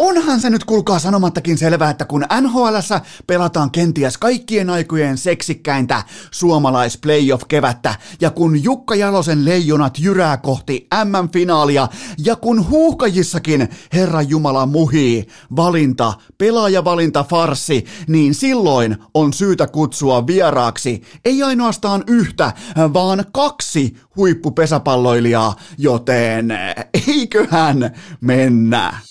Onhan 0.00 0.40
se 0.40 0.50
nyt 0.50 0.64
kuulkaa 0.64 0.98
sanomattakin 0.98 1.58
selvää, 1.58 1.90
että 1.90 2.04
kun 2.04 2.24
nhl 2.40 2.76
pelataan 3.26 3.70
kenties 3.70 4.18
kaikkien 4.18 4.70
aikojen 4.70 5.18
seksikkäintä 5.18 6.02
suomalais 6.30 6.98
playoff 6.98 7.42
kevättä 7.48 7.94
ja 8.20 8.30
kun 8.30 8.64
Jukka 8.64 8.94
Jalosen 8.94 9.44
leijonat 9.44 9.98
jyrää 9.98 10.36
kohti 10.36 10.88
MM-finaalia 11.04 11.88
ja 12.24 12.36
kun 12.36 12.68
huuhkajissakin 12.68 13.68
Herra 13.92 14.22
Jumala 14.22 14.66
muhii 14.66 15.26
valinta, 15.56 16.12
pelaajavalinta 16.38 17.24
farsi, 17.24 17.84
niin 18.08 18.34
silloin 18.34 18.96
on 19.14 19.32
syytä 19.32 19.66
kutsua 19.66 20.26
vieraaksi 20.26 21.02
ei 21.24 21.42
ainoastaan 21.42 22.04
yhtä, 22.06 22.52
vaan 22.92 23.24
kaksi 23.32 23.96
huippupesäpalloilijaa, 24.16 25.56
joten 25.78 26.54
eiköhän 27.08 27.90
mennä. 28.20 29.10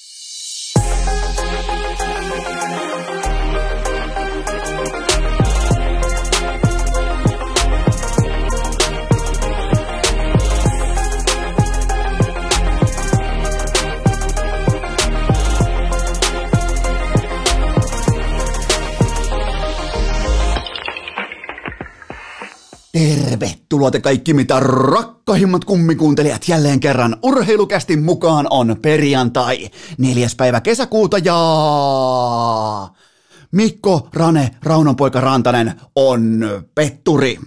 Tervetuloa 22.91 23.91
te 23.91 23.99
kaikki 23.99 24.33
mitä 24.33 24.59
rakkahimmat 24.59 25.65
kummikuuntelijat 25.65 26.47
jälleen 26.47 26.79
kerran 26.79 27.17
urheilukästi 27.23 27.97
mukaan 27.97 28.47
on 28.49 28.75
perjantai, 28.81 29.69
neljäs 29.97 30.35
päivä 30.35 30.61
kesäkuuta 30.61 31.17
ja 31.17 31.37
Mikko 33.51 34.09
Rane 34.13 34.51
Raunonpoika 34.63 35.21
Rantanen 35.21 35.81
on 35.95 36.45
petturi. 36.75 37.39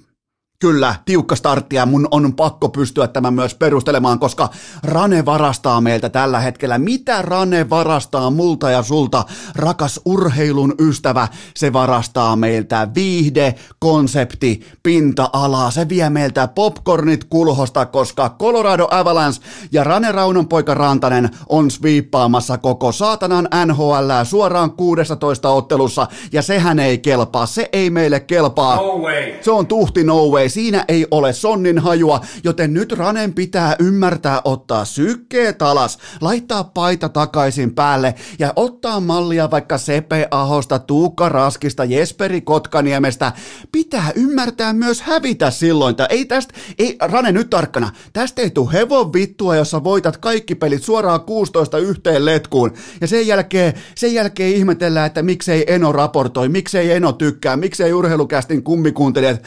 Kyllä, 0.62 0.94
tiukka 1.04 1.36
startti 1.36 1.76
ja 1.76 1.86
mun 1.86 2.08
on 2.10 2.34
pakko 2.34 2.68
pystyä 2.68 3.08
tämän 3.08 3.34
myös 3.34 3.54
perustelemaan, 3.54 4.18
koska 4.18 4.48
Rane 4.82 5.24
varastaa 5.24 5.80
meiltä 5.80 6.08
tällä 6.08 6.40
hetkellä. 6.40 6.78
Mitä 6.78 7.22
Rane 7.22 7.70
varastaa 7.70 8.30
multa 8.30 8.70
ja 8.70 8.82
sulta, 8.82 9.24
rakas 9.54 10.00
urheilun 10.04 10.74
ystävä? 10.80 11.28
Se 11.54 11.72
varastaa 11.72 12.36
meiltä 12.36 12.88
viihde, 12.94 13.54
konsepti, 13.78 14.60
pinta-alaa. 14.82 15.70
Se 15.70 15.88
vie 15.88 16.10
meiltä 16.10 16.48
popcornit 16.48 17.24
kulhosta, 17.24 17.86
koska 17.86 18.36
Colorado 18.38 18.88
Avalanche 18.90 19.42
ja 19.72 19.84
Rane 19.84 20.12
Raunon 20.12 20.48
poika 20.48 20.74
Rantanen 20.74 21.30
on 21.48 21.70
sviippaamassa 21.70 22.58
koko 22.58 22.92
saatanan 22.92 23.48
NHL 23.66 24.10
suoraan 24.24 24.70
16 24.70 25.50
ottelussa. 25.50 26.06
Ja 26.32 26.42
sehän 26.42 26.78
ei 26.78 26.98
kelpaa, 26.98 27.46
se 27.46 27.68
ei 27.72 27.90
meille 27.90 28.20
kelpaa. 28.20 28.76
No 28.76 28.98
way. 28.98 29.32
Se 29.40 29.50
on 29.50 29.66
tuhti 29.66 30.04
no 30.04 30.26
way 30.26 30.51
siinä 30.52 30.84
ei 30.88 31.06
ole 31.10 31.32
sonnin 31.32 31.78
hajua, 31.78 32.20
joten 32.44 32.74
nyt 32.74 32.92
Ranen 32.92 33.34
pitää 33.34 33.76
ymmärtää 33.78 34.40
ottaa 34.44 34.84
sykkeet 34.84 35.62
alas, 35.62 35.98
laittaa 36.20 36.64
paita 36.64 37.08
takaisin 37.08 37.74
päälle 37.74 38.14
ja 38.38 38.52
ottaa 38.56 39.00
mallia 39.00 39.50
vaikka 39.50 39.78
Sepe 39.78 40.28
Ahosta, 40.30 40.78
Tuukka 40.78 41.28
Raskista, 41.28 41.84
Jesperi 41.84 42.40
Kotkaniemestä. 42.40 43.32
Pitää 43.72 44.12
ymmärtää 44.14 44.72
myös 44.72 45.00
hävitä 45.00 45.50
silloin. 45.50 45.96
Tai 45.96 46.06
ei 46.10 46.24
tästä, 46.24 46.54
ei, 46.78 46.96
Rane 47.00 47.32
nyt 47.32 47.50
tarkkana, 47.50 47.90
tästä 48.12 48.42
ei 48.42 48.50
tule 48.50 48.72
hevon 48.72 49.12
vittua, 49.12 49.56
jossa 49.56 49.84
voitat 49.84 50.16
kaikki 50.16 50.54
pelit 50.54 50.82
suoraan 50.82 51.20
16 51.20 51.78
yhteen 51.78 52.24
letkuun. 52.24 52.72
Ja 53.00 53.06
sen 53.06 53.26
jälkeen, 53.26 53.74
sen 53.94 54.14
jälkeen 54.14 54.54
ihmetellään, 54.54 55.06
että 55.06 55.22
miksei 55.22 55.64
Eno 55.66 55.92
raportoi, 55.92 56.48
miksei 56.48 56.92
Eno 56.92 57.12
tykkää, 57.12 57.56
miksei 57.56 57.92
urheilukästin 57.92 58.62
kummikuuntelijat 58.62 59.42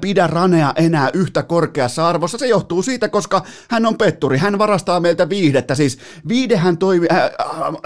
pidä 0.00 0.26
Ranea 0.44 0.72
enää 0.76 1.10
yhtä 1.14 1.42
korkeassa 1.42 2.08
arvossa. 2.08 2.38
Se 2.38 2.46
johtuu 2.46 2.82
siitä, 2.82 3.08
koska 3.08 3.42
hän 3.68 3.86
on 3.86 3.98
petturi. 3.98 4.38
Hän 4.38 4.58
varastaa 4.58 5.00
meiltä 5.00 5.28
viihdettä. 5.28 5.74
Siis 5.74 5.98
viidehän 6.28 6.78
toimii, 6.78 7.08
äh, 7.12 7.18
äh, 7.18 7.30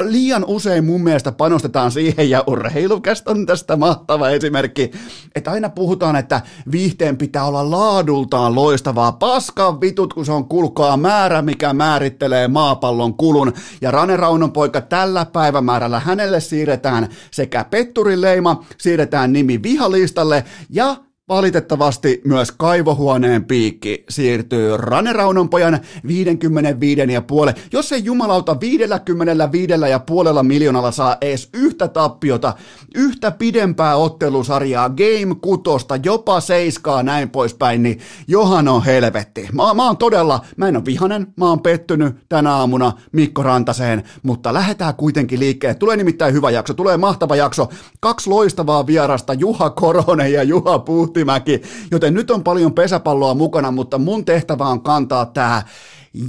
liian 0.01 0.45
usein 0.47 0.85
mun 0.85 1.01
mielestä 1.01 1.33
panostetaan 1.33 1.91
siihen, 1.91 2.31
ja 2.31 2.45
urheilukästä 2.47 3.31
on 3.31 3.47
tästä 3.47 3.77
mahtava 3.77 4.29
esimerkki, 4.31 4.91
että 5.35 5.51
aina 5.51 5.69
puhutaan, 5.69 6.17
että 6.17 6.41
viihteen 6.73 7.17
pitää 7.17 7.45
olla 7.45 7.71
laadultaan 7.71 8.55
loistavaa. 8.55 9.13
Paskan 9.13 9.81
vitut, 9.81 10.15
kun 10.15 10.27
se 10.27 10.33
on 10.33 10.49
kulkaa 10.49 10.97
määrä, 10.97 11.43
mikä 11.43 11.73
määrittelee 11.73 12.49
maapallon 12.49 13.15
kulun. 13.15 13.53
Ja 13.81 13.91
Rane 13.91 14.17
Raunon 14.17 14.53
poika 14.53 14.81
tällä 14.81 15.27
päivämäärällä 15.27 16.01
hänelle 16.01 16.41
siirretään 16.41 17.09
sekä 17.31 17.65
petturin 17.65 18.21
leima, 18.21 18.65
siirretään 18.79 19.33
nimi 19.33 19.63
vihalistalle 19.63 20.45
ja 20.71 20.97
Valitettavasti 21.29 22.21
myös 22.25 22.53
kaivohuoneen 22.53 23.45
piikki 23.45 24.05
siirtyy 24.09 24.77
Rane 24.77 25.13
Raunonpojan 25.13 25.81
55 26.07 27.13
ja 27.13 27.23
puole. 27.23 27.55
Jos 27.73 27.93
ei 27.93 28.05
jumalauta 28.05 28.61
55 28.61 29.73
ja 29.91 29.99
puolella 29.99 30.43
miljoonalla 30.43 30.91
saa 30.91 31.17
edes 31.21 31.49
yhtä 31.55 31.89
tappiota, 31.89 32.55
yhtä 32.95 33.31
pidempää 33.31 33.97
ottelusarjaa, 33.97 34.89
game 34.89 35.35
kutosta, 35.43 35.99
jopa 36.05 36.41
seiskaa 36.41 37.03
näin 37.03 37.31
poispäin, 37.31 37.83
niin 37.83 37.99
johan 38.29 38.69
on 38.69 38.85
helvetti. 38.85 39.49
Mä, 39.53 39.75
mä 39.75 39.87
oon 39.87 39.97
todella, 39.97 40.41
mä 40.57 40.69
en 40.69 40.77
ole 40.77 40.85
vihanen, 40.85 41.27
mä 41.37 41.49
oon 41.49 41.61
pettynyt 41.61 42.17
tänä 42.29 42.55
aamuna 42.55 42.93
Mikko 43.13 43.43
Rantaseen, 43.43 44.03
mutta 44.23 44.55
lähdetään 44.55 44.95
kuitenkin 44.95 45.41
liikkeelle. 45.41 45.75
Tulee 45.75 45.97
nimittäin 45.97 46.35
hyvä 46.35 46.51
jakso, 46.51 46.75
tulee 46.75 46.97
mahtava 46.97 47.37
jakso. 47.37 47.69
Kaksi 48.01 48.31
loistavaa 48.31 48.87
vierasta, 48.87 49.35
Juha 49.35 49.71
Koronen 49.71 50.33
ja 50.33 50.43
Juha 50.43 50.79
Puhti 50.79 51.18
Puhtimäki, 51.19 51.63
joten 51.91 52.15
nyt 52.15 52.31
on 52.31 52.45
paljon 52.45 52.75
pesäpalloa 52.75 53.35
mukana, 53.35 53.71
mutta 53.71 53.99
mun 53.99 54.25
tehtävä 54.25 54.67
on 54.67 54.83
kantaa 54.83 55.27
tämä 55.27 55.63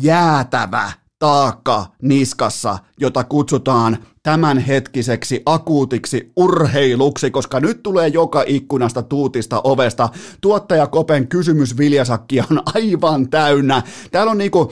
jäätävä 0.02 0.92
taakka 1.20 1.86
niskassa, 2.02 2.78
jota 3.00 3.24
kutsutaan 3.24 3.98
tämänhetkiseksi 4.24 5.42
akuutiksi 5.46 6.32
urheiluksi, 6.36 7.32
koska 7.32 7.60
nyt 7.60 7.84
tulee 7.84 8.08
joka 8.08 8.44
ikkunasta 8.48 9.04
tuutista 9.04 9.62
ovesta. 9.64 10.10
Tuottaja 10.42 10.88
Kopen 10.88 11.28
kysymys 11.28 11.78
Viljasakki 11.78 12.40
on 12.40 12.62
aivan 12.76 13.30
täynnä. 13.30 13.84
Täällä 14.12 14.32
on 14.32 14.38
niinku, 14.38 14.72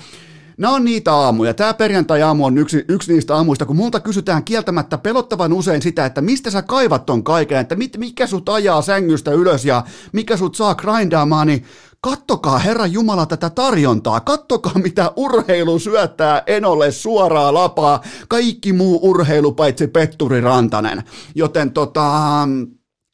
Nämä 0.57 0.73
on 0.73 0.85
niitä 0.85 1.13
aamuja. 1.13 1.53
Tämä 1.53 1.73
perjantai-aamu 1.73 2.45
on 2.45 2.57
yksi, 2.57 2.85
yksi 2.87 3.13
niistä 3.13 3.35
aamuista, 3.35 3.65
kun 3.65 3.75
multa 3.75 3.99
kysytään 3.99 4.43
kieltämättä 4.43 4.97
pelottavan 4.97 5.53
usein 5.53 5.81
sitä, 5.81 6.05
että 6.05 6.21
mistä 6.21 6.51
sä 6.51 6.61
kaivat 6.61 7.05
ton 7.05 7.23
kaiken, 7.23 7.57
että 7.57 7.75
mit, 7.75 7.97
mikä 7.97 8.27
sut 8.27 8.49
ajaa 8.49 8.81
sängystä 8.81 9.31
ylös 9.31 9.65
ja 9.65 9.83
mikä 10.13 10.37
sut 10.37 10.55
saa 10.55 10.75
grindaamaan, 10.75 11.47
niin 11.47 11.65
kattokaa 12.01 12.59
Herra 12.59 12.85
Jumala 12.85 13.25
tätä 13.25 13.49
tarjontaa, 13.49 14.19
kattokaa 14.19 14.73
mitä 14.83 15.11
urheilu 15.15 15.79
syöttää 15.79 16.43
Enolle 16.47 16.91
suoraa 16.91 17.53
lapaa, 17.53 18.01
kaikki 18.27 18.73
muu 18.73 18.99
urheilu 19.01 19.51
paitsi 19.51 19.87
Petturi 19.87 20.41
Rantanen. 20.41 21.03
Joten 21.35 21.71
tota, 21.71 22.47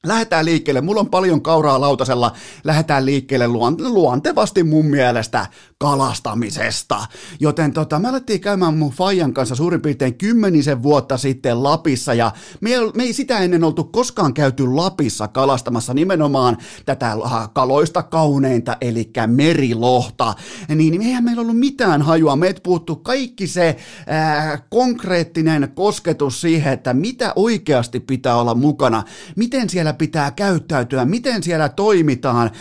Lähdetään 0.08 0.46
liikkeelle. 0.46 0.82
Mulla 0.82 1.00
on 1.00 1.10
paljon 1.10 1.42
kauraa 1.42 1.82
lautasella. 1.82 2.32
Lähdetään 2.64 3.06
liikkeelle 3.06 3.48
luontevasti 3.80 4.64
mun 4.64 4.86
mielestä 4.86 5.46
kalastamisesta. 5.78 7.06
Joten 7.40 7.74
tota, 7.74 8.00
me 8.00 8.10
alettiin 8.10 8.42
käymään 8.42 8.78
mun 8.78 8.92
Fajan 8.92 9.34
kanssa 9.34 9.56
suurin 9.56 9.82
piirtein 9.82 10.18
kymmenisen 10.18 10.84
vuotta 10.84 11.18
sitten 11.18 11.64
Lapissa 11.64 12.14
ja 12.14 12.32
me 12.62 12.70
ei, 12.70 12.92
me 12.96 13.04
ei 13.04 13.14
sitä 13.14 13.40
ennen 13.40 13.64
oltu 13.64 13.84
koskaan 13.84 14.34
käyty 14.34 14.68
Lapissa 14.68 15.28
kalastamassa 15.28 15.94
nimenomaan 15.94 16.58
tätä 16.86 17.18
kaloista 17.54 18.04
kauneinta, 18.04 18.78
eli 18.82 19.12
merilohta. 19.28 20.34
Niin 20.76 21.02
eihän 21.02 21.24
meillä 21.24 21.42
ollut 21.42 21.60
mitään 21.60 22.02
hajua. 22.02 22.36
Meitä 22.36 22.62
puuttu 22.64 22.96
kaikki 22.96 23.48
se 23.48 23.78
ää, 24.08 24.58
konkreettinen 24.70 25.72
kosketus 25.76 26.42
siihen, 26.42 26.74
että 26.74 26.94
mitä 26.94 27.34
oikeasti 27.36 28.00
pitää 28.00 28.36
olla 28.36 28.56
mukana, 28.56 29.04
miten 29.36 29.70
siellä 29.70 29.93
pitää 29.94 30.32
käyttäytyä, 30.32 31.06
miten 31.06 31.44
siellä 31.44 31.70
toimitaan, 31.70 32.52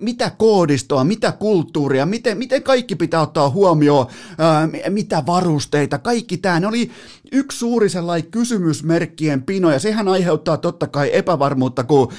mitä 0.00 0.30
koodistoa, 0.30 1.04
mitä 1.04 1.32
kulttuuria, 1.32 2.06
miten, 2.06 2.38
miten 2.38 2.62
kaikki 2.62 2.96
pitää 2.96 3.20
ottaa 3.20 3.50
huomioon, 3.50 4.06
ää, 4.38 4.68
mitä 4.88 5.22
varusteita, 5.26 5.98
kaikki 5.98 6.36
tämä. 6.36 6.60
Ne 6.60 6.66
oli 6.66 6.90
yksi 7.32 7.58
suuri 7.58 7.88
sellainen 7.88 8.30
kysymysmerkkien 8.30 9.42
pino, 9.42 9.70
ja 9.70 9.78
sehän 9.78 10.08
aiheuttaa 10.08 10.56
totta 10.56 10.86
kai 10.86 11.10
epävarmuutta, 11.12 11.84
kun, 11.84 12.12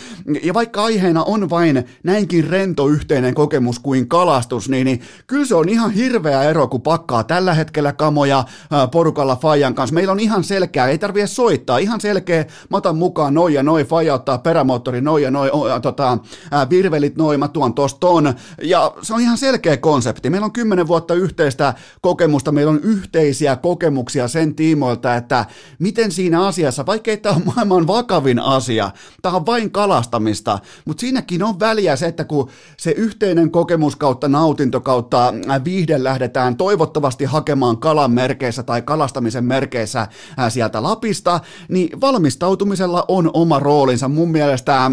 ja 0.43 0.53
vaikka 0.53 0.83
aiheena 0.83 1.23
on 1.23 1.49
vain 1.49 1.83
näinkin 2.03 2.47
rento 2.47 2.87
yhteinen 2.87 3.33
kokemus 3.33 3.79
kuin 3.79 4.07
kalastus, 4.07 4.69
niin, 4.69 4.85
niin 4.85 5.01
kyllä 5.27 5.45
se 5.45 5.55
on 5.55 5.69
ihan 5.69 5.91
hirveä 5.91 6.43
ero, 6.43 6.67
kun 6.67 6.81
pakkaa 6.81 7.23
tällä 7.23 7.53
hetkellä 7.53 7.93
kamoja 7.93 8.43
porukalla 8.91 9.35
Fajan 9.35 9.75
kanssa. 9.75 9.93
Meillä 9.93 10.11
on 10.11 10.19
ihan 10.19 10.43
selkeä, 10.43 10.87
ei 10.87 10.97
tarvitse 10.97 11.27
soittaa, 11.27 11.77
ihan 11.77 12.01
selkeä, 12.01 12.45
mä 12.69 12.77
otan 12.77 12.97
mukaan 12.97 13.33
noin 13.33 13.53
ja 13.53 13.63
noin, 13.63 13.85
Faja 13.85 14.13
ottaa 14.13 14.37
perämoottori 14.37 15.01
noin 15.01 15.23
ja 15.23 15.31
noin, 15.31 15.51
tota, 15.81 16.17
ää, 16.51 16.69
virvelit 16.69 17.15
noin, 17.15 17.39
mä 17.39 17.47
tuon 17.47 17.73
tosta 17.73 17.99
ton, 17.99 18.33
ja 18.63 18.93
se 19.01 19.13
on 19.13 19.21
ihan 19.21 19.37
selkeä 19.37 19.77
konsepti. 19.77 20.29
Meillä 20.29 20.45
on 20.45 20.51
kymmenen 20.51 20.87
vuotta 20.87 21.13
yhteistä 21.13 21.73
kokemusta, 22.01 22.51
meillä 22.51 22.71
on 22.71 22.79
yhteisiä 22.83 23.55
kokemuksia 23.55 24.27
sen 24.27 24.55
tiimoilta, 24.55 24.96
huomiota, 24.97 25.15
että 25.15 25.45
miten 25.79 26.11
siinä 26.11 26.45
asiassa, 26.45 26.85
vaikka 26.85 27.11
ei 27.11 27.17
tämä 27.17 27.35
ole 27.35 27.43
maailman 27.45 27.87
vakavin 27.87 28.39
asia, 28.39 28.91
tämä 29.21 29.35
on 29.35 29.45
vain 29.45 29.71
kalastamista, 29.71 30.59
mutta 30.85 31.01
siinäkin 31.01 31.43
on 31.43 31.59
väliä 31.59 31.95
se, 31.95 32.05
että 32.07 32.23
kun 32.23 32.49
se 32.77 32.91
yhteinen 32.91 33.51
kokemus 33.51 33.95
kautta 33.95 34.27
nautinto 34.27 34.81
kautta 34.81 35.33
viihde 35.63 36.03
lähdetään 36.03 36.57
toivottavasti 36.57 37.25
hakemaan 37.25 37.77
kalan 37.77 38.11
merkeissä 38.11 38.63
tai 38.63 38.81
kalastamisen 38.81 39.45
merkeissä 39.45 40.07
sieltä 40.49 40.83
Lapista, 40.83 41.39
niin 41.69 42.01
valmistautumisella 42.01 43.05
on 43.07 43.29
oma 43.33 43.59
roolinsa. 43.59 44.07
Mun 44.07 44.31
mielestä 44.31 44.91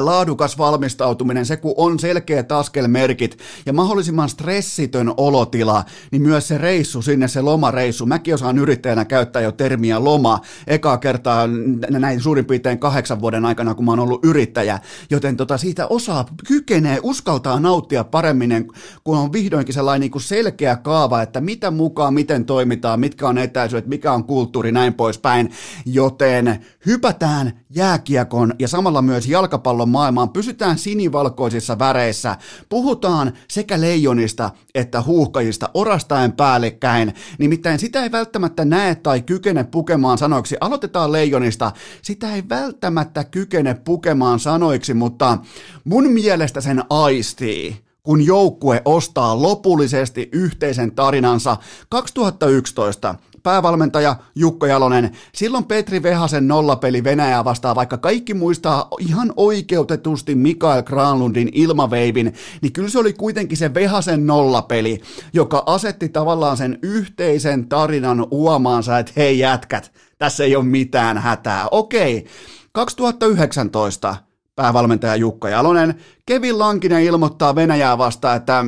laadukas 0.00 0.58
valmistautuminen, 0.58 1.46
se 1.46 1.56
kun 1.56 1.74
on 1.76 1.98
selkeät 1.98 2.52
askelmerkit 2.52 3.38
ja 3.66 3.72
mahdollisimman 3.72 4.28
stressitön 4.28 5.12
olotila, 5.16 5.84
niin 6.10 6.22
myös 6.22 6.48
se 6.48 6.58
reissu 6.58 7.02
sinne, 7.02 7.28
se 7.28 7.40
lomareissu. 7.40 8.06
Mäkin 8.06 8.34
osaan 8.34 8.58
yrittäjänä 8.58 9.04
käyttää 9.04 9.42
jo 9.42 9.52
termiä 9.52 10.04
loma. 10.04 10.40
Ekaa 10.66 10.98
kertaa 10.98 11.46
näin 11.90 12.20
suurin 12.20 12.44
piirtein 12.44 12.78
kahdeksan 12.78 13.20
vuoden 13.20 13.44
aikana, 13.44 13.74
kun 13.74 13.84
mä 13.84 13.92
oon 13.92 14.00
ollut 14.00 14.24
yrittäjä, 14.24 14.78
joten 15.10 15.36
tota, 15.36 15.58
siitä 15.58 15.86
osaa, 15.86 16.24
kykenee, 16.46 16.98
uskaltaa 17.02 17.60
nauttia 17.60 18.04
paremmin, 18.04 18.72
kun 19.04 19.18
on 19.18 19.32
vihdoinkin 19.32 19.74
sellainen 19.74 20.00
niin 20.00 20.10
kuin 20.10 20.22
selkeä 20.22 20.76
kaava, 20.76 21.22
että 21.22 21.40
mitä 21.40 21.70
mukaan, 21.70 22.14
miten 22.14 22.44
toimitaan, 22.44 23.00
mitkä 23.00 23.28
on 23.28 23.38
etäisyydet, 23.38 23.86
mikä 23.86 24.12
on 24.12 24.24
kulttuuri, 24.24 24.72
näin 24.72 24.94
poispäin, 24.94 25.50
joten 25.86 26.66
hypätään 26.86 27.59
jääkiekon 27.70 28.54
ja 28.58 28.68
samalla 28.68 29.02
myös 29.02 29.26
jalka 29.26 29.50
jalkapallon 29.50 29.88
maailmaan, 29.88 30.30
pysytään 30.30 30.78
sinivalkoisissa 30.78 31.78
väreissä, 31.78 32.36
puhutaan 32.68 33.32
sekä 33.48 33.80
leijonista 33.80 34.50
että 34.74 35.02
huuhkajista 35.02 35.70
orastaen 35.74 36.32
päällekkäin, 36.32 37.14
nimittäin 37.38 37.78
sitä 37.78 38.02
ei 38.02 38.12
välttämättä 38.12 38.64
näe 38.64 38.94
tai 38.94 39.22
kykene 39.22 39.64
pukemaan 39.64 40.18
sanoiksi. 40.18 40.56
Aloitetaan 40.60 41.12
leijonista, 41.12 41.72
sitä 42.02 42.34
ei 42.34 42.42
välttämättä 42.48 43.24
kykene 43.24 43.74
pukemaan 43.74 44.40
sanoiksi, 44.40 44.94
mutta 44.94 45.38
mun 45.84 46.12
mielestä 46.12 46.60
sen 46.60 46.84
aistii 46.90 47.76
kun 48.02 48.26
joukkue 48.26 48.82
ostaa 48.84 49.42
lopullisesti 49.42 50.28
yhteisen 50.32 50.92
tarinansa. 50.92 51.56
2011 51.88 53.14
päävalmentaja 53.42 54.16
Jukko 54.34 54.66
Jalonen. 54.66 55.16
Silloin 55.34 55.64
Petri 55.64 56.02
Vehasen 56.02 56.48
nollapeli 56.48 57.04
Venäjää 57.04 57.44
vastaan, 57.44 57.76
vaikka 57.76 57.98
kaikki 57.98 58.34
muistaa 58.34 58.88
ihan 58.98 59.32
oikeutetusti 59.36 60.34
Mikael 60.34 60.82
Granlundin 60.82 61.50
ilmaveivin, 61.52 62.34
niin 62.62 62.72
kyllä 62.72 62.88
se 62.88 62.98
oli 62.98 63.12
kuitenkin 63.12 63.58
se 63.58 63.74
Vehasen 63.74 64.26
nollapeli, 64.26 65.00
joka 65.32 65.62
asetti 65.66 66.08
tavallaan 66.08 66.56
sen 66.56 66.78
yhteisen 66.82 67.68
tarinan 67.68 68.26
uomaansa, 68.30 68.98
että 68.98 69.12
hei 69.16 69.38
jätkät, 69.38 69.92
tässä 70.18 70.44
ei 70.44 70.56
ole 70.56 70.64
mitään 70.64 71.18
hätää. 71.18 71.68
Okei, 71.70 72.26
2019 72.72 74.16
päävalmentaja 74.56 75.16
Jukka 75.16 75.48
Jalonen, 75.48 75.94
Kevin 76.26 76.58
Lankinen 76.58 77.02
ilmoittaa 77.02 77.54
Venäjää 77.54 77.98
vastaan, 77.98 78.36
että 78.36 78.64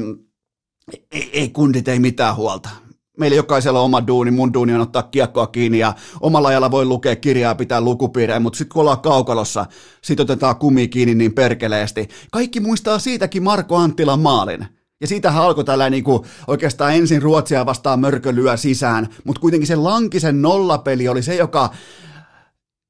ei, 1.13 1.31
ei 1.33 1.49
kundit, 1.49 1.89
ei 1.89 1.99
mitään 1.99 2.37
huolta 2.37 2.69
meillä 3.23 3.37
jokaisella 3.37 3.79
on 3.79 3.85
oma 3.85 4.07
duuni, 4.07 4.31
mun 4.31 4.53
duuni 4.53 4.75
on 4.75 4.81
ottaa 4.81 5.03
kiekkoa 5.03 5.47
kiinni 5.47 5.79
ja 5.79 5.95
omalla 6.21 6.49
ajalla 6.49 6.71
voi 6.71 6.85
lukea 6.85 7.17
kirjaa, 7.17 7.55
pitää 7.55 7.81
lukupiirejä, 7.81 8.41
mutta 8.41 8.57
sitten 8.57 8.73
kun 8.73 8.81
ollaan 8.81 9.01
kaukalossa, 9.01 9.67
sit 10.03 10.21
otetaan 10.21 10.57
kumi 10.57 10.89
kiinni 10.89 11.15
niin 11.15 11.33
perkeleesti. 11.33 12.09
Kaikki 12.33 12.61
muistaa 12.61 12.99
siitäkin 12.99 13.43
Marko 13.43 13.77
Anttilan 13.77 14.21
maalin. 14.21 14.67
Ja 15.01 15.07
siitähän 15.07 15.43
alkoi 15.43 15.65
tällä 15.65 15.91
niin 15.91 16.05
kuin 16.05 16.23
oikeastaan 16.47 16.95
ensin 16.95 17.23
Ruotsia 17.23 17.67
vastaan 17.67 18.01
mörkölyä 18.01 18.57
sisään, 18.57 19.09
mutta 19.25 19.41
kuitenkin 19.41 19.67
se 19.67 19.77
Lankisen 19.77 20.43
nollapeli 20.43 21.09
oli 21.09 21.23
se, 21.23 21.35
joka 21.35 21.71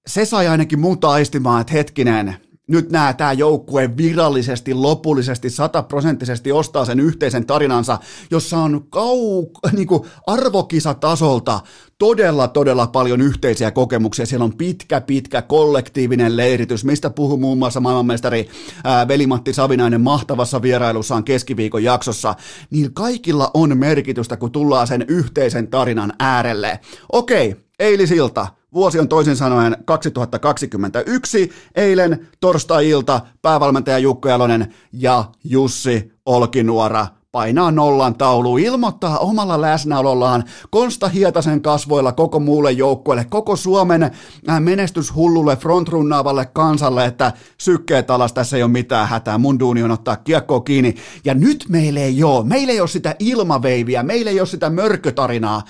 se 0.07 0.25
sai 0.25 0.49
ainakin 0.49 0.81
muuta 0.81 1.11
aistimaan, 1.11 1.61
että 1.61 1.73
hetkinen, 1.73 2.37
nyt 2.73 2.91
nämä 2.91 3.13
tämä 3.13 3.33
joukkue 3.33 3.97
virallisesti, 3.97 4.75
lopullisesti, 4.75 5.51
sataprosenttisesti 5.51 6.53
ostaa 6.53 6.85
sen 6.85 7.01
yhteisen 7.01 7.47
tarinansa, 7.47 7.99
jossa 8.31 8.59
on 8.59 8.87
kau, 8.91 9.47
niin 9.77 9.87
kuin 9.87 10.03
arvokisatasolta 10.27 11.61
todella, 11.99 12.49
todella 12.49 12.87
paljon 12.87 13.21
yhteisiä 13.21 13.71
kokemuksia. 13.71 14.27
Siellä 14.27 14.45
on 14.45 14.57
pitkä, 14.57 15.01
pitkä 15.01 15.43
kollektiivinen 15.43 16.37
leiritys, 16.37 16.85
mistä 16.85 17.11
puhuu 17.11 17.37
muun 17.37 17.59
muassa 17.59 17.81
maailmanmestari 17.81 18.49
ää, 18.85 19.09
Veli-Matti 19.09 19.53
Savinainen 19.53 20.01
mahtavassa 20.01 20.63
vierailussaan 20.63 21.25
keskiviikon 21.25 21.85
jaksossa. 21.85 22.35
Niin 22.71 22.95
kaikilla 22.95 23.51
on 23.55 23.79
merkitystä, 23.79 24.37
kun 24.37 24.53
tullaan 24.53 24.87
sen 24.87 25.05
yhteisen 25.09 25.69
tarinan 25.69 26.13
äärelle. 26.19 26.81
Okei, 27.13 27.57
eilisilta 27.79 28.47
Vuosi 28.75 28.99
on 28.99 29.09
toisin 29.09 29.37
sanoen 29.37 29.77
2021. 29.85 31.53
Eilen 31.75 32.29
torstai-ilta 32.41 33.21
päävalmentaja 33.43 33.99
Jukko 33.99 34.29
Jalonen 34.29 34.75
ja 34.93 35.25
Jussi 35.45 36.13
Olkinuora 36.27 37.07
painaa 37.33 37.71
nollan 37.71 38.15
taulu, 38.15 38.57
ilmoittaa 38.57 39.19
omalla 39.19 39.61
läsnäolollaan 39.61 40.45
Konsta 40.71 41.09
Hietasen 41.09 41.63
kasvoilla 41.63 42.13
koko 42.13 42.41
muulle 42.41 42.73
joukkueelle, 42.73 43.25
koko 43.25 43.57
Suomen 43.57 44.03
äh, 44.03 44.61
menestyshullulle 44.61 45.57
frontrunnaavalle 45.57 46.47
kansalle, 46.47 47.05
että 47.05 47.33
sykkeet 47.59 48.11
alas, 48.11 48.33
tässä 48.33 48.57
ei 48.57 48.63
ole 48.63 48.71
mitään 48.71 49.09
hätää, 49.09 49.39
mun 49.39 49.61
duuni 49.61 49.83
on 49.83 49.91
ottaa 49.91 50.17
kiekkoa 50.17 50.61
kiinni. 50.61 50.95
Ja 51.25 51.35
nyt 51.35 51.65
meillä 51.69 52.01
ei 52.01 52.25
ole, 52.25 52.45
meillä 52.47 52.73
ei 52.73 52.81
ole 52.81 52.89
sitä 52.89 53.17
ilmaveiviä, 53.19 54.03
meillä 54.03 54.31
ei 54.31 54.41
ole 54.41 54.47
sitä 54.47 54.71
mörkötarinaa, 54.71 55.63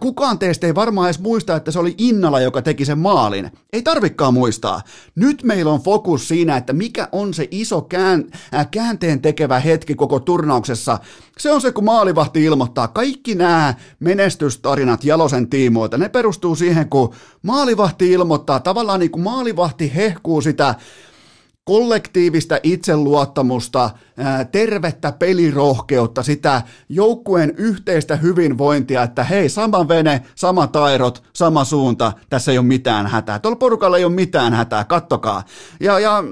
kukaan 0.00 0.38
teistä 0.38 0.66
ei 0.66 0.74
varmaan 0.74 1.06
edes 1.06 1.20
muista, 1.20 1.56
että 1.56 1.70
se 1.70 1.78
oli 1.78 1.94
Innala, 1.98 2.40
joka 2.40 2.62
teki 2.62 2.84
sen 2.84 2.98
maalin. 2.98 3.50
Ei 3.72 3.82
tarvikkaan 3.82 4.34
muistaa. 4.34 4.80
Nyt 5.14 5.42
meillä 5.42 5.72
on 5.72 5.80
fokus 5.80 6.28
siinä, 6.28 6.56
että 6.56 6.72
mikä 6.72 7.08
on 7.12 7.34
se 7.34 7.48
iso 7.50 7.82
kään, 7.82 8.24
äh, 8.54 8.68
käänteen 8.70 9.20
tekevä 9.20 9.60
hetki 9.60 9.94
koko 9.94 10.20
turnauksessa. 10.20 10.98
Se 11.38 11.52
on 11.52 11.60
se, 11.60 11.72
kun 11.72 11.84
maalivahti 11.84 12.44
ilmoittaa. 12.44 12.88
Kaikki 12.88 13.34
nämä 13.34 13.74
menestystarinat 14.00 15.04
Jalosen 15.04 15.48
tiimoilta, 15.48 15.98
ne 15.98 16.08
perustuu 16.08 16.56
siihen, 16.56 16.88
kun 16.88 17.14
maalivahti 17.42 18.12
ilmoittaa. 18.12 18.60
Tavallaan 18.60 19.00
niin 19.00 19.10
kuin 19.10 19.22
maalivahti 19.22 19.92
hehkuu 19.94 20.40
sitä 20.40 20.74
kollektiivista 21.64 22.58
itseluottamusta, 22.62 23.90
tervettä 24.52 25.12
pelirohkeutta, 25.12 26.22
sitä 26.22 26.62
joukkueen 26.88 27.54
yhteistä 27.56 28.16
hyvinvointia, 28.16 29.02
että 29.02 29.24
hei, 29.24 29.48
sama 29.48 29.88
vene, 29.88 30.22
sama 30.34 30.66
tairot, 30.66 31.22
sama 31.32 31.64
suunta, 31.64 32.12
tässä 32.30 32.52
ei 32.52 32.58
ole 32.58 32.66
mitään 32.66 33.06
hätää. 33.06 33.38
Tuolla 33.38 33.56
porukalla 33.56 33.98
ei 33.98 34.04
ole 34.04 34.12
mitään 34.12 34.54
hätää, 34.54 34.84
kattokaa. 34.84 35.44
Ja, 35.80 35.98
ja 35.98 36.24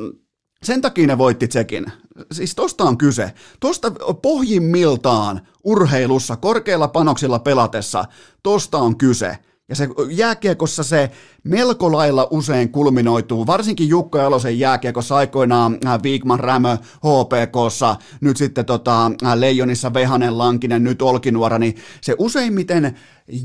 sen 0.62 0.80
takia 0.80 1.06
ne 1.06 1.18
voitti 1.18 1.48
Tsekin. 1.48 1.86
Siis 2.32 2.54
tosta 2.54 2.84
on 2.84 2.98
kyse. 2.98 3.32
Tosta 3.60 3.90
pohjimmiltaan 4.22 5.40
urheilussa, 5.64 6.36
korkeilla 6.36 6.88
panoksilla 6.88 7.38
pelatessa, 7.38 8.04
tosta 8.42 8.78
on 8.78 8.98
kyse. 8.98 9.38
Ja 9.68 9.76
se 9.76 9.88
jääkiekossa 10.10 10.82
se 10.82 11.10
melko 11.44 11.92
lailla 11.92 12.28
usein 12.30 12.68
kulminoituu, 12.68 13.46
varsinkin 13.46 13.88
Jukko 13.88 14.18
Jalosen 14.18 14.58
jääkiekossa 14.58 15.16
aikoinaan 15.16 15.78
äh, 15.86 16.02
Viikman 16.02 16.40
Rämö 16.40 16.76
HPKssa, 16.76 17.96
nyt 18.20 18.36
sitten 18.36 18.64
tota, 18.64 19.06
äh, 19.06 19.34
Leijonissa 19.34 19.94
Vehanen 19.94 20.38
Lankinen, 20.38 20.84
nyt 20.84 21.02
Olkinuora, 21.02 21.58
niin 21.58 21.76
se 22.00 22.14
useimmiten 22.18 22.96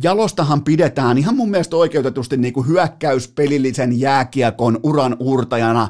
Jalostahan 0.03 0.63
pidetään 0.63 1.17
ihan 1.17 1.35
mun 1.35 1.51
mielestä 1.51 1.75
oikeutetusti 1.75 2.37
niin 2.37 2.53
kuin 2.53 2.67
hyökkäyspelillisen 2.67 3.99
jääkiekon 3.99 4.79
uran 4.83 5.15
uurtajana. 5.19 5.87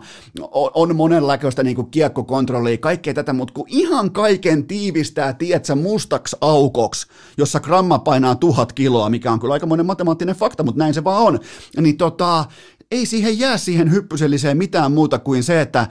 On 0.52 0.96
monenlaista 0.96 1.64
niin 1.64 1.76
kuin 1.76 1.92
kiekkokontrollia, 1.92 2.78
kaikkea 2.78 3.14
tätä, 3.14 3.34
mutta 3.34 3.54
kun 3.54 3.66
ihan 3.68 4.12
kaiken 4.12 4.68
tiivistää, 4.68 5.34
tiedätkö, 5.34 5.76
mustaks 5.76 6.36
aukoksi, 6.42 7.08
jossa 7.38 7.60
gramma 7.60 8.00
painaa 8.00 8.36
tuhat 8.36 8.74
kiloa, 8.74 9.10
mikä 9.10 9.32
on 9.32 9.40
kyllä 9.40 9.54
aikamoinen 9.54 9.86
matemaattinen 9.86 10.36
fakta, 10.36 10.64
mutta 10.64 10.80
näin 10.80 10.94
se 10.94 11.04
vaan 11.04 11.24
on, 11.24 11.40
niin 11.82 11.97
tota, 11.98 12.46
ei 12.92 13.06
siihen 13.06 13.40
jää 13.40 13.58
siihen 13.58 13.92
hyppyselliseen 13.92 14.58
mitään 14.58 14.92
muuta 14.92 15.20
kuin 15.20 15.44
se, 15.44 15.62
että 15.62 15.88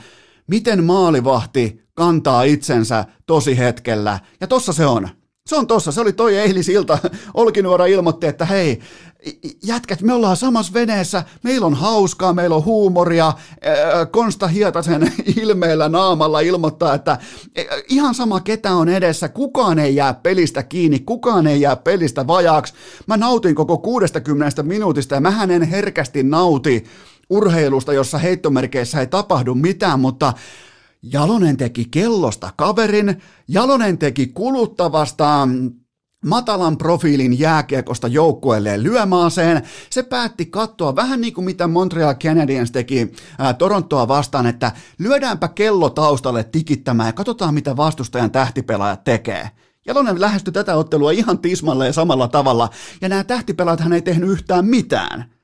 miten 0.46 0.84
maalivahti 0.84 1.82
kantaa 1.94 2.42
itsensä 2.42 3.04
tosi 3.26 3.58
hetkellä. 3.58 4.18
Ja 4.40 4.46
tossa 4.46 4.72
se 4.72 4.86
on. 4.86 5.08
Se 5.46 5.56
on 5.56 5.66
tossa, 5.66 5.92
se 5.92 6.00
oli 6.00 6.12
toi 6.12 6.36
eilisilta. 6.36 6.98
Olkinuora 7.34 7.86
ilmoitti, 7.86 8.26
että 8.26 8.44
hei, 8.44 8.80
jätkät, 9.64 10.02
me 10.02 10.12
ollaan 10.12 10.36
samassa 10.36 10.72
veneessä, 10.72 11.22
meillä 11.42 11.66
on 11.66 11.74
hauskaa, 11.74 12.32
meillä 12.32 12.56
on 12.56 12.64
huumoria. 12.64 13.32
Konsta 14.10 14.48
Hietasen 14.48 15.12
ilmeellä 15.42 15.88
naamalla 15.88 16.40
ilmoittaa, 16.40 16.94
että 16.94 17.18
ihan 17.88 18.14
sama 18.14 18.40
ketä 18.40 18.74
on 18.74 18.88
edessä, 18.88 19.28
kukaan 19.28 19.78
ei 19.78 19.96
jää 19.96 20.14
pelistä 20.14 20.62
kiinni, 20.62 20.98
kukaan 20.98 21.46
ei 21.46 21.60
jää 21.60 21.76
pelistä 21.76 22.26
vajaaksi. 22.26 22.74
Mä 23.06 23.16
nautin 23.16 23.54
koko 23.54 23.78
60 23.78 24.62
minuutista 24.62 25.14
ja 25.14 25.20
mä 25.20 25.46
en 25.50 25.62
herkästi 25.62 26.22
nauti 26.22 26.84
urheilusta, 27.30 27.92
jossa 27.92 28.18
heittomerkeissä 28.18 29.00
ei 29.00 29.06
tapahdu 29.06 29.54
mitään, 29.54 30.00
mutta 30.00 30.32
Jalonen 31.12 31.56
teki 31.56 31.84
kellosta 31.90 32.52
kaverin, 32.56 33.22
Jalonen 33.48 33.98
teki 33.98 34.26
kuluttavasta 34.26 35.48
matalan 36.24 36.78
profiilin 36.78 37.38
jääkiekosta 37.38 38.08
joukkueelleen 38.08 38.82
lyömaaseen. 38.82 39.62
Se 39.90 40.02
päätti 40.02 40.46
katsoa 40.46 40.96
vähän 40.96 41.20
niin 41.20 41.34
kuin 41.34 41.44
mitä 41.44 41.66
Montreal 41.66 42.14
Canadiens 42.14 42.70
teki 42.70 43.12
ää, 43.38 43.54
Torontoa 43.54 44.08
vastaan, 44.08 44.46
että 44.46 44.72
lyödäänpä 44.98 45.48
kello 45.48 45.90
taustalle 45.90 46.44
tikittämään 46.44 47.08
ja 47.08 47.12
katsotaan 47.12 47.54
mitä 47.54 47.76
vastustajan 47.76 48.30
tähtipelaajat 48.30 49.04
tekee. 49.04 49.50
Jalonen 49.86 50.20
lähestyi 50.20 50.52
tätä 50.52 50.76
ottelua 50.76 51.10
ihan 51.10 51.38
tismalleen 51.38 51.94
samalla 51.94 52.28
tavalla, 52.28 52.70
ja 53.00 53.08
nämä 53.08 53.24
tähtipelaat 53.24 53.80
hän 53.80 53.92
ei 53.92 54.02
tehnyt 54.02 54.30
yhtään 54.30 54.64
mitään. 54.64 55.35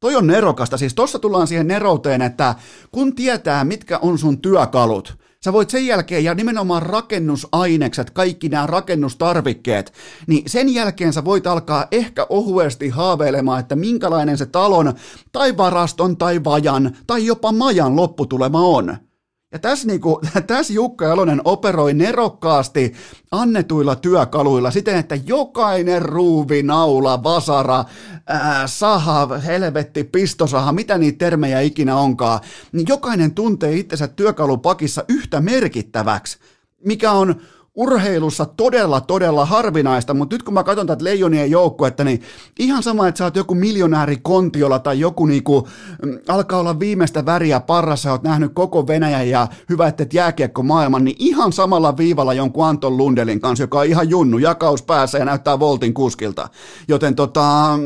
Toi 0.00 0.16
on 0.16 0.26
nerokasta, 0.26 0.78
siis 0.78 0.94
tossa 0.94 1.18
tullaan 1.18 1.46
siihen 1.46 1.68
nerouteen, 1.68 2.22
että 2.22 2.54
kun 2.90 3.14
tietää, 3.14 3.64
mitkä 3.64 3.98
on 3.98 4.18
sun 4.18 4.40
työkalut, 4.40 5.18
sä 5.44 5.52
voit 5.52 5.70
sen 5.70 5.86
jälkeen, 5.86 6.24
ja 6.24 6.34
nimenomaan 6.34 6.82
rakennusainekset, 6.82 8.10
kaikki 8.10 8.48
nämä 8.48 8.66
rakennustarvikkeet, 8.66 9.92
niin 10.26 10.42
sen 10.46 10.74
jälkeen 10.74 11.12
sä 11.12 11.24
voit 11.24 11.46
alkaa 11.46 11.86
ehkä 11.90 12.26
ohuesti 12.28 12.88
haaveilemaan, 12.88 13.60
että 13.60 13.76
minkälainen 13.76 14.38
se 14.38 14.46
talon, 14.46 14.94
tai 15.32 15.56
varaston, 15.56 16.16
tai 16.16 16.44
vajan, 16.44 16.96
tai 17.06 17.26
jopa 17.26 17.52
majan 17.52 17.96
lopputulema 17.96 18.60
on. 18.60 18.96
Ja 19.52 19.58
tässä, 19.58 19.86
niinku, 19.86 20.20
tässä 20.46 20.72
Jukka 20.72 21.04
Jalonen 21.04 21.40
operoi 21.44 21.94
nerokkaasti 21.94 22.92
annetuilla 23.30 23.96
työkaluilla 23.96 24.70
siten, 24.70 24.96
että 24.96 25.18
jokainen 25.26 26.02
ruuvi, 26.02 26.62
naula, 26.62 27.22
vasara, 27.22 27.84
ää, 28.26 28.66
saha, 28.66 29.38
helvetti, 29.38 30.04
pistosaha, 30.04 30.72
mitä 30.72 30.98
niitä 30.98 31.18
termejä 31.18 31.60
ikinä 31.60 31.96
onkaan, 31.96 32.40
niin 32.72 32.86
jokainen 32.88 33.34
tuntee 33.34 33.76
itsensä 33.76 34.08
työkalupakissa 34.08 35.04
yhtä 35.08 35.40
merkittäväksi, 35.40 36.38
mikä 36.84 37.12
on 37.12 37.40
urheilussa 37.74 38.46
todella, 38.46 39.00
todella 39.00 39.44
harvinaista, 39.44 40.14
mutta 40.14 40.34
nyt 40.34 40.42
kun 40.42 40.54
mä 40.54 40.64
katson 40.64 40.86
tätä 40.86 41.04
leijonien 41.04 41.50
joukkuetta, 41.50 42.04
niin 42.04 42.22
ihan 42.58 42.82
sama, 42.82 43.08
että 43.08 43.18
sä 43.18 43.24
oot 43.24 43.36
joku 43.36 43.54
miljonääri 43.54 44.16
kontiolla 44.22 44.78
tai 44.78 45.00
joku 45.00 45.26
niinku, 45.26 45.68
mm, 46.02 46.18
alkaa 46.28 46.60
olla 46.60 46.80
viimeistä 46.80 47.26
väriä 47.26 47.60
parrassa, 47.60 48.10
oot 48.12 48.22
nähnyt 48.22 48.52
koko 48.54 48.86
Venäjän 48.86 49.28
ja 49.28 49.48
hyvä, 49.68 49.88
että 49.88 50.02
et 50.02 50.14
jääkiekko 50.14 50.62
maailman, 50.62 51.04
niin 51.04 51.16
ihan 51.18 51.52
samalla 51.52 51.96
viivalla 51.96 52.34
jonkun 52.34 52.66
Anton 52.66 52.96
Lundelin 52.96 53.40
kanssa, 53.40 53.62
joka 53.62 53.78
on 53.78 53.86
ihan 53.86 54.10
junnu, 54.10 54.38
jakaus 54.38 54.82
päässä 54.82 55.18
ja 55.18 55.24
näyttää 55.24 55.58
voltin 55.60 55.94
kuskilta. 55.94 56.48
Joten 56.88 57.14
tota, 57.14 57.78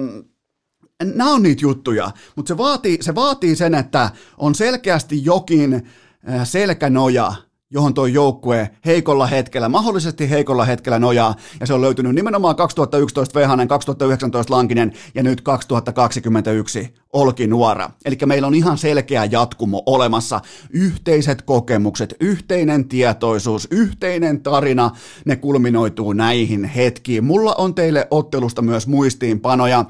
nämä 1.05 1.33
on 1.33 1.43
niitä 1.43 1.63
juttuja, 1.63 2.11
mutta 2.37 2.49
se 2.49 2.59
vaatii, 2.59 2.99
se 3.01 3.15
vaatii 3.15 3.57
sen, 3.57 3.75
että 3.75 4.11
on 4.39 4.55
selkeästi 4.55 5.25
jokin 5.25 5.75
äh, 5.75 6.41
selkänoja, 6.45 7.33
johon 7.71 7.95
tuo 7.95 8.07
joukkue 8.07 8.71
heikolla 8.85 9.27
hetkellä, 9.27 9.69
mahdollisesti 9.69 10.31
heikolla 10.31 10.65
hetkellä 10.65 10.99
nojaa, 10.99 11.35
ja 11.61 11.67
se 11.67 11.75
on 11.75 11.81
löytynyt 11.81 12.15
nimenomaan 12.15 12.57
2011 12.57 13.41
Vehanen, 13.41 13.69
2019 13.69 14.55
Lankinen 14.55 14.93
ja 15.15 15.23
nyt 15.23 15.41
2021 15.41 16.95
Olki 17.13 17.47
Nuora. 17.47 17.91
Eli 18.05 18.19
meillä 18.27 18.47
on 18.47 18.55
ihan 18.55 18.79
selkeä 18.79 19.25
jatkumo 19.25 19.83
olemassa, 19.87 20.41
yhteiset 20.71 21.43
kokemukset, 21.43 22.15
yhteinen 22.21 22.89
tietoisuus, 22.89 23.69
yhteinen 23.71 24.41
tarina, 24.41 24.91
ne 25.25 25.37
kulminoituu 25.37 26.13
näihin 26.13 26.65
hetkiin. 26.65 27.25
Mulla 27.25 27.55
on 27.59 27.75
teille 27.75 28.09
ottelusta 28.11 28.63
myös 28.63 28.87
muistiinpanoja. 28.87 29.85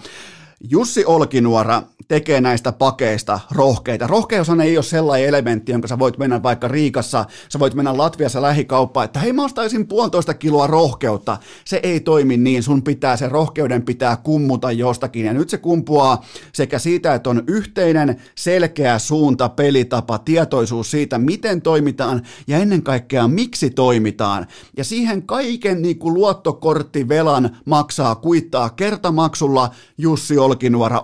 Jussi 0.71 1.05
Olkinuora 1.05 1.83
tekee 2.09 2.41
näistä 2.41 2.73
pakeista 2.73 3.41
rohkeita. 3.51 4.07
Rohkeushan 4.07 4.61
ei 4.61 4.77
ole 4.77 4.85
sellainen 4.85 5.29
elementti, 5.29 5.73
jonka 5.73 5.89
sä 5.89 5.99
voit 5.99 6.19
mennä 6.19 6.43
vaikka 6.43 6.69
Riikassa, 6.69 7.25
sä 7.49 7.59
voit 7.59 7.75
mennä 7.75 7.97
Latviassa 7.97 8.43
lähikauppaan, 8.43 9.05
että 9.05 9.21
hei 9.21 9.33
mä 9.33 9.45
ostaisin 9.45 9.89
puolitoista 9.89 10.35
kiloa 10.35 10.67
rohkeutta. 10.67 11.37
Se 11.65 11.81
ei 11.83 12.01
toimi 12.01 12.37
niin, 12.37 12.63
sun 12.63 12.83
pitää, 12.83 13.17
se 13.17 13.29
rohkeuden 13.29 13.83
pitää 13.83 14.17
kummuta 14.17 14.73
jostakin. 14.73 15.27
Ja 15.27 15.33
nyt 15.33 15.51
se 15.51 15.59
kumpuaa 15.59 16.25
sekä 16.53 16.79
siitä, 16.79 17.15
että 17.15 17.31
on 17.31 17.43
yhteinen 17.47 18.23
selkeä 18.35 18.99
suunta, 18.99 19.49
pelitapa, 19.49 20.19
tietoisuus 20.19 20.91
siitä, 20.91 21.19
miten 21.19 21.63
toimitaan 21.63 22.23
ja 22.47 22.59
ennen 22.59 22.83
kaikkea 22.83 23.29
miksi 23.29 23.71
toimitaan. 23.71 24.47
Ja 24.77 24.85
siihen 24.85 25.23
kaiken 25.23 25.83
niin 25.83 25.99
kuin 25.99 26.15
luottokorttivelan 26.15 27.57
maksaa 27.65 28.15
kuittaa 28.15 28.71
kertamaksulla 28.71 29.71
Jussi 29.99 30.39
Olkinuora 30.39 30.54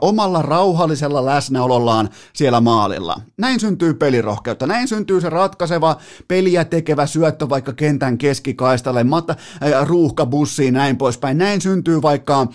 omalla 0.01 0.43
rauhallisella 0.43 1.25
läsnäolollaan 1.25 2.09
siellä 2.33 2.61
maalilla. 2.61 3.21
Näin 3.39 3.61
syntyy 3.61 3.95
pelirohkeutta, 3.95 4.67
näin 4.67 4.89
syntyy 4.89 5.21
se 5.21 5.31
ratkaiseva 5.31 5.97
peliä 6.29 6.65
tekevä 6.65 7.07
syöttö 7.07 7.49
vaikka 7.49 7.73
kentän 7.73 8.19
keskikaistalle, 8.19 9.05
matta, 9.05 9.35
äh, 9.63 9.87
ruuhkabussiin 9.89 10.75
näin 10.75 10.97
poispäin. 10.97 11.39
Näin 11.39 11.61
syntyy 11.61 12.03
vaikka 12.03 12.47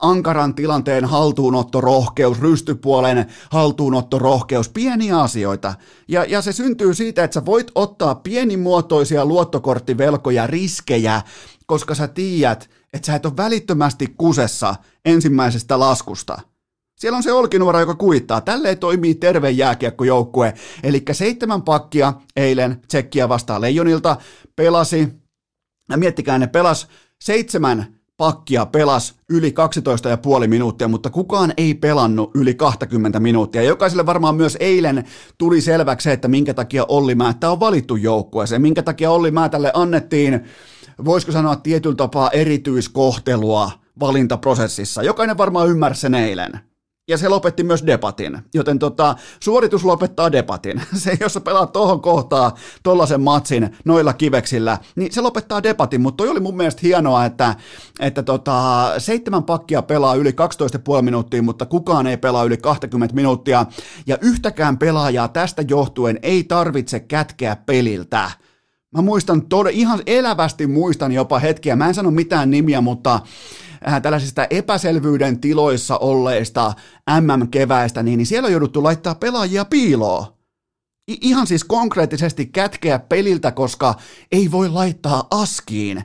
ankaran 0.00 0.54
tilanteen 0.54 1.04
haltuunottorohkeus, 1.04 2.40
rystypuolen 2.40 3.26
haltuunottorohkeus, 3.50 4.68
pieniä 4.68 5.20
asioita. 5.20 5.74
Ja, 6.08 6.24
ja 6.24 6.42
se 6.42 6.52
syntyy 6.52 6.94
siitä, 6.94 7.24
että 7.24 7.34
sä 7.34 7.46
voit 7.46 7.70
ottaa 7.74 8.14
pienimuotoisia 8.14 9.26
luottokorttivelkoja, 9.26 10.46
riskejä, 10.46 11.22
koska 11.68 11.94
sä 11.94 12.08
tiedät, 12.08 12.70
että 12.92 13.06
sä 13.06 13.14
et 13.14 13.26
ole 13.26 13.36
välittömästi 13.36 14.14
kusessa 14.18 14.74
ensimmäisestä 15.04 15.78
laskusta. 15.78 16.38
Siellä 16.98 17.16
on 17.16 17.22
se 17.22 17.32
olkinuora, 17.32 17.80
joka 17.80 17.94
kuittaa. 17.94 18.40
Tälleen 18.40 18.78
toimii 18.78 19.14
terve 19.14 19.50
jääkiekkojoukkue. 19.50 20.54
Eli 20.82 21.02
seitsemän 21.12 21.62
pakkia 21.62 22.12
eilen 22.36 22.80
tsekkiä 22.88 23.28
vastaan 23.28 23.60
Leijonilta 23.60 24.16
pelasi. 24.56 25.08
Ja 25.90 25.96
miettikää, 25.96 26.38
ne 26.38 26.46
pelas 26.46 26.88
seitsemän 27.20 27.97
pakkia 28.18 28.66
pelas 28.66 29.14
yli 29.28 29.54
12,5 30.42 30.46
minuuttia, 30.46 30.88
mutta 30.88 31.10
kukaan 31.10 31.52
ei 31.56 31.74
pelannut 31.74 32.30
yli 32.34 32.54
20 32.54 33.20
minuuttia. 33.20 33.62
Jokaiselle 33.62 34.06
varmaan 34.06 34.34
myös 34.34 34.56
eilen 34.60 35.04
tuli 35.38 35.60
selväksi 35.60 36.10
että 36.10 36.28
minkä 36.28 36.54
takia 36.54 36.84
Olli 36.88 37.14
Määttä 37.14 37.50
on 37.50 37.60
valittu 37.60 37.96
joukkueeseen, 37.96 38.62
minkä 38.62 38.82
takia 38.82 39.10
Olli 39.10 39.30
Määtälle 39.30 39.70
annettiin, 39.74 40.40
voisiko 41.04 41.32
sanoa 41.32 41.56
tietyllä 41.56 41.96
tapaa 41.96 42.30
erityiskohtelua 42.30 43.70
valintaprosessissa. 44.00 45.02
Jokainen 45.02 45.38
varmaan 45.38 45.68
ymmärsi 45.68 46.00
sen 46.00 46.14
eilen 46.14 46.67
ja 47.08 47.18
se 47.18 47.28
lopetti 47.28 47.62
myös 47.64 47.86
debatin, 47.86 48.38
joten 48.54 48.78
tota, 48.78 49.16
suoritus 49.40 49.84
lopettaa 49.84 50.32
debatin. 50.32 50.82
Se, 50.94 51.16
jos 51.20 51.32
sä 51.32 51.40
pelaat 51.40 51.72
tohon 51.72 52.00
kohtaa 52.00 52.54
tollasen 52.82 53.20
matsin 53.20 53.76
noilla 53.84 54.12
kiveksillä, 54.12 54.78
niin 54.96 55.12
se 55.12 55.20
lopettaa 55.20 55.62
debatin, 55.62 56.00
mutta 56.00 56.16
toi 56.16 56.28
oli 56.28 56.40
mun 56.40 56.56
mielestä 56.56 56.80
hienoa, 56.82 57.24
että, 57.24 57.54
että 58.00 58.22
tota, 58.22 58.90
seitsemän 58.98 59.44
pakkia 59.44 59.82
pelaa 59.82 60.14
yli 60.14 60.30
12,5 60.30 61.02
minuuttia, 61.02 61.42
mutta 61.42 61.66
kukaan 61.66 62.06
ei 62.06 62.16
pelaa 62.16 62.44
yli 62.44 62.56
20 62.56 63.14
minuuttia, 63.14 63.66
ja 64.06 64.18
yhtäkään 64.20 64.78
pelaajaa 64.78 65.28
tästä 65.28 65.62
johtuen 65.68 66.18
ei 66.22 66.44
tarvitse 66.44 67.00
kätkeä 67.00 67.56
peliltä. 67.56 68.30
Mä 68.98 69.02
muistan 69.02 69.42
tod- 69.42 69.70
ihan 69.72 70.02
elävästi 70.06 70.66
muistan 70.66 71.12
jopa 71.12 71.38
hetkiä, 71.38 71.76
mä 71.76 71.88
en 71.88 71.94
sano 71.94 72.10
mitään 72.10 72.50
nimiä, 72.50 72.80
mutta 72.80 73.20
äh, 73.88 74.02
tällaisista 74.02 74.46
epäselvyyden 74.50 75.40
tiloissa 75.40 75.98
olleista 75.98 76.72
MM-keväistä, 77.20 78.02
niin, 78.02 78.16
niin 78.16 78.26
siellä 78.26 78.46
on 78.46 78.52
jouduttu 78.52 78.82
laittaa 78.82 79.14
pelaajia 79.14 79.64
piiloon. 79.64 80.26
I- 81.10 81.18
ihan 81.20 81.46
siis 81.46 81.64
konkreettisesti 81.64 82.46
kätkeä 82.46 82.98
peliltä, 82.98 83.50
koska 83.52 83.94
ei 84.32 84.50
voi 84.50 84.68
laittaa 84.68 85.26
askiin. 85.30 86.04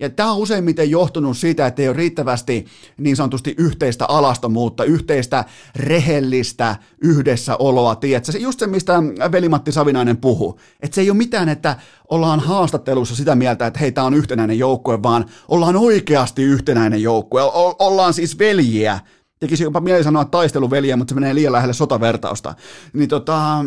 Ja 0.00 0.10
tämä 0.10 0.32
on 0.32 0.38
useimmiten 0.38 0.90
johtunut 0.90 1.36
siitä, 1.36 1.66
että 1.66 1.82
ei 1.82 1.88
ole 1.88 1.96
riittävästi 1.96 2.66
niin 2.98 3.16
sanotusti 3.16 3.54
yhteistä 3.58 4.06
alastomuutta, 4.06 4.84
yhteistä 4.84 5.44
rehellistä 5.76 6.76
yhdessäoloa. 7.02 7.94
Tiedätkö? 7.94 8.38
Just 8.38 8.58
se, 8.58 8.66
mistä 8.66 9.02
Velimatti 9.32 9.72
Savinainen 9.72 10.16
puhuu. 10.16 10.60
Että 10.82 10.94
se 10.94 11.00
ei 11.00 11.10
ole 11.10 11.16
mitään, 11.16 11.48
että 11.48 11.76
ollaan 12.10 12.40
haastattelussa 12.40 13.16
sitä 13.16 13.34
mieltä, 13.34 13.66
että 13.66 13.80
hei, 13.80 13.92
tämä 13.92 14.06
on 14.06 14.14
yhtenäinen 14.14 14.58
joukkue, 14.58 15.02
vaan 15.02 15.24
ollaan 15.48 15.76
oikeasti 15.76 16.42
yhtenäinen 16.42 17.02
joukkue. 17.02 17.42
O- 17.42 17.76
ollaan 17.78 18.14
siis 18.14 18.38
veljiä. 18.38 19.00
Tekisi 19.40 19.64
jopa 19.64 19.80
mieli 19.80 20.04
sanoa 20.04 20.24
taisteluveliä, 20.24 20.96
mutta 20.96 21.12
se 21.14 21.20
menee 21.20 21.34
liian 21.34 21.52
lähelle 21.52 21.74
sotavertausta. 21.74 22.54
Niin 22.92 23.08
tota, 23.08 23.64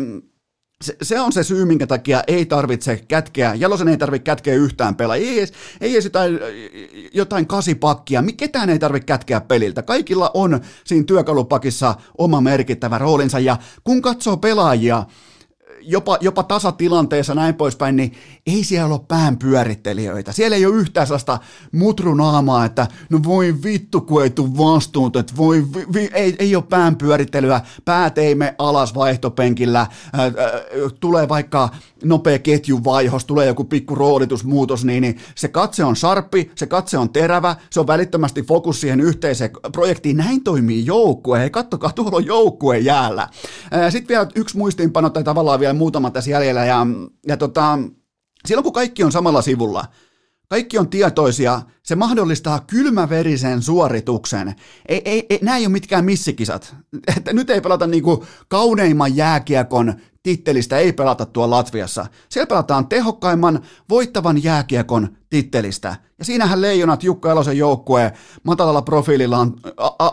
se, 1.02 1.20
on 1.20 1.32
se 1.32 1.42
syy, 1.42 1.64
minkä 1.64 1.86
takia 1.86 2.22
ei 2.26 2.46
tarvitse 2.46 2.96
kätkeä, 3.08 3.54
Jalosen 3.54 3.88
ei 3.88 3.96
tarvitse 3.96 4.24
kätkeä 4.24 4.54
yhtään 4.54 4.96
pelaa, 4.96 5.16
ei 5.16 5.38
edes, 5.38 5.52
ei 5.80 5.92
edes 5.92 6.04
jotain, 6.04 6.40
jotain 7.14 7.46
kasipakkia, 7.46 8.24
ketään 8.36 8.70
ei 8.70 8.78
tarvitse 8.78 9.06
kätkeä 9.06 9.40
peliltä. 9.40 9.82
Kaikilla 9.82 10.30
on 10.34 10.60
siinä 10.84 11.04
työkalupakissa 11.04 11.94
oma 12.18 12.40
merkittävä 12.40 12.98
roolinsa, 12.98 13.38
ja 13.38 13.56
kun 13.84 14.02
katsoo 14.02 14.36
pelaajia, 14.36 15.04
jopa, 15.86 16.18
jopa 16.20 16.42
tasatilanteessa 16.42 17.34
näin 17.34 17.54
poispäin, 17.54 17.96
niin 17.96 18.12
ei 18.46 18.64
siellä 18.64 18.94
ole 18.94 19.00
pään 19.08 19.38
pyörittelijöitä. 19.38 20.32
Siellä 20.32 20.56
ei 20.56 20.66
ole 20.66 20.76
yhtään 20.76 21.06
sellaista 21.06 21.38
mutrunaamaa, 21.72 22.64
että 22.64 22.86
no 23.10 23.20
voi 23.24 23.54
vittu, 23.64 24.00
kun 24.00 24.22
ei 24.22 24.30
tule 24.30 24.58
vastuun, 24.58 25.10
että 25.18 25.36
voi, 25.36 25.64
vi, 25.74 25.86
vi, 25.94 26.10
ei, 26.12 26.36
ei 26.38 26.56
ole 26.56 26.64
pään 26.68 26.96
pyörittelyä, 26.96 27.60
päät 27.84 28.18
ei 28.18 28.34
me 28.34 28.54
alas 28.58 28.94
vaihtopenkillä, 28.94 29.78
ää, 30.12 30.22
ää, 30.22 30.32
tulee 31.00 31.28
vaikka 31.28 31.68
nopea 32.04 32.38
ketjuvaihos, 32.38 33.24
tulee 33.24 33.46
joku 33.46 33.64
pikku 33.64 33.94
roolitusmuutos, 33.94 34.84
niin, 34.84 35.00
niin 35.00 35.18
se 35.34 35.48
katse 35.48 35.84
on 35.84 35.96
sharppi, 35.96 36.50
se 36.54 36.66
katse 36.66 36.98
on 36.98 37.10
terävä, 37.10 37.56
se 37.70 37.80
on 37.80 37.86
välittömästi 37.86 38.42
fokus 38.42 38.80
siihen 38.80 39.00
yhteiseen 39.00 39.50
projektiin. 39.72 40.16
Näin 40.16 40.44
toimii 40.44 40.86
joukkue. 40.86 41.38
Hei, 41.38 41.50
kattokaa, 41.50 41.92
tuolla 41.92 42.16
on 42.16 42.26
joukkue 42.26 42.78
jäällä. 42.78 43.28
Sitten 43.90 44.08
vielä 44.08 44.26
yksi 44.34 44.56
muistiinpano, 44.56 45.10
tai 45.10 45.24
tavallaan 45.24 45.60
vielä 45.60 45.73
muutama 45.74 46.10
tässä 46.10 46.30
jäljellä, 46.30 46.64
ja, 46.64 46.86
ja 47.26 47.36
tota, 47.36 47.78
silloin 48.46 48.64
kun 48.64 48.72
kaikki 48.72 49.04
on 49.04 49.12
samalla 49.12 49.42
sivulla, 49.42 49.84
kaikki 50.48 50.78
on 50.78 50.88
tietoisia, 50.88 51.62
se 51.82 51.94
mahdollistaa 51.94 52.60
kylmäverisen 52.60 53.62
suorituksen. 53.62 54.54
Ei, 54.88 55.02
ei, 55.04 55.26
ei, 55.30 55.38
nämä 55.42 55.56
ei 55.56 55.66
ole 55.66 55.72
mitkään 55.72 56.04
missikisat. 56.04 56.76
Että 57.16 57.32
nyt 57.32 57.50
ei 57.50 57.60
pelata 57.60 57.86
niinku 57.86 58.24
kauneimman 58.48 59.16
jääkiekon 59.16 59.94
tittelistä, 60.22 60.78
ei 60.78 60.92
pelata 60.92 61.26
tuolla 61.26 61.56
Latviassa. 61.56 62.06
Siellä 62.28 62.46
pelataan 62.46 62.86
tehokkaimman 62.86 63.62
voittavan 63.88 64.42
jääkiekon 64.42 65.08
tittelistä. 65.30 65.96
Ja 66.18 66.24
siinähän 66.24 66.60
leijonat 66.60 67.02
Jukka 67.02 67.30
Elosen 67.30 67.58
joukkue 67.58 68.12
matalalla 68.42 68.82
profiililla 68.82 69.38
on, 69.38 69.56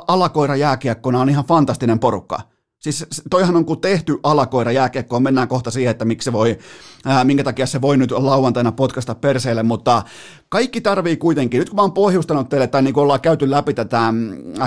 alakoira 0.08 0.56
jääkiekkona 0.56 1.22
on 1.22 1.30
ihan 1.30 1.46
fantastinen 1.46 2.00
porukka. 2.00 2.40
Siis 2.82 3.06
toihan 3.30 3.56
on 3.56 3.66
kuin 3.66 3.82
tehty 3.82 4.20
alakoira 4.24 4.72
jääkiekkoon, 4.72 5.24
mennään 5.24 5.48
kohta 5.48 5.72
siihen, 5.72 5.92
että 5.92 6.06
miksi 6.06 6.26
se 6.26 6.34
voi, 6.34 6.58
ää, 7.06 7.24
minkä 7.24 7.44
takia 7.44 7.66
se 7.66 7.82
voi 7.82 7.98
nyt 7.98 8.12
lauantaina 8.12 8.72
podcasta 8.72 9.16
perseelle, 9.16 9.64
mutta 9.64 10.04
kaikki 10.50 10.82
tarvii 10.82 11.18
kuitenkin, 11.18 11.60
nyt 11.60 11.70
kun 11.70 11.76
mä 11.76 11.82
oon 11.82 11.94
pohjustanut 11.94 12.50
teille, 12.50 12.68
tai 12.68 12.82
niin 12.82 12.94
kuin 12.94 13.02
ollaan 13.02 13.22
käyty 13.22 13.52
läpi 13.52 13.74
tätä 13.74 14.14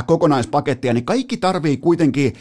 kokonaispakettia, 0.07 0.95
niin 0.95 1.05
kaikki 1.05 1.37
tarvii 1.37 1.77
kuitenkin 1.77 2.33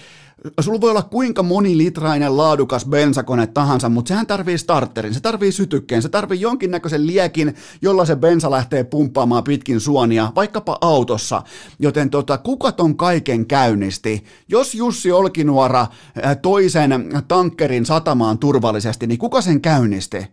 sulla 0.60 0.82
voi 0.82 0.90
olla 0.90 1.02
kuinka 1.02 1.44
monilitrainen 1.44 2.38
laadukas 2.38 2.86
bensakone 2.86 3.48
tahansa, 3.48 3.90
mutta 3.90 4.08
sehän 4.08 4.28
tarvii 4.28 4.58
starterin, 4.58 5.14
se 5.14 5.20
tarvii 5.20 5.52
sytykkeen, 5.52 6.02
se 6.02 6.10
tarvii 6.10 6.42
jonkinnäköisen 6.42 7.08
liekin, 7.08 7.56
jolla 7.82 8.06
se 8.06 8.16
bensa 8.16 8.52
lähtee 8.52 8.84
pumppaamaan 8.84 9.44
pitkin 9.44 9.80
suonia, 9.80 10.32
vaikkapa 10.36 10.78
autossa. 10.82 11.44
Joten 11.80 12.10
tota, 12.10 12.38
kuka 12.38 12.72
ton 12.72 12.98
kaiken 12.98 13.46
käynnisti? 13.46 14.24
Jos 14.48 14.76
Jussi 14.76 15.12
Olkinuora 15.12 15.88
toisen 16.42 16.92
tankkerin 17.28 17.86
satamaan 17.86 18.38
turvallisesti, 18.38 19.08
niin 19.08 19.20
kuka 19.20 19.42
sen 19.42 19.62
käynnisti? 19.62 20.28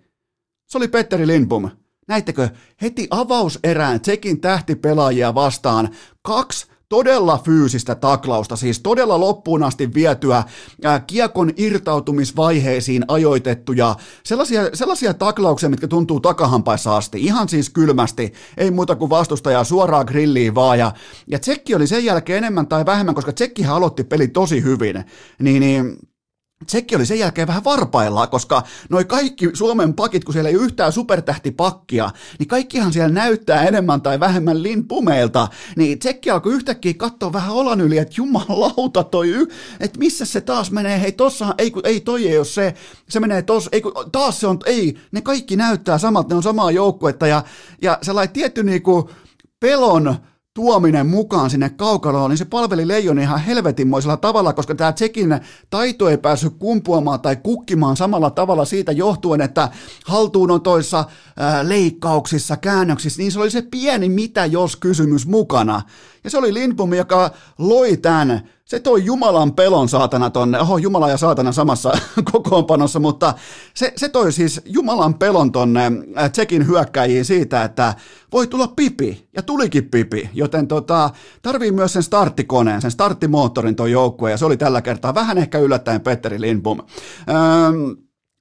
Se 0.67 0.79
oli 0.79 0.89
Petteri 0.89 1.27
Lindbom. 1.27 1.71
Näittekö, 2.09 2.49
heti 2.83 3.07
avauserään 3.11 4.01
Tsekin 4.01 4.41
tähtipelaajia 4.41 5.35
vastaan 5.35 5.89
kaksi 6.23 6.67
todella 6.91 7.41
fyysistä 7.45 7.95
taklausta, 7.95 8.57
siis 8.57 8.81
todella 8.81 9.21
loppuun 9.21 9.63
asti 9.63 9.95
vietyä 9.95 10.45
ää, 10.85 11.01
kiekon 11.01 11.51
irtautumisvaiheisiin 11.57 13.05
ajoitettuja, 13.09 13.97
sellaisia, 14.25 14.63
sellaisia 14.75 15.15
taklauksia, 15.15 15.69
mitkä 15.69 15.89
tuntuu 15.89 16.21
takahampaissa 16.21 16.97
asti, 16.97 17.21
ihan 17.21 17.49
siis 17.49 17.71
kylmästi, 17.71 18.33
ei 18.57 18.71
muuta 18.71 18.97
kuin 18.97 19.11
vastustajaa 19.11 19.65
suoraan 19.65 20.07
grilliin 20.07 20.55
vaan, 20.55 20.79
ja, 20.79 20.93
ja 21.27 21.39
Tsekki 21.39 21.75
oli 21.75 21.87
sen 21.87 22.05
jälkeen 22.05 22.39
enemmän 22.39 22.67
tai 22.67 22.87
vähemmän, 22.87 23.15
koska 23.15 23.33
Tsekkihän 23.33 23.77
aloitti 23.77 24.05
peli 24.05 24.29
tosi 24.29 24.63
hyvin, 24.63 25.05
niin, 25.39 25.61
niin 25.61 25.97
Tsekki 26.67 26.97
oli 26.97 27.07
sen 27.07 27.19
jälkeen 27.19 27.49
vähän 27.49 27.65
varpaillaan, 27.65 28.29
koska 28.29 28.63
noi 28.89 29.05
kaikki 29.05 29.51
Suomen 29.55 29.95
pakit, 29.95 30.25
kun 30.25 30.33
siellä 30.33 30.49
ei 30.49 30.55
yhtään 30.55 30.93
supertähtipakkia, 30.93 32.11
niin 32.39 32.49
kaikkihan 32.49 32.93
siellä 32.93 33.15
näyttää 33.15 33.65
enemmän 33.65 34.03
tai 34.03 34.21
vähemmän 34.21 34.63
linpumeilta. 34.63 35.49
Niin 35.77 35.99
Tsekki 35.99 36.31
alkoi 36.31 36.53
yhtäkkiä 36.53 36.95
katsoa 36.95 37.33
vähän 37.33 37.53
olan 37.53 37.81
yli, 37.81 37.99
että 37.99 38.15
jumalauta 38.17 39.05
toi, 39.05 39.29
että 39.81 39.99
missä 39.99 40.25
se 40.25 40.41
taas 40.41 40.71
menee, 40.71 41.01
hei 41.01 41.13
tossa, 41.13 41.55
ei, 41.59 41.73
ei 41.85 42.01
toi 42.01 42.29
ei 42.29 42.39
ole 42.39 42.45
se, 42.45 42.75
se 43.09 43.21
menee 43.21 43.43
tos, 43.43 43.69
ei 43.73 43.81
kun, 43.81 43.93
taas 44.13 44.41
se 44.41 44.47
on, 44.47 44.59
ei, 44.67 44.99
ne 45.13 45.21
kaikki 45.21 45.57
näyttää 45.57 45.99
samalta, 45.99 46.29
ne 46.29 46.35
on 46.35 46.43
samaa 46.43 46.71
joukkuetta 46.71 47.27
ja, 47.27 47.45
ja 47.83 47.99
sellainen 48.03 48.33
tietty 48.33 48.63
niinku 48.63 49.11
pelon, 49.61 50.17
tuominen 50.55 51.07
mukaan 51.07 51.51
sinne 51.51 51.71
kaukaloon, 51.71 52.31
niin 52.31 52.39
se 52.39 52.45
palveli 52.45 52.89
Leijoni 52.89 53.23
ihan 53.23 53.41
helvetinmoisella 53.41 54.17
tavalla, 54.17 54.53
koska 54.53 54.75
tämä 54.75 54.93
Tsekin 54.93 55.41
taito 55.71 56.09
ei 56.09 56.19
päässyt 56.19 56.55
kumpuamaan 56.59 57.21
tai 57.21 57.37
kukkimaan 57.37 57.97
samalla 57.97 58.31
tavalla 58.31 58.65
siitä 58.65 58.93
johtuen, 58.93 59.41
että 59.41 59.69
haltuunotoissa, 60.07 61.05
ää, 61.37 61.69
leikkauksissa, 61.69 62.57
käännöksissä, 62.57 63.23
niin 63.23 63.33
se 63.33 63.41
oli 63.41 63.51
se 63.51 63.63
pieni 63.63 64.09
mitä 64.09 64.47
jos 64.47 64.77
kysymys 64.77 65.27
mukana. 65.27 65.83
Ja 66.25 66.31
se 66.31 66.39
oli 66.39 66.55
Lindbom, 66.55 66.95
joka 66.95 67.31
loi 67.59 67.97
tämän 67.97 68.49
se 68.71 68.81
toi 68.81 69.05
Jumalan 69.05 69.53
pelon 69.53 69.89
saatana 69.89 70.31
tonne, 70.31 70.61
oho 70.61 70.79
Jumala 70.79 71.11
ja 71.11 71.17
saatana 71.17 71.53
samassa 71.53 71.93
kokoonpanossa, 72.33 73.01
mutta 73.01 73.35
se, 73.75 73.93
se 73.97 74.09
toi 74.09 74.33
siis 74.33 74.61
Jumalan 74.65 75.15
pelon 75.15 75.53
tonne 75.53 75.93
äh, 76.19 76.31
Tsekin 76.31 76.67
hyökkäjiin 76.67 77.25
siitä, 77.25 77.65
että 77.65 77.95
voi 78.33 78.47
tulla 78.47 78.69
pipi, 78.69 79.29
ja 79.37 79.43
tulikin 79.43 79.91
pipi, 79.91 80.31
joten 80.35 80.69
tota, 80.69 81.11
tarvii 81.43 81.73
myös 81.73 81.93
sen 81.93 82.03
starttikoneen, 82.03 82.83
sen 82.83 82.91
starttimoottorin 82.91 83.77
toi 83.77 83.93
joukkue, 83.93 84.31
ja 84.31 84.37
se 84.37 84.45
oli 84.45 84.57
tällä 84.57 84.83
kertaa 84.83 85.15
vähän 85.15 85.39
ehkä 85.39 85.59
yllättäen 85.59 86.01
Petteri 86.01 86.41
Lindbom. 86.41 86.79
Öö, 87.29 87.37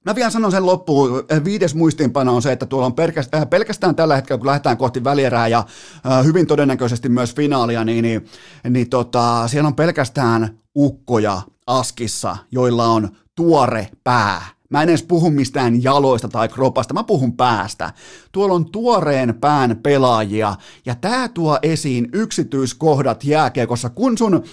Mä 0.04 0.14
vielä 0.14 0.30
sanon 0.30 0.50
sen 0.50 0.66
loppuun. 0.66 1.10
Viides 1.44 1.74
muistiinpano 1.74 2.34
on 2.34 2.42
se, 2.42 2.52
että 2.52 2.66
tuolla 2.66 2.86
on 2.86 2.94
pelkästään, 2.94 3.42
äh, 3.42 3.50
pelkästään 3.50 3.96
tällä 3.96 4.16
hetkellä, 4.16 4.38
kun 4.38 4.46
lähdetään 4.46 4.76
kohti 4.76 5.04
välierää 5.04 5.48
ja 5.48 5.58
äh, 5.58 6.24
hyvin 6.24 6.46
todennäköisesti 6.46 7.08
myös 7.08 7.34
finaalia, 7.34 7.84
niin, 7.84 8.02
niin, 8.02 8.24
niin 8.70 8.90
tota, 8.90 9.48
siellä 9.48 9.68
on 9.68 9.74
pelkästään 9.74 10.58
ukkoja 10.76 11.42
askissa, 11.66 12.36
joilla 12.52 12.86
on 12.86 13.08
tuore 13.34 13.88
pää. 14.04 14.42
Mä 14.70 14.82
en 14.82 14.88
edes 14.88 15.02
puhu 15.02 15.30
mistään 15.30 15.82
jaloista 15.82 16.28
tai 16.28 16.48
kropasta, 16.48 16.94
mä 16.94 17.04
puhun 17.04 17.36
päästä. 17.36 17.92
Tuolla 18.32 18.54
on 18.54 18.70
tuoreen 18.72 19.34
pään 19.40 19.76
pelaajia, 19.82 20.54
ja 20.86 20.94
tää 20.94 21.28
tuo 21.28 21.58
esiin 21.62 22.08
yksityiskohdat 22.12 23.24
jääkiekossa, 23.24 23.90
kun 23.90 24.18
sun 24.18 24.44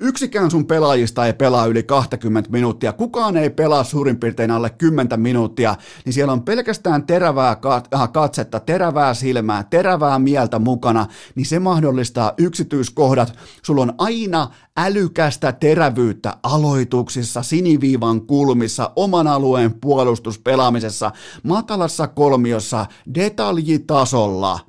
Yksikään 0.00 0.50
sun 0.50 0.66
pelaajista 0.66 1.26
ei 1.26 1.32
pelaa 1.32 1.66
yli 1.66 1.82
20 1.82 2.50
minuuttia, 2.50 2.92
kukaan 2.92 3.36
ei 3.36 3.50
pelaa 3.50 3.84
suurin 3.84 4.20
piirtein 4.20 4.50
alle 4.50 4.70
10 4.70 5.20
minuuttia, 5.20 5.76
niin 6.04 6.12
siellä 6.12 6.32
on 6.32 6.42
pelkästään 6.42 7.06
terävää 7.06 7.56
äh, 7.94 8.12
katsetta, 8.12 8.60
terävää 8.60 9.14
silmää, 9.14 9.64
terävää 9.64 10.18
mieltä 10.18 10.58
mukana, 10.58 11.06
niin 11.34 11.46
se 11.46 11.58
mahdollistaa 11.58 12.32
yksityiskohdat. 12.38 13.38
Sulla 13.62 13.82
on 13.82 13.94
aina 13.98 14.50
älykästä 14.76 15.52
terävyyttä 15.52 16.36
aloituksissa, 16.42 17.42
siniviivan 17.42 18.20
kulmissa, 18.20 18.90
oman 18.96 19.26
alueen 19.26 19.80
puolustuspelaamisessa, 19.80 21.10
matalassa 21.42 22.06
kolmiossa, 22.08 22.86
detaljitasolla. 23.14 24.60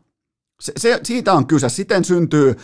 Se, 0.62 0.74
se, 0.78 1.00
siitä 1.04 1.34
on 1.34 1.48
kyse. 1.48 1.70
Siten 1.70 2.06
syntyy 2.06 2.56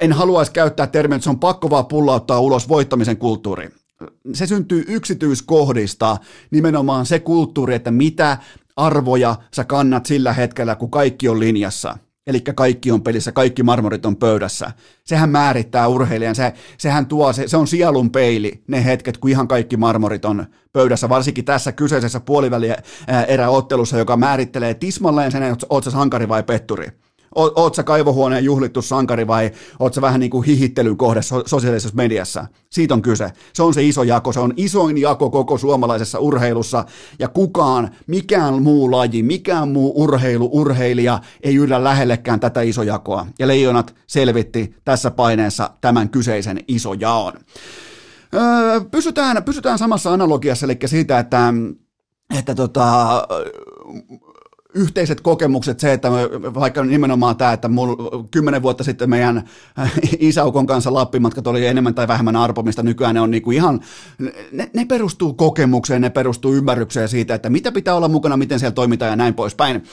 en 0.00 0.12
haluaisi 0.12 0.52
käyttää 0.52 0.86
termiä, 0.86 1.16
että 1.16 1.24
se 1.24 1.30
on 1.30 1.40
pakko 1.40 1.70
vaan 1.70 1.86
pullauttaa 1.86 2.40
ulos 2.40 2.68
voittamisen 2.68 3.16
kulttuuri. 3.16 3.68
Se 4.32 4.46
syntyy 4.46 4.84
yksityiskohdista, 4.88 6.16
nimenomaan 6.50 7.06
se 7.06 7.18
kulttuuri, 7.18 7.74
että 7.74 7.90
mitä 7.90 8.38
arvoja 8.76 9.36
sä 9.54 9.64
kannat 9.64 10.06
sillä 10.06 10.32
hetkellä, 10.32 10.76
kun 10.76 10.90
kaikki 10.90 11.28
on 11.28 11.40
linjassa. 11.40 11.98
Eli 12.26 12.40
kaikki 12.40 12.90
on 12.90 13.02
pelissä, 13.02 13.32
kaikki 13.32 13.62
marmorit 13.62 14.06
on 14.06 14.16
pöydässä. 14.16 14.72
Sehän 15.04 15.30
määrittää 15.30 15.88
urheilijan, 15.88 16.34
se, 16.34 16.52
sehän 16.78 17.06
tuo, 17.06 17.32
se, 17.32 17.48
se 17.48 17.56
on 17.56 17.66
sielun 17.66 18.10
peili, 18.10 18.62
ne 18.68 18.84
hetket, 18.84 19.18
kun 19.18 19.30
ihan 19.30 19.48
kaikki 19.48 19.76
marmorit 19.76 20.24
on 20.24 20.46
pöydässä, 20.72 21.08
varsinkin 21.08 21.44
tässä 21.44 21.72
kyseisessä 21.72 22.20
puoliväliä 22.20 22.76
eräottelussa, 23.28 23.98
joka 23.98 24.16
määrittelee 24.16 24.74
tismalleen 24.74 25.32
sen, 25.32 25.42
että 25.42 25.66
oot 25.70 25.84
sankari 25.84 26.28
vai 26.28 26.42
petturi 26.42 26.88
oot 27.36 27.74
sä 27.74 27.82
kaivohuoneen 27.82 28.44
juhlittu 28.44 28.82
sankari 28.82 29.26
vai 29.26 29.50
oot 29.78 29.94
sä 29.94 30.00
vähän 30.00 30.20
niin 30.20 30.30
kuin 30.30 30.44
hihittelyn 30.44 30.96
kohde 30.96 31.22
so- 31.22 31.42
sosiaalisessa 31.46 31.96
mediassa? 31.96 32.46
Siitä 32.70 32.94
on 32.94 33.02
kyse. 33.02 33.30
Se 33.52 33.62
on 33.62 33.74
se 33.74 33.82
iso 33.82 34.02
jako, 34.02 34.32
se 34.32 34.40
on 34.40 34.52
isoin 34.56 34.98
jako 34.98 35.30
koko 35.30 35.58
suomalaisessa 35.58 36.18
urheilussa 36.18 36.84
ja 37.18 37.28
kukaan, 37.28 37.90
mikään 38.06 38.62
muu 38.62 38.90
laji, 38.90 39.22
mikään 39.22 39.68
muu 39.68 39.92
urheilu, 40.02 40.50
urheilija 40.52 41.20
ei 41.42 41.56
yllä 41.56 41.84
lähellekään 41.84 42.40
tätä 42.40 42.60
isojakoa. 42.60 43.26
Ja 43.38 43.46
leijonat 43.46 43.94
selvitti 44.06 44.74
tässä 44.84 45.10
paineessa 45.10 45.70
tämän 45.80 46.08
kyseisen 46.08 46.60
isojaon. 46.68 47.32
Öö, 48.34 48.80
pysytään, 48.90 49.44
pysytään 49.44 49.78
samassa 49.78 50.12
analogiassa, 50.12 50.66
eli 50.66 50.78
siitä, 50.86 51.18
että, 51.18 51.54
että 52.38 52.54
tota, 52.54 53.08
yhteiset 54.74 55.20
kokemukset, 55.20 55.80
se, 55.80 55.92
että 55.92 56.10
vaikka 56.54 56.84
nimenomaan 56.84 57.36
tämä, 57.36 57.52
että 57.52 57.68
mulla 57.68 58.24
kymmenen 58.30 58.62
vuotta 58.62 58.84
sitten 58.84 59.10
meidän 59.10 59.48
isäukon 60.18 60.66
kanssa 60.66 60.94
Lappimatkat 60.94 61.46
oli 61.46 61.66
enemmän 61.66 61.94
tai 61.94 62.08
vähemmän 62.08 62.36
arpomista, 62.36 62.82
nykyään 62.82 63.14
ne 63.14 63.20
on 63.20 63.30
niinku 63.30 63.50
ihan, 63.50 63.80
ne, 64.52 64.70
ne 64.74 64.84
perustuu 64.84 65.34
kokemukseen, 65.34 66.02
ne 66.02 66.10
perustuu 66.10 66.54
ymmärrykseen 66.54 67.08
siitä, 67.08 67.34
että 67.34 67.50
mitä 67.50 67.72
pitää 67.72 67.94
olla 67.94 68.08
mukana, 68.08 68.36
miten 68.36 68.58
siellä 68.58 68.74
toimitaan 68.74 69.10
ja 69.10 69.16
näin 69.16 69.34
poispäin. 69.34 69.84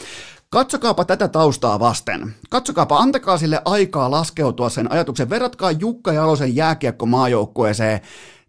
Katsokaapa 0.50 1.06
tätä 1.06 1.28
taustaa 1.28 1.80
vasten. 1.80 2.34
Katsokaapa, 2.50 2.98
antakaa 2.98 3.38
sille 3.38 3.62
aikaa 3.66 4.12
laskeutua 4.12 4.70
sen 4.70 4.92
ajatuksen. 4.92 5.30
Verratkaa 5.30 5.72
Jukka 5.72 6.14
Jalosen 6.14 6.56
jääkiekko-maajoukkueeseen 6.56 8.00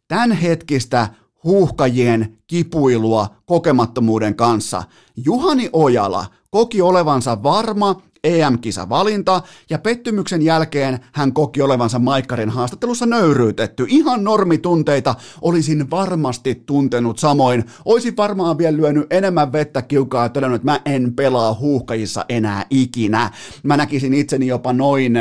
tämän 0.09 0.33
hetkistä 0.33 1.09
huuhkajien 1.45 2.39
kipuilua 2.47 3.29
kokemattomuuden 3.47 4.35
kanssa. 4.35 4.83
Juhani 5.17 5.71
Ojala 5.73 6.27
koki 6.51 6.83
olevansa 6.83 7.43
varma 7.43 8.03
EM-kisavalinta 8.25 9.43
ja 9.71 9.79
pettymyksen 9.79 10.43
jälkeen 10.43 10.99
hän 11.13 11.33
koki 11.33 11.63
olevansa 11.63 11.99
Maikkarin 11.99 12.51
haastattelussa 12.51 13.07
nöyryytetty. 13.07 13.87
Ihan 13.89 14.25
normitunteita 14.25 15.15
olisin 15.41 15.91
varmasti 15.91 16.55
tuntenut 16.55 17.19
samoin. 17.19 17.65
Oisin 17.85 18.17
varmaan 18.17 18.59
vielä 18.59 18.77
lyönyt 18.77 19.07
enemmän 19.11 19.53
vettä 19.53 19.83
kiukaa 19.83 20.23
ja 20.23 20.29
todennut, 20.29 20.57
että 20.57 20.73
mä 20.73 20.81
en 20.85 21.15
pelaa 21.15 21.55
huuhkajissa 21.55 22.25
enää 22.29 22.67
ikinä. 22.71 23.31
Mä 23.63 23.77
näkisin 23.77 24.15
itseni 24.15 24.47
jopa 24.47 24.73
noin 24.73 25.13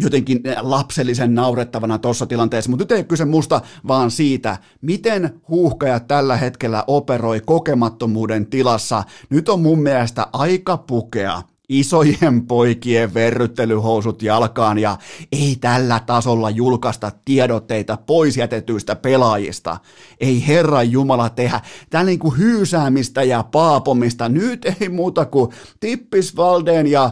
jotenkin 0.00 0.40
lapsellisen 0.60 1.34
naurettavana 1.34 1.98
tuossa 1.98 2.26
tilanteessa, 2.26 2.70
mutta 2.70 2.82
nyt 2.84 2.92
ei 2.92 2.98
ole 2.98 3.04
kyse 3.04 3.24
musta, 3.24 3.60
vaan 3.88 4.10
siitä, 4.10 4.56
miten 4.80 5.40
huuhkajat 5.48 6.06
tällä 6.06 6.36
hetkellä 6.36 6.84
operoi 6.86 7.40
kokemattomuuden 7.40 8.46
tilassa. 8.46 9.04
Nyt 9.30 9.48
on 9.48 9.60
mun 9.60 9.82
mielestä 9.82 10.26
aika 10.32 10.76
pukea 10.76 11.42
isojen 11.68 12.46
poikien 12.46 13.14
verryttelyhousut 13.14 14.22
jalkaan 14.22 14.78
ja 14.78 14.98
ei 15.32 15.56
tällä 15.60 16.00
tasolla 16.06 16.50
julkaista 16.50 17.12
tiedotteita 17.24 17.98
pois 18.06 18.36
jätetyistä 18.36 18.96
pelaajista. 18.96 19.76
Ei 20.20 20.46
Herra 20.46 20.82
Jumala 20.82 21.28
tehdä 21.28 21.60
tällä 21.90 22.06
niin 22.06 22.18
kuin 22.18 22.38
hyysäämistä 22.38 23.22
ja 23.22 23.42
paapomista. 23.42 24.28
Nyt 24.28 24.66
ei 24.80 24.88
muuta 24.88 25.24
kuin 25.24 25.50
Tippis 25.80 26.36
Valden 26.36 26.86
ja, 26.86 27.10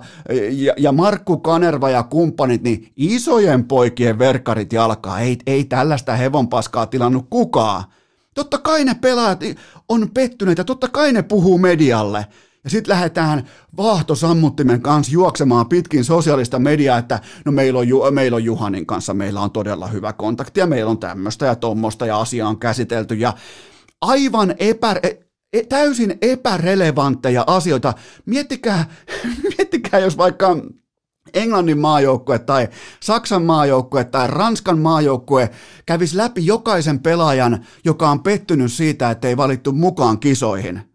ja, 0.51 0.75
ja 0.77 0.93
Markku 0.93 1.37
Kanerva 1.37 1.91
ja 1.91 2.03
kumppanit, 2.03 2.63
niin 2.63 2.93
isojen 2.97 3.65
poikien 3.65 4.19
verkkarit 4.19 4.73
jalkaa. 4.73 5.21
Ei, 5.21 5.39
ei 5.47 5.65
tällaista 5.65 6.13
hevonpaskaa 6.13 6.87
tilannut 6.87 7.27
kukaan. 7.31 7.85
Totta 8.35 8.59
kai 8.59 8.85
ne 8.85 8.95
pelaajat 8.95 9.41
on 9.89 10.11
pettyneitä, 10.15 10.65
totta 10.65 10.89
kai 10.89 11.13
ne 11.13 11.23
puhuu 11.23 11.59
medialle. 11.59 12.27
Ja 12.65 12.71
sitten 12.71 12.93
lähdetään 12.93 13.49
vaahtosammuttimen 13.77 14.83
kanssa 14.83 15.13
juoksemaan 15.13 15.69
pitkin 15.69 16.05
sosiaalista 16.05 16.59
mediaa, 16.59 16.99
että 16.99 17.21
no 17.45 17.53
meillä 17.53 17.79
on, 17.79 17.89
Ju- 17.89 18.11
meillä 18.11 18.37
on 18.37 18.45
Juhanin 18.45 18.87
kanssa, 18.87 19.15
meillä 19.15 19.41
on 19.41 19.51
todella 19.51 19.87
hyvä 19.87 20.13
kontakti 20.13 20.61
ja 20.61 20.67
meillä 20.67 20.91
on 20.91 20.99
tämmöistä 20.99 21.47
ja 21.47 21.57
tuommoista 21.57 22.07
ja 22.07 22.21
asia 22.21 22.49
on 22.49 22.59
käsitelty 22.59 23.15
ja 23.15 23.33
aivan 24.01 24.55
epä, 24.59 24.97
e, 25.03 25.09
e, 25.53 25.63
täysin 25.63 26.19
epärelevantteja 26.23 27.45
asioita. 27.47 27.95
Miettikää, 28.27 28.85
miettikää 29.57 30.01
jos 30.01 30.17
vaikka 30.17 30.57
Englannin 31.35 31.79
maajoukkue 31.79 32.39
tai 32.39 32.69
Saksan 33.03 33.43
maajoukkue 33.43 34.05
tai 34.05 34.27
Ranskan 34.27 34.79
maajoukkue 34.79 35.51
kävisi 35.87 36.17
läpi 36.17 36.47
jokaisen 36.47 37.01
pelaajan, 37.01 37.67
joka 37.85 38.11
on 38.11 38.23
pettynyt 38.23 38.73
siitä, 38.73 39.11
että 39.11 39.29
ei 39.29 39.37
valittu 39.37 39.73
mukaan 39.73 40.19
kisoihin– 40.19 40.81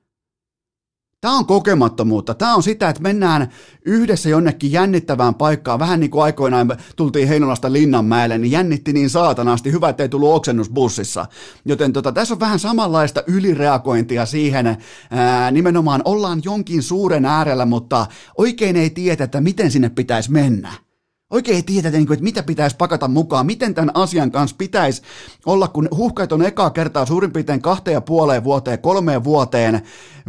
Tämä 1.21 1.37
on 1.37 1.45
kokemattomuutta. 1.45 2.33
Tämä 2.33 2.55
on 2.55 2.63
sitä, 2.63 2.89
että 2.89 3.01
mennään 3.01 3.49
yhdessä 3.85 4.29
jonnekin 4.29 4.71
jännittävään 4.71 5.35
paikkaan. 5.35 5.79
Vähän 5.79 5.99
niin 5.99 6.11
kuin 6.11 6.23
aikoinaan 6.23 6.77
tultiin 6.95 7.27
Heinolasta 7.27 7.73
Linnanmäelle, 7.73 8.37
niin 8.37 8.51
jännitti 8.51 8.93
niin 8.93 9.09
saatanasti. 9.09 9.71
Hyvä, 9.71 9.89
että 9.89 10.03
ei 10.03 10.09
tullut 10.09 10.33
oksennus 10.33 10.69
bussissa. 10.69 11.25
Joten 11.65 11.93
tota, 11.93 12.11
tässä 12.11 12.33
on 12.33 12.39
vähän 12.39 12.59
samanlaista 12.59 13.23
ylireagointia 13.27 14.25
siihen. 14.25 14.77
Ää, 15.11 15.51
nimenomaan 15.51 16.01
ollaan 16.05 16.41
jonkin 16.43 16.83
suuren 16.83 17.25
äärellä, 17.25 17.65
mutta 17.65 18.07
oikein 18.37 18.75
ei 18.75 18.89
tiedä, 18.89 19.23
että 19.23 19.41
miten 19.41 19.71
sinne 19.71 19.89
pitäisi 19.89 20.31
mennä. 20.31 20.88
Oikein 21.29 21.55
ei 21.55 21.63
tiedä, 21.63 21.87
että 21.87 22.23
mitä 22.23 22.43
pitäisi 22.43 22.75
pakata 22.75 23.07
mukaan, 23.07 23.45
miten 23.45 23.73
tämän 23.73 23.91
asian 23.93 24.31
kanssa 24.31 24.55
pitäisi 24.57 25.01
olla, 25.45 25.67
kun 25.67 25.89
huhkait 25.97 26.31
on 26.31 26.45
ekaa 26.45 26.69
kertaa 26.69 27.05
suurin 27.05 27.31
piirtein 27.31 27.61
kahteen 27.61 27.93
ja 27.93 28.01
puoleen 28.01 28.43
vuoteen, 28.43 28.79
kolmeen 28.79 29.23
vuoteen, 29.23 29.81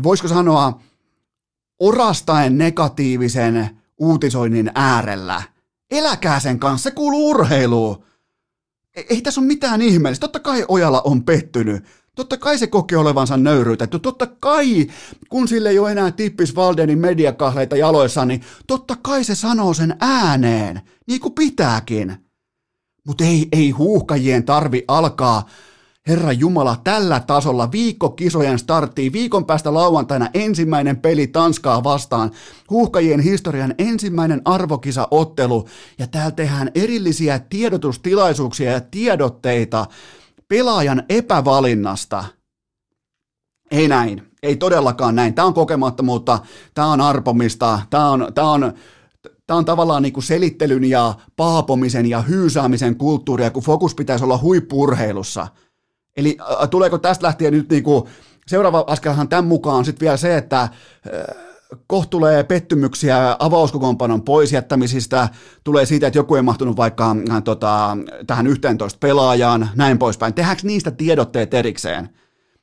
voisiko 0.02 0.28
sanoa 0.28 0.80
orastaen 1.78 2.58
negatiivisen 2.58 3.70
uutisoinnin 3.98 4.70
äärellä. 4.74 5.42
Eläkää 5.90 6.40
sen 6.40 6.58
kanssa, 6.58 6.90
se 6.90 6.94
kuuluu 6.94 7.30
urheiluun. 7.30 8.04
Ei, 8.96 9.06
ei 9.10 9.22
tässä 9.22 9.40
ole 9.40 9.46
mitään 9.46 9.82
ihmeellistä. 9.82 10.20
Totta 10.20 10.40
kai 10.40 10.64
Ojala 10.68 11.00
on 11.04 11.24
pettynyt. 11.24 11.84
Totta 12.20 12.36
kai 12.36 12.58
se 12.58 12.66
koki 12.66 12.96
olevansa 12.96 13.36
nöyryytetty. 13.36 13.98
Totta 13.98 14.26
kai, 14.26 14.86
kun 15.28 15.48
sille 15.48 15.68
ei 15.70 15.78
ole 15.78 15.92
enää 15.92 16.12
Tippis 16.12 16.56
Valdenin 16.56 16.98
mediakahleita 16.98 17.76
jaloissa, 17.76 18.24
niin 18.24 18.42
totta 18.66 18.96
kai 19.02 19.24
se 19.24 19.34
sanoo 19.34 19.74
sen 19.74 19.96
ääneen, 20.00 20.80
niin 21.06 21.20
kuin 21.20 21.34
pitääkin. 21.34 22.16
Mutta 23.06 23.24
ei, 23.24 23.48
ei 23.52 23.70
huuhkajien 23.70 24.44
tarvi 24.44 24.84
alkaa 24.88 25.48
Herra 26.08 26.32
Jumala, 26.32 26.76
tällä 26.84 27.20
tasolla 27.20 27.72
viikko 27.72 28.10
kisojen 28.10 28.58
starttiin, 28.58 29.12
viikon 29.12 29.46
päästä 29.46 29.74
lauantaina 29.74 30.28
ensimmäinen 30.34 30.96
peli 30.96 31.26
Tanskaa 31.26 31.84
vastaan, 31.84 32.30
huuhkajien 32.70 33.20
historian 33.20 33.74
ensimmäinen 33.78 34.42
arvokisaottelu, 34.44 35.68
ja 35.98 36.06
täällä 36.06 36.30
tehdään 36.30 36.70
erillisiä 36.74 37.38
tiedotustilaisuuksia 37.38 38.72
ja 38.72 38.80
tiedotteita 38.80 39.86
pelaajan 40.50 41.02
epävalinnasta. 41.08 42.24
Ei 43.70 43.88
näin, 43.88 44.22
ei 44.42 44.56
todellakaan 44.56 45.14
näin. 45.14 45.34
Tämä 45.34 45.46
on 45.46 45.54
kokemattomuutta, 45.54 46.38
tämä 46.74 46.92
on 46.92 47.00
arpomista, 47.00 47.80
tämä 47.90 48.10
on, 48.10 48.32
tämä 48.34 48.50
on, 48.50 48.72
Tämä 49.46 49.58
on 49.58 49.64
tavallaan 49.64 50.02
niin 50.02 50.12
kuin 50.12 50.24
selittelyn 50.24 50.84
ja 50.84 51.14
paapomisen 51.36 52.06
ja 52.06 52.22
hyysäämisen 52.22 52.96
kulttuuria, 52.96 53.50
kun 53.50 53.62
fokus 53.62 53.94
pitäisi 53.94 54.24
olla 54.24 54.38
huippurheilussa. 54.38 55.46
Eli 56.16 56.36
äh, 56.40 56.68
tuleeko 56.68 56.98
tästä 56.98 57.26
lähtien 57.26 57.52
nyt 57.52 57.70
niin 57.70 57.82
kuin, 57.82 58.04
seuraava 58.46 58.84
askelhan 58.86 59.28
tämän 59.28 59.44
mukaan 59.44 59.84
sitten 59.84 60.00
vielä 60.00 60.16
se, 60.16 60.36
että 60.36 60.62
äh, 60.62 60.70
kohta 61.86 62.10
tulee 62.10 62.44
pettymyksiä 62.44 63.36
avauskokoonpanon 63.38 64.22
poisjättämisistä, 64.22 65.28
tulee 65.64 65.86
siitä, 65.86 66.06
että 66.06 66.18
joku 66.18 66.34
ei 66.34 66.42
mahtunut 66.42 66.76
vaikka 66.76 67.16
äh, 67.30 67.42
tota, 67.42 67.96
tähän 68.26 68.46
11 68.46 68.98
pelaajaan, 68.98 69.68
näin 69.76 69.98
poispäin. 69.98 70.34
Tehdäänkö 70.34 70.62
niistä 70.64 70.90
tiedotteet 70.90 71.54
erikseen? 71.54 72.08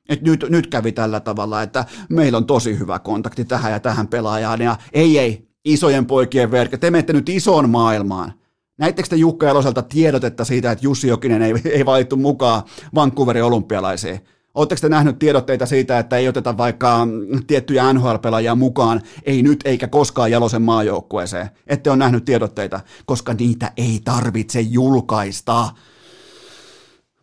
Et 0.10 0.22
nyt, 0.22 0.46
nyt 0.50 0.67
kävi 0.67 0.91
tällä 0.91 1.20
tavalla, 1.20 1.62
että 1.62 1.86
meillä 2.10 2.38
on 2.38 2.46
tosi 2.46 2.80
hyvä 2.80 3.00
kontakti 3.00 3.46
tähän 3.46 3.72
ja 3.72 3.80
tähän 3.80 4.08
pelaajaan, 4.08 4.62
ja 4.62 4.76
ei, 4.93 5.20
ei, 5.20 5.48
isojen 5.65 6.06
poikien 6.06 6.52
verkko, 6.52 6.78
te 6.78 6.91
menette 6.91 7.13
nyt 7.13 7.30
isoon 7.30 7.70
maailmaan. 7.70 8.34
Näittekö 8.78 9.10
te 9.10 9.15
Jukka 9.15 9.46
Jaloselta 9.46 9.82
tiedotetta 9.82 10.46
siitä, 10.46 10.72
että 10.72 10.86
Jussi 10.86 11.08
Jokinen 11.08 11.41
ei, 11.41 11.54
ei 11.65 11.86
valittu 11.86 12.15
mukaan 12.15 12.63
Vancouverin 12.96 13.43
olympialaisiin? 13.43 14.20
Oletteko 14.58 14.82
te 14.82 14.89
nähnyt 14.89 15.20
tiedotteita 15.20 15.65
siitä, 15.65 16.00
että 16.00 16.17
ei 16.17 16.28
oteta 16.28 16.58
vaikka 16.58 17.08
tiettyjä 17.48 17.93
NHL-pelaajia 17.93 18.56
mukaan, 18.56 19.02
ei 19.24 19.43
nyt 19.43 19.60
eikä 19.65 19.88
koskaan 19.88 20.32
Jalosen 20.32 20.62
maajoukkueeseen? 20.62 21.50
Ette 21.67 21.89
ole 21.89 21.98
nähnyt 21.98 22.26
tiedotteita, 22.26 22.80
koska 23.06 23.34
niitä 23.34 23.72
ei 23.78 24.02
tarvitse 24.04 24.62
julkaista. 24.62 25.70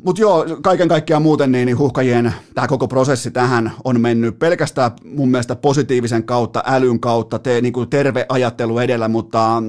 Mutta 0.04 0.20
joo, 0.20 0.46
kaiken 0.62 0.88
kaikkiaan 0.88 1.22
muuten 1.22 1.52
niin, 1.52 1.66
niin 1.66 1.78
huhkajien 1.78 2.34
tämä 2.54 2.66
koko 2.66 2.88
prosessi 2.88 3.30
tähän 3.30 3.72
on 3.84 4.00
mennyt 4.00 4.38
pelkästään 4.38 4.90
mun 5.04 5.30
mielestä 5.30 5.56
positiivisen 5.56 6.24
kautta, 6.24 6.62
älyn 6.66 7.00
kautta, 7.00 7.38
te, 7.38 7.60
niin 7.60 7.72
kuin 7.72 7.90
terve 7.90 8.26
ajattelu 8.28 8.78
edellä, 8.78 9.08
mutta 9.08 9.62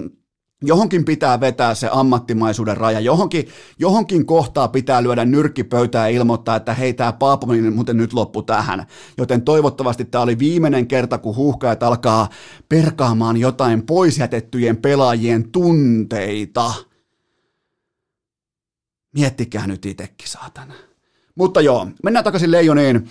Johonkin 0.62 1.06
pitää 1.06 1.40
vetää 1.40 1.76
se 1.76 1.90
ammattimaisuuden 1.92 2.78
raja, 2.78 3.00
johonkin, 3.00 3.48
johonkin 3.80 4.26
kohtaa 4.26 4.68
pitää 4.68 5.04
lyödä 5.04 5.26
nyrkkipöytää 5.26 6.10
ja 6.10 6.16
ilmoittaa, 6.16 6.56
että 6.56 6.74
hei, 6.74 6.94
tämä 6.94 7.14
paapominen 7.14 7.74
muuten 7.74 7.98
nyt 7.98 8.14
loppu 8.14 8.42
tähän. 8.42 8.86
Joten 9.18 9.42
toivottavasti 9.42 10.06
tämä 10.06 10.22
oli 10.22 10.40
viimeinen 10.40 10.88
kerta, 10.88 11.18
kun 11.18 11.36
huuhkajat 11.36 11.84
alkaa 11.84 12.30
perkaamaan 12.70 13.38
jotain 13.38 13.86
poisjätettyjen 13.86 14.78
pelaajien 14.78 15.52
tunteita. 15.52 16.74
Miettikää 19.14 19.68
nyt 19.68 19.86
itsekin, 19.86 20.28
saatana. 20.28 20.74
Mutta 21.36 21.62
joo, 21.62 21.88
mennään 22.04 22.24
takaisin 22.24 22.52
Leijoniin. 22.52 23.10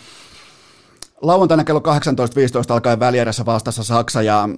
Lauantaina 1.22 1.64
kello 1.64 1.80
18.15 1.80 1.84
alkaa 2.74 3.00
välierässä 3.00 3.46
vastassa 3.46 3.84
Saksa 3.84 4.22
ja 4.22 4.48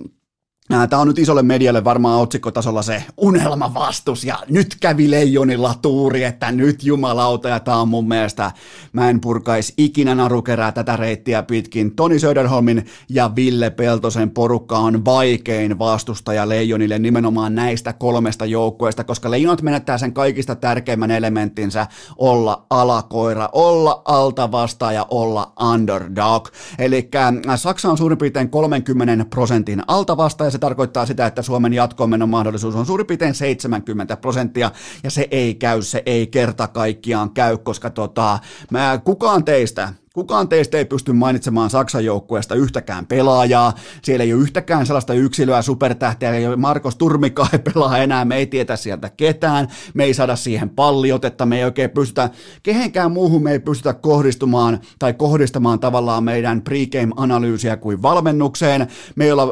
Tämä 0.69 1.03
on 1.03 1.09
nyt 1.09 1.19
isolle 1.19 1.43
medialle 1.43 1.85
varmaan 1.85 2.21
otsikkotasolla 2.21 2.83
se 2.83 3.05
unelmavastus 3.17 4.25
ja 4.25 4.39
nyt 4.49 4.77
kävi 4.81 5.11
leijonilla 5.11 5.75
tuuri, 5.83 6.25
että 6.25 6.53
nyt 6.53 6.85
jumalauta 6.85 7.49
ja 7.49 7.61
tämä 7.61 7.81
on 7.81 7.89
mun 7.89 8.09
mielestä, 8.09 8.53
mä 8.93 9.11
en 9.11 9.21
purkaisi 9.21 9.75
ikinä 9.77 10.15
narukerää 10.15 10.73
tätä 10.73 10.97
reittiä 10.97 11.43
pitkin. 11.43 11.97
Toni 11.97 12.19
Söderholmin 12.19 12.87
ja 13.09 13.31
Ville 13.37 13.71
Peltosen 13.71 14.31
porukka 14.31 14.79
on 14.79 15.05
vaikein 15.05 15.79
vastustaja 15.79 16.49
leijonille 16.49 16.99
nimenomaan 16.99 17.55
näistä 17.55 17.93
kolmesta 17.93 18.47
joukkueesta, 18.47 19.05
koska 19.05 19.31
leijonat 19.31 19.63
menettää 19.63 19.99
sen 19.99 20.13
kaikista 20.13 20.55
tärkeimmän 20.55 21.11
elementtinsä 21.11 21.87
olla 22.17 22.67
alakoira, 22.71 23.49
olla 23.53 24.03
alta 24.05 24.53
vastaaja, 24.53 25.07
olla 25.11 25.53
underdog. 25.73 26.49
Eli 26.79 27.11
Saksa 27.57 27.91
on 27.91 27.99
suurin 27.99 28.19
piirtein 28.19 28.51
30 28.51 29.25
prosentin 29.25 29.83
alta 29.87 30.17
vastaaja, 30.17 30.56
se 30.57 30.61
tarkoittaa 30.61 31.07
sitä, 31.07 31.27
että 31.27 31.43
Suomen 31.43 31.73
jatkomenon 31.73 32.29
mahdollisuus 32.29 32.75
on 32.75 32.87
suurin 32.87 33.07
piirtein 33.07 33.35
70 33.35 34.17
prosenttia, 34.17 34.71
ja 35.05 35.11
se 35.11 35.29
ei 35.31 35.55
käy, 35.55 35.83
se 35.83 36.03
ei 36.07 36.27
kerta 36.27 36.69
kaikkiaan 36.69 37.31
käy, 37.31 37.59
koska 37.59 37.91
tota, 37.91 38.39
mä, 38.71 39.01
kukaan 39.05 39.45
teistä, 39.45 39.93
Kukaan 40.17 40.49
teistä 40.49 40.79
ei 40.79 40.85
pysty 40.85 41.13
mainitsemaan 41.13 41.71
Saksan 41.71 42.05
joukkueesta 42.05 42.55
yhtäkään 42.55 43.07
pelaajaa. 43.07 43.73
Siellä 44.03 44.25
ei 44.25 44.35
ole 44.35 44.43
yhtäkään 44.43 44.87
sellaista 44.87 45.15
yksilöä, 45.15 45.63
supertähteä, 45.63 46.33
Markus 46.57 46.97
Turmika 46.97 47.47
ei 47.53 47.59
pelaa 47.59 47.99
enää, 47.99 48.25
me 48.25 48.37
ei 48.37 48.47
tietä 48.47 48.77
sieltä 48.77 49.11
ketään, 49.17 49.69
me 49.95 50.05
ei 50.05 50.15
saada 50.15 50.37
siihen 50.37 50.71
palliotetta, 50.71 51.47
me 51.47 51.59
ei 51.59 51.65
oikein 51.65 51.91
pystytä, 51.91 52.31
kehenkään 52.63 53.13
muuhun 53.13 53.43
me 53.43 53.53
ei 53.53 53.61
pystytä 53.61 53.95
kohdistumaan 53.95 54.81
tai 54.99 55.15
kohdistamaan 55.15 55.81
tavallaan 55.81 56.25
meidän 56.25 56.63
pregame-analyysiä 56.63 57.77
kuin 57.77 58.03
valmennukseen. 58.03 58.87
Me 59.17 59.25
ei 59.25 59.33
olla, 59.33 59.49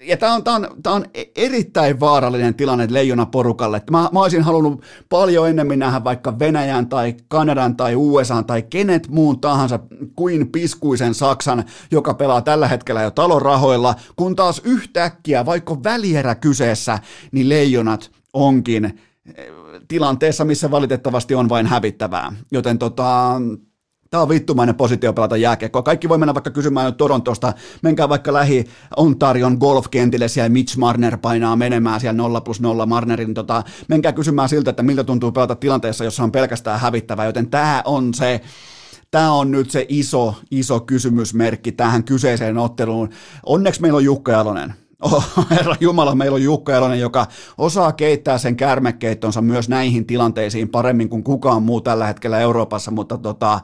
ja 0.00 0.16
tämä 0.16 0.34
on, 0.34 0.42
on, 0.46 0.68
on 0.86 1.04
erittäin 1.36 2.00
vaarallinen 2.00 2.54
tilanne 2.54 2.86
leijona 2.90 3.26
porukalle. 3.26 3.82
Mä, 3.90 4.08
mä 4.12 4.20
olisin 4.20 4.42
halunnut 4.42 4.82
paljon 5.08 5.48
ennemmin 5.48 5.78
nähdä 5.78 6.04
vaikka 6.04 6.38
Venäjän 6.38 6.88
tai 6.88 7.14
Kanadan 7.28 7.76
tai 7.76 7.96
USA 7.96 8.42
tai 8.42 8.62
kenet 8.62 9.08
muun 9.08 9.40
tahansa 9.40 9.78
kuin 10.16 10.52
piskuisen 10.52 11.14
Saksan, 11.14 11.64
joka 11.90 12.14
pelaa 12.14 12.42
tällä 12.42 12.68
hetkellä 12.68 13.02
jo 13.02 13.10
talon 13.10 13.42
rahoilla, 13.42 13.94
kun 14.16 14.36
taas 14.36 14.60
yhtäkkiä, 14.64 15.46
vaikka 15.46 15.82
välierä 15.84 16.34
kyseessä, 16.34 16.98
niin 17.32 17.48
leijonat 17.48 18.10
onkin 18.32 18.84
eh, 18.84 19.46
tilanteessa, 19.88 20.44
missä 20.44 20.70
valitettavasti 20.70 21.34
on 21.34 21.48
vain 21.48 21.66
hävittävää. 21.66 22.32
Joten 22.52 22.78
tota, 22.78 23.40
Tämä 24.10 24.22
on 24.22 24.28
vittumainen 24.28 24.74
positio 24.74 25.12
pelata 25.12 25.36
jääkiekkoa. 25.36 25.82
Kaikki 25.82 26.08
voi 26.08 26.18
mennä 26.18 26.34
vaikka 26.34 26.50
kysymään 26.50 26.86
nyt 26.86 26.96
Torontosta. 26.96 27.52
Menkää 27.82 28.08
vaikka 28.08 28.32
lähi 28.32 28.64
Ontarion 28.96 29.56
golfkentille, 29.60 30.28
siellä 30.28 30.48
Mitch 30.48 30.76
Marner 30.76 31.16
painaa 31.16 31.56
menemään 31.56 32.00
siellä 32.00 32.16
0 32.16 32.40
plus 32.40 32.60
0 32.60 32.86
Marnerin. 32.86 33.34
Tota, 33.34 33.62
menkää 33.88 34.12
kysymään 34.12 34.48
siltä, 34.48 34.70
että 34.70 34.82
miltä 34.82 35.04
tuntuu 35.04 35.32
pelata 35.32 35.54
tilanteessa, 35.54 36.04
jossa 36.04 36.22
on 36.22 36.32
pelkästään 36.32 36.80
hävittävä. 36.80 37.24
Joten 37.24 37.50
tämä 37.50 37.82
on 37.84 38.14
se 38.14 38.40
tämä 39.10 39.32
on 39.32 39.50
nyt 39.50 39.70
se 39.70 39.86
iso, 39.88 40.34
iso 40.50 40.80
kysymysmerkki 40.80 41.72
tähän 41.72 42.04
kyseiseen 42.04 42.58
otteluun. 42.58 43.10
Onneksi 43.46 43.80
meillä 43.80 43.96
on 43.96 44.04
Jukka 44.04 44.32
Jalonen. 44.32 44.74
Oh, 45.00 45.28
herra 45.50 45.74
Jumala, 45.80 46.14
meillä 46.14 46.34
on 46.34 46.42
Jukka 46.42 46.76
Elonen, 46.76 47.00
joka 47.00 47.26
osaa 47.58 47.92
keittää 47.92 48.38
sen 48.38 48.56
kärmekeittonsa 48.56 49.42
myös 49.42 49.68
näihin 49.68 50.06
tilanteisiin 50.06 50.68
paremmin 50.68 51.08
kuin 51.08 51.24
kukaan 51.24 51.62
muu 51.62 51.80
tällä 51.80 52.06
hetkellä 52.06 52.40
Euroopassa, 52.40 52.90
mutta 52.90 53.18
tota, 53.18 53.60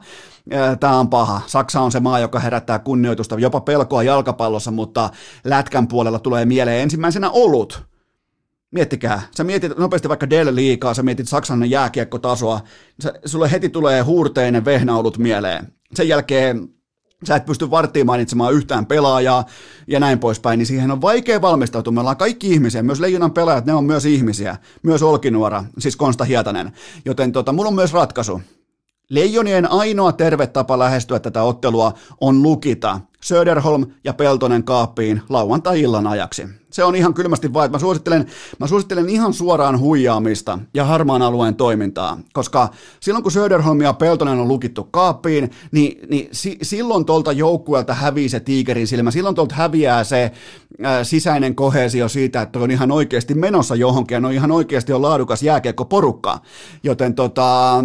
tämä 0.79 0.99
on 0.99 1.09
paha. 1.09 1.41
Saksa 1.47 1.81
on 1.81 1.91
se 1.91 1.99
maa, 1.99 2.19
joka 2.19 2.39
herättää 2.39 2.79
kunnioitusta, 2.79 3.39
jopa 3.39 3.61
pelkoa 3.61 4.03
jalkapallossa, 4.03 4.71
mutta 4.71 5.09
lätkän 5.43 5.87
puolella 5.87 6.19
tulee 6.19 6.45
mieleen 6.45 6.81
ensimmäisenä 6.81 7.29
olut. 7.29 7.83
Miettikää, 8.71 9.21
sä 9.37 9.43
mietit 9.43 9.77
nopeasti 9.77 10.09
vaikka 10.09 10.29
Del 10.29 10.55
liikaa, 10.55 10.93
sä 10.93 11.03
mietit 11.03 11.27
Saksan 11.27 11.69
jääkiekkotasoa, 11.69 12.59
sulle 13.25 13.51
heti 13.51 13.69
tulee 13.69 14.01
huurteinen 14.01 14.65
vehnäolut 14.65 15.17
mieleen. 15.17 15.73
Sen 15.93 16.07
jälkeen 16.07 16.76
sä 17.23 17.35
et 17.35 17.45
pysty 17.45 17.71
varttiin 17.71 18.05
mainitsemaan 18.05 18.53
yhtään 18.53 18.85
pelaajaa 18.85 19.45
ja 19.87 19.99
näin 19.99 20.19
poispäin, 20.19 20.57
niin 20.57 20.67
siihen 20.67 20.91
on 20.91 21.01
vaikea 21.01 21.41
valmistautua. 21.41 21.93
Me 21.93 21.99
ollaan 21.99 22.17
kaikki 22.17 22.51
ihmisiä, 22.51 22.83
myös 22.83 22.99
Leijonan 22.99 23.31
pelaajat, 23.31 23.65
ne 23.65 23.73
on 23.73 23.85
myös 23.85 24.05
ihmisiä, 24.05 24.57
myös 24.83 25.03
Olkinuora, 25.03 25.63
siis 25.79 25.95
Konsta 25.95 26.23
Hietanen. 26.23 26.71
Joten 27.05 27.31
tota, 27.31 27.53
mulla 27.53 27.67
on 27.67 27.75
myös 27.75 27.93
ratkaisu. 27.93 28.41
Leijonien 29.09 29.71
ainoa 29.71 30.11
terve 30.11 30.47
tapa 30.47 30.79
lähestyä 30.79 31.19
tätä 31.19 31.43
ottelua 31.43 31.93
on 32.21 32.43
lukita 32.43 32.99
Söderholm 33.21 33.85
ja 34.03 34.13
Peltonen 34.13 34.63
kaappiin 34.63 35.21
lauantai-illan 35.29 36.07
ajaksi. 36.07 36.47
Se 36.71 36.83
on 36.83 36.95
ihan 36.95 37.13
kylmästi 37.13 37.53
vaan, 37.53 37.71
mä 37.71 37.79
suosittelen, 37.79 38.25
mä 38.59 38.67
suosittelen 38.67 39.09
ihan 39.09 39.33
suoraan 39.33 39.79
huijaamista 39.79 40.59
ja 40.73 40.85
harmaan 40.85 41.21
alueen 41.21 41.55
toimintaa, 41.55 42.19
koska 42.33 42.69
silloin 42.99 43.23
kun 43.23 43.31
Söderholm 43.31 43.81
ja 43.81 43.93
Peltonen 43.93 44.39
on 44.39 44.47
lukittu 44.47 44.83
kaappiin, 44.83 45.51
niin, 45.71 46.09
niin 46.09 46.29
si, 46.31 46.57
silloin 46.61 47.05
tuolta 47.05 47.31
joukkueelta 47.31 47.93
hävii 47.93 48.29
se 48.29 48.39
tiikerin 48.39 48.87
silmä, 48.87 49.11
silloin 49.11 49.35
tuolta 49.35 49.55
häviää 49.55 50.03
se 50.03 50.31
ää, 50.83 51.03
sisäinen 51.03 51.55
kohesio 51.55 52.09
siitä, 52.09 52.41
että 52.41 52.59
on 52.59 52.71
ihan 52.71 52.91
oikeasti 52.91 53.33
menossa 53.33 53.75
johonkin 53.75 54.15
ja 54.15 54.27
on 54.27 54.33
ihan 54.33 54.51
oikeasti 54.51 54.93
on 54.93 55.01
laadukas 55.01 55.43
jääkiekko-porukka, 55.43 56.39
joten 56.83 57.15
tota, 57.15 57.83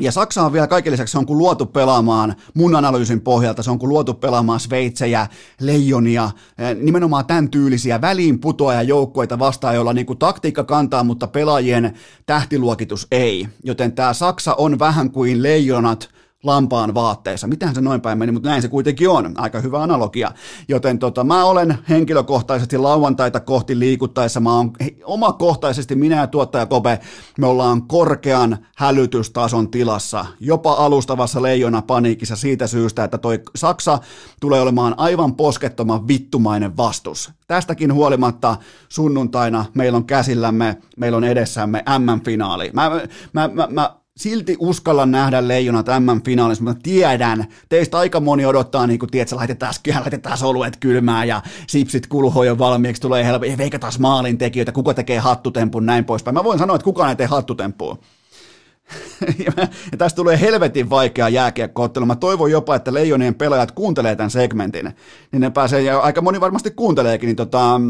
ja 0.00 0.12
Saksa 0.12 0.42
on 0.42 0.52
vielä 0.52 0.66
kaiken 0.66 0.92
lisäksi, 0.92 1.12
se 1.12 1.18
on 1.18 1.26
kuin 1.26 1.38
luotu 1.38 1.66
pelaamaan 1.66 2.34
mun 2.54 2.76
analyysin 2.76 3.20
pohjalta, 3.20 3.62
se 3.62 3.70
on 3.70 3.78
kuin 3.78 3.88
luotu 3.88 4.14
pelaamaan 4.14 4.60
Sveitsejä, 4.60 5.26
Leijonia, 5.60 6.30
eh, 6.58 6.76
nimenomaan 6.76 7.26
tämän 7.26 7.50
tyylisiä 7.50 8.00
väliin 8.00 8.40
putoaja 8.40 8.82
joukkueita 8.82 9.38
vastaan, 9.38 9.74
joilla 9.74 9.92
niin 9.92 10.06
kuin 10.06 10.18
taktiikka 10.18 10.64
kantaa, 10.64 11.04
mutta 11.04 11.26
pelaajien 11.26 11.94
tähtiluokitus 12.26 13.06
ei. 13.10 13.48
Joten 13.64 13.92
tämä 13.92 14.12
Saksa 14.12 14.54
on 14.54 14.78
vähän 14.78 15.10
kuin 15.10 15.42
leijonat– 15.42 16.08
lampaan 16.42 16.94
vaatteissa. 16.94 17.46
Mitähän 17.46 17.74
se 17.74 17.80
noin 17.80 18.00
päin 18.00 18.18
meni, 18.18 18.32
mutta 18.32 18.48
näin 18.48 18.62
se 18.62 18.68
kuitenkin 18.68 19.08
on. 19.08 19.34
Aika 19.36 19.60
hyvä 19.60 19.82
analogia. 19.82 20.32
Joten 20.68 20.98
tota, 20.98 21.24
mä 21.24 21.44
olen 21.44 21.78
henkilökohtaisesti 21.88 22.78
lauantaita 22.78 23.40
kohti 23.40 23.78
liikuttaessa, 23.78 24.40
mä 24.40 24.56
oon 24.56 24.72
omakohtaisesti, 25.04 25.94
minä 25.94 26.16
ja 26.16 26.26
tuottaja 26.26 26.66
Kope, 26.66 27.00
me 27.38 27.46
ollaan 27.46 27.82
korkean 27.82 28.58
hälytystason 28.76 29.70
tilassa, 29.70 30.26
jopa 30.40 30.72
alustavassa 30.72 31.42
leijona 31.42 31.82
paniikissa 31.82 32.36
siitä 32.36 32.66
syystä, 32.66 33.04
että 33.04 33.18
toi 33.18 33.40
Saksa 33.56 33.98
tulee 34.40 34.60
olemaan 34.60 34.94
aivan 34.96 35.34
poskettoman 35.34 36.08
vittumainen 36.08 36.76
vastus. 36.76 37.30
Tästäkin 37.46 37.94
huolimatta 37.94 38.56
sunnuntaina 38.88 39.64
meillä 39.74 39.96
on 39.96 40.04
käsillämme, 40.04 40.76
meillä 40.96 41.16
on 41.16 41.24
edessämme 41.24 41.84
M-finaali. 41.98 42.70
Mä, 42.72 42.90
mä, 43.32 43.48
mä, 43.48 43.68
mä 43.70 43.99
silti 44.20 44.56
uskalla 44.58 45.06
nähdä 45.06 45.48
leijonat 45.48 45.86
M-finaalissa, 45.86 46.64
mutta 46.64 46.80
tiedän, 46.82 47.46
teistä 47.68 47.98
aika 47.98 48.20
moni 48.20 48.46
odottaa, 48.46 48.86
niin 48.86 48.98
kuin 48.98 49.10
tiedät, 49.10 49.32
laitetaan, 49.32 49.74
laitetaan 50.00 50.38
soluet 50.38 50.76
kylmään 50.76 51.28
ja 51.28 51.42
sipsit 51.66 52.06
kulhoo 52.06 52.44
jo 52.44 52.58
valmiiksi, 52.58 53.02
tulee 53.02 53.24
helppo, 53.24 53.46
veikataan 53.58 53.92
maalin 53.98 54.38
tekijöitä, 54.38 54.72
kuka 54.72 54.94
tekee 54.94 55.18
hattutempun, 55.18 55.86
näin 55.86 56.04
poispäin. 56.04 56.34
Mä 56.34 56.44
voin 56.44 56.58
sanoa, 56.58 56.76
että 56.76 56.84
kukaan 56.84 57.10
ei 57.10 57.16
tee 57.16 57.26
hattutempua. 57.26 57.98
ja 59.46 59.52
tästä 59.98 60.16
tulee 60.16 60.40
helvetin 60.40 60.90
vaikea 60.90 61.28
jääkiekkoottelu. 61.28 62.06
Mä 62.06 62.16
toivon 62.16 62.50
jopa, 62.50 62.74
että 62.74 62.94
Leijonien 62.94 63.34
pelaajat 63.34 63.72
kuuntelee 63.72 64.16
tämän 64.16 64.30
segmentin. 64.30 64.92
Niin 65.32 65.40
ne 65.40 65.50
pääsee, 65.50 65.82
ja 65.82 66.00
aika 66.00 66.22
moni 66.22 66.40
varmasti 66.40 66.70
kuunteleekin, 66.70 67.26
niin 67.26 67.36
tota, 67.36 67.80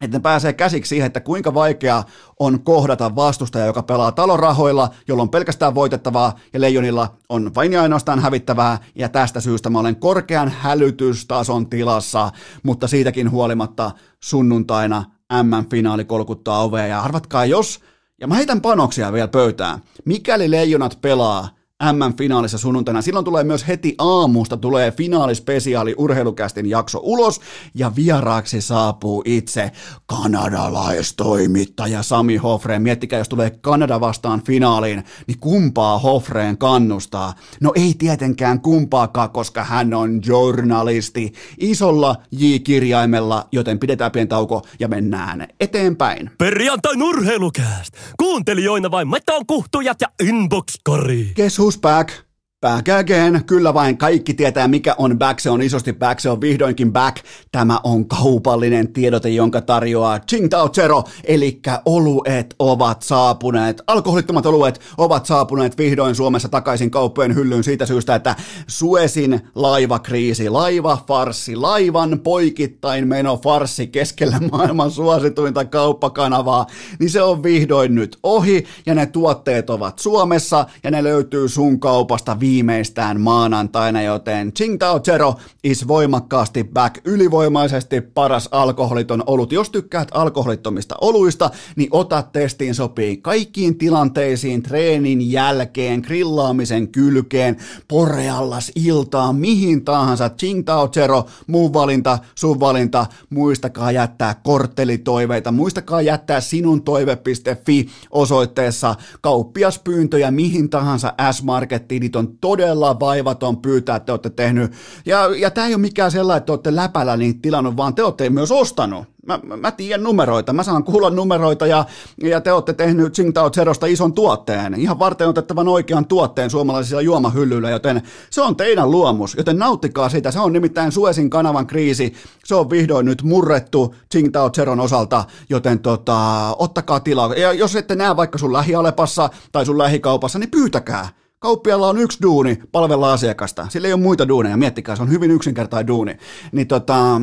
että 0.00 0.16
ne 0.18 0.22
pääsee 0.22 0.52
käsiksi 0.52 0.88
siihen, 0.88 1.06
että 1.06 1.20
kuinka 1.20 1.54
vaikea 1.54 2.02
on 2.38 2.64
kohdata 2.64 3.16
vastustaja, 3.16 3.66
joka 3.66 3.82
pelaa 3.82 4.12
talon 4.12 4.38
rahoilla, 4.38 4.90
jolloin 5.08 5.26
on 5.26 5.30
pelkästään 5.30 5.74
voitettavaa 5.74 6.38
ja 6.52 6.60
Leijonilla 6.60 7.16
on 7.28 7.54
vain 7.54 7.72
ja 7.72 7.82
ainoastaan 7.82 8.20
hävittävää. 8.20 8.78
Ja 8.94 9.08
tästä 9.08 9.40
syystä 9.40 9.70
mä 9.70 9.78
olen 9.78 9.96
korkean 9.96 10.48
hälytystason 10.48 11.70
tilassa, 11.70 12.30
mutta 12.62 12.88
siitäkin 12.88 13.30
huolimatta 13.30 13.90
sunnuntaina 14.20 15.04
M-finaali 15.42 16.04
kolkuttaa 16.04 16.62
ovea. 16.62 16.86
Ja 16.86 17.02
arvatkaa 17.02 17.44
jos, 17.44 17.80
ja 18.20 18.26
mä 18.26 18.34
heitän 18.34 18.60
panoksia 18.60 19.12
vielä 19.12 19.28
pöytään, 19.28 19.78
mikäli 20.04 20.50
Leijonat 20.50 20.98
pelaa 21.00 21.55
M-finaalissa 21.84 22.58
sunnuntaina. 22.58 23.02
Silloin 23.02 23.24
tulee 23.24 23.44
myös 23.44 23.68
heti 23.68 23.94
aamusta 23.98 24.56
tulee 24.56 24.90
finaalispesiaali 24.90 25.94
urheilukästin 25.98 26.66
jakso 26.70 27.00
ulos 27.02 27.40
ja 27.74 27.92
vieraaksi 27.96 28.60
saapuu 28.60 29.22
itse 29.24 29.72
kanadalaistoimittaja 30.06 32.02
Sami 32.02 32.36
Hofreen. 32.36 32.82
Miettikää, 32.82 33.18
jos 33.18 33.28
tulee 33.28 33.50
Kanada 33.50 34.00
vastaan 34.00 34.42
finaaliin, 34.42 35.04
niin 35.26 35.38
kumpaa 35.40 35.98
Hofreen 35.98 36.58
kannustaa? 36.58 37.34
No 37.60 37.72
ei 37.74 37.94
tietenkään 37.98 38.60
kumpaakaan, 38.60 39.30
koska 39.30 39.64
hän 39.64 39.94
on 39.94 40.20
journalisti 40.26 41.32
isolla 41.58 42.16
J-kirjaimella, 42.30 43.48
joten 43.52 43.78
pidetään 43.78 44.12
pieni 44.12 44.28
tauko 44.28 44.66
ja 44.80 44.88
mennään 44.88 45.48
eteenpäin. 45.60 46.30
Perjantai 46.38 46.94
urheilukääst! 47.02 47.94
Kuuntelijoina 48.16 48.90
vain 48.90 49.08
meton 49.08 49.46
kuhtujat 49.46 50.00
ja 50.00 50.08
inbox-kori. 50.22 51.32
Guess 51.36 51.65
Husbach 51.66 52.25
back? 52.66 52.88
Again, 52.88 53.44
kyllä 53.44 53.74
vain 53.74 53.98
kaikki 53.98 54.34
tietää 54.34 54.68
mikä 54.68 54.94
on 54.98 55.18
back, 55.18 55.40
se 55.40 55.50
on 55.50 55.62
isosti 55.62 55.92
back, 55.92 56.20
se 56.20 56.30
on 56.30 56.40
vihdoinkin 56.40 56.92
back. 56.92 57.16
Tämä 57.52 57.80
on 57.84 58.08
kaupallinen 58.08 58.92
tiedote, 58.92 59.28
jonka 59.28 59.60
tarjoaa 59.60 60.18
Tsingtao 60.18 60.68
Zero, 60.68 61.04
eli 61.24 61.60
oluet 61.84 62.54
ovat 62.58 63.02
saapuneet, 63.02 63.82
alkoholittomat 63.86 64.46
oluet 64.46 64.80
ovat 64.98 65.26
saapuneet 65.26 65.78
vihdoin 65.78 66.14
Suomessa 66.14 66.48
takaisin 66.48 66.90
kauppojen 66.90 67.34
hyllyyn 67.34 67.64
siitä 67.64 67.86
syystä, 67.86 68.14
että 68.14 68.36
Suesin 68.66 69.40
laivakriisi, 69.54 70.48
laivafarssi, 70.48 71.56
laivan 71.56 72.20
poikittain 72.20 73.08
meno 73.08 73.36
farssi 73.36 73.86
keskellä 73.86 74.40
maailman 74.52 74.90
suosituinta 74.90 75.64
kauppakanavaa, 75.64 76.66
niin 77.00 77.10
se 77.10 77.22
on 77.22 77.42
vihdoin 77.42 77.94
nyt 77.94 78.18
ohi 78.22 78.64
ja 78.86 78.94
ne 78.94 79.06
tuotteet 79.06 79.70
ovat 79.70 79.98
Suomessa 79.98 80.66
ja 80.84 80.90
ne 80.90 81.04
löytyy 81.04 81.48
sun 81.48 81.80
kaupasta 81.80 82.40
viimeistään 82.56 83.20
maanantaina, 83.20 84.02
joten 84.02 84.52
Tsingtao 84.52 85.00
Zero 85.00 85.34
is 85.64 85.88
voimakkaasti 85.88 86.64
back, 86.64 87.00
ylivoimaisesti 87.04 88.00
paras 88.00 88.48
alkoholiton 88.52 89.22
olut. 89.26 89.52
Jos 89.52 89.70
tykkäät 89.70 90.08
alkoholittomista 90.12 90.94
oluista, 91.00 91.50
niin 91.76 91.88
ota 91.90 92.22
testiin 92.22 92.74
sopii 92.74 93.16
kaikkiin 93.16 93.78
tilanteisiin, 93.78 94.62
treenin 94.62 95.32
jälkeen, 95.32 96.00
grillaamisen 96.00 96.88
kylkeen, 96.88 97.56
poreallas 97.88 98.72
iltaan, 98.74 99.36
mihin 99.36 99.84
tahansa. 99.84 100.28
Tsingtao 100.28 100.88
Zero, 100.88 101.26
muu 101.46 101.72
valinta, 101.72 102.18
sun 102.34 102.60
valinta, 102.60 103.06
muistakaa 103.30 103.92
jättää 103.92 104.34
korttelitoiveita, 104.44 105.52
muistakaa 105.52 106.02
jättää 106.02 106.40
sinun 106.40 106.82
toive.fi 106.82 107.88
osoitteessa 108.10 108.94
kauppiaspyyntöjä 109.20 110.30
mihin 110.30 110.70
tahansa 110.70 111.14
S-Markettiin, 111.32 112.00
niitä 112.00 112.18
on 112.18 112.35
todella 112.40 113.00
vaivaton 113.00 113.56
pyytää, 113.56 113.96
että 113.96 114.06
te 114.06 114.12
olette 114.12 114.30
tehnyt. 114.30 114.72
Ja, 115.06 115.36
ja 115.36 115.50
tämä 115.50 115.66
ei 115.66 115.74
ole 115.74 115.80
mikään 115.80 116.10
sellainen, 116.10 116.38
että 116.38 116.46
te 116.46 116.52
olette 116.52 116.76
läpällä 116.76 117.16
niitä 117.16 117.38
tilannut, 117.42 117.76
vaan 117.76 117.94
te 117.94 118.02
olette 118.02 118.30
myös 118.30 118.52
ostanut. 118.52 119.04
Mä, 119.26 119.40
mä 119.56 119.70
tiedän 119.70 120.02
numeroita, 120.02 120.52
mä 120.52 120.62
saan 120.62 120.84
kuulla 120.84 121.10
numeroita 121.10 121.66
ja, 121.66 121.84
ja 122.22 122.40
te 122.40 122.52
olette 122.52 122.72
tehnyt 122.72 123.12
Tsingtao 123.12 123.50
Zerosta 123.50 123.86
ison 123.86 124.12
tuotteen, 124.12 124.74
ihan 124.74 124.98
varten 124.98 125.28
otettavan 125.28 125.68
oikean 125.68 126.06
tuotteen 126.06 126.50
suomalaisilla 126.50 127.00
juomahyllyillä, 127.00 127.70
joten 127.70 128.02
se 128.30 128.42
on 128.42 128.56
teidän 128.56 128.90
luomus, 128.90 129.34
joten 129.34 129.58
nauttikaa 129.58 130.08
sitä, 130.08 130.30
se 130.30 130.40
on 130.40 130.52
nimittäin 130.52 130.92
Suesin 130.92 131.30
kanavan 131.30 131.66
kriisi, 131.66 132.14
se 132.44 132.54
on 132.54 132.70
vihdoin 132.70 133.06
nyt 133.06 133.22
murrettu 133.22 133.94
Tsingtao 134.08 134.50
Zeron 134.50 134.80
osalta, 134.80 135.24
joten 135.50 135.78
tota, 135.78 136.54
ottakaa 136.58 137.00
tilaa, 137.00 137.34
ja 137.34 137.52
jos 137.52 137.76
ette 137.76 137.94
näe 137.94 138.16
vaikka 138.16 138.38
sun 138.38 138.52
lähialepassa 138.52 139.30
tai 139.52 139.66
sun 139.66 139.78
lähikaupassa, 139.78 140.38
niin 140.38 140.50
pyytäkää, 140.50 141.08
Kauppialla 141.38 141.88
on 141.88 141.98
yksi 141.98 142.18
duuni, 142.22 142.58
palvella 142.72 143.12
asiakasta. 143.12 143.66
Sillä 143.70 143.88
ei 143.88 143.94
ole 143.94 144.02
muita 144.02 144.28
duuneja, 144.28 144.56
miettikää, 144.56 144.96
se 144.96 145.02
on 145.02 145.10
hyvin 145.10 145.30
yksinkertainen 145.30 145.86
duuni. 145.86 146.16
Niin 146.52 146.66
tota, 146.66 147.20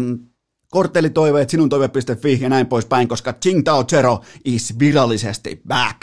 korttelitoiveet, 0.70 1.50
sinun 1.50 1.70
toive.fi 1.70 2.40
ja 2.42 2.50
näin 2.50 2.68
poispäin, 2.68 3.08
koska 3.08 3.34
Tsingtao 3.34 3.84
Zero 3.84 4.20
is 4.46 4.80
virallisesti 4.80 5.62
back. 5.68 6.02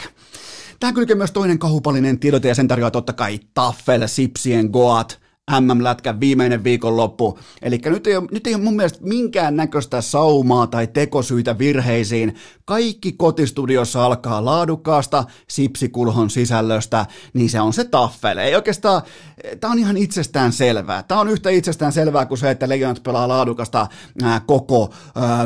Tähän 0.79 0.93
kylkee 0.93 1.15
myös 1.15 1.31
toinen 1.31 1.59
kahupallinen 1.59 2.19
tiedote 2.19 2.47
ja 2.47 2.55
sen 2.55 2.67
tarjoaa 2.67 2.91
totta 2.91 3.13
kai 3.13 3.39
Taffel, 3.53 4.07
Sipsien, 4.07 4.69
Goat, 4.73 5.21
MM-lätkän 5.59 6.19
viimeinen 6.19 6.63
viikonloppu. 6.63 7.39
Eli 7.61 7.79
nyt 7.85 8.07
ei, 8.07 8.15
ole, 8.15 8.27
nyt 8.31 8.47
ei 8.47 8.55
ole 8.55 8.63
mun 8.63 8.75
mielestä 8.75 8.99
minkään 9.01 9.55
näköistä 9.55 10.01
saumaa 10.01 10.67
tai 10.67 10.87
tekosyitä 10.87 11.57
virheisiin. 11.57 12.35
Kaikki 12.71 13.11
kotistudiossa 13.11 14.05
alkaa 14.05 14.45
laadukkaasta 14.45 15.23
sipsikulhon 15.49 16.29
sisällöstä, 16.29 17.05
niin 17.33 17.49
se 17.49 17.61
on 17.61 17.73
se 17.73 17.83
taffel. 17.83 18.37
Ei 18.37 18.55
oikeastaan, 18.55 19.01
tämä 19.59 19.73
on 19.73 19.79
ihan 19.79 19.97
itsestään 19.97 20.51
selvää. 20.51 21.03
Tämä 21.03 21.21
on 21.21 21.29
yhtä 21.29 21.49
itsestään 21.49 21.91
selvää 21.91 22.25
kuin 22.25 22.37
se, 22.37 22.51
että 22.51 22.69
Legionat 22.69 23.03
pelaa 23.03 23.27
laadukasta 23.27 23.87
koko 24.45 24.93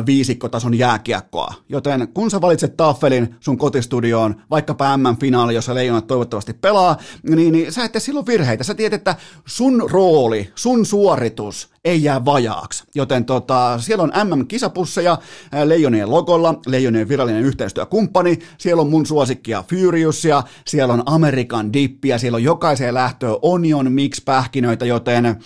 viisikkotason 0.06 0.78
jääkiekkoa. 0.78 1.54
Joten 1.70 2.08
kun 2.14 2.32
sä 2.32 2.42
valitset 2.42 2.78
taffelin 2.78 3.36
sun 3.40 3.58
kotistudioon, 3.58 4.36
vaikkapa 4.50 4.98
MM-finaali, 4.98 5.56
jossa 5.56 5.76
Legionat 5.76 6.08
toivottavasti 6.08 6.54
pelaa, 6.54 6.98
niin, 7.30 7.52
niin 7.52 7.74
sä 7.74 7.84
et 7.84 7.94
silloin 7.98 8.26
virheitä. 8.26 8.64
Sä 8.64 8.74
tiedät, 8.74 8.98
että 8.98 9.16
sun 9.46 9.90
rooli, 9.92 10.52
sun 10.56 10.86
suoritus 10.86 11.75
ei 11.86 12.04
jää 12.04 12.26
vajaaksi. 12.26 12.84
Joten 12.96 13.26
tota, 13.26 13.80
siellä 13.80 14.04
on 14.04 14.12
MM-kisapusseja 14.24 15.18
Leijonien 15.64 16.10
logolla, 16.10 16.60
Leijonien 16.66 17.10
virallinen 17.10 17.44
yhteistyökumppani, 17.44 18.40
siellä 18.58 18.82
on 18.82 18.90
mun 18.90 19.06
suosikkia 19.06 19.64
Furiousia, 19.70 20.44
siellä 20.68 20.94
on 20.94 21.04
Amerikan 21.06 21.74
dippiä, 21.74 22.18
siellä 22.18 22.36
on 22.36 22.44
jokaiseen 22.44 22.94
lähtöön 22.94 23.38
Onion 23.42 23.92
Mix 23.92 24.26
pähkinöitä, 24.26 24.86
joten 24.86 25.38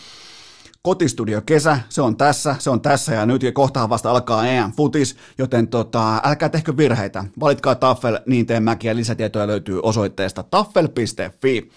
kotistudio 0.82 1.42
kesä, 1.42 1.80
se 1.90 2.02
on 2.02 2.18
tässä, 2.18 2.56
se 2.60 2.70
on 2.70 2.82
tässä 2.82 3.14
ja 3.14 3.26
nyt 3.26 3.44
ja 3.44 3.52
kohtaa 3.52 3.90
vasta 3.90 4.12
alkaa 4.12 4.48
EM-futis, 4.48 5.16
joten 5.38 5.68
tota, 5.68 6.22
älkää 6.24 6.50
tehkö 6.50 6.78
virheitä. 6.78 7.26
Valitkaa 7.40 7.76
Taffel, 7.76 8.20
niin 8.26 8.46
teen 8.46 8.64
mäkiä. 8.64 8.96
Lisätietoja 8.96 9.48
löytyy 9.48 9.80
osoitteesta 9.84 10.44
taffel.fi. 10.44 11.70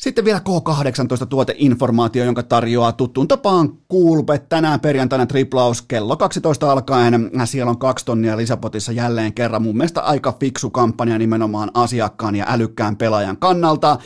Sitten 0.00 0.24
vielä 0.24 0.40
K18 0.48 1.26
tuoteinformaatio, 1.26 2.24
jonka 2.24 2.42
tarjoaa 2.42 2.92
tuttuun 2.92 3.28
tapaan 3.28 3.72
Coolbet 3.92 4.48
tänään 4.48 4.80
perjantaina 4.80 5.26
triplaus 5.26 5.82
kello 5.82 6.16
12 6.16 6.72
alkaen. 6.72 7.30
Siellä 7.44 7.70
on 7.70 7.78
kaksi 7.78 8.04
tonnia 8.04 8.36
lisäpotissa 8.36 8.92
jälleen 8.92 9.32
kerran. 9.32 9.62
Mun 9.62 9.76
mielestä 9.76 10.00
aika 10.00 10.36
fiksu 10.40 10.70
kampanja 10.70 11.18
nimenomaan 11.18 11.70
asiakkaan 11.74 12.36
ja 12.36 12.44
älykkään 12.48 12.96
pelaajan 12.96 13.36
kannalta. 13.36 13.98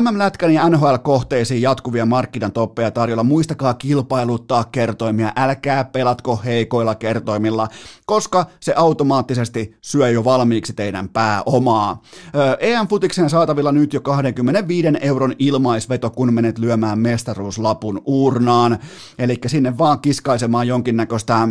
MM-lätkän 0.00 0.54
ja 0.54 0.68
NHL-kohteisiin 0.68 1.62
jatkuvia 1.62 2.06
markkinan 2.06 2.52
toppeja 2.52 2.90
tarjolla. 2.90 3.24
Muistakaa 3.24 3.74
kilpailuttaa 3.74 4.64
kertoimia. 4.64 5.32
Älkää 5.36 5.84
pelatko 5.84 6.40
heikoilla 6.44 6.94
kertoimilla, 6.94 7.68
koska 8.06 8.46
se 8.60 8.74
automaattisesti 8.76 9.76
syö 9.80 10.10
jo 10.10 10.24
valmiiksi 10.24 10.72
teidän 10.72 11.08
pääomaa. 11.08 12.02
EM-futiksen 12.60 13.30
saatavilla 13.30 13.72
nyt 13.72 13.94
jo 13.94 14.00
25 14.00 14.88
euro 15.00 15.23
euron 15.24 15.36
ilmaisveto, 15.38 16.10
kun 16.10 16.34
menet 16.34 16.58
lyömään 16.58 16.98
mestaruuslapun 16.98 18.02
urnaan. 18.06 18.78
Eli 19.18 19.38
sinne 19.46 19.78
vaan 19.78 20.00
kiskaisemaan 20.00 20.68
jonkinnäköistä 20.68 21.34
Äh, 21.34 21.48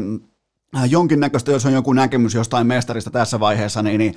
jonkinnäköistä, 0.90 1.52
jos 1.52 1.66
on 1.66 1.74
joku 1.74 1.94
näkemys 1.94 2.34
jostain 2.34 2.68
mestarista 2.68 3.12
tässä 3.12 3.40
vaiheessa, 3.40 3.82
niin, 3.82 3.98
niin 3.98 4.16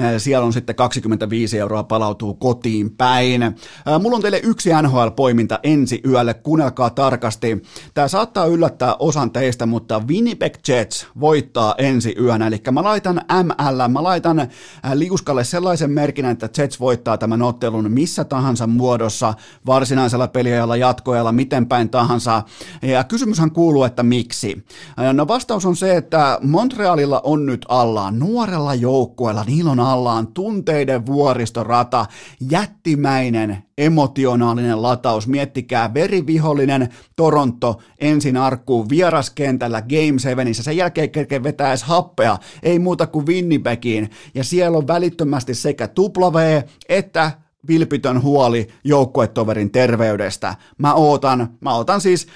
äh, 0.00 0.12
siellä 0.18 0.46
on 0.46 0.52
sitten 0.52 0.76
25 0.76 1.58
euroa 1.58 1.82
palautuu 1.82 2.34
kotiin 2.34 2.90
päin. 2.90 3.42
Äh, 3.42 3.54
mulla 4.00 4.16
on 4.16 4.22
teille 4.22 4.40
yksi 4.42 4.70
NHL-poiminta 4.82 5.58
ensi 5.62 6.00
yölle, 6.06 6.34
kuunnelkaa 6.34 6.90
tarkasti. 6.90 7.62
Tämä 7.94 8.08
saattaa 8.08 8.46
yllättää 8.46 8.96
osan 8.98 9.30
teistä, 9.30 9.66
mutta 9.66 10.02
Winnipeg 10.08 10.54
Jets 10.68 11.06
voittaa 11.20 11.74
ensi 11.78 12.14
yönä, 12.20 12.46
eli 12.46 12.62
mä 12.70 12.82
laitan 12.82 13.20
ML, 13.42 13.88
mä 13.88 14.02
laitan 14.02 14.48
liuskalle 14.94 15.44
sellaisen 15.44 15.90
merkinä, 15.90 16.30
että 16.30 16.48
Jets 16.58 16.80
voittaa 16.80 17.18
tämän 17.18 17.42
ottelun 17.42 17.92
missä 17.92 18.24
tahansa 18.24 18.66
muodossa, 18.66 19.34
varsinaisella 19.66 20.28
peliajalla, 20.28 20.76
jatkoajalla, 20.76 21.32
miten 21.32 21.66
päin 21.66 21.90
tahansa. 21.90 22.42
Ja 22.82 23.04
kysymyshän 23.04 23.50
kuuluu, 23.50 23.84
että 23.84 24.02
miksi? 24.02 24.64
No 25.12 25.28
vastaus 25.28 25.66
on 25.66 25.76
se, 25.76 25.97
että 25.98 26.38
Montrealilla 26.42 27.20
on 27.24 27.46
nyt 27.46 27.66
allaan, 27.68 28.18
nuorella 28.18 28.74
joukkueella, 28.74 29.44
niillä 29.44 29.70
on 29.70 29.80
allaan 29.80 30.26
tunteiden 30.26 31.06
vuoristorata, 31.06 32.06
jättimäinen 32.50 33.58
emotionaalinen 33.78 34.82
lataus. 34.82 35.26
Miettikää, 35.26 35.94
verivihollinen 35.94 36.88
Toronto 37.16 37.80
ensin 37.98 38.36
arkkuun 38.36 38.88
vieraskentällä 38.88 39.82
Game 39.82 40.18
7, 40.18 40.54
sen 40.54 40.76
jälkeen 40.76 41.10
kerkee 41.10 41.42
vetää 41.42 41.68
edes 41.68 41.82
happea, 41.82 42.38
ei 42.62 42.78
muuta 42.78 43.06
kuin 43.06 43.26
Winnipegiin, 43.26 44.10
ja 44.34 44.44
siellä 44.44 44.78
on 44.78 44.86
välittömästi 44.86 45.54
sekä 45.54 45.88
W 46.08 46.62
että 46.88 47.32
vilpitön 47.68 48.22
huoli 48.22 48.68
joukkuetoverin 48.84 49.70
terveydestä. 49.70 50.54
Mä 50.78 50.94
ootan, 50.94 51.48
mä 51.60 51.74
ootan 51.74 52.00
siis 52.00 52.26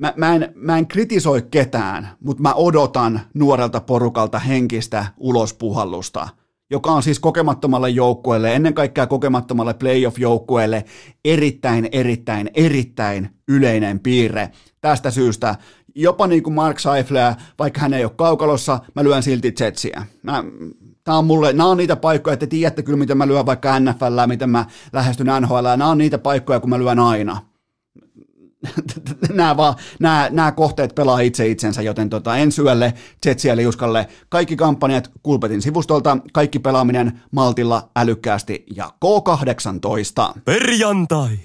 mä, 0.00 0.12
mä, 0.16 0.34
en, 0.34 0.52
mä 0.54 0.78
en 0.78 0.86
kritisoi 0.86 1.42
ketään, 1.50 2.08
mutta 2.20 2.42
mä 2.42 2.54
odotan 2.54 3.20
nuorelta 3.34 3.80
porukalta 3.80 4.38
henkistä 4.38 5.06
ulospuhallusta, 5.16 6.28
joka 6.70 6.90
on 6.90 7.02
siis 7.02 7.20
kokemattomalle 7.20 7.90
joukkueelle, 7.90 8.54
ennen 8.54 8.74
kaikkea 8.74 9.06
kokemattomalle 9.06 9.74
playoff-joukkueelle 9.74 10.84
erittäin, 11.24 11.88
erittäin, 11.92 12.50
erittäin 12.54 13.30
yleinen 13.48 14.00
piirre. 14.00 14.50
Tästä 14.80 15.10
syystä 15.10 15.54
jopa 15.94 16.26
niin 16.26 16.42
kuin 16.42 16.54
Mark 16.54 16.78
Seifler, 16.78 17.34
vaikka 17.58 17.80
hän 17.80 17.94
ei 17.94 18.04
ole 18.04 18.12
kaukalossa, 18.16 18.80
mä 18.94 19.04
lyön 19.04 19.22
silti 19.22 19.54
Jetsiä. 19.60 20.06
Mä, 20.22 20.44
Nämä 21.06 21.18
on, 21.18 21.26
mulle, 21.26 21.52
nämä 21.52 21.68
on 21.68 21.76
niitä 21.76 21.96
paikkoja, 21.96 22.34
että 22.34 22.46
te 22.46 22.50
tiedätte 22.50 22.82
kyllä, 22.82 22.98
miten 22.98 23.18
mä 23.18 23.26
lyön 23.26 23.46
vaikka 23.46 23.80
NFL, 23.80 24.26
miten 24.26 24.50
mä 24.50 24.64
lähestyn 24.92 25.26
NHL, 25.40 25.64
nämä 25.64 25.86
on 25.86 25.98
niitä 25.98 26.18
paikkoja, 26.18 26.60
kun 26.60 26.70
mä 26.70 26.78
lyön 26.78 26.98
aina 26.98 27.49
nämä, 30.30 30.52
kohteet 30.52 30.94
pelaa 30.94 31.20
itse 31.20 31.48
itsensä, 31.48 31.82
joten 31.82 32.10
tota, 32.10 32.36
Ensyölle, 32.36 32.94
Jetsiä 33.26 33.56
Liuskalle, 33.56 34.08
kaikki 34.28 34.56
kampanjat 34.56 35.10
Kulpetin 35.22 35.62
sivustolta, 35.62 36.18
kaikki 36.32 36.58
pelaaminen 36.58 37.20
maltilla, 37.30 37.90
älykkäästi 37.96 38.64
ja 38.76 38.90
K18. 39.04 40.40
Perjantai, 40.44 41.38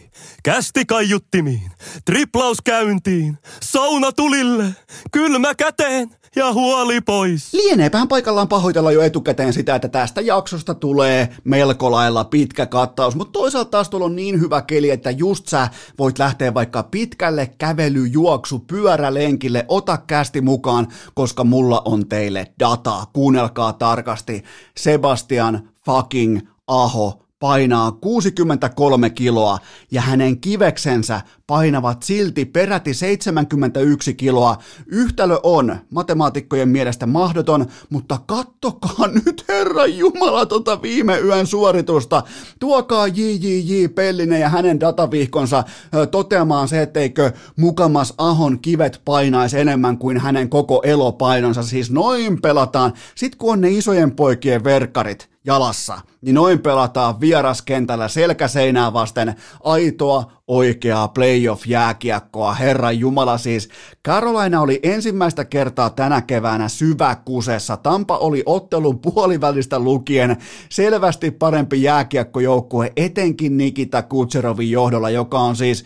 kästi 0.43 0.85
kaiuttimiin, 0.85 1.71
triplaus 2.05 2.57
käyntiin, 2.61 3.37
sauna 3.61 4.11
tulille, 4.11 4.65
kylmä 5.11 5.55
käteen 5.55 6.09
ja 6.35 6.53
huoli 6.53 7.01
pois. 7.01 7.53
Lieneepähän 7.53 8.07
paikallaan 8.07 8.47
pahoitella 8.47 8.91
jo 8.91 9.01
etukäteen 9.01 9.53
sitä, 9.53 9.75
että 9.75 9.87
tästä 9.87 10.21
jaksosta 10.21 10.73
tulee 10.73 11.29
melko 11.43 11.91
lailla 11.91 12.23
pitkä 12.23 12.65
kattaus, 12.65 13.15
mutta 13.15 13.31
toisaalta 13.31 13.69
taas 13.69 13.89
tuolla 13.89 14.05
on 14.05 14.15
niin 14.15 14.39
hyvä 14.39 14.61
keli, 14.61 14.89
että 14.89 15.11
just 15.11 15.47
sä 15.47 15.67
voit 15.99 16.19
lähteä 16.19 16.53
vaikka 16.53 16.83
pitkälle 16.83 17.51
kävely, 17.57 18.05
juoksu, 18.05 18.59
pyörälenkille, 18.59 19.65
ota 19.67 19.97
kästi 19.97 20.41
mukaan, 20.41 20.87
koska 21.13 21.43
mulla 21.43 21.81
on 21.85 22.09
teille 22.09 22.51
dataa. 22.59 23.05
Kuunnelkaa 23.13 23.73
tarkasti. 23.73 24.43
Sebastian 24.77 25.69
fucking 25.85 26.39
Aho 26.67 27.24
painaa 27.45 27.91
63 27.91 29.09
kiloa 29.09 29.57
ja 29.91 30.01
hänen 30.01 30.39
kiveksensä 30.41 31.21
painavat 31.47 32.03
silti 32.03 32.45
peräti 32.45 32.93
71 32.93 34.13
kiloa. 34.13 34.57
Yhtälö 34.87 35.37
on 35.43 35.77
matemaatikkojen 35.89 36.69
mielestä 36.69 37.05
mahdoton, 37.05 37.65
mutta 37.89 38.19
kattokaa 38.25 39.07
nyt 39.25 39.45
Herra 39.49 39.85
Jumala 39.85 40.45
tota 40.45 40.81
viime 40.81 41.19
yön 41.19 41.47
suoritusta. 41.47 42.23
Tuokaa 42.59 43.07
JJJ 43.07 43.87
Pellinen 43.95 44.41
ja 44.41 44.49
hänen 44.49 44.79
datavihkonsa 44.79 45.63
toteamaan 46.11 46.67
se, 46.67 46.81
etteikö 46.81 47.31
mukamas 47.55 48.13
Ahon 48.17 48.59
kivet 48.59 49.01
painaisi 49.05 49.59
enemmän 49.59 49.97
kuin 49.97 50.17
hänen 50.17 50.49
koko 50.49 50.81
elopainonsa. 50.85 51.63
Siis 51.63 51.91
noin 51.91 52.41
pelataan. 52.41 52.93
Sitten 53.15 53.37
kun 53.37 53.53
on 53.53 53.61
ne 53.61 53.69
isojen 53.69 54.11
poikien 54.11 54.63
verkkarit, 54.63 55.34
jalassa, 55.45 55.99
niin 56.21 56.35
noin 56.35 56.59
pelataan 56.59 57.19
vieraskentällä 57.19 58.07
selkäseinää 58.07 58.93
vasten 58.93 59.35
aitoa 59.63 60.31
oikeaa 60.47 61.07
playoff-jääkiekkoa. 61.07 62.53
Herra 62.53 62.91
Jumala 62.91 63.37
siis. 63.37 63.69
Carolina 64.07 64.61
oli 64.61 64.79
ensimmäistä 64.83 65.45
kertaa 65.45 65.89
tänä 65.89 66.21
keväänä 66.21 66.67
syväkusessa. 66.67 67.77
Tampa 67.77 68.17
oli 68.17 68.43
ottelun 68.45 68.99
puolivälistä 68.99 69.79
lukien 69.79 70.37
selvästi 70.69 71.31
parempi 71.31 71.83
jääkiekkojoukkue, 71.83 72.93
etenkin 72.95 73.57
Nikita 73.57 74.01
Kutserovin 74.01 74.71
johdolla, 74.71 75.09
joka 75.09 75.39
on 75.39 75.55
siis 75.55 75.85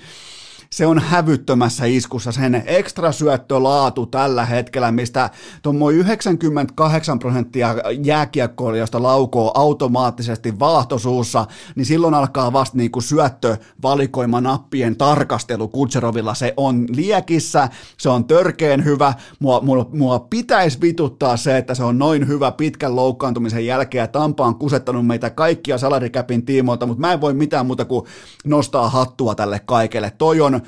se 0.69 0.85
on 0.85 0.99
hävyttömässä 0.99 1.85
iskussa 1.85 2.31
sen 2.31 2.63
ekstra 2.65 3.11
syöttölaatu 3.11 4.05
tällä 4.05 4.45
hetkellä, 4.45 4.91
mistä 4.91 5.29
tuommoin 5.61 5.95
98 5.95 7.19
prosenttia 7.19 7.75
jääkiekkoilijoista 8.03 9.03
laukoo 9.03 9.51
automaattisesti 9.55 10.59
vaahtosuussa, 10.59 11.45
niin 11.75 11.85
silloin 11.85 12.13
alkaa 12.13 12.53
vasta 12.53 12.77
niin 12.77 12.91
kuin 12.91 13.03
syöttövalikoima 13.03 14.41
nappien 14.41 14.95
tarkastelu 14.95 15.67
Kutserovilla. 15.67 16.33
Se 16.33 16.53
on 16.57 16.85
liekissä, 16.95 17.69
se 17.97 18.09
on 18.09 18.25
törkeen 18.25 18.85
hyvä, 18.85 19.13
mua, 19.39 19.61
mua, 19.61 19.89
mua 19.93 20.19
pitäisi 20.19 20.81
vituttaa 20.81 21.37
se, 21.37 21.57
että 21.57 21.75
se 21.75 21.83
on 21.83 21.99
noin 21.99 22.27
hyvä 22.27 22.51
pitkän 22.51 22.95
loukkaantumisen 22.95 23.65
jälkeen 23.65 24.01
ja 24.01 24.07
Tampa 24.07 24.45
on 24.45 24.55
kusettanut 24.55 25.07
meitä 25.07 25.29
kaikkia 25.29 25.77
salarikäpin 25.77 26.45
tiimoilta, 26.45 26.85
mutta 26.85 27.01
mä 27.01 27.13
en 27.13 27.21
voi 27.21 27.33
mitään 27.33 27.65
muuta 27.65 27.85
kuin 27.85 28.05
nostaa 28.45 28.89
hattua 28.89 29.35
tälle 29.35 29.61
kaikelle. 29.65 30.11
Toi 30.17 30.41
on 30.41 30.58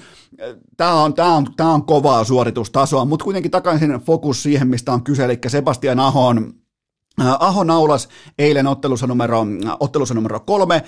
tämä 0.78 0.94
on, 0.94 1.14
tämä 1.14 1.36
on, 1.36 1.48
tämä 1.58 1.74
on 1.74 1.86
kovaa 1.86 2.24
suoritustasoa, 2.24 3.06
mutta 3.06 3.24
kuitenkin 3.24 3.52
takaisin 3.52 3.92
fokus 3.92 4.44
siihen, 4.44 4.68
mistä 4.68 4.94
on 4.94 5.04
kyse, 5.04 5.26
eli 5.26 5.40
Sebastian 5.48 6.00
Ahon 6.00 6.54
Aho 7.40 7.64
naulas 7.64 8.10
eilen 8.40 8.68
ottelussa 8.68 9.08
numero, 9.08 9.46
ottelussa 9.80 10.14
numero 10.14 10.40
kolme, 10.40 10.84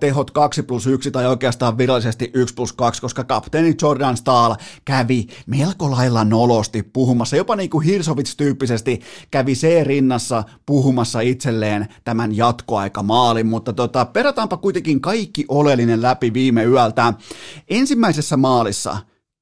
tehot 0.00 0.30
2 0.30 0.62
plus 0.62 0.86
1 0.86 1.10
tai 1.10 1.26
oikeastaan 1.26 1.78
virallisesti 1.78 2.30
1 2.34 2.54
plus 2.54 2.72
2, 2.72 3.00
koska 3.00 3.24
kapteeni 3.24 3.74
Jordan 3.82 4.16
Stahl 4.16 4.54
kävi 4.84 5.26
melko 5.46 5.90
lailla 5.90 6.24
nolosti 6.24 6.82
puhumassa, 6.82 7.36
jopa 7.36 7.56
niin 7.56 7.70
kuin 7.70 7.86
Hirsovits-tyyppisesti 7.86 9.00
kävi 9.30 9.54
se 9.54 9.84
rinnassa 9.84 10.44
puhumassa 10.66 11.20
itselleen 11.20 11.88
tämän 12.04 12.36
jatkoaikamaalin, 12.36 13.46
mutta 13.46 13.72
tota, 13.72 14.04
perataanpa 14.04 14.56
kuitenkin 14.56 15.00
kaikki 15.00 15.44
oleellinen 15.48 16.02
läpi 16.02 16.34
viime 16.34 16.64
yöltä. 16.64 17.14
Ensimmäisessä 17.68 18.36
maalissa 18.36 18.96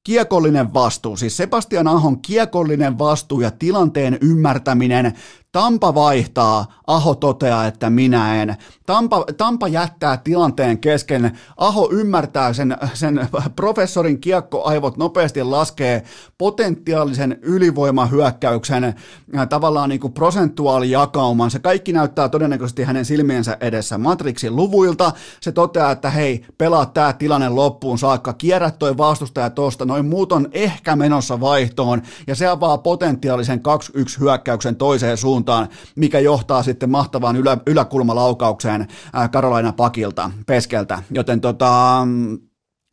kiekollinen 0.06 0.74
vastuu, 0.74 1.16
siis 1.16 1.36
Sebastian 1.36 1.88
Ahon 1.88 2.22
kiekollinen 2.22 2.98
vastuu 2.98 3.40
ja 3.40 3.50
tilanteen 3.50 4.18
ymmärtäminen 4.20 5.12
Tampa 5.52 5.94
vaihtaa, 5.94 6.66
Aho 6.86 7.14
toteaa, 7.14 7.66
että 7.66 7.90
minä 7.90 8.42
en. 8.42 8.56
Tampa, 8.86 9.24
Tampa 9.36 9.68
jättää 9.68 10.16
tilanteen 10.16 10.78
kesken, 10.78 11.38
Aho 11.56 11.88
ymmärtää 11.92 12.52
sen, 12.52 12.76
sen 12.94 13.28
professorin 13.56 14.20
kiekkoaivot 14.20 14.96
nopeasti 14.96 15.42
laskee 15.42 16.02
potentiaalisen 16.38 17.38
ylivoimahyökkäyksen 17.42 18.84
äh, 18.84 19.48
tavallaan 19.48 19.88
niin 19.88 20.00
kuin 20.00 20.12
prosentuaalijakauman. 20.12 21.50
Se 21.50 21.58
kaikki 21.58 21.92
näyttää 21.92 22.28
todennäköisesti 22.28 22.82
hänen 22.82 23.04
silmiensä 23.04 23.56
edessä 23.60 23.98
Matrixin 23.98 24.56
luvuilta. 24.56 25.12
Se 25.40 25.52
toteaa, 25.52 25.90
että 25.90 26.10
hei, 26.10 26.44
pelaa 26.58 26.86
tämä 26.86 27.12
tilanne 27.12 27.48
loppuun 27.48 27.98
saakka, 27.98 28.32
kierrä 28.32 28.70
toi 28.70 28.96
vastustaja 28.96 29.50
tosta, 29.50 29.84
noin 29.84 30.06
muut 30.06 30.32
on 30.32 30.48
ehkä 30.52 30.96
menossa 30.96 31.40
vaihtoon, 31.40 32.02
ja 32.26 32.34
se 32.34 32.46
avaa 32.46 32.78
potentiaalisen 32.78 33.60
2-1 33.98 34.20
hyökkäyksen 34.20 34.76
toiseen 34.76 35.16
suuntaan 35.16 35.35
suuntaan, 35.36 35.68
mikä 35.96 36.20
johtaa 36.20 36.62
sitten 36.62 36.90
mahtavaan 36.90 37.36
ylä, 37.36 37.58
yläkulmalaukaukseen 37.66 38.86
Karolaina 39.32 39.72
Pakilta, 39.72 40.30
Peskeltä. 40.46 41.02
Joten 41.10 41.40
tota, 41.40 42.02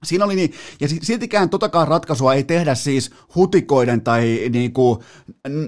Siinä 0.03 0.25
oli 0.25 0.35
niin, 0.35 0.53
ja 0.79 0.87
siltikään 1.01 1.49
totakaan 1.49 1.87
ratkaisua 1.87 2.33
ei 2.33 2.43
tehdä 2.43 2.75
siis 2.75 3.11
hutikoiden 3.35 4.01
tai 4.01 4.49
niinku 4.49 5.03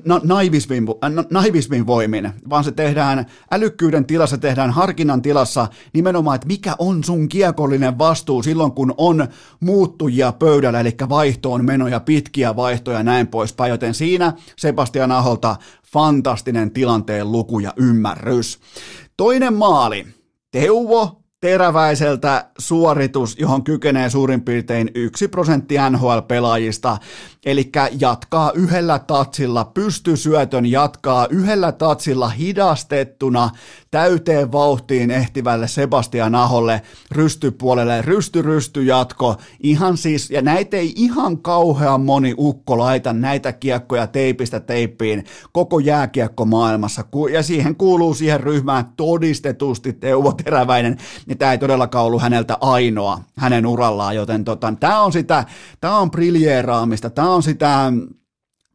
na, 0.05 0.21
naivismin, 0.23 0.85
na, 1.09 1.23
naivismin 1.29 1.87
voimin, 1.87 2.31
vaan 2.49 2.63
se 2.63 2.71
tehdään 2.71 3.25
älykkyyden 3.51 4.05
tilassa, 4.05 4.37
tehdään 4.37 4.71
harkinnan 4.71 5.21
tilassa 5.21 5.67
nimenomaan, 5.93 6.35
että 6.35 6.47
mikä 6.47 6.75
on 6.79 7.03
sun 7.03 7.29
kiekollinen 7.29 7.97
vastuu 7.97 8.43
silloin, 8.43 8.71
kun 8.71 8.93
on 8.97 9.27
muuttujia 9.59 10.31
pöydällä, 10.31 10.79
eli 10.79 10.95
vaihtoon 11.09 11.65
menoja, 11.65 11.99
pitkiä 11.99 12.55
vaihtoja 12.55 12.97
ja 12.97 13.03
näin 13.03 13.27
poispäin, 13.27 13.69
joten 13.69 13.93
siinä 13.93 14.33
Sebastian 14.57 15.11
Aholta 15.11 15.55
fantastinen 15.91 16.71
tilanteen 16.71 17.31
luku 17.31 17.59
ja 17.59 17.73
ymmärrys. 17.77 18.59
Toinen 19.17 19.53
maali. 19.53 20.07
Teuvo 20.51 21.24
teräväiseltä 21.45 22.45
suoritus, 22.57 23.39
johon 23.39 23.63
kykenee 23.63 24.09
suurin 24.09 24.41
piirtein 24.41 24.91
yksi 24.95 25.27
prosentti 25.27 25.75
NHL-pelaajista, 25.89 26.97
eli 27.45 27.71
jatkaa 27.99 28.51
yhdellä 28.51 28.99
tatsilla, 28.99 29.65
pystysyötön 29.65 30.65
jatkaa 30.65 31.27
yhdellä 31.29 31.71
tatsilla 31.71 32.29
hidastettuna 32.29 33.49
täyteen 33.91 34.51
vauhtiin 34.51 35.11
ehtivälle 35.11 35.67
Sebastian 35.67 36.35
Aholle 36.35 36.81
rystypuolelle, 37.11 38.01
rysty 38.01 38.41
rysty 38.41 38.83
jatko, 38.83 39.35
ihan 39.59 39.97
siis, 39.97 40.29
ja 40.29 40.41
näitä 40.41 40.77
ei 40.77 40.93
ihan 40.95 41.37
kauhean 41.37 42.01
moni 42.01 42.33
ukko 42.37 42.77
laita 42.77 43.13
näitä 43.13 43.53
kiekkoja 43.53 44.07
teipistä 44.07 44.59
teippiin 44.59 45.25
koko 45.51 45.79
jääkiekko 45.79 46.45
maailmassa, 46.45 47.03
ja 47.31 47.43
siihen 47.43 47.75
kuuluu 47.75 48.13
siihen 48.13 48.39
ryhmään 48.39 48.85
todistetusti 48.97 49.93
Teuvo 49.93 50.33
Teräväinen, 50.33 50.97
niin 51.25 51.37
tämä 51.37 51.51
ei 51.51 51.57
todellakaan 51.57 52.05
ollut 52.05 52.21
häneltä 52.21 52.57
ainoa 52.61 53.21
hänen 53.37 53.65
urallaan, 53.65 54.15
joten 54.15 54.45
tota, 54.45 54.73
tämä 54.79 55.01
on 55.01 55.11
sitä, 55.11 55.45
tämä 55.81 55.97
on 55.97 56.11
briljeeraamista, 56.11 57.09
tämä 57.09 57.34
on 57.35 57.43
sitä 57.43 57.93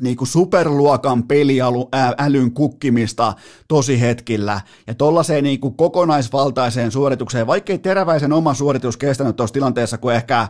niin 0.02 0.16
kuin 0.16 0.28
superluokan 0.28 1.22
peliälyn 1.22 2.52
kukkimista 2.54 3.34
tosi 3.68 4.00
hetkillä. 4.00 4.60
Ja 4.86 4.94
tollaiseen 4.94 5.44
niin 5.44 5.60
kokonaisvaltaiseen 5.76 6.90
suoritukseen, 6.90 7.46
vaikkei 7.46 7.78
teräväisen 7.78 8.32
oma 8.32 8.54
suoritus 8.54 8.96
kestänyt 8.96 9.36
tuossa 9.36 9.54
tilanteessa, 9.54 9.98
kun 9.98 10.12
ehkä 10.12 10.48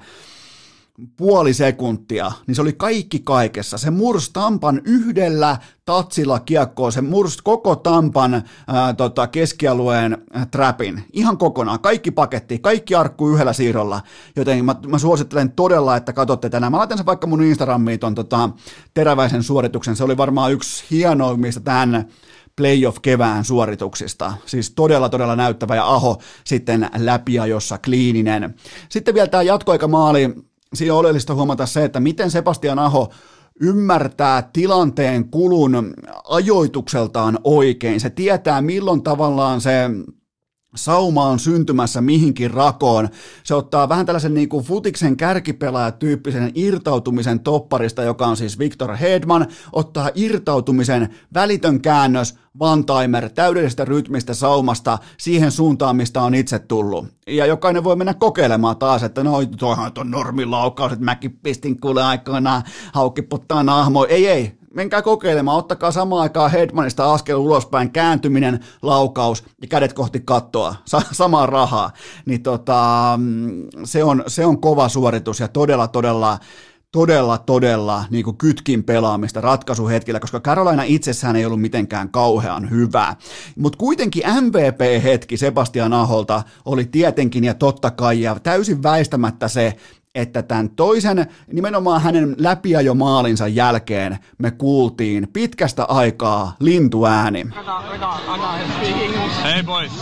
puoli 1.17 1.55
sekuntia, 1.55 2.33
niin 2.47 2.55
se 2.55 2.63
oli 2.63 2.73
kaikki 2.73 3.19
kaikessa. 3.19 3.79
Se 3.79 3.91
murs 3.91 4.31
Tampan 4.31 4.81
yhdellä 4.85 5.57
tatsilla 5.85 6.41
kiekkoa, 6.41 6.91
se 6.91 7.01
murs 7.01 7.43
koko 7.43 7.77
Tampan 7.77 8.43
ää, 8.67 8.93
tota, 8.95 9.27
keskialueen 9.27 10.19
trapin, 10.51 11.05
ihan 11.13 11.39
kokonaan, 11.39 11.81
kaikki 11.81 12.11
paketti, 12.11 12.59
kaikki 12.59 12.95
arkku 12.95 13.29
yhdellä 13.29 13.53
siirrolla, 13.53 14.01
joten 14.37 14.65
mä, 14.65 14.75
mä 14.87 14.99
suosittelen 14.99 15.53
todella, 15.53 15.97
että 15.97 16.13
katsotte 16.13 16.51
tänään. 16.51 16.73
Mä 16.73 16.79
laitan 16.79 16.99
sen 16.99 17.07
vaikka 17.07 17.27
mun 17.27 17.43
Instagramiin 17.43 17.99
ton 17.99 18.15
tota, 18.15 18.51
teräväisen 18.95 19.43
suorituksen, 19.43 19.97
se 19.97 20.05
oli 20.05 20.17
varmaan 20.17 20.53
yksi 20.53 20.85
hienoimmista 20.91 21.61
tämän 21.61 22.09
playoff-kevään 22.57 23.45
suorituksista. 23.45 24.33
Siis 24.47 24.71
todella, 24.71 25.09
todella 25.09 25.37
näyttävä 25.37 25.77
ja 25.77 25.87
Aho 25.87 26.21
sitten 26.45 26.91
läpiajossa 26.99 27.79
kliininen. 27.79 28.55
Sitten 28.89 29.15
vielä 29.15 29.29
tämä 29.29 29.43
jatkoaikamaali, 29.43 30.35
siinä 30.75 30.95
on 30.95 31.01
oleellista 31.01 31.35
huomata 31.35 31.67
se, 31.67 31.85
että 31.85 32.01
miten 32.01 32.31
Sebastian 32.31 32.79
Aho 32.79 33.09
ymmärtää 33.61 34.51
tilanteen 34.53 35.31
kulun 35.31 35.95
ajoitukseltaan 36.29 37.39
oikein. 37.45 38.01
Se 38.01 38.11
tietää, 38.11 38.63
milloin 38.63 39.03
tavallaan 39.03 39.61
se 39.61 39.91
sauma 40.77 41.25
on 41.25 41.39
syntymässä 41.39 42.01
mihinkin 42.01 42.51
rakoon. 42.51 43.09
Se 43.45 43.55
ottaa 43.55 43.89
vähän 43.89 44.07
tällaisen 44.07 44.35
niin 44.35 44.49
kuin 44.49 44.65
futiksen 44.65 45.17
kärkipelaajatyyppisen 45.17 46.53
irtautumisen 46.55 47.41
topparista, 47.41 48.03
joka 48.03 48.27
on 48.27 48.37
siis 48.37 48.59
Victor 48.59 48.97
Hedman, 48.97 49.47
ottaa 49.73 50.11
irtautumisen 50.15 51.09
välitön 51.35 51.81
käännös, 51.81 52.39
one-timer, 52.61 53.29
täydellisestä 53.29 53.85
rytmistä 53.85 54.35
saumasta 54.35 54.99
siihen 55.19 55.51
suuntaan, 55.51 55.97
mistä 55.97 56.23
on 56.23 56.35
itse 56.35 56.59
tullut. 56.59 57.07
Ja 57.27 57.47
jokainen 57.47 57.85
voi 57.85 57.97
mennä 57.97 58.15
kokeilemaan 58.15 58.77
taas, 58.77 59.03
että 59.03 59.25
no 59.25 59.33
toihan 59.59 59.93
on 59.99 60.11
normilaukaus, 60.11 60.93
että 60.93 61.05
mäkin 61.05 61.39
pistin 61.43 61.81
kuule 61.81 62.03
aikoinaan 62.03 62.63
haukkipottaa 62.93 63.63
nahmo. 63.63 64.05
Ei, 64.05 64.27
ei, 64.27 64.60
menkää 64.75 65.03
kokeilemaan, 65.03 65.59
ottakaa 65.59 65.93
samaan 65.93 66.23
aikaan 66.23 66.51
Hedmanista 66.51 67.13
askel 67.13 67.37
ulospäin, 67.37 67.91
kääntyminen, 67.91 68.61
laukaus 68.83 69.45
ja 69.63 69.69
kädet 69.69 69.93
kohti 69.93 70.21
kattoa, 70.21 70.75
sa- 70.85 71.03
samaa 71.13 71.47
rahaa, 71.47 71.91
niin 72.27 72.43
tota, 72.43 73.19
se, 73.85 74.05
on, 74.05 74.25
se 74.27 74.47
on 74.47 74.61
kova 74.61 74.89
suoritus 74.89 75.41
ja 75.41 75.49
todella, 75.49 75.89
todella 75.89 76.39
todella, 76.93 77.39
todella 77.39 78.05
niin 78.11 78.25
kuin 78.25 78.37
kytkin 78.37 78.85
pelaamista 78.85 79.41
ratkaisuhetkillä, 79.41 80.21
koska 80.21 80.41
Carolina 80.41 80.83
itsessään 80.83 81.37
ei 81.37 81.47
ollut 81.47 81.61
mitenkään 81.61 82.09
kauhean 82.09 82.71
hyvä. 82.71 83.17
Mutta 83.57 83.79
kuitenkin 83.79 84.23
MVP-hetki 84.41 85.37
Sebastian 85.37 85.93
Aholta 85.93 86.43
oli 86.65 86.85
tietenkin 86.85 87.45
ja 87.45 87.55
totta 87.55 87.91
kai 87.91 88.21
ja 88.21 88.37
täysin 88.43 88.83
väistämättä 88.83 89.49
se, 89.49 89.77
että 90.15 90.43
tämän 90.43 90.71
toisen, 90.71 91.27
nimenomaan 91.53 92.03
hänen 92.03 92.35
läpiajomaalinsa 92.39 93.49
jälkeen 93.49 94.19
me 94.39 94.51
kuultiin 94.51 95.29
pitkästä 95.33 95.85
aikaa 95.85 96.57
lintuääni. 96.61 97.47
Hei 99.43 99.63
boys. 99.63 99.93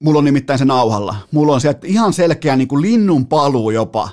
Mulla 0.00 0.18
on 0.18 0.24
nimittäin 0.24 0.58
se 0.58 0.64
nauhalla. 0.64 1.16
Mulla 1.32 1.54
on 1.54 1.60
sieltä 1.60 1.86
ihan 1.86 2.12
selkeä 2.12 2.56
niin 2.56 2.68
kuin 2.68 2.82
linnun 2.82 3.26
paluu 3.26 3.70
jopa 3.70 4.08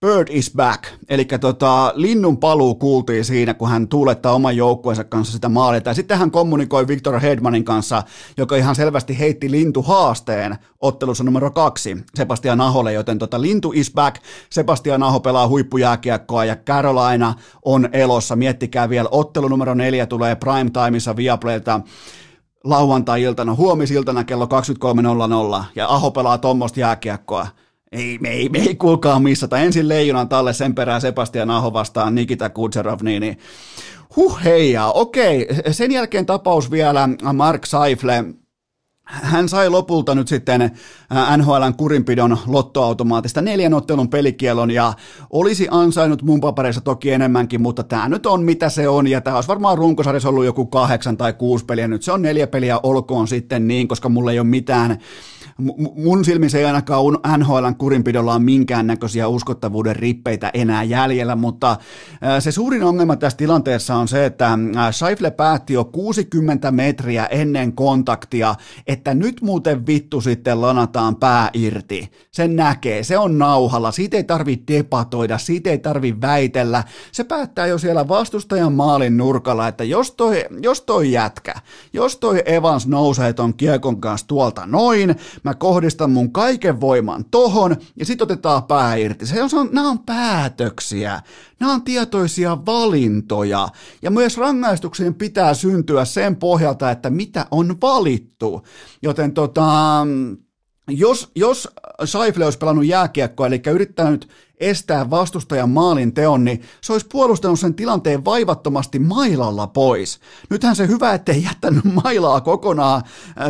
Bird 0.00 0.28
is 0.30 0.52
back, 0.56 0.84
eli 1.08 1.24
tota, 1.24 1.92
linnun 1.94 2.38
paluu 2.38 2.74
kuultiin 2.74 3.24
siinä, 3.24 3.54
kun 3.54 3.68
hän 3.68 3.88
tuulettaa 3.88 4.32
oman 4.32 4.56
joukkueensa 4.56 5.04
kanssa 5.04 5.32
sitä 5.32 5.48
maalia. 5.48 5.80
Ja 5.84 5.94
sitten 5.94 6.18
hän 6.18 6.30
kommunikoi 6.30 6.86
Victor 6.88 7.20
Hedmanin 7.20 7.64
kanssa, 7.64 8.02
joka 8.36 8.56
ihan 8.56 8.74
selvästi 8.74 9.18
heitti 9.18 9.50
lintu 9.50 9.82
haasteen 9.82 10.56
ottelussa 10.80 11.24
numero 11.24 11.50
kaksi 11.50 11.96
Sebastian 12.14 12.60
Aholle, 12.60 12.92
joten 12.92 13.18
tota, 13.18 13.40
lintu 13.40 13.72
is 13.74 13.92
back. 13.92 14.22
Sebastian 14.50 15.02
Aho 15.02 15.20
pelaa 15.20 15.48
huippujääkiekkoa 15.48 16.44
ja 16.44 16.56
Carolina 16.56 17.34
on 17.64 17.88
elossa. 17.92 18.36
Miettikää 18.36 18.88
vielä, 18.88 19.08
ottelu 19.12 19.48
numero 19.48 19.74
neljä 19.74 20.06
tulee 20.06 20.34
prime 20.34 20.70
timeissa 20.70 21.16
Viaplaylta 21.16 21.80
lauantai-iltana, 22.64 23.54
huomisiltana 23.54 24.24
kello 24.24 24.48
23.00 25.58 25.64
ja 25.74 25.88
Aho 25.88 26.10
pelaa 26.10 26.38
tuommoista 26.38 26.80
jääkiekkoa 26.80 27.46
ei, 27.92 28.18
me 28.18 28.28
ei, 28.28 28.48
me 28.48 28.58
ei 28.58 28.74
kuulkaa 28.74 29.20
missata. 29.20 29.58
Ensin 29.58 29.88
Leijonan 29.88 30.28
talle, 30.28 30.52
sen 30.52 30.74
perään 30.74 31.00
Sebastian 31.00 31.50
Aho 31.50 31.72
vastaan 31.72 32.14
Nikita 32.14 32.50
Kutserov, 32.50 32.98
niin, 33.02 33.20
niin 33.20 33.38
huh 34.16 34.44
heijaa. 34.44 34.92
Okei, 34.92 35.46
sen 35.70 35.92
jälkeen 35.92 36.26
tapaus 36.26 36.70
vielä 36.70 37.08
Mark 37.32 37.66
Seifle, 37.66 38.24
hän 39.06 39.48
sai 39.48 39.68
lopulta 39.68 40.14
nyt 40.14 40.28
sitten 40.28 40.70
NHLn 41.36 41.74
kurinpidon 41.76 42.38
lottoautomaatista 42.46 43.42
neljän 43.42 43.74
ottelun 43.74 44.08
pelikielon 44.08 44.70
ja 44.70 44.92
olisi 45.30 45.68
ansainnut 45.70 46.22
mun 46.22 46.40
papereissa 46.40 46.80
toki 46.80 47.10
enemmänkin, 47.10 47.62
mutta 47.62 47.82
tämä 47.82 48.08
nyt 48.08 48.26
on 48.26 48.42
mitä 48.42 48.68
se 48.68 48.88
on 48.88 49.06
ja 49.06 49.20
tämä 49.20 49.36
olisi 49.36 49.48
varmaan 49.48 49.78
runkosarjassa 49.78 50.28
ollut 50.28 50.44
joku 50.44 50.66
kahdeksan 50.66 51.16
tai 51.16 51.32
kuusi 51.32 51.64
peliä, 51.64 51.88
nyt 51.88 52.02
se 52.02 52.12
on 52.12 52.22
neljä 52.22 52.46
peliä 52.46 52.80
olkoon 52.82 53.28
sitten 53.28 53.68
niin, 53.68 53.88
koska 53.88 54.08
mulla 54.08 54.32
ei 54.32 54.38
ole 54.38 54.46
mitään 54.46 54.98
mun 55.96 56.24
silmissä 56.24 56.58
ei 56.58 56.64
ainakaan 56.64 57.04
NHLn 57.38 57.74
kurinpidolla 57.78 58.34
on 58.34 58.42
minkäännäköisiä 58.42 59.28
uskottavuuden 59.28 59.96
rippeitä 59.96 60.50
enää 60.54 60.82
jäljellä, 60.82 61.36
mutta 61.36 61.76
se 62.38 62.52
suurin 62.52 62.82
ongelma 62.82 63.16
tässä 63.16 63.38
tilanteessa 63.38 63.94
on 63.94 64.08
se, 64.08 64.26
että 64.26 64.58
Scheifle 64.90 65.30
päätti 65.30 65.72
jo 65.72 65.84
60 65.84 66.70
metriä 66.70 67.26
ennen 67.26 67.72
kontaktia, 67.72 68.54
että 68.86 69.14
nyt 69.14 69.40
muuten 69.42 69.86
vittu 69.86 70.20
sitten 70.20 70.60
lanataan 70.60 71.16
pää 71.16 71.50
irti. 71.52 72.10
Sen 72.30 72.56
näkee, 72.56 73.02
se 73.02 73.18
on 73.18 73.38
nauhalla, 73.38 73.92
siitä 73.92 74.16
ei 74.16 74.24
tarvi 74.24 74.62
debatoida, 74.68 75.38
siitä 75.38 75.70
ei 75.70 75.78
tarvi 75.78 76.20
väitellä. 76.20 76.84
Se 77.12 77.24
päättää 77.24 77.66
jo 77.66 77.78
siellä 77.78 78.08
vastustajan 78.08 78.72
maalin 78.72 79.16
nurkalla, 79.16 79.68
että 79.68 79.84
jos 79.84 80.10
toi, 80.10 80.44
jos 80.62 80.80
toi 80.80 81.12
jätkä, 81.12 81.54
jos 81.92 82.16
toi 82.16 82.42
Evans 82.46 82.86
nousee 82.86 83.32
ton 83.32 83.54
kiekon 83.54 84.00
kanssa 84.00 84.26
tuolta 84.26 84.66
noin, 84.66 85.16
mä 85.42 85.54
kohdistan 85.54 86.10
mun 86.10 86.32
kaiken 86.32 86.80
voiman 86.80 87.24
tohon, 87.30 87.76
ja 87.96 88.04
sit 88.04 88.22
otetaan 88.22 88.64
pää 88.64 88.94
irti. 88.94 89.26
Se 89.26 89.42
on, 89.42 89.50
nämä 89.72 89.90
on 89.90 89.98
päätöksiä, 89.98 91.22
nämä 91.60 91.72
on 91.72 91.82
tietoisia 91.82 92.58
valintoja, 92.66 93.68
ja 94.02 94.10
myös 94.10 94.36
rangaistuksien 94.36 95.14
pitää 95.14 95.54
syntyä 95.54 96.04
sen 96.04 96.36
pohjalta, 96.36 96.90
että 96.90 97.10
mitä 97.10 97.46
on 97.50 97.76
valittu. 97.82 98.62
Joten 99.02 99.32
tota, 99.32 100.06
jos, 100.88 101.30
jos 101.34 101.68
Saifle 102.04 102.44
olisi 102.44 102.58
pelannut 102.58 102.86
jääkiekkoa, 102.86 103.46
eli 103.46 103.62
yrittänyt 103.70 104.28
estää 104.60 105.10
vastustajan 105.10 105.70
maalin 105.70 106.14
teon, 106.14 106.44
niin 106.44 106.62
se 106.80 106.92
olisi 106.92 107.06
puolustanut 107.12 107.60
sen 107.60 107.74
tilanteen 107.74 108.24
vaivattomasti 108.24 108.98
mailalla 108.98 109.66
pois. 109.66 110.20
Nythän 110.50 110.76
se 110.76 110.86
hyvä, 110.86 111.14
ettei 111.14 111.44
jättänyt 111.44 111.84
mailaa 112.04 112.40
kokonaan 112.40 113.02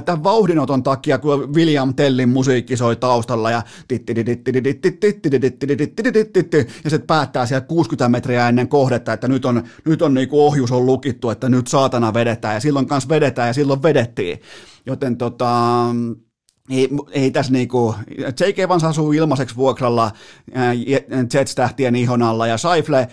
tämän 0.05 0.25
vauhdinoton 0.25 0.83
takia, 0.83 1.19
kun 1.19 1.55
William 1.55 1.95
Tellin 1.95 2.29
musiikki 2.29 2.77
soi 2.77 2.97
taustalla 2.97 3.51
ja 3.51 3.63
ja 6.85 6.91
se 6.91 6.99
päättää 6.99 7.47
siellä 7.47 7.67
60 7.67 8.09
metriä 8.09 8.49
ennen 8.49 8.69
kohdetta, 8.69 9.13
että 9.13 9.29
nyt 9.29 9.45
on, 9.45 9.63
nyt 9.85 10.03
on 10.03 10.15
niin 10.15 10.29
kuin 10.29 10.43
ohjus 10.43 10.73
on 10.73 10.87
lukittu, 10.87 11.31
että 11.31 11.49
nyt 11.49 11.67
saatana 11.67 12.15
vedetään 12.15 12.55
ja 12.55 12.61
silloin 12.61 12.87
kanssa 12.87 13.09
vedetään 13.09 13.49
ja 13.49 13.55
silloin 13.55 13.83
vedettiin. 13.83 14.41
Joten 14.87 15.17
tota, 15.17 15.83
ei, 16.71 16.89
ei 17.11 17.31
tässä 17.31 17.53
niinku, 17.53 17.95
Jake 18.19 18.63
Evans 18.63 18.85
asuu 18.85 19.13
ilmaiseksi 19.13 19.57
vuokralla 19.57 20.11
Jets-tähtien 21.35 21.97
ihon 21.97 22.23
alla 22.23 22.47
ja 22.47 22.59
Saifle, 22.59 23.09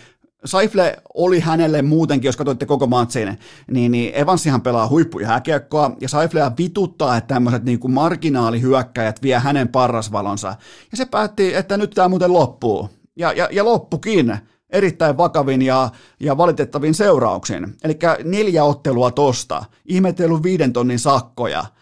Saifle 0.45 0.97
oli 1.13 1.39
hänelle 1.39 1.81
muutenkin, 1.81 2.27
jos 2.27 2.37
katsoitte 2.37 2.65
koko 2.65 2.87
matsin, 2.87 3.39
niin, 3.71 3.91
niin 3.91 4.15
Evansihan 4.15 4.61
pelaa 4.61 4.87
huippujääkiekkoa 4.87 5.95
ja 6.01 6.09
Saiflea 6.09 6.51
vituttaa, 6.57 7.17
että 7.17 7.35
tämmöiset 7.35 7.63
niin 7.63 7.91
marginaalihyökkäjät 7.91 9.21
vie 9.21 9.39
hänen 9.39 9.67
parrasvalonsa. 9.67 10.55
Ja 10.91 10.97
se 10.97 11.05
päätti, 11.05 11.55
että 11.55 11.77
nyt 11.77 11.91
tämä 11.91 12.07
muuten 12.07 12.33
loppuu. 12.33 12.89
Ja, 13.15 13.31
ja, 13.31 13.49
ja 13.51 13.65
loppukin 13.65 14.37
erittäin 14.69 15.17
vakavin 15.17 15.61
ja, 15.61 15.89
ja 16.19 16.37
valitettavin 16.37 16.93
seurauksin. 16.93 17.75
Eli 17.83 17.99
neljä 18.23 18.63
ottelua 18.63 19.11
tosta, 19.11 19.65
ihmetellyt 19.85 20.43
viiden 20.43 20.73
tonnin 20.73 20.99
sakkoja– 20.99 21.65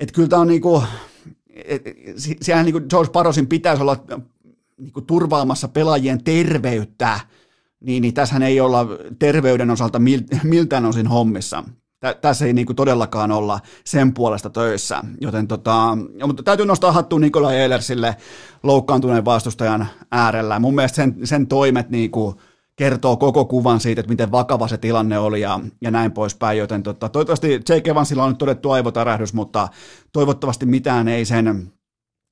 että 0.00 0.14
kyllä 0.14 0.28
tämä 0.28 0.42
on 0.42 0.48
niinku, 0.48 0.82
et, 1.54 1.82
sehän 2.40 2.64
niinku 2.64 2.80
George 2.90 3.12
Parosin 3.12 3.46
pitäisi 3.46 3.82
olla 3.82 4.04
niinku 4.78 5.00
turvaamassa 5.00 5.68
pelaajien 5.68 6.24
terveyttä, 6.24 7.20
niin, 7.80 8.00
niin 8.02 8.14
tässähän 8.14 8.42
ei 8.42 8.60
olla 8.60 8.86
terveyden 9.18 9.70
osalta 9.70 9.98
mil, 9.98 10.20
miltään 10.42 10.84
osin 10.84 11.06
hommissa. 11.06 11.64
Tä, 12.00 12.14
tässä 12.14 12.46
ei 12.46 12.52
niinku 12.52 12.74
todellakaan 12.74 13.32
olla 13.32 13.60
sen 13.84 14.14
puolesta 14.14 14.50
töissä, 14.50 15.02
joten 15.20 15.48
tota, 15.48 15.98
mutta 16.26 16.42
täytyy 16.42 16.66
nostaa 16.66 16.92
hattua 16.92 17.18
Nikolai 17.18 17.56
Eilersille 17.56 18.16
loukkaantuneen 18.62 19.24
vastustajan 19.24 19.86
äärellä. 20.10 20.58
Mun 20.58 20.74
mielestä 20.74 20.96
sen, 20.96 21.16
sen 21.24 21.46
toimet 21.46 21.90
niinku, 21.90 22.40
kertoo 22.76 23.16
koko 23.16 23.44
kuvan 23.44 23.80
siitä, 23.80 24.00
että 24.00 24.12
miten 24.12 24.32
vakava 24.32 24.68
se 24.68 24.78
tilanne 24.78 25.18
oli 25.18 25.40
ja, 25.40 25.60
ja 25.80 25.90
näin 25.90 26.12
poispäin, 26.12 26.58
joten 26.58 26.82
tota, 26.82 27.08
toivottavasti 27.08 27.52
Jake 27.68 27.90
Evansilla 27.90 28.24
on 28.24 28.30
nyt 28.30 28.38
todettu 28.38 28.70
aivotärähdys, 28.70 29.34
mutta 29.34 29.68
toivottavasti 30.12 30.66
mitään 30.66 31.08
ei 31.08 31.24
sen 31.24 31.72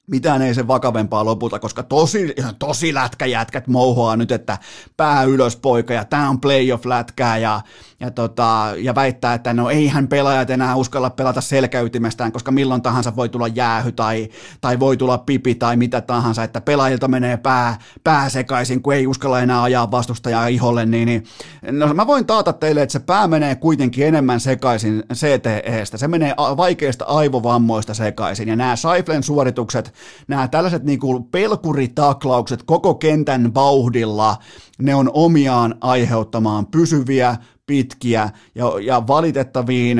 mitään 0.06 0.42
ei 0.42 0.54
sen 0.54 0.68
vakavempaa 0.68 1.24
lopulta, 1.24 1.58
koska 1.58 1.82
tosi, 1.82 2.34
tosi 2.58 2.94
lätkäjätkät 2.94 3.66
mouhoaa 3.66 4.16
nyt, 4.16 4.32
että 4.32 4.58
pää 4.96 5.22
ylös 5.22 5.56
poika 5.56 5.94
ja 5.94 6.04
tämä 6.04 6.28
on 6.28 6.40
playoff 6.40 6.86
lätkää 6.86 7.38
ja, 7.38 7.60
ja, 8.02 8.10
tota, 8.10 8.72
ja 8.76 8.94
väittää, 8.94 9.34
että 9.34 9.54
no 9.54 9.70
eihän 9.70 10.08
pelaajat 10.08 10.50
enää 10.50 10.76
uskalla 10.76 11.10
pelata 11.10 11.40
selkäytimestään, 11.40 12.32
koska 12.32 12.50
milloin 12.50 12.82
tahansa 12.82 13.16
voi 13.16 13.28
tulla 13.28 13.48
jäähy 13.48 13.92
tai, 13.92 14.28
tai 14.60 14.80
voi 14.80 14.96
tulla 14.96 15.18
pipi 15.18 15.54
tai 15.54 15.76
mitä 15.76 16.00
tahansa, 16.00 16.42
että 16.42 16.60
pelaajilta 16.60 17.08
menee 17.08 17.36
pää, 17.36 17.78
pää 18.04 18.28
sekaisin, 18.28 18.82
kun 18.82 18.94
ei 18.94 19.06
uskalla 19.06 19.40
enää 19.40 19.62
ajaa 19.62 19.90
vastustajaa 19.90 20.46
iholle, 20.46 20.86
niin, 20.86 21.06
niin 21.06 21.24
no, 21.70 21.94
mä 21.94 22.06
voin 22.06 22.26
taata 22.26 22.52
teille, 22.52 22.82
että 22.82 22.92
se 22.92 22.98
pää 22.98 23.28
menee 23.28 23.54
kuitenkin 23.54 24.06
enemmän 24.06 24.40
sekaisin 24.40 25.02
CTEstä, 25.14 25.98
se 25.98 26.08
menee 26.08 26.34
vaikeista 26.56 27.04
aivovammoista 27.04 27.94
sekaisin, 27.94 28.48
ja 28.48 28.56
nämä 28.56 28.76
Saiflen 28.76 29.22
suoritukset, 29.22 29.94
nämä 30.28 30.48
tällaiset 30.48 30.84
niinku 30.84 31.20
pelkuritaklaukset 31.20 32.62
koko 32.62 32.94
kentän 32.94 33.54
vauhdilla, 33.54 34.36
ne 34.78 34.94
on 34.94 35.10
omiaan 35.12 35.74
aiheuttamaan 35.80 36.66
pysyviä, 36.66 37.36
pitkiä 37.66 38.30
ja, 38.54 38.66
ja 38.80 39.06
valitettaviin 39.06 39.98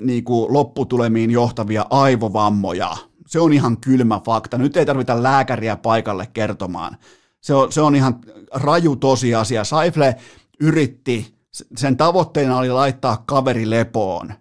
niin 0.00 0.24
kuin 0.24 0.52
lopputulemiin 0.52 1.30
johtavia 1.30 1.86
aivovammoja. 1.90 2.96
Se 3.26 3.40
on 3.40 3.52
ihan 3.52 3.76
kylmä 3.80 4.20
fakta. 4.24 4.58
Nyt 4.58 4.76
ei 4.76 4.86
tarvita 4.86 5.22
lääkäriä 5.22 5.76
paikalle 5.76 6.28
kertomaan. 6.32 6.96
Se 7.40 7.54
on, 7.54 7.72
se 7.72 7.80
on 7.80 7.96
ihan 7.96 8.20
raju 8.52 8.96
tosiasia. 8.96 9.64
Saifle 9.64 10.16
yritti, 10.60 11.34
sen 11.76 11.96
tavoitteena 11.96 12.58
oli 12.58 12.70
laittaa 12.70 13.22
kaveri 13.26 13.70
lepoon. 13.70 14.32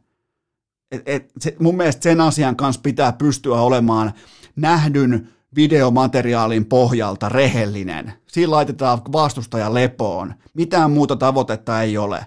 Et, 0.91 1.01
et, 1.05 1.31
se, 1.39 1.55
mun 1.59 1.77
mielestä 1.77 2.03
sen 2.03 2.21
asian 2.21 2.55
kanssa 2.55 2.81
pitää 2.81 3.13
pystyä 3.13 3.61
olemaan 3.61 4.13
nähdyn 4.55 5.29
videomateriaalin 5.55 6.65
pohjalta 6.65 7.29
rehellinen. 7.29 8.13
Siinä 8.27 8.51
laitetaan 8.51 9.01
vastustaja 9.11 9.73
lepoon. 9.73 10.33
Mitään 10.53 10.91
muuta 10.91 11.15
tavoitetta 11.15 11.81
ei 11.81 11.97
ole. 11.97 12.25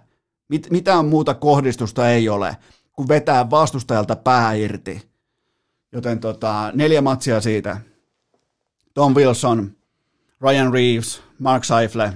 Mit, 0.48 0.70
mitään 0.70 1.06
muuta 1.06 1.34
kohdistusta 1.34 2.10
ei 2.10 2.28
ole, 2.28 2.56
kuin 2.92 3.08
vetää 3.08 3.50
vastustajalta 3.50 4.16
pää 4.16 4.52
irti. 4.52 5.08
Joten 5.92 6.18
tota, 6.20 6.72
neljä 6.74 7.02
matsia 7.02 7.40
siitä. 7.40 7.80
Tom 8.94 9.14
Wilson, 9.14 9.72
Ryan 10.40 10.72
Reeves, 10.72 11.22
Mark 11.38 11.64
Seifle. 11.64 12.12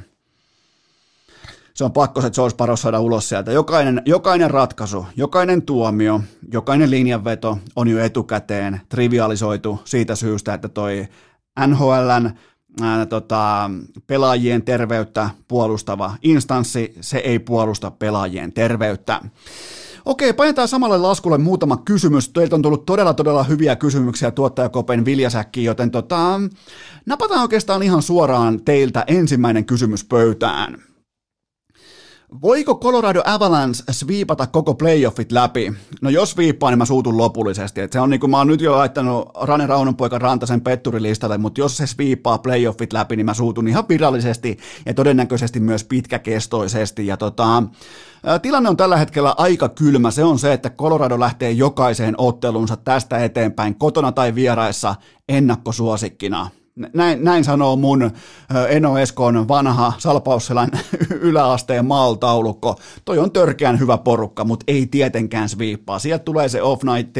Se 1.75 1.85
on 1.85 1.93
pakko 1.93 2.21
se 2.21 2.31
George 2.31 2.57
Paros 2.57 2.83
saada 2.83 3.01
ulos 3.01 3.29
sieltä. 3.29 3.53
Jokainen, 3.53 4.03
jokainen 4.07 4.51
ratkaisu, 4.51 5.07
jokainen 5.17 5.63
tuomio, 5.63 6.21
jokainen 6.53 6.91
linjanveto 6.91 7.59
on 7.77 7.89
jo 7.89 8.05
etukäteen 8.05 8.81
trivialisoitu 8.89 9.81
siitä 9.85 10.15
syystä, 10.15 10.55
että 10.55 10.69
toi 10.69 11.09
NHLn 11.67 12.31
ää, 12.81 13.07
tota, 13.07 13.71
pelaajien 14.07 14.63
terveyttä 14.63 15.31
puolustava 15.49 16.15
instanssi, 16.23 16.95
se 17.01 17.19
ei 17.19 17.39
puolusta 17.39 17.91
pelaajien 17.91 18.53
terveyttä. 18.53 19.21
Okei, 20.05 20.33
painetaan 20.33 20.69
samalle 20.69 20.99
laskulle 20.99 21.39
muutama 21.39 21.77
kysymys. 21.77 22.29
Teiltä 22.29 22.57
on 22.57 22.63
tullut 22.63 22.87
todella, 22.87 23.15
todella 23.15 23.45
hyviä 23.45 23.77
kysymyksiä 23.77 24.31
tuottajakopen 24.31 25.05
viljasäkkiin, 25.05 25.65
joten 25.65 25.91
tota, 25.91 26.41
napataan 27.07 27.43
oikeastaan 27.43 27.83
ihan 27.83 28.03
suoraan 28.03 28.65
teiltä 28.65 29.05
ensimmäinen 29.07 29.65
kysymys 29.65 30.05
pöytään. 30.05 30.90
Voiko 32.43 32.75
Colorado 32.75 33.23
Avalanche 33.25 33.83
sviipata 33.91 34.47
koko 34.47 34.75
playoffit 34.75 35.33
läpi? 35.33 35.73
No 36.01 36.11
jos 36.11 36.37
viippaa, 36.37 36.71
niin 36.71 36.79
mä 36.79 36.85
suutun 36.85 37.17
lopullisesti. 37.17 37.81
Et 37.81 37.93
se 37.93 38.01
on 38.01 38.11
niin 38.11 38.21
kuin 38.21 38.31
mä 38.31 38.39
oon 38.39 38.47
nyt 38.47 38.61
jo 38.61 38.73
laittanut 38.73 39.29
Rane 39.41 39.67
Raunonpoika 39.67 40.19
Rantasen 40.19 40.61
petturilistalle, 40.61 41.39
mutta 41.39 41.61
jos 41.61 41.77
se 41.77 41.87
sviippaa 41.87 42.39
playoffit 42.39 42.93
läpi, 42.93 43.17
niin 43.17 43.27
mä 43.27 43.35
suutun 43.35 43.69
ihan 43.69 43.85
virallisesti 43.89 44.59
ja 44.87 44.95
todennäköisesti 44.95 45.61
myös 45.61 45.85
pitkäkestoisesti. 45.85 47.07
Ja 47.07 47.17
tota, 47.17 47.63
Tilanne 48.43 48.69
on 48.69 48.77
tällä 48.77 48.97
hetkellä 48.97 49.35
aika 49.39 49.69
kylmä. 49.69 50.11
Se 50.11 50.25
on 50.25 50.39
se, 50.39 50.53
että 50.53 50.71
Colorado 50.71 51.21
lähtee 51.21 51.51
jokaiseen 51.51 52.15
ottelunsa 52.19 52.77
tästä 52.77 53.25
eteenpäin 53.25 53.75
kotona 53.75 54.13
tai 54.13 54.35
vieraissa 54.35 54.95
ennakkosuosikkina. 55.29 56.51
Näin, 56.77 57.25
näin 57.25 57.45
sanoo 57.45 57.77
mun 57.77 58.11
Eno 58.69 58.99
Eskon 58.99 59.49
vanha 59.49 59.93
Salpausselän 59.99 60.71
yläasteen 61.11 61.87
maaltaulukko. 61.87 62.81
Toi 63.05 63.19
on 63.19 63.33
törkeän 63.33 63.81
hyvä 63.81 63.99
porukka, 63.99 64.45
mutta 64.45 64.65
ei 64.69 64.87
tietenkään 64.87 65.49
sviippaa. 65.49 65.99
Sieltä 65.99 66.25
tulee 66.25 66.49
se 66.49 66.63
off 66.63 66.83
night. 66.85 67.17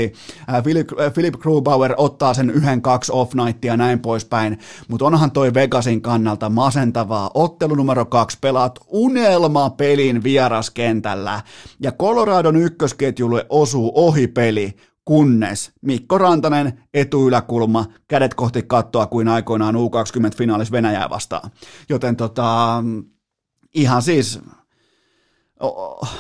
Philip, 1.15 1.35
Grubauer 1.35 1.95
ottaa 1.97 2.35
sen 2.35 2.51
yhden, 2.51 2.83
kaksi 2.83 3.13
off 3.13 3.35
nightia 3.35 3.73
ja 3.73 3.77
näin 3.77 4.01
poispäin. 4.01 4.59
Mutta 4.89 5.05
onhan 5.05 5.31
toi 5.31 5.55
Vegasin 5.55 6.03
kannalta 6.03 6.49
masentavaa. 6.49 7.31
Ottelu 7.35 7.75
numero 7.75 8.05
kaksi 8.05 8.39
pelaat 8.41 8.79
unelmapelin 8.89 10.23
vieraskentällä. 10.23 11.41
Ja 11.81 11.93
Coloradon 11.93 12.57
ykkösketjulle 12.57 13.47
osuu 13.49 13.93
ohipeli 13.95 14.77
kunnes 15.05 15.73
Mikko 15.83 16.19
Rantanen 16.19 16.83
etuyläkulma, 16.95 17.85
kädet 18.09 18.35
kohti 18.35 18.63
kattoa 18.63 19.07
kuin 19.07 19.29
aikoinaan 19.29 19.75
U20-finaalis 19.75 20.73
Venäjää 20.73 21.11
vastaan. 21.11 21.51
Joten 21.89 22.17
tota, 22.17 22.83
ihan 23.75 24.03
siis 24.03 24.41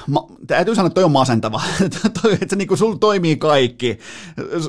ma, 0.06 0.26
täytyy 0.46 0.74
sanoa, 0.74 0.86
että 0.86 0.94
toi 0.94 1.04
on 1.04 1.12
masentava, 1.12 1.62
että 1.84 2.46
se 2.48 2.56
niinku, 2.56 2.76
sul 2.76 2.94
toimii 2.94 3.36
kaikki, 3.36 3.98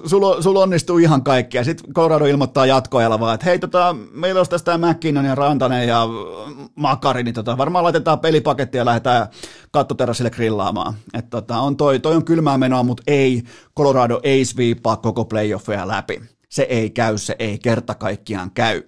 sul, 0.05 0.41
sul 0.41 0.55
onnistuu 0.55 0.97
ihan 0.97 1.23
kaikki, 1.23 1.57
ja 1.57 1.63
sitten 1.63 1.93
Colorado 1.93 2.25
ilmoittaa 2.25 2.65
jatkoajalla 2.65 3.19
vaan, 3.19 3.35
että 3.35 3.45
hei, 3.45 3.59
tota, 3.59 3.95
meillä 4.11 4.39
olisi 4.39 4.51
tästä 4.51 4.77
McKinnon 4.77 5.25
ja 5.25 5.35
Rantanen 5.35 5.87
ja 5.87 6.07
Makari, 6.75 7.23
niin 7.23 7.33
tota, 7.33 7.57
varmaan 7.57 7.83
laitetaan 7.83 8.19
pelipaketti 8.19 8.77
ja 8.77 8.85
lähdetään 8.85 9.27
kattoterassille 9.71 10.29
grillaamaan. 10.29 10.93
Et 11.13 11.29
tota, 11.29 11.59
on 11.59 11.77
toi, 11.77 11.99
toi 11.99 12.15
on 12.15 12.25
kylmää 12.25 12.57
menoa, 12.57 12.83
mutta 12.83 13.03
ei, 13.07 13.43
Colorado 13.77 14.19
ei 14.23 14.45
sviippaa 14.45 14.97
koko 14.97 15.25
playoffeja 15.25 15.87
läpi. 15.87 16.21
Se 16.49 16.63
ei 16.63 16.89
käy, 16.89 17.17
se 17.17 17.35
ei 17.39 17.59
kerta 17.59 17.95
kaikkiaan 17.95 18.51
käy. 18.51 18.83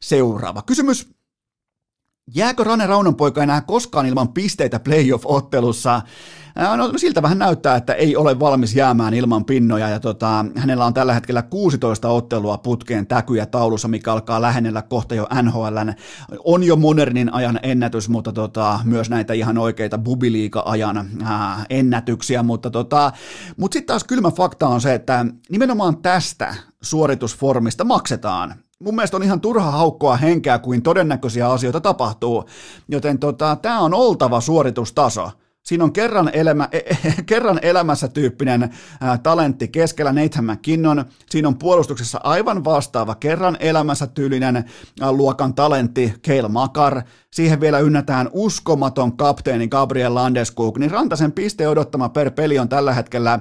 Seuraava 0.00 0.62
kysymys. 0.62 1.21
Jääkö 2.34 2.64
Rane 2.64 2.86
Raunonpoika 2.86 3.42
enää 3.42 3.60
koskaan 3.60 4.06
ilman 4.06 4.28
pisteitä 4.28 4.80
playoff-ottelussa? 4.80 6.02
No, 6.76 6.92
siltä 6.96 7.22
vähän 7.22 7.38
näyttää, 7.38 7.76
että 7.76 7.94
ei 7.94 8.16
ole 8.16 8.40
valmis 8.40 8.74
jäämään 8.74 9.14
ilman 9.14 9.44
pinnoja 9.44 9.88
ja 9.88 10.00
tota, 10.00 10.44
hänellä 10.56 10.84
on 10.84 10.94
tällä 10.94 11.14
hetkellä 11.14 11.42
16 11.42 12.08
ottelua 12.08 12.58
putkeen 12.58 13.06
täkyjä 13.06 13.46
taulussa, 13.46 13.88
mikä 13.88 14.12
alkaa 14.12 14.42
lähennellä 14.42 14.82
kohta 14.82 15.14
jo 15.14 15.26
NHLn. 15.42 15.92
On 16.44 16.62
jo 16.62 16.76
modernin 16.76 17.34
ajan 17.34 17.60
ennätys, 17.62 18.08
mutta 18.08 18.32
tota, 18.32 18.80
myös 18.84 19.10
näitä 19.10 19.32
ihan 19.32 19.58
oikeita 19.58 19.98
bubiliika-ajan 19.98 21.08
ää, 21.24 21.64
ennätyksiä, 21.70 22.42
mutta 22.42 22.70
tota, 22.70 23.12
mut 23.56 23.72
sitten 23.72 23.86
taas 23.86 24.04
kylmä 24.04 24.30
fakta 24.30 24.68
on 24.68 24.80
se, 24.80 24.94
että 24.94 25.26
nimenomaan 25.50 25.96
tästä 26.02 26.54
suoritusformista 26.82 27.84
maksetaan 27.84 28.54
mun 28.82 28.94
mielestä 28.94 29.16
on 29.16 29.22
ihan 29.22 29.40
turha 29.40 29.70
haukkoa 29.70 30.16
henkeä, 30.16 30.58
kuin 30.58 30.82
todennäköisiä 30.82 31.50
asioita 31.50 31.80
tapahtuu, 31.80 32.44
joten 32.88 33.18
tota, 33.18 33.56
tämä 33.56 33.80
on 33.80 33.94
oltava 33.94 34.40
suoritustaso. 34.40 35.30
Siinä 35.62 35.84
on 35.84 35.92
kerran, 35.92 36.30
elämä, 36.32 36.68
e, 36.72 36.78
e, 36.78 36.96
kerran 37.26 37.58
elämässä 37.62 38.08
tyyppinen 38.08 38.70
ää, 39.00 39.18
talentti 39.18 39.68
keskellä 39.68 40.12
Nathan 40.12 40.44
McKinnon. 40.44 41.04
Siinä 41.30 41.48
on 41.48 41.58
puolustuksessa 41.58 42.20
aivan 42.24 42.64
vastaava 42.64 43.14
kerran 43.14 43.56
elämässä 43.60 44.06
tyylinen 44.06 44.56
ää, 45.00 45.12
luokan 45.12 45.54
talentti 45.54 46.14
Keil 46.22 46.48
Makar. 46.48 47.02
Siihen 47.30 47.60
vielä 47.60 47.78
ynnätään 47.78 48.28
uskomaton 48.32 49.16
kapteeni 49.16 49.68
Gabriel 49.68 50.14
Landeskog. 50.14 50.78
Niin 50.78 50.90
Rantasen 50.90 51.32
piste 51.32 51.68
odottama 51.68 52.08
per 52.08 52.30
peli 52.30 52.58
on 52.58 52.68
tällä 52.68 52.94
hetkellä 52.94 53.40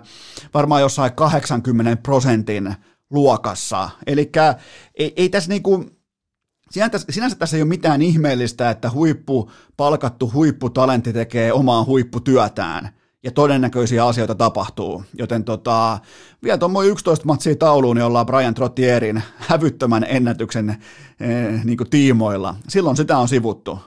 varmaan 0.54 0.82
jossain 0.82 1.14
80 1.14 2.02
prosentin 2.04 2.76
luokassa. 3.12 3.90
Eli 4.08 4.32
ei, 4.96 5.14
ei 5.16 5.30
tässä 5.30 5.50
niinku, 5.50 5.86
sinänsä, 6.72 7.00
sinänsä 7.10 7.36
tässä 7.36 7.58
ei 7.58 7.64
ole 7.64 7.70
mitään 7.70 8.02
ihmeellistä, 8.02 8.70
että 8.70 8.92
huippu, 8.92 9.52
palkattu 9.78 10.32
huipputalentti 10.34 11.14
tekee 11.14 11.54
omaa 11.54 11.86
huipputyötään 11.86 12.90
ja 13.24 13.32
todennäköisiä 13.32 14.06
asioita 14.06 14.36
tapahtuu. 14.36 15.04
Joten 15.18 15.44
tota, 15.44 16.00
vielä 16.44 16.58
tuommoin 16.58 16.90
11 16.90 17.26
matsia 17.26 17.56
tauluun, 17.56 17.96
niin 17.96 18.06
ollaan 18.06 18.26
Brian 18.26 18.54
Trottierin 18.54 19.24
hävyttömän 19.38 20.06
ennätyksen 20.10 20.70
eh, 20.70 21.64
niin 21.64 21.78
tiimoilla. 21.90 22.56
Silloin 22.68 22.98
sitä 22.98 23.18
on 23.18 23.28
sivuttu. 23.28 23.80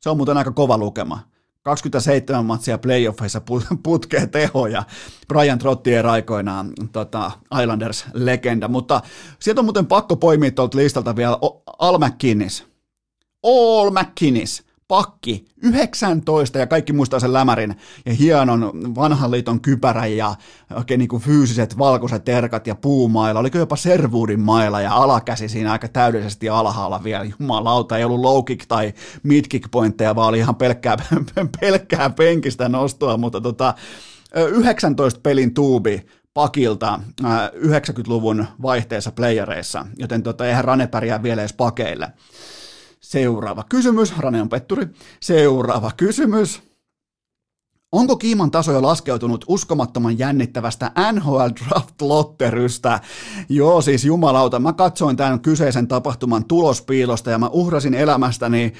Se 0.00 0.10
on 0.10 0.16
muuten 0.16 0.36
aika 0.36 0.52
kova 0.52 0.78
lukema. 0.78 1.31
27 1.62 2.44
matsia 2.44 2.78
playoffeissa 2.78 3.42
putkeen 3.82 4.30
tehoja. 4.30 4.82
Brian 5.28 5.58
Trottier 5.58 6.06
aikoinaan 6.06 6.72
tota, 6.92 7.30
Islanders-legenda, 7.62 8.68
mutta 8.68 9.00
sieltä 9.38 9.60
on 9.60 9.64
muuten 9.64 9.86
pakko 9.86 10.16
poimia 10.16 10.50
tuolta 10.50 10.78
listalta 10.78 11.16
vielä 11.16 11.38
Al 11.78 11.98
McKinnis. 11.98 12.66
All 13.42 13.90
McKinnis 13.90 14.71
pakki, 14.92 15.44
19 15.62 16.58
ja 16.58 16.66
kaikki 16.66 16.92
muistaa 16.92 17.20
sen 17.20 17.32
lämärin 17.32 17.76
ja 18.06 18.14
hienon 18.14 18.72
vanhan 18.94 19.30
liiton 19.30 19.60
kypärän 19.60 20.16
ja 20.16 20.34
oikein 20.74 20.98
niin 20.98 21.08
kuin 21.08 21.22
fyysiset 21.22 21.78
valkoiset 21.78 22.24
terkat 22.24 22.66
ja 22.66 22.74
puumailla, 22.74 23.40
oliko 23.40 23.58
jopa 23.58 23.76
servuudin 23.76 24.40
mailla 24.40 24.80
ja 24.80 24.94
alakäsi 24.94 25.48
siinä 25.48 25.72
aika 25.72 25.88
täydellisesti 25.88 26.48
alhaalla 26.48 27.04
vielä, 27.04 27.24
jumalauta, 27.38 27.98
ei 27.98 28.04
ollut 28.04 28.20
low 28.20 28.44
kick 28.44 28.66
tai 28.68 28.94
mid 29.22 29.44
kick 29.48 29.70
pointteja, 29.70 30.16
vaan 30.16 30.28
oli 30.28 30.38
ihan 30.38 30.56
pelkkää, 30.56 30.96
pelkkää 31.60 32.10
penkistä 32.10 32.68
nostoa, 32.68 33.16
mutta 33.16 33.40
tota, 33.40 33.74
19 34.34 35.20
pelin 35.22 35.54
tuubi 35.54 36.06
pakilta 36.34 37.00
90-luvun 37.22 38.46
vaihteessa 38.62 39.12
playereissa, 39.12 39.86
joten 39.96 40.22
tota, 40.22 40.46
eihän 40.46 40.64
Rane 40.64 40.86
pärjää 40.86 41.22
vielä 41.22 41.42
edes 41.42 41.52
pakeille. 41.52 42.12
Seuraava 43.12 43.64
kysymys, 43.68 44.18
Rane 44.18 44.42
on 44.42 44.48
petturi. 44.48 44.86
Seuraava 45.20 45.90
kysymys. 45.96 46.62
Onko 47.92 48.16
kiiman 48.16 48.50
taso 48.50 48.72
jo 48.72 48.82
laskeutunut 48.82 49.44
uskomattoman 49.48 50.18
jännittävästä 50.18 50.92
NHL 51.12 51.46
Draft 51.64 52.02
Lotterystä? 52.02 53.00
Joo, 53.48 53.82
siis 53.82 54.04
jumalauta, 54.04 54.58
mä 54.58 54.72
katsoin 54.72 55.16
tämän 55.16 55.40
kyseisen 55.40 55.88
tapahtuman 55.88 56.44
tulospiilosta 56.44 57.30
ja 57.30 57.38
mä 57.38 57.48
uhrasin 57.48 57.94
elämästäni 57.94 58.72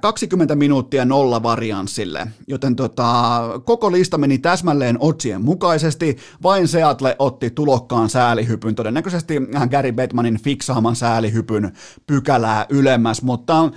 20 0.00 0.54
minuuttia 0.54 1.04
nolla 1.04 1.42
varianssille, 1.42 2.26
joten 2.46 2.76
tota, 2.76 3.40
koko 3.64 3.92
lista 3.92 4.18
meni 4.18 4.38
täsmälleen 4.38 4.96
otsien 5.00 5.44
mukaisesti, 5.44 6.16
vain 6.42 6.68
Seattle 6.68 7.16
otti 7.18 7.50
tulokkaan 7.50 8.08
säälihypyn, 8.08 8.74
todennäköisesti 8.74 9.40
Gary 9.70 9.92
Bettmanin 9.92 10.40
fiksaaman 10.42 10.96
säälihypyn 10.96 11.72
pykälää 12.06 12.66
ylemmäs, 12.68 13.22
mutta 13.22 13.70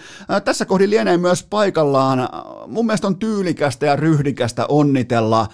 tässä 0.45 0.65
kohdin 0.65 0.89
lienee 0.89 1.17
myös 1.17 1.43
paikallaan, 1.43 2.29
mun 2.67 2.85
mielestä 2.85 3.07
on 3.07 3.19
tyylikästä 3.19 3.85
ja 3.85 3.95
ryhdikästä 3.95 4.65
onnitella 4.69 5.47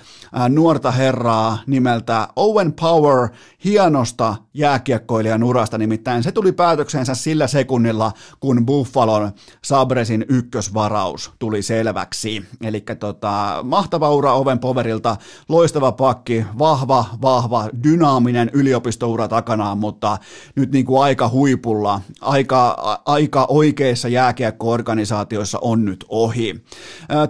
nuorta 0.49 0.91
herraa 0.91 1.57
nimeltä 1.67 2.27
Owen 2.35 2.73
Power 2.73 3.29
hienosta 3.63 4.35
jääkiekkoilijan 4.53 5.43
urasta, 5.43 5.77
nimittäin 5.77 6.23
se 6.23 6.31
tuli 6.31 6.51
päätöksensä 6.51 7.15
sillä 7.15 7.47
sekunnilla, 7.47 8.11
kun 8.39 8.65
Buffalon 8.65 9.31
Sabresin 9.63 10.22
ykkösvaraus 10.29 11.31
tuli 11.39 11.61
selväksi. 11.61 12.43
Eli 12.61 12.83
tota, 12.99 13.59
mahtava 13.63 14.11
ura 14.11 14.33
Oven 14.33 14.59
Poverilta, 14.59 15.17
loistava 15.49 15.91
pakki, 15.91 16.45
vahva, 16.59 17.05
vahva, 17.21 17.69
dynaaminen 17.83 18.49
yliopistoura 18.53 19.27
takanaan, 19.27 19.77
mutta 19.77 20.17
nyt 20.55 20.71
niin 20.71 20.85
kuin 20.85 21.03
aika 21.03 21.29
huipulla, 21.29 22.01
aika, 22.21 22.69
aika 23.05 23.45
oikeissa 23.49 24.07
jääkiekko-organisaatioissa 24.07 25.59
on 25.61 25.85
nyt 25.85 26.05
ohi. 26.09 26.63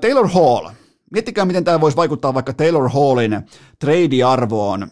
Taylor 0.02 0.28
Hall, 0.28 0.70
miettikää 1.12 1.46
miten 1.46 1.64
tämä 1.64 1.82
voisi 1.82 1.98
vaikuttaa 1.98 2.34
vaikka 2.34 2.54
Taylor 2.54 2.90
Hallin 2.90 3.42
trade-arvoon. 3.80 4.88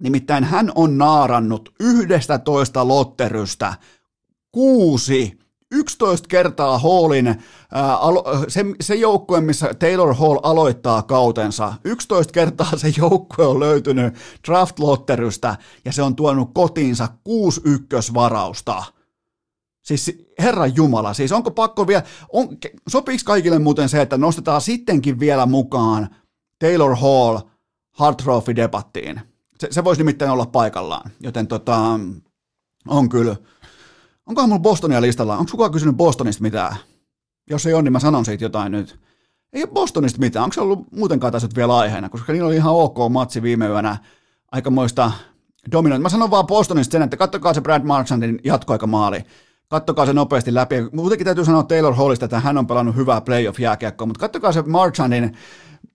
Nimittäin 0.00 0.44
hän 0.44 0.72
on 0.74 0.98
naarannut 0.98 1.74
11 1.80 2.88
lotterystä 2.88 3.74
kuusi 4.52 5.38
11 5.70 6.28
kertaa 6.28 6.78
Hallin, 6.78 7.42
alo, 7.98 8.24
se, 8.48 8.64
se 8.80 8.94
joukkue, 8.94 9.40
missä 9.40 9.74
Taylor 9.74 10.14
Hall 10.14 10.38
aloittaa 10.42 11.02
kautensa, 11.02 11.74
11 11.84 12.32
kertaa 12.32 12.76
se 12.76 12.92
joukkue 12.96 13.46
on 13.46 13.60
löytynyt 13.60 14.14
draft 14.46 14.78
lotterystä 14.78 15.56
ja 15.84 15.92
se 15.92 16.02
on 16.02 16.16
tuonut 16.16 16.50
kotiinsa 16.54 17.08
6 17.24 17.60
ykkösvarausta. 17.64 18.84
Siis 19.82 20.26
Herran 20.38 20.76
Jumala, 20.76 21.14
siis 21.14 21.32
onko 21.32 21.50
pakko 21.50 21.86
vielä, 21.86 22.02
on, 22.32 22.48
sopiiko 22.88 23.22
kaikille 23.24 23.58
muuten 23.58 23.88
se, 23.88 24.02
että 24.02 24.18
nostetaan 24.18 24.60
sittenkin 24.60 25.20
vielä 25.20 25.46
mukaan 25.46 26.08
Taylor 26.58 26.96
Hall 26.96 27.38
Hard 27.90 28.16
Trophy-debattiin? 28.22 29.20
Se, 29.60 29.68
se 29.70 29.84
voisi 29.84 30.00
nimittäin 30.00 30.30
olla 30.30 30.46
paikallaan, 30.46 31.10
joten 31.20 31.46
tota, 31.46 32.00
on 32.88 33.08
kyllä, 33.08 33.36
Onkohan 34.28 34.48
mulla 34.48 34.62
Bostonia 34.62 35.00
listalla? 35.00 35.36
Onko 35.36 35.50
kukaan 35.50 35.72
kysynyt 35.72 35.96
Bostonista 35.96 36.42
mitään? 36.42 36.76
Jos 37.50 37.66
ei 37.66 37.74
ole, 37.74 37.82
niin 37.82 37.92
mä 37.92 38.00
sanon 38.00 38.24
siitä 38.24 38.44
jotain 38.44 38.72
nyt. 38.72 38.98
Ei 39.52 39.62
ole 39.62 39.70
Bostonista 39.72 40.20
mitään. 40.20 40.42
Onko 40.42 40.54
se 40.54 40.60
ollut 40.60 40.92
muutenkaan 40.92 41.32
tässä 41.32 41.48
vielä 41.56 41.76
aiheena? 41.76 42.08
Koska 42.08 42.32
niillä 42.32 42.46
oli 42.46 42.56
ihan 42.56 42.74
ok 42.74 42.96
matsi 43.10 43.42
viime 43.42 43.66
yönä. 43.66 43.96
Aikamoista 44.52 45.12
dominointia. 45.72 46.02
Mä 46.02 46.08
sanon 46.08 46.30
vaan 46.30 46.46
Bostonista 46.46 46.92
sen, 46.92 47.02
että 47.02 47.16
kattokaa 47.16 47.54
se 47.54 47.60
Brad 47.60 47.82
Marchandin 47.82 48.40
jatkoaikamaali. 48.44 49.24
Kattokaa 49.68 50.06
se 50.06 50.12
nopeasti 50.12 50.54
läpi. 50.54 50.76
Muutenkin 50.92 51.24
täytyy 51.24 51.44
sanoa 51.44 51.62
Taylor 51.62 51.94
Hallista, 51.94 52.24
että 52.24 52.40
hän 52.40 52.58
on 52.58 52.66
pelannut 52.66 52.96
hyvää 52.96 53.20
playoff-jääkiekkoa, 53.20 54.06
mutta 54.06 54.20
kattokaa 54.20 54.52
se 54.52 54.62
Marchandin 54.62 55.36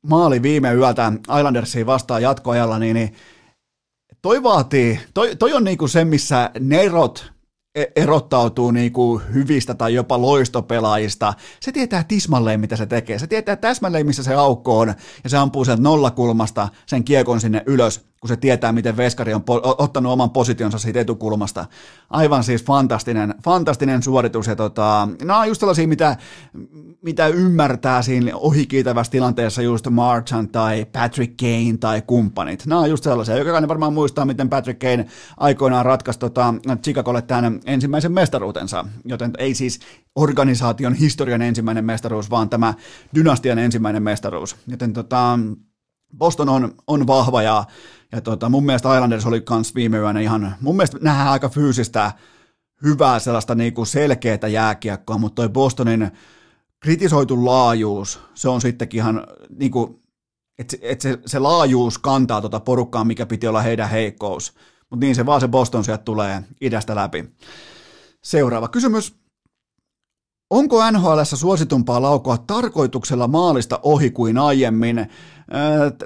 maali 0.01 0.41
viime 0.41 0.73
yöltä 0.73 1.11
Islandersiin 1.39 1.85
vastaan 1.85 2.21
jatkoajalla, 2.21 2.79
niin, 2.79 2.93
niin 2.93 3.13
toi 4.21 4.43
vaatii, 4.43 4.99
toi, 5.13 5.35
toi 5.35 5.53
on 5.53 5.63
niinku 5.63 5.87
se, 5.87 6.05
missä 6.05 6.51
Nerot 6.59 7.32
erottautuu 7.95 8.71
niin 8.71 8.93
kuin 8.93 9.21
hyvistä 9.33 9.73
tai 9.73 9.93
jopa 9.93 10.21
loistopelaajista. 10.21 11.33
Se 11.59 11.71
tietää 11.71 12.03
tismalleen, 12.03 12.59
mitä 12.59 12.75
se 12.75 12.85
tekee. 12.85 13.19
Se 13.19 13.27
tietää 13.27 13.55
täsmälleen, 13.55 14.05
missä 14.05 14.23
se 14.23 14.33
aukko 14.33 14.79
on, 14.79 14.93
ja 15.23 15.29
se 15.29 15.37
ampuu 15.37 15.65
sen 15.65 15.83
nollakulmasta 15.83 16.69
sen 16.85 17.03
kiekon 17.03 17.41
sinne 17.41 17.63
ylös, 17.65 18.05
kun 18.23 18.27
se 18.27 18.37
tietää, 18.37 18.71
miten 18.71 18.97
Veskari 18.97 19.33
on 19.33 19.41
po- 19.41 19.75
ottanut 19.77 20.11
oman 20.11 20.29
positionsa 20.29 20.77
siitä 20.77 20.99
etukulmasta. 20.99 21.65
Aivan 22.09 22.43
siis 22.43 22.65
fantastinen, 22.65 23.35
fantastinen 23.43 24.03
suoritus, 24.03 24.47
ja 24.47 24.55
tota, 24.55 25.07
nämä 25.21 25.39
on 25.39 25.47
just 25.47 25.59
sellaisia, 25.59 25.87
mitä, 25.87 26.17
mitä 27.01 27.27
ymmärtää 27.27 28.01
siinä 28.01 28.31
ohikiitävässä 28.35 29.11
tilanteessa 29.11 29.61
just 29.61 29.87
Marchand 29.89 30.49
tai 30.51 30.85
Patrick 30.85 31.37
Kane 31.37 31.77
tai 31.79 32.01
kumppanit. 32.01 32.65
Nämä 32.65 32.81
on 32.81 32.89
just 32.89 33.03
sellaisia. 33.03 33.37
Jokainen 33.37 33.67
varmaan 33.67 33.93
muistaa, 33.93 34.25
miten 34.25 34.49
Patrick 34.49 34.79
Kane 34.79 35.05
aikoinaan 35.37 35.85
ratkaisi 35.85 36.19
tota, 36.19 36.53
Chicagolle 36.83 37.21
tämän 37.21 37.59
ensimmäisen 37.65 38.11
mestaruutensa, 38.11 38.85
joten 39.05 39.31
ei 39.37 39.53
siis 39.53 39.79
organisaation 40.15 40.93
historian 40.93 41.41
ensimmäinen 41.41 41.85
mestaruus, 41.85 42.29
vaan 42.29 42.49
tämä 42.49 42.73
dynastian 43.15 43.59
ensimmäinen 43.59 44.03
mestaruus. 44.03 44.55
Joten 44.67 44.93
tota, 44.93 45.39
Boston 46.17 46.49
on, 46.49 46.73
on 46.87 47.07
vahva 47.07 47.41
ja, 47.41 47.63
ja 48.11 48.21
tota, 48.21 48.49
mun 48.49 48.65
mielestä 48.65 48.95
Islanders 48.95 49.25
oli 49.25 49.41
kans 49.41 49.75
viime 49.75 49.97
yönä 49.97 50.19
ihan, 50.19 50.55
mun 50.61 50.75
mielestä 50.75 50.97
nähdään 51.01 51.27
aika 51.27 51.49
fyysistä, 51.49 52.11
hyvää 52.83 53.19
sellaista 53.19 53.55
niinku 53.55 53.85
selkeää 53.85 54.47
jääkiekkoa, 54.47 55.17
mutta 55.17 55.35
toi 55.35 55.49
Bostonin 55.49 56.11
kritisoitu 56.79 57.45
laajuus, 57.45 58.19
se 58.33 58.49
on 58.49 58.61
sittenkin 58.61 58.97
ihan 58.97 59.27
niinku, 59.59 60.01
että 60.59 60.77
et 60.81 61.01
se, 61.01 61.19
se 61.25 61.39
laajuus 61.39 61.97
kantaa 61.97 62.41
tota 62.41 62.59
porukkaa, 62.59 63.03
mikä 63.03 63.25
piti 63.25 63.47
olla 63.47 63.61
heidän 63.61 63.89
heikkous. 63.89 64.53
Mutta 64.89 65.05
niin 65.05 65.15
se 65.15 65.25
vaan 65.25 65.41
se 65.41 65.47
Boston 65.47 65.83
sieltä 65.83 66.03
tulee 66.03 66.43
idästä 66.61 66.95
läpi. 66.95 67.25
Seuraava 68.23 68.67
kysymys. 68.67 69.15
Onko 70.49 70.91
NHL 70.91 71.23
suositumpaa 71.23 72.01
laukoa 72.01 72.37
tarkoituksella 72.37 73.27
maalista 73.27 73.79
ohi 73.83 74.11
kuin 74.11 74.37
aiemmin? 74.37 75.09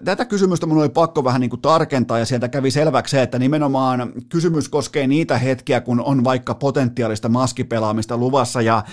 Tätä 0.06 0.26
kysymystä 0.26 0.66
minun 0.66 0.82
oli 0.82 0.90
pakko 0.90 1.24
vähän 1.24 1.42
niin 1.42 1.50
kuin 1.50 1.62
tarkentaa 1.62 2.20
ja 2.20 2.26
sieltä 2.26 2.48
kävi 2.48 2.72
selväksi 2.72 3.12
se, 3.12 3.22
että 3.22 3.40
nimenomaan 3.40 4.14
kysymys 4.30 4.70
koskee 4.70 5.08
niitä 5.08 5.38
hetkiä, 5.38 5.82
kun 5.82 6.02
on 6.02 6.24
vaikka 6.24 6.56
potentiaalista 6.56 7.30
maskipelaamista 7.30 8.18
luvassa. 8.18 8.62
Ja 8.62 8.84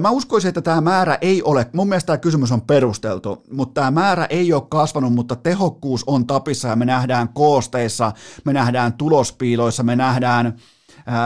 mä 0.00 0.10
uskoisin, 0.10 0.48
että 0.48 0.62
tämä 0.62 0.80
määrä 0.80 1.18
ei 1.20 1.42
ole, 1.42 1.66
mun 1.72 1.88
mielestä 1.88 2.06
tämä 2.06 2.18
kysymys 2.18 2.52
on 2.52 2.62
perusteltu, 2.62 3.42
mutta 3.50 3.80
tämä 3.80 3.90
määrä 3.90 4.26
ei 4.30 4.52
ole 4.52 4.62
kasvanut, 4.68 5.12
mutta 5.12 5.36
tehokkuus 5.36 6.04
on 6.06 6.26
tapissa 6.26 6.68
ja 6.68 6.76
me 6.76 6.84
nähdään 6.84 7.28
koosteissa, 7.28 8.12
me 8.44 8.52
nähdään 8.52 8.92
tulospiiloissa, 8.92 9.82
me 9.82 9.96
nähdään 9.96 10.56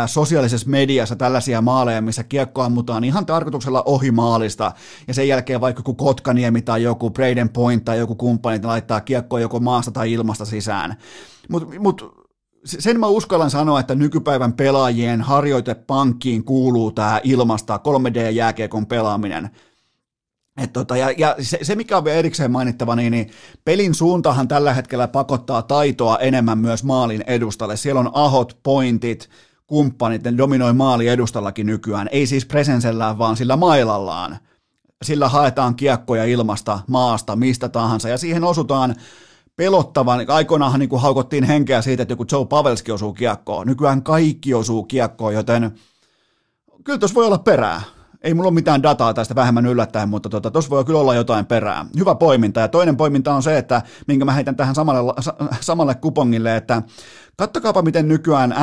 sosiaalisessa 0.07 0.71
mediassa 0.71 1.17
tällaisia 1.17 1.61
maaleja, 1.61 2.03
missä 2.03 2.25
kiekko 2.25 2.63
ammutaan 2.63 3.05
ihan 3.05 3.27
tarkoituksella 3.27 3.83
ohi 3.87 4.11
maalista, 4.11 4.73
ja 5.09 5.15
sen 5.15 5.29
jälkeen 5.29 5.61
vaikka 5.61 5.81
joku 5.81 5.95
Kotkaniemi 5.95 6.63
tai 6.63 6.83
joku 6.83 7.11
Braden 7.11 7.49
Point 7.49 7.85
tai 7.85 7.99
joku 7.99 8.15
kumppani 8.15 8.63
laittaa 8.63 9.01
kiekkoa 9.01 9.41
joko 9.41 9.61
maasta 9.61 9.91
tai 9.91 10.13
ilmasta 10.13 10.45
sisään. 10.45 10.97
Mutta 11.49 11.81
mut, 11.81 12.29
sen 12.65 13.01
mä 13.01 13.07
uskallan 13.07 13.51
sanoa, 13.51 13.81
että 13.81 13.95
nykypäivän 13.95 14.53
pelaajien 14.53 15.21
harjoitepankkiin 15.21 16.45
kuuluu 16.45 16.93
tämä 16.93 17.21
ilmasta 17.25 17.81
3D-jääkiekon 17.85 18.87
pelaaminen. 18.87 19.51
Et 20.59 20.73
tota, 20.73 20.97
ja, 20.97 21.11
ja 21.19 21.37
se, 21.41 21.59
se, 21.63 21.75
mikä 21.75 21.97
on 21.97 22.05
vielä 22.05 22.19
erikseen 22.19 22.51
mainittava, 22.51 22.97
niin, 22.97 23.11
niin 23.11 23.31
pelin 23.65 23.95
suuntahan 23.95 24.49
tällä 24.49 24.75
hetkellä 24.75 25.09
pakottaa 25.09 25.63
taitoa 25.63 26.19
enemmän 26.19 26.59
myös 26.59 26.85
maalin 26.85 27.25
edustalle. 27.27 27.77
Siellä 27.77 28.01
on 28.01 28.11
ahot, 28.13 28.59
pointit, 28.63 29.29
kumppanit, 29.69 30.23
ne 30.23 30.39
dominoi 30.39 30.73
maali 30.73 31.09
edustallakin 31.09 31.67
nykyään, 31.67 32.09
ei 32.13 32.27
siis 32.27 32.47
presensellään, 32.47 33.19
vaan 33.19 33.37
sillä 33.37 33.57
mailallaan. 33.57 34.39
Sillä 35.03 35.29
haetaan 35.29 35.75
kiekkoja 35.75 36.25
ilmasta, 36.25 36.81
maasta, 36.89 37.37
mistä 37.37 37.69
tahansa, 37.69 38.09
ja 38.09 38.19
siihen 38.19 38.45
osutaan 38.45 38.95
pelottavan. 39.57 40.25
Aikoinaanhan 40.29 40.81
niin 40.81 40.89
kuin 40.89 41.03
haukottiin 41.03 41.45
henkeä 41.45 41.83
siitä, 41.83 42.03
että 42.03 42.13
joku 42.13 42.25
Joe 42.33 42.47
Pavelski 42.47 42.93
osuu 42.93 43.13
kiekkoon. 43.13 43.67
Nykyään 43.67 44.03
kaikki 44.03 44.55
osuu 44.55 44.85
kiekkoon, 44.85 45.35
joten 45.35 45.73
kyllä 46.85 46.99
tuossa 46.99 47.15
voi 47.15 47.27
olla 47.27 47.39
perää. 47.39 47.83
Ei 48.23 48.35
mulla 48.35 48.49
ole 48.49 48.55
mitään 48.55 48.83
dataa 48.83 49.15
tästä 49.15 49.35
vähemmän 49.35 49.67
yllättäen, 49.67 50.09
mutta 50.09 50.29
tuossa 50.29 50.51
tota, 50.51 50.71
voi 50.71 50.85
kyllä 50.85 50.99
olla 50.99 51.15
jotain 51.15 51.47
perää. 51.47 51.87
Hyvä 51.99 52.15
poiminta. 52.15 52.61
Ja 52.61 52.69
toinen 52.69 52.97
poiminta 52.97 53.35
on 53.35 53.43
se, 53.43 53.59
että 53.59 53.83
minkä 54.07 54.25
mä 54.25 54.33
heitän 54.33 54.57
tähän 54.57 54.75
samalle, 54.75 55.13
samalle 55.61 55.95
kupongille, 55.95 56.57
että 56.57 56.83
kattokaapa 57.39 57.83
miten 57.83 58.09
nykyään 58.09 58.55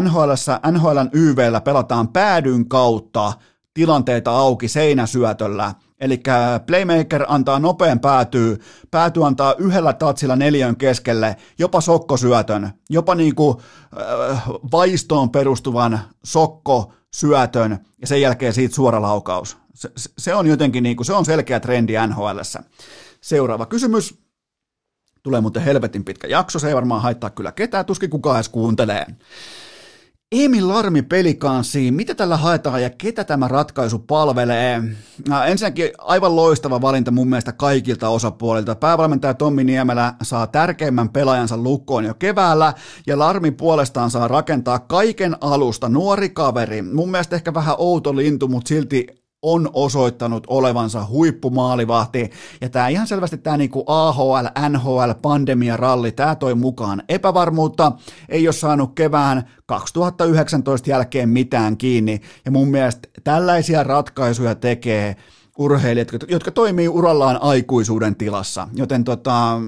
NHL, 0.00 0.30
NHLn 0.70 1.10
YVllä 1.12 1.60
pelataan 1.60 2.08
päädyn 2.08 2.68
kautta 2.68 3.32
tilanteita 3.74 4.30
auki 4.30 4.68
seinäsyötöllä. 4.68 5.74
Eli 6.00 6.22
playmaker 6.66 7.24
antaa 7.28 7.58
nopean 7.58 8.00
päätyy, 8.00 8.58
pääty 8.90 9.24
antaa 9.24 9.54
yhdellä 9.58 9.92
tatsilla 9.92 10.36
neljön 10.36 10.76
keskelle, 10.76 11.36
jopa 11.58 11.80
sokkosyötön, 11.80 12.70
jopa 12.90 13.14
niin 13.14 13.34
kuin, 13.34 13.58
äh, 14.30 14.42
vaistoon 14.72 15.30
perustuvan 15.30 16.00
sokkosyötön 16.24 17.78
ja 18.00 18.06
sen 18.06 18.20
jälkeen 18.20 18.52
siitä 18.52 18.74
suora 18.74 19.02
laukaus. 19.02 19.56
Se, 19.74 19.90
se 20.18 20.34
on 20.34 20.46
jotenkin 20.46 20.82
niin 20.82 20.96
kuin, 20.96 21.06
se 21.06 21.12
on 21.12 21.24
selkeä 21.24 21.60
trendi 21.60 21.92
NHLssä. 22.06 22.62
Seuraava 23.20 23.66
kysymys. 23.66 24.27
Tulee 25.22 25.40
muuten 25.40 25.62
helvetin 25.62 26.04
pitkä 26.04 26.28
jakso, 26.28 26.58
se 26.58 26.68
ei 26.68 26.74
varmaan 26.74 27.02
haittaa 27.02 27.30
kyllä 27.30 27.52
ketään, 27.52 27.86
tuskin 27.86 28.10
kukaan 28.10 28.36
edes 28.36 28.48
kuuntelee. 28.48 29.06
Emil 30.32 30.68
Larmi 30.68 31.02
pelikanssiin, 31.02 31.94
mitä 31.94 32.14
tällä 32.14 32.36
haetaan 32.36 32.82
ja 32.82 32.90
ketä 32.90 33.24
tämä 33.24 33.48
ratkaisu 33.48 33.98
palvelee? 33.98 34.82
Ensinnäkin 35.46 35.90
aivan 35.98 36.36
loistava 36.36 36.80
valinta 36.80 37.10
mun 37.10 37.28
mielestä 37.28 37.52
kaikilta 37.52 38.08
osapuolilta. 38.08 38.74
Päävalmentaja 38.74 39.34
Tommi 39.34 39.64
Niemelä 39.64 40.14
saa 40.22 40.46
tärkeimmän 40.46 41.08
pelaajansa 41.08 41.56
lukkoon 41.56 42.04
jo 42.04 42.14
keväällä 42.14 42.74
ja 43.06 43.18
Larmi 43.18 43.50
puolestaan 43.50 44.10
saa 44.10 44.28
rakentaa 44.28 44.78
kaiken 44.78 45.36
alusta. 45.40 45.88
Nuori 45.88 46.28
kaveri, 46.28 46.82
mun 46.82 47.10
mielestä 47.10 47.36
ehkä 47.36 47.54
vähän 47.54 47.74
outo 47.78 48.16
lintu, 48.16 48.48
mutta 48.48 48.68
silti 48.68 49.06
on 49.42 49.70
osoittanut 49.72 50.44
olevansa 50.46 51.06
huippumaalivahti. 51.06 52.30
Ja 52.60 52.68
tämä 52.68 52.88
ihan 52.88 53.06
selvästi 53.06 53.38
tämä 53.38 53.56
niinku 53.56 53.84
AHL, 53.86 54.46
NHL, 54.68 55.10
pandemia, 55.22 55.76
ralli, 55.76 56.12
tämä 56.12 56.34
toi 56.34 56.54
mukaan 56.54 57.02
epävarmuutta. 57.08 57.92
Ei 58.28 58.46
ole 58.48 58.52
saanut 58.52 58.94
kevään 58.94 59.48
2019 59.66 60.90
jälkeen 60.90 61.28
mitään 61.28 61.76
kiinni. 61.76 62.20
Ja 62.44 62.50
mun 62.50 62.68
mielestä 62.68 63.08
tällaisia 63.24 63.82
ratkaisuja 63.82 64.54
tekee 64.54 65.16
urheilijat, 65.58 66.08
jotka 66.28 66.50
toimii 66.50 66.88
urallaan 66.88 67.42
aikuisuuden 67.42 68.16
tilassa. 68.16 68.68
Joten 68.74 69.04
tota, 69.04 69.60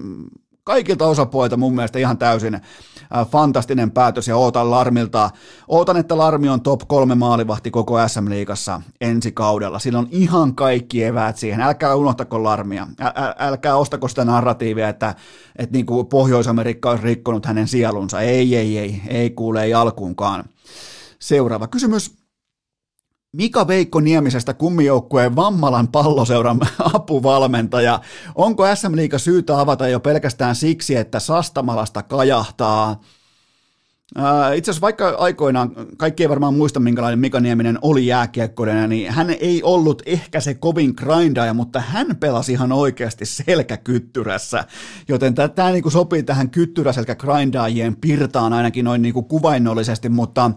kaikilta 0.71 1.07
osapuolilta 1.07 1.57
mun 1.57 1.75
mielestä 1.75 1.99
ihan 1.99 2.19
täysin 2.19 2.55
äh, 2.55 2.63
fantastinen 3.31 3.91
päätös 3.91 4.29
ja 4.29 4.37
ootan 4.37 4.71
Larmilta. 4.71 5.31
Ootan, 5.69 5.97
että 5.97 6.19
Larmi 6.19 6.49
on 6.49 6.61
top 6.61 6.81
kolme 6.87 7.15
maalivahti 7.15 7.71
koko 7.71 8.09
SM-liigassa 8.09 8.83
ensi 9.01 9.33
kaudella. 9.33 9.79
Sillä 9.79 9.99
on 9.99 10.09
ihan 10.11 10.55
kaikki 10.55 11.05
eväät 11.05 11.37
siihen. 11.37 11.61
Älkää 11.61 11.95
unohtako 11.95 12.43
Larmia. 12.43 12.87
Äl, 13.01 13.11
älkää 13.39 13.77
ostako 13.77 14.09
sitä 14.09 14.25
narratiivia, 14.25 14.89
että, 14.89 15.15
että 15.57 15.73
niin 15.77 15.87
kuin 15.87 16.07
Pohjois-Amerikka 16.07 16.91
olisi 16.91 17.05
rikkonut 17.05 17.47
hänen 17.47 17.69
sielunsa. 17.69 18.21
Ei, 18.21 18.57
ei, 18.57 18.79
ei. 18.79 19.03
Ei 19.09 19.31
kuule, 19.31 19.63
ei 19.63 19.75
alkuunkaan. 19.75 20.45
Seuraava 21.19 21.67
kysymys. 21.67 22.20
Mika 23.33 23.69
Veikko 23.69 24.01
Niemisestä 24.01 24.55
kummijoukkueen 24.55 25.37
Vammalan 25.37 25.89
palloseuran 25.89 26.61
apuvalmentaja. 26.95 28.01
Onko 28.35 28.75
SM 28.75 28.97
Liiga 28.97 29.19
syytä 29.19 29.61
avata 29.61 29.89
jo 29.89 30.01
pelkästään 30.01 30.55
siksi, 30.55 30.97
että 30.97 31.21
Sastamalasta 31.21 32.03
kajahtaa? 32.03 33.01
Itse 34.55 34.71
asiassa 34.71 34.81
vaikka 34.81 35.09
aikoinaan, 35.09 35.71
kaikki 35.97 36.23
ei 36.23 36.29
varmaan 36.29 36.55
muista 36.55 36.81
minkälainen 36.81 37.19
Mika 37.19 37.41
Nieminen 37.41 37.79
oli 37.83 38.07
jääkiekkoinen, 38.07 38.91
niin 38.91 39.13
hän 39.13 39.31
ei 39.31 39.63
ollut 39.63 40.03
ehkä 40.07 40.41
se 40.41 40.55
kovin 40.55 40.95
grindaaja, 40.97 41.55
mutta 41.55 41.81
hän 41.81 42.17
pelasi 42.17 42.53
ihan 42.53 42.73
oikeasti 42.73 43.27
selkäkyttyrässä, 43.27 44.65
joten 45.09 45.35
tämä 45.35 45.71
niinku 45.71 45.91
sopii 45.91 46.23
tähän 46.23 46.51
kyttyräselkä 46.51 47.15
grindaajien 47.15 47.97
pirtaan 47.97 48.53
ainakin 48.53 48.85
noin 48.85 49.03
niinku 49.03 49.23
kuvainnollisesti, 49.23 50.09
mutta 50.09 50.51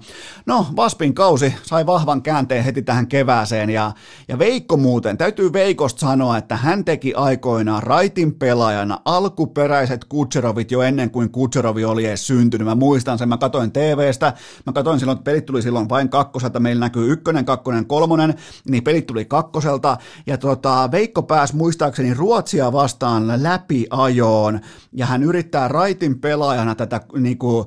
no 0.45 0.68
Vaspin 0.76 1.14
kausi 1.14 1.54
sai 1.64 1.86
vahvan 1.86 2.22
käänteen 2.22 2.64
heti 2.64 2.82
tähän 2.82 3.08
kevääseen 3.08 3.70
ja, 3.70 3.91
ja 4.28 4.39
Veikko 4.39 4.78
muuten, 4.78 5.18
täytyy 5.18 5.54
Veikosta 5.54 5.99
sanoa, 5.99 6.38
että 6.38 6.56
hän 6.56 6.86
teki 6.86 7.14
aikoinaan 7.14 7.84
raitin 7.84 8.36
pelaajana 8.36 8.99
alkuperäiset 9.06 10.06
Kutserovit 10.06 10.72
jo 10.72 10.82
ennen 10.82 11.10
kuin 11.10 11.32
Kutserovi 11.32 11.86
oli 11.86 12.06
edes 12.06 12.28
syntynyt, 12.28 12.68
mä 12.68 12.76
muistan 12.76 13.18
sen, 13.18 13.30
mä 13.30 13.38
katoin 13.44 13.72
TVstä, 13.72 14.34
mä 14.66 14.74
katoin 14.74 15.00
silloin, 15.00 15.18
että 15.18 15.24
pelit 15.24 15.46
tuli 15.46 15.62
silloin 15.62 15.89
vain 15.89 16.10
kakkoselta, 16.10 16.60
meillä 16.60 16.86
näkyy 16.86 17.12
ykkönen, 17.12 17.46
kakkonen, 17.46 17.86
kolmonen, 17.86 18.34
niin 18.70 18.84
pelit 18.84 19.08
tuli 19.08 19.26
kakkoselta, 19.26 19.98
ja 20.28 20.38
tota, 20.38 20.89
Veikko 20.91 21.24
pääsi 21.24 21.56
muistaakseni 21.56 22.14
Ruotsia 22.14 22.72
vastaan 22.72 23.44
läpi 23.44 23.88
ajoon, 23.89 24.60
ja 24.94 25.06
hän 25.06 25.24
yrittää 25.24 25.68
raitin 25.68 26.20
pelaajana 26.20 26.76
tätä, 26.76 27.02
niin 27.18 27.38
kuin, 27.38 27.66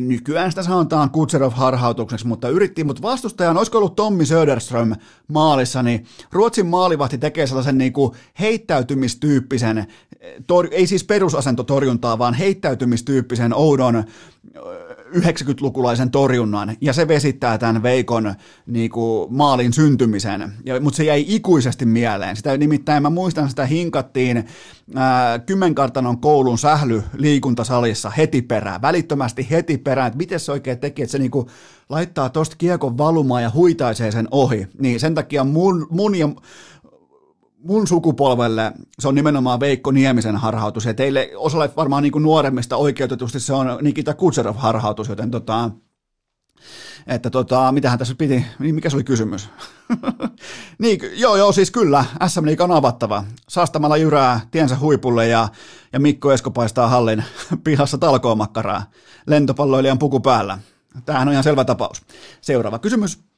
nykyään 0.00 0.52
sitä 0.52 0.62
sanotaan 0.62 1.10
Kutserov-harhautukseksi, 1.10 2.26
mutta 2.26 2.48
yritti, 2.48 2.84
mutta 2.84 3.02
vastustajan, 3.02 3.56
olisiko 3.56 3.78
ollut 3.78 3.96
Tommi 3.96 4.26
Söderström 4.26 4.94
maalissa, 5.28 5.82
niin 5.82 6.06
Ruotsin 6.32 6.66
maalivahti 6.66 7.18
tekee 7.18 7.46
sellaisen 7.46 7.78
niin 7.78 7.92
kuin 7.92 8.12
heittäytymistyyppisen, 8.40 9.86
tor, 10.46 10.68
ei 10.70 10.86
siis 10.86 11.04
perusasentotorjuntaa, 11.04 12.18
vaan 12.18 12.34
heittäytymistyyppisen 12.34 13.54
oudon 13.54 14.04
90-lukulaisen 15.14 16.10
torjunnan, 16.10 16.76
ja 16.80 16.92
se 16.92 17.08
vesittää 17.08 17.58
tämän 17.58 17.82
Veikon 17.82 18.34
niin 18.66 18.90
kuin, 18.90 19.34
maalin 19.34 19.72
syntymisen, 19.72 20.52
ja, 20.64 20.80
mutta 20.80 20.96
se 20.96 21.04
jäi 21.04 21.24
ikuisesti 21.28 21.86
mieleen. 21.86 22.36
Sitä 22.36 22.56
nimittäin, 22.56 23.02
mä 23.02 23.10
muistan, 23.10 23.48
sitä 23.50 23.66
hinkattiin 23.66 24.44
ää, 24.94 25.38
Kymmenkartanon 25.38 26.20
koulun 26.20 26.58
sähly 26.58 27.02
liikuntasalissa 27.16 28.10
heti 28.10 28.42
perään, 28.42 28.82
välittömästi 28.82 29.46
heti 29.50 29.78
perään, 29.78 30.06
että 30.06 30.16
miten 30.16 30.40
se 30.40 30.52
oikein 30.52 30.78
teki, 30.78 31.02
että 31.02 31.12
se 31.12 31.18
niin 31.18 31.30
kuin, 31.30 31.46
laittaa 31.88 32.30
tosta 32.30 32.56
kiekon 32.56 32.98
valumaan 32.98 33.42
ja 33.42 33.50
huitaisee 33.54 34.10
sen 34.10 34.28
ohi. 34.30 34.66
Niin 34.78 35.00
sen 35.00 35.14
takia 35.14 35.44
mun, 35.44 35.86
mun 35.90 36.14
ja 36.14 36.28
mun 37.62 37.86
sukupolvelle 37.86 38.72
se 38.98 39.08
on 39.08 39.14
nimenomaan 39.14 39.60
Veikko 39.60 39.90
Niemisen 39.90 40.36
harhautus, 40.36 40.84
ja 40.84 40.94
teille 40.94 41.30
osalle 41.36 41.70
varmaan 41.76 42.02
niin 42.02 42.12
kuin 42.12 42.22
nuoremmista 42.22 42.76
oikeutetusti 42.76 43.40
se 43.40 43.52
on 43.52 43.78
Nikita 43.82 44.14
Kutserov 44.14 44.56
harhautus, 44.56 45.08
joten 45.08 45.30
tota, 45.30 45.70
että 47.06 47.30
tota, 47.30 47.72
mitähän 47.72 47.98
tässä 47.98 48.14
piti, 48.14 48.44
niin 48.58 48.74
mikä 48.74 48.90
se 48.90 48.96
oli 48.96 49.04
kysymys? 49.04 49.48
niin, 50.78 51.00
joo, 51.14 51.36
joo, 51.36 51.52
siis 51.52 51.70
kyllä, 51.70 52.04
SM 52.26 52.46
Liiga 52.46 52.64
on 52.64 52.72
avattava. 52.72 53.24
Saastamalla 53.48 53.96
jyrää 53.96 54.40
tiensä 54.50 54.78
huipulle 54.78 55.28
ja, 55.28 55.48
ja 55.92 56.00
Mikko 56.00 56.32
Esko 56.32 56.50
paistaa 56.50 56.88
hallin 56.88 57.24
pihassa 57.64 57.98
talkoomakkaraa 57.98 58.82
lentopalloilijan 59.26 59.98
puku 59.98 60.20
päällä. 60.20 60.58
Tämähän 61.04 61.28
on 61.28 61.32
ihan 61.32 61.44
selvä 61.44 61.64
tapaus. 61.64 62.02
Seuraava 62.40 62.78
kysymys. 62.78 63.31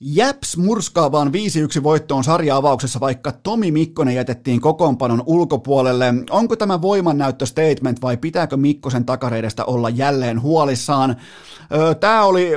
Jäps 0.00 0.56
murskaavaan 0.56 1.32
5-1 1.80 1.82
voittoon 1.82 2.24
sarja-avauksessa, 2.24 3.00
vaikka 3.00 3.32
Tomi 3.32 3.70
Mikkonen 3.70 4.14
jätettiin 4.14 4.60
kokoonpanon 4.60 5.22
ulkopuolelle. 5.26 6.14
Onko 6.30 6.56
tämä 6.56 6.82
voimannäyttö 6.82 7.46
statement 7.46 8.02
vai 8.02 8.16
pitääkö 8.16 8.56
Mikkosen 8.56 9.04
takareidestä 9.04 9.64
olla 9.64 9.90
jälleen 9.90 10.42
huolissaan? 10.42 11.16
Tämä 12.00 12.24
oli, 12.24 12.50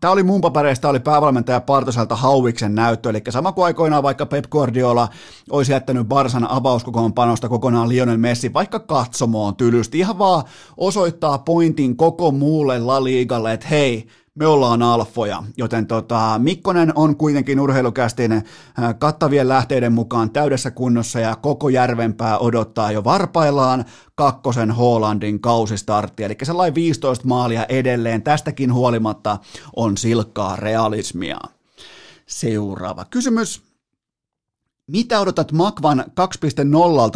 tämä 0.00 0.12
oli 0.12 0.22
mun 0.22 0.40
papereista 0.40 0.88
oli 0.88 1.00
päävalmentaja 1.00 1.60
Partoselta 1.60 2.16
Hauviksen 2.16 2.74
näyttö, 2.74 3.10
eli 3.10 3.22
sama 3.30 3.52
kuin 3.52 3.64
aikoinaan 3.64 4.02
vaikka 4.02 4.26
Pep 4.26 4.44
Guardiola 4.50 5.08
olisi 5.50 5.72
jättänyt 5.72 6.08
Barsan 6.08 6.50
avauskokoonpanosta 6.50 7.48
kokonaan 7.48 7.88
Lionel 7.88 8.16
Messi, 8.16 8.52
vaikka 8.52 8.78
katsomoon 8.78 9.56
tylysti, 9.56 9.98
ihan 9.98 10.18
vaan 10.18 10.44
osoittaa 10.76 11.38
pointin 11.38 11.96
koko 11.96 12.30
muulle 12.30 12.78
La 12.78 13.04
Ligalle, 13.04 13.52
että 13.52 13.68
hei, 13.68 14.06
me 14.34 14.46
ollaan 14.46 14.82
alfoja, 14.82 15.42
joten 15.56 15.86
tota, 15.86 16.38
Mikkonen 16.38 16.92
on 16.94 17.16
kuitenkin 17.16 17.60
urheilukästin 17.60 18.32
äh, 18.32 18.42
kattavien 18.98 19.48
lähteiden 19.48 19.92
mukaan 19.92 20.30
täydessä 20.30 20.70
kunnossa 20.70 21.20
ja 21.20 21.36
koko 21.36 21.68
Järvenpää 21.68 22.38
odottaa 22.38 22.92
jo 22.92 23.04
varpaillaan 23.04 23.84
kakkosen 24.14 24.70
Hollandin 24.70 25.40
kausistartti, 25.40 26.24
eli 26.24 26.36
sellainen 26.42 26.74
15 26.74 27.26
maalia 27.26 27.66
edelleen, 27.68 28.22
tästäkin 28.22 28.72
huolimatta 28.72 29.38
on 29.76 29.96
silkkaa 29.96 30.56
realismia. 30.56 31.38
Seuraava 32.26 33.04
kysymys. 33.04 33.62
Mitä 34.86 35.20
odotat 35.20 35.52
Makvan 35.52 36.04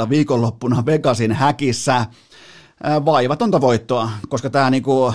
2.0 0.02 0.08
viikonloppuna 0.08 0.86
Vegasin 0.86 1.32
häkissä? 1.32 1.96
Äh, 1.96 3.04
vaivatonta 3.04 3.60
voittoa, 3.60 4.10
koska 4.28 4.50
tämä 4.50 4.70
niinku, 4.70 5.12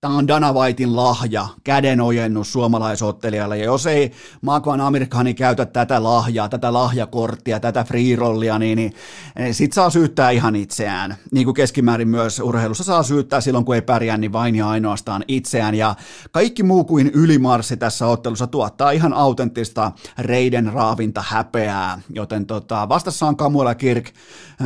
Tämä 0.00 0.16
on 0.16 0.28
Dana 0.28 0.52
Whitein 0.52 0.96
lahja, 0.96 1.48
kädenojennus 1.64 2.52
suomalaisottelijalle. 2.52 3.58
Ja 3.58 3.64
jos 3.64 3.86
ei 3.86 4.12
Magvan 4.40 4.80
Amerikani 4.80 5.34
käytä 5.34 5.66
tätä 5.66 6.02
lahjaa, 6.02 6.48
tätä 6.48 6.72
lahjakorttia, 6.72 7.60
tätä 7.60 7.84
freerollia, 7.84 8.58
niin, 8.58 8.76
niin, 8.76 8.92
niin 9.38 9.54
sit 9.54 9.72
saa 9.72 9.90
syyttää 9.90 10.30
ihan 10.30 10.56
itseään. 10.56 11.16
Niin 11.32 11.44
kuin 11.44 11.54
keskimäärin 11.54 12.08
myös 12.08 12.40
urheilussa 12.40 12.84
saa 12.84 13.02
syyttää 13.02 13.40
silloin, 13.40 13.64
kun 13.64 13.74
ei 13.74 13.82
pärjää, 13.82 14.16
niin 14.16 14.32
vain 14.32 14.54
ja 14.54 14.68
ainoastaan 14.68 15.24
itseään. 15.28 15.74
Ja 15.74 15.94
kaikki 16.30 16.62
muu 16.62 16.84
kuin 16.84 17.10
ylimarssi 17.14 17.76
tässä 17.76 18.06
ottelussa 18.06 18.46
tuottaa 18.46 18.90
ihan 18.90 19.12
autenttista 19.12 19.92
reiden 20.18 20.72
raavinta 20.72 21.24
häpeää. 21.26 22.00
Joten 22.10 22.46
tota, 22.46 22.88
vastassa 22.88 23.26
on 23.26 23.36
Kamuela 23.36 23.74
Kirk, 23.74 24.10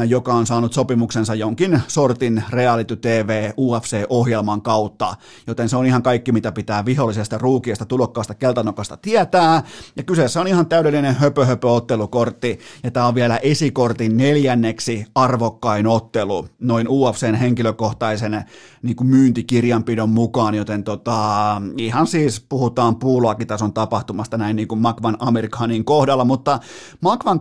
joka 0.09 0.35
on 0.35 0.47
saanut 0.47 0.73
sopimuksensa 0.73 1.35
jonkin 1.35 1.83
sortin 1.89 2.45
reality 2.51 2.97
TV 2.97 3.51
UFC-ohjelman 3.57 4.63
kautta 4.63 5.17
joten 5.47 5.69
se 5.69 5.77
on 5.77 5.87
ihan 5.87 6.03
kaikki, 6.03 6.33
mitä 6.33 6.53
pitää 6.53 6.85
vihollisesta, 6.85 7.39
ruukiesta, 7.39 7.85
tulokkaasta, 7.85 8.35
keltanokasta 8.35 8.97
tietää, 8.97 9.63
ja 9.97 10.03
kyseessä 10.03 10.41
on 10.41 10.47
ihan 10.49 10.67
täydellinen 10.67 11.15
höpö-höpö-ottelukortti, 11.15 12.59
ja 12.83 12.91
tämä 12.91 13.07
on 13.07 13.15
vielä 13.15 13.37
esikortin 13.37 14.17
neljänneksi 14.17 15.07
arvokkain 15.15 15.87
ottelu, 15.87 16.49
noin 16.59 16.89
UFCn 16.89 17.35
henkilökohtaisen 17.35 18.45
niin 18.83 18.97
kuin 18.97 19.07
myyntikirjanpidon 19.07 20.11
mukaan, 20.11 20.55
joten 20.55 20.85
tota, 20.85 21.63
ihan 21.77 22.07
siis 22.07 22.41
puhutaan 22.49 22.97
puuloakitason 22.97 23.73
tapahtumasta 23.73 24.39
näin 24.39 24.57
niin 24.57 24.69
kuin 24.69 24.81
Makvan 24.81 25.17
Amerikanin 25.21 25.85
kohdalla, 25.85 26.25
mutta 26.25 26.61
Makvan 27.01 27.41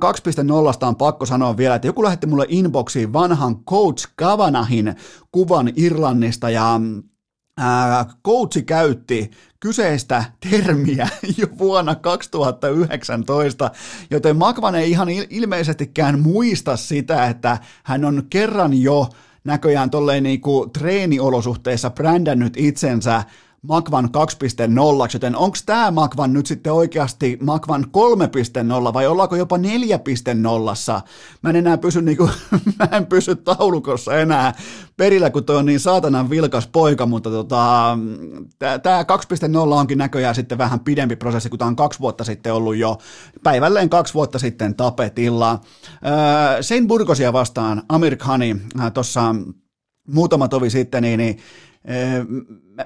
2.0 0.82 0.88
on 0.88 0.96
pakko 0.96 1.26
sanoa 1.26 1.58
vielä, 1.58 1.76
että 1.76 1.88
joku 1.88 2.04
lähetti 2.04 2.28
mulle 2.28 2.46
inboxiin 2.50 3.14
vanhan 3.14 3.64
Coach 3.64 4.08
Kavanahin 4.16 4.96
kuvan 5.32 5.72
Irlannista 5.76 6.50
ja 6.50 6.80
coachi 8.26 8.62
käytti 8.62 9.32
kyseistä 9.60 10.24
termiä 10.50 11.08
jo 11.38 11.48
vuonna 11.58 11.96
2019, 11.96 13.72
joten 14.12 14.38
Makvan 14.38 14.76
ei 14.76 14.92
ihan 14.92 15.08
ilmeisestikään 15.10 16.20
muista 16.20 16.78
sitä, 16.78 17.28
että 17.28 17.58
hän 17.84 18.06
on 18.06 18.24
kerran 18.30 18.82
jo 18.82 19.10
näköjään 19.44 19.90
tolleen 19.90 20.24
niinku 20.24 20.70
treeniolosuhteissa 20.74 21.90
brändännyt 21.90 22.54
itsensä 22.58 23.24
Makvan 23.68 24.06
2.0, 24.06 24.12
joten 25.14 25.36
onko 25.36 25.58
tämä 25.66 25.92
Makvan 25.92 26.34
nyt 26.34 26.46
sitten 26.46 26.74
oikeasti 26.74 27.38
Makvan 27.42 27.86
3.0 28.88 28.94
vai 28.94 29.08
ollaanko 29.08 29.36
jopa 29.36 29.58
4.0? 29.58 29.62
Mä 31.42 31.50
en 31.50 31.56
enää 31.56 31.78
pysy, 31.78 32.02
niinku, 32.02 32.30
mä 32.80 32.98
en 32.98 33.06
pysy 33.06 33.36
taulukossa 33.36 34.18
enää 34.18 34.54
perillä, 34.98 35.30
kun 35.30 35.44
toi 35.44 35.58
on 35.58 35.66
niin 35.66 35.80
saatanan 35.80 36.30
vilkas 36.30 36.68
poika, 36.68 37.06
mutta 37.06 37.30
tota, 37.30 37.98
tämä 38.84 39.04
2.0 39.04 39.74
onkin 39.74 39.98
näköjään 39.98 40.36
sitten 40.36 40.58
vähän 40.58 40.80
pidempi 40.80 41.16
prosessi, 41.16 41.50
kun 41.50 41.60
tämä 41.60 41.70
on 41.70 41.76
kaksi 41.76 42.00
vuotta 42.00 42.24
sitten 42.24 42.54
ollut 42.54 42.76
jo, 42.76 42.98
päivälleen 43.44 43.90
kaksi 43.90 44.14
vuotta 44.14 44.40
sitten 44.40 44.76
tapetilla. 44.76 45.60
Öö, 46.06 46.64
Sein 46.64 46.88
Burgosia 46.88 47.34
vastaan 47.34 47.84
Amir 47.90 48.16
Khani 48.16 48.56
äh, 48.80 48.92
tuossa 48.92 49.36
muutama 50.08 50.48
tovi 50.48 50.70
sitten, 50.70 51.04
niin, 51.04 51.18
niin 51.18 51.38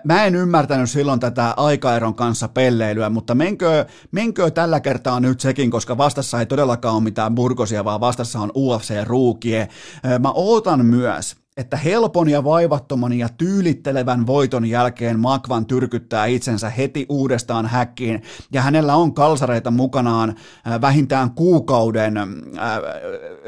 Mä 0.03 0.25
en 0.25 0.35
ymmärtänyt 0.35 0.89
silloin 0.89 1.19
tätä 1.19 1.53
aikaeron 1.57 2.15
kanssa 2.15 2.47
pelleilyä, 2.47 3.09
mutta 3.09 3.35
menkö, 3.35 3.85
menkö 4.11 4.51
tällä 4.51 4.79
kertaa 4.79 5.19
nyt 5.19 5.39
sekin, 5.39 5.71
koska 5.71 5.97
vastassa 5.97 6.39
ei 6.39 6.45
todellakaan 6.45 6.95
ole 6.95 7.03
mitään 7.03 7.35
burgosia, 7.35 7.85
vaan 7.85 7.99
vastassa 7.99 8.39
on 8.39 8.51
UFC-ruukie. 8.55 9.67
Mä 10.19 10.31
ootan 10.31 10.85
myös, 10.85 11.35
että 11.57 11.77
helpon 11.77 12.29
ja 12.29 12.43
vaivattoman 12.43 13.13
ja 13.13 13.29
tyylittelevän 13.29 14.27
voiton 14.27 14.65
jälkeen 14.65 15.19
Makvan 15.19 15.65
tyrkyttää 15.65 16.25
itsensä 16.25 16.69
heti 16.69 17.05
uudestaan 17.09 17.65
häkkiin, 17.65 18.21
ja 18.53 18.61
hänellä 18.61 18.95
on 18.95 19.13
kalsareita 19.13 19.71
mukanaan 19.71 20.35
vähintään 20.81 21.31
kuukauden 21.31 22.13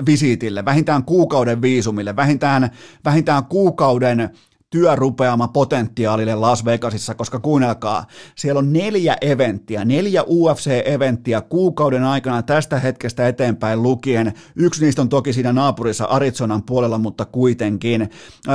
visiitille, 0.05 0.65
vähintään 0.65 1.03
kuukauden 1.03 1.61
viisumille, 1.61 2.15
vähintään, 2.15 2.69
vähintään 3.05 3.45
kuukauden 3.45 4.29
työrupeama 4.69 5.47
potentiaalille 5.47 6.35
Las 6.35 6.65
Vegasissa, 6.65 7.15
koska 7.15 7.39
kuunnelkaa, 7.39 8.05
siellä 8.35 8.59
on 8.59 8.73
neljä 8.73 9.17
eventtiä, 9.21 9.85
neljä 9.85 10.21
UFC-eventtiä 10.23 11.41
kuukauden 11.49 12.03
aikana 12.03 12.43
tästä 12.43 12.79
hetkestä 12.79 13.27
eteenpäin 13.27 13.83
lukien. 13.83 14.33
Yksi 14.55 14.85
niistä 14.85 15.01
on 15.01 15.09
toki 15.09 15.33
siinä 15.33 15.53
naapurissa 15.53 16.05
Arizonan 16.05 16.63
puolella, 16.63 16.97
mutta 16.97 17.25
kuitenkin. 17.25 18.09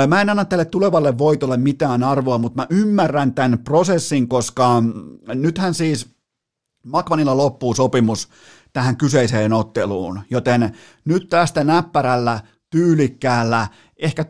Mä 0.09 0.21
en 0.21 0.31
anna 0.31 0.45
tälle 0.45 0.65
tulevalle 0.65 1.19
voitolle 1.19 1.57
mitään 1.57 2.03
arvoa, 2.03 2.39
mutta 2.39 2.63
mä 2.63 2.67
ymmärrän 2.71 3.35
tämän 3.35 3.59
prosessin, 3.59 4.29
koska 4.29 4.83
nythän 5.35 5.75
siis 5.75 6.13
Makvanilla 6.87 7.37
loppuu 7.37 7.75
sopimus 7.75 8.29
tähän 8.73 8.97
kyseiseen 8.97 9.53
otteluun, 9.53 10.21
joten 10.31 10.77
nyt 11.05 11.29
tästä 11.29 11.65
näppärällä, 11.65 12.41
tyylikkäällä, 12.71 13.69
ehkä 13.97 14.25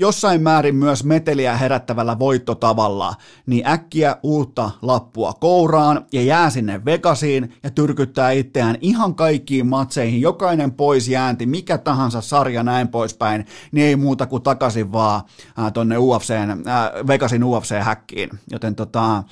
jossain 0.00 0.42
määrin 0.42 0.74
myös 0.74 1.04
meteliä 1.04 1.56
herättävällä 1.56 2.18
voittotavalla, 2.18 3.14
niin 3.46 3.66
äkkiä 3.66 4.16
uutta 4.22 4.70
lappua 4.82 5.32
kouraan 5.32 6.06
ja 6.12 6.22
jää 6.22 6.50
sinne 6.50 6.84
Vegasiin 6.84 7.54
ja 7.62 7.70
tyrkyttää 7.70 8.30
itseään 8.30 8.76
ihan 8.80 9.14
kaikkiin 9.14 9.66
matseihin, 9.66 10.20
jokainen 10.20 10.72
pois 10.72 11.08
jäänti, 11.08 11.46
mikä 11.46 11.78
tahansa 11.78 12.20
sarja 12.20 12.62
näin 12.62 12.88
poispäin, 12.88 13.46
niin 13.72 13.86
ei 13.86 13.96
muuta 13.96 14.26
kuin 14.26 14.42
takaisin 14.42 14.92
vaan 14.92 15.22
äh, 15.58 15.72
tonne 15.72 15.98
UFCn, 15.98 16.68
äh, 16.68 17.06
Vegasin 17.06 17.42
UFC-häkkiin. 17.42 18.38
Joten 18.50 18.74
tota, 18.74 19.22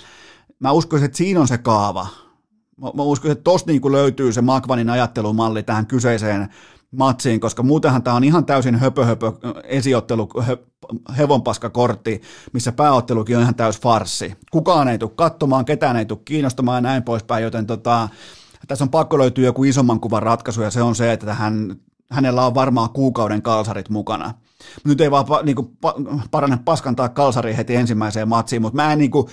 mä 0.60 0.72
uskoisin, 0.72 1.06
että 1.06 1.18
siinä 1.18 1.40
on 1.40 1.48
se 1.48 1.58
kaava. 1.58 2.06
Mä, 2.80 2.90
mä 2.94 3.02
uskon, 3.02 3.30
että 3.30 3.44
tosta 3.44 3.70
niin 3.70 3.92
löytyy 3.92 4.32
se 4.32 4.42
Makvanin 4.42 4.90
ajattelumalli 4.90 5.62
tähän 5.62 5.86
kyseiseen 5.86 6.48
matsiin, 6.90 7.40
koska 7.40 7.62
muutenhan 7.62 8.02
tämä 8.02 8.16
on 8.16 8.24
ihan 8.24 8.44
täysin 8.44 8.74
höpö, 8.74 9.04
höpö 9.04 9.32
esiottelu, 9.64 10.28
hö, 10.46 10.56
hevonpaskakortti, 11.18 12.22
missä 12.52 12.72
pääottelukin 12.72 13.36
on 13.36 13.42
ihan 13.42 13.54
täys 13.54 13.80
farsi. 13.80 14.34
Kukaan 14.50 14.88
ei 14.88 14.98
tule 14.98 15.10
katsomaan, 15.14 15.64
ketään 15.64 15.96
ei 15.96 16.04
tule 16.04 16.18
kiinnostamaan 16.24 16.76
ja 16.76 16.80
näin 16.80 17.02
poispäin, 17.02 17.44
joten 17.44 17.66
tota, 17.66 18.08
tässä 18.68 18.84
on 18.84 18.90
pakko 18.90 19.18
löytyä 19.18 19.44
joku 19.44 19.64
isomman 19.64 20.00
kuvan 20.00 20.22
ratkaisu 20.22 20.62
ja 20.62 20.70
se 20.70 20.82
on 20.82 20.94
se, 20.94 21.12
että 21.12 21.34
hän, 21.34 21.76
hänellä 22.10 22.46
on 22.46 22.54
varmaan 22.54 22.90
kuukauden 22.90 23.42
kalsarit 23.42 23.88
mukana. 23.88 24.34
Nyt 24.84 25.00
ei 25.00 25.10
vaan 25.10 25.24
pa, 25.24 25.42
niinku, 25.42 25.62
pa, 25.80 25.94
parane 26.30 26.58
paskantaa 26.64 27.08
kalsari 27.08 27.56
heti 27.56 27.76
ensimmäiseen 27.76 28.28
matsiin, 28.28 28.62
mutta 28.62 28.76
mä 28.76 28.92
en 28.92 28.98
niinku, 28.98 29.30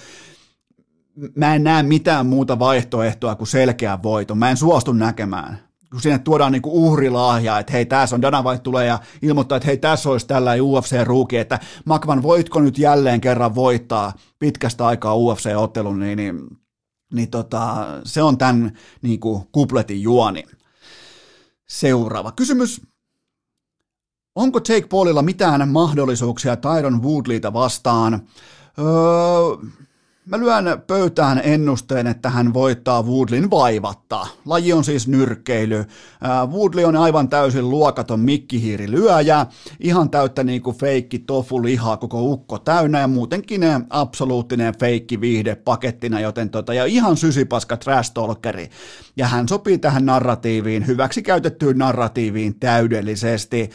mä 1.35 1.55
en 1.55 1.63
näe 1.63 1.83
mitään 1.83 2.25
muuta 2.25 2.59
vaihtoehtoa 2.59 3.35
kuin 3.35 3.47
selkeä 3.47 3.99
voito. 4.03 4.35
Mä 4.35 4.49
en 4.49 4.57
suostu 4.57 4.93
näkemään 4.93 5.59
kun 5.91 6.01
sinne 6.01 6.19
tuodaan 6.19 6.51
niinku 6.51 6.87
uhrilahja, 6.87 7.59
että 7.59 7.73
hei, 7.73 7.85
tässä 7.85 8.15
on 8.15 8.21
Dana 8.21 8.43
White 8.43 8.61
tulee 8.61 8.85
ja 8.85 8.99
ilmoittaa, 9.21 9.55
että 9.55 9.67
hei, 9.67 9.77
tässä 9.77 10.09
olisi 10.09 10.27
tällä 10.27 10.51
UFC-ruuki, 10.55 11.37
että 11.37 11.59
Makvan, 11.85 12.23
voitko 12.23 12.59
nyt 12.61 12.77
jälleen 12.77 13.21
kerran 13.21 13.55
voittaa 13.55 14.13
pitkästä 14.39 14.87
aikaa 14.87 15.15
UFC-ottelun, 15.15 15.99
niin, 15.99 16.17
niin, 16.17 16.47
niin 17.13 17.29
tota, 17.29 17.87
se 18.03 18.21
on 18.21 18.37
tämän 18.37 18.71
niinku 19.01 19.47
kupletin 19.51 20.01
juoni. 20.01 20.43
Seuraava 21.67 22.31
kysymys. 22.31 22.81
Onko 24.35 24.59
Jake 24.69 24.87
Paulilla 24.87 25.21
mitään 25.21 25.69
mahdollisuuksia 25.69 26.55
Tyron 26.55 27.03
Woodleyta 27.03 27.53
vastaan? 27.53 28.13
Öö, 28.79 29.69
Mä 30.29 30.39
lyön 30.39 30.81
pöytään 30.87 31.41
ennusteen, 31.43 32.07
että 32.07 32.29
hän 32.29 32.53
voittaa 32.53 33.03
Woodlin 33.03 33.51
vaivatta. 33.51 34.27
Laji 34.45 34.73
on 34.73 34.83
siis 34.83 35.07
nyrkkeily. 35.07 35.85
Woodley 36.51 36.85
on 36.85 36.95
aivan 36.95 37.29
täysin 37.29 37.69
luokaton 37.69 38.19
mikkihiirilyöjä, 38.19 39.45
ihan 39.79 40.09
täyttä 40.09 40.43
niinku 40.43 40.71
feikki 40.71 41.19
tofu 41.19 41.63
lihaa 41.63 41.97
koko 41.97 42.21
ukko 42.21 42.59
täynnä 42.59 42.99
ja 42.99 43.07
muutenkin 43.07 43.61
absoluuttinen 43.89 44.73
feikki 44.79 45.21
viihde 45.21 45.55
pakettina, 45.55 46.19
joten 46.19 46.49
tota, 46.49 46.73
ja 46.73 46.85
ihan 46.85 47.17
sysipaska 47.17 47.77
trash 47.77 48.13
talkeri. 48.13 48.69
Ja 49.17 49.27
hän 49.27 49.47
sopii 49.47 49.77
tähän 49.77 50.05
narratiiviin, 50.05 50.87
hyväksi 50.87 51.23
käytettyyn 51.23 51.77
narratiiviin 51.77 52.59
täydellisesti. 52.59 53.69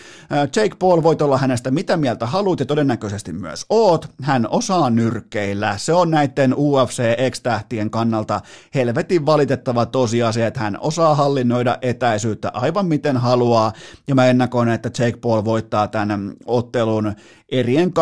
Jake 0.56 0.76
Paul 0.78 1.02
voit 1.02 1.22
olla 1.22 1.38
hänestä 1.38 1.70
mitä 1.70 1.96
mieltä 1.96 2.26
haluat 2.26 2.60
ja 2.60 2.66
todennäköisesti 2.66 3.32
myös 3.32 3.66
oot. 3.68 4.10
Hän 4.22 4.46
osaa 4.50 4.90
nyrkkeillä. 4.90 5.74
Se 5.78 5.92
on 5.92 6.10
näiden 6.10 6.54
UFC-X-tähtien 6.54 7.90
kannalta 7.90 8.40
helvetin 8.74 9.26
valitettava 9.26 9.86
tosiasia, 9.86 10.46
että 10.46 10.60
hän 10.60 10.78
osaa 10.80 11.14
hallinnoida 11.14 11.78
etäisyyttä 11.82 12.50
aivan 12.54 12.86
miten 12.86 13.16
haluaa, 13.16 13.72
ja 14.08 14.14
mä 14.14 14.26
ennakoin, 14.26 14.68
että 14.68 14.90
Jake 14.98 15.18
Paul 15.20 15.44
voittaa 15.44 15.88
tämän 15.88 16.32
ottelun 16.46 17.12
erien 17.48 17.88
2-3 17.88 17.92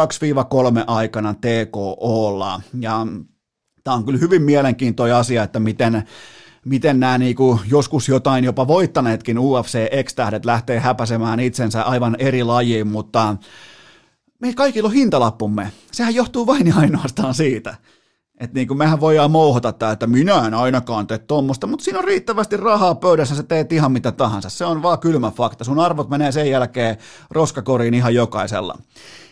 aikana 0.87 1.35
TKOlla, 1.35 2.61
ja 2.81 3.07
tämä 3.85 3.97
on 3.97 4.05
kyllä 4.05 4.19
hyvin 4.19 4.43
mielenkiintoinen 4.43 5.17
asia, 5.17 5.43
että 5.43 5.61
miten 5.61 6.03
miten 6.69 7.01
nämä 7.01 7.19
niinku 7.19 7.61
joskus 7.71 8.09
jotain 8.09 8.45
jopa 8.45 8.67
voittaneetkin 8.67 9.39
UFC 9.39 9.79
X-tähdet 10.05 10.45
lähtee 10.45 10.81
häpäsemään 10.81 11.41
itsensä 11.41 11.83
aivan 11.83 12.17
eri 12.19 12.45
lajiin, 12.45 12.87
mutta 12.87 13.37
me 14.39 14.55
kaikilla 14.55 14.89
on 14.89 14.95
hintalappumme. 14.95 15.73
Sehän 15.93 16.15
johtuu 16.15 16.47
vain 16.47 16.67
ja 16.67 16.75
ainoastaan 16.77 17.35
siitä. 17.35 17.75
Että 18.41 18.55
niin 18.55 18.69
kuin 18.69 18.79
mehän 18.79 19.01
voidaan 19.01 19.31
mouhota 19.31 19.73
tämä, 19.73 19.93
että 19.93 20.07
minä 20.07 20.47
en 20.47 20.55
ainakaan 20.55 21.07
tee 21.07 21.19
tuommoista, 21.19 21.67
mutta 21.67 21.85
siinä 21.85 21.99
on 21.99 22.05
riittävästi 22.05 22.57
rahaa 22.57 22.95
pöydässä, 22.95 23.35
sä 23.35 23.43
teet 23.43 23.73
ihan 23.73 23.93
mitä 23.93 24.13
tahansa. 24.13 24.51
Se 24.51 24.65
on 24.65 24.83
vaan 24.83 24.99
kylmä 24.99 25.31
fakta. 25.31 25.65
Sun 25.65 25.79
arvot 25.79 26.09
menee 26.09 26.33
sen 26.33 26.51
jälkeen 26.51 26.97
roskakoriin 27.31 27.95
ihan 27.95 28.15
jokaisella. 28.15 28.79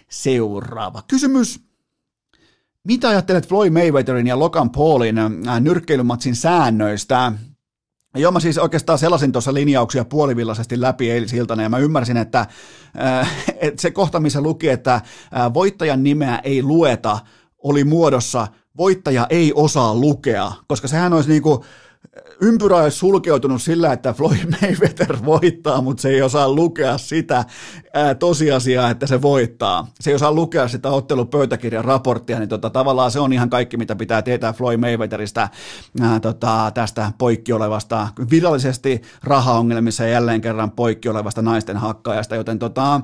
Seuraava 0.09 1.03
kysymys. 1.09 1.66
Mitä 2.87 3.09
ajattelet 3.09 3.49
Floyd 3.49 3.71
Mayweatherin 3.71 4.27
ja 4.27 4.39
Logan 4.39 4.71
Paulin 4.71 5.19
äh, 5.19 5.61
nyrkkeilymatsin 5.61 6.37
säännöistä? 6.37 7.33
Joo, 8.17 8.33
mä 8.33 8.41
siis 8.41 8.59
oikeastaan 8.59 8.99
sellaisin 8.99 9.33
tuossa 9.33 9.55
linjauksia 9.55 10.05
puolivillaisesti 10.05 10.81
läpi 10.81 11.11
eilisiltana 11.11 11.63
ja 11.63 11.69
mä 11.69 11.79
ymmärsin, 11.79 12.17
että, 12.17 12.47
äh, 13.01 13.45
että 13.61 13.83
se 13.83 13.91
kohta, 13.91 14.21
missä 14.21 14.41
luki, 14.41 14.69
että 14.69 14.95
äh, 14.95 15.55
voittajan 15.55 16.03
nimeä 16.03 16.39
ei 16.39 16.63
lueta, 16.63 17.19
oli 17.63 17.85
muodossa 17.85 18.49
voittaja 18.77 19.27
ei 19.31 19.53
osaa 19.55 19.95
lukea, 19.95 20.53
koska 20.69 20.89
sehän 20.89 21.13
olisi 21.13 21.29
niin 21.29 21.43
kuin, 21.43 21.61
ympyrä 22.41 22.77
olisi 22.77 22.99
sulkeutunut 22.99 23.63
sillä, 23.63 23.93
että 23.93 24.13
Floyd 24.13 24.55
Mayweather 24.63 25.17
voittaa, 25.25 25.81
mutta 25.81 26.01
se 26.01 26.09
ei 26.09 26.23
osaa 26.23 26.53
lukea 26.53 26.99
sitä 26.99 27.45
ää, 27.95 28.15
tosiasiaa, 28.15 28.91
että 28.91 29.07
se 29.07 29.23
voittaa. 29.23 29.87
Se 30.01 30.11
ei 30.11 30.15
osaa 30.15 30.33
lukea 30.33 30.69
sitä 30.69 30.91
ottelupöytäkirjan 30.91 31.85
raporttia, 31.85 32.39
niin 32.39 32.49
tota, 32.49 32.71
tavallaan 32.71 33.11
se 33.11 33.21
on 33.21 33.33
ihan 33.33 33.51
kaikki, 33.51 33.77
mitä 33.77 33.97
pitää 33.97 34.23
tietää 34.23 34.53
Floyd 34.53 34.81
Mayweatherista 34.81 35.49
ää, 36.01 36.21
tota, 36.21 36.71
tästä 36.75 37.13
poikki 37.19 37.53
olevasta, 37.53 38.09
virallisesti 38.31 39.03
rahaongelmissa 39.25 40.05
ja 40.05 40.11
jälleen 40.11 40.41
kerran 40.41 40.71
poikki 40.71 41.09
olevasta 41.09 41.43
naisten 41.43 41.77
hakkaajasta, 41.77 42.37
joten 42.37 42.59
tota, 42.59 43.01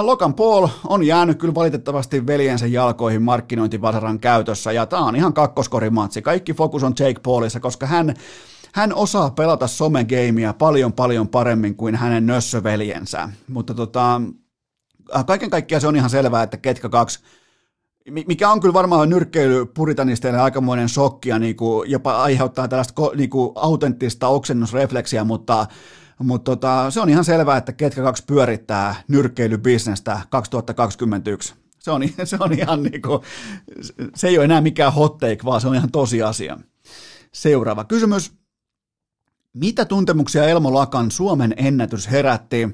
Logan 0.00 0.34
Paul 0.34 0.68
on 0.88 1.02
jäänyt 1.02 1.38
kyllä 1.38 1.54
valitettavasti 1.54 2.26
veljensä 2.26 2.66
jalkoihin 2.66 3.22
markkinointivasaran 3.22 4.18
käytössä, 4.18 4.72
ja 4.72 4.86
tämä 4.86 5.04
on 5.04 5.16
ihan 5.16 5.32
kakkoskorimatsi. 5.32 6.22
Kaikki 6.22 6.54
fokus 6.54 6.82
on 6.82 6.94
Jake 6.98 7.20
Paulissa, 7.22 7.60
koska 7.60 7.86
hän 7.86 8.14
hän 8.76 8.94
osaa 8.94 9.30
pelata 9.30 9.66
somegeimiä 9.66 10.52
paljon 10.52 10.92
paljon 10.92 11.28
paremmin 11.28 11.76
kuin 11.76 11.94
hänen 11.94 12.26
nössöveljensä, 12.26 13.28
mutta 13.48 13.74
tota, 13.74 14.20
kaiken 15.26 15.50
kaikkiaan 15.50 15.80
se 15.80 15.86
on 15.86 15.96
ihan 15.96 16.10
selvää, 16.10 16.42
että 16.42 16.56
ketkä 16.56 16.88
kaksi 16.88 17.20
mikä 18.10 18.50
on 18.50 18.60
kyllä 18.60 18.72
varmaan 18.72 19.08
nyrkkeilypuritanisteille 19.08 20.40
aikamoinen 20.40 20.88
shokki 20.88 21.28
ja 21.28 21.38
niin 21.38 21.56
kuin 21.56 21.90
jopa 21.90 22.22
aiheuttaa 22.22 22.68
tällaista 22.68 23.02
niin 23.16 23.30
kuin 23.30 23.52
autenttista 23.54 24.28
oksennusrefleksiä, 24.28 25.24
mutta, 25.24 25.66
mutta 26.18 26.50
tota, 26.50 26.90
se 26.90 27.00
on 27.00 27.08
ihan 27.08 27.24
selvää, 27.24 27.56
että 27.56 27.72
ketkä 27.72 28.02
kaksi 28.02 28.24
pyörittää 28.26 28.94
nyrkkeilybisnestä 29.08 30.20
2021. 30.30 31.54
Se 31.78 31.90
on, 31.90 32.02
se 32.24 32.36
on 32.40 32.52
ihan 32.52 32.82
niin 32.82 33.02
kuin, 33.02 33.20
se 34.14 34.28
ei 34.28 34.38
ole 34.38 34.44
enää 34.44 34.60
mikään 34.60 34.92
hot 34.92 35.18
take, 35.18 35.38
vaan 35.44 35.60
se 35.60 35.68
on 35.68 35.74
ihan 35.74 35.90
tosiasia. 35.92 36.58
Seuraava 37.32 37.84
kysymys. 37.84 38.45
Mitä 39.56 39.84
tuntemuksia 39.84 40.48
Elmo 40.48 40.74
Lakan 40.74 41.10
Suomen 41.10 41.54
ennätys 41.56 42.10
herätti? 42.10 42.68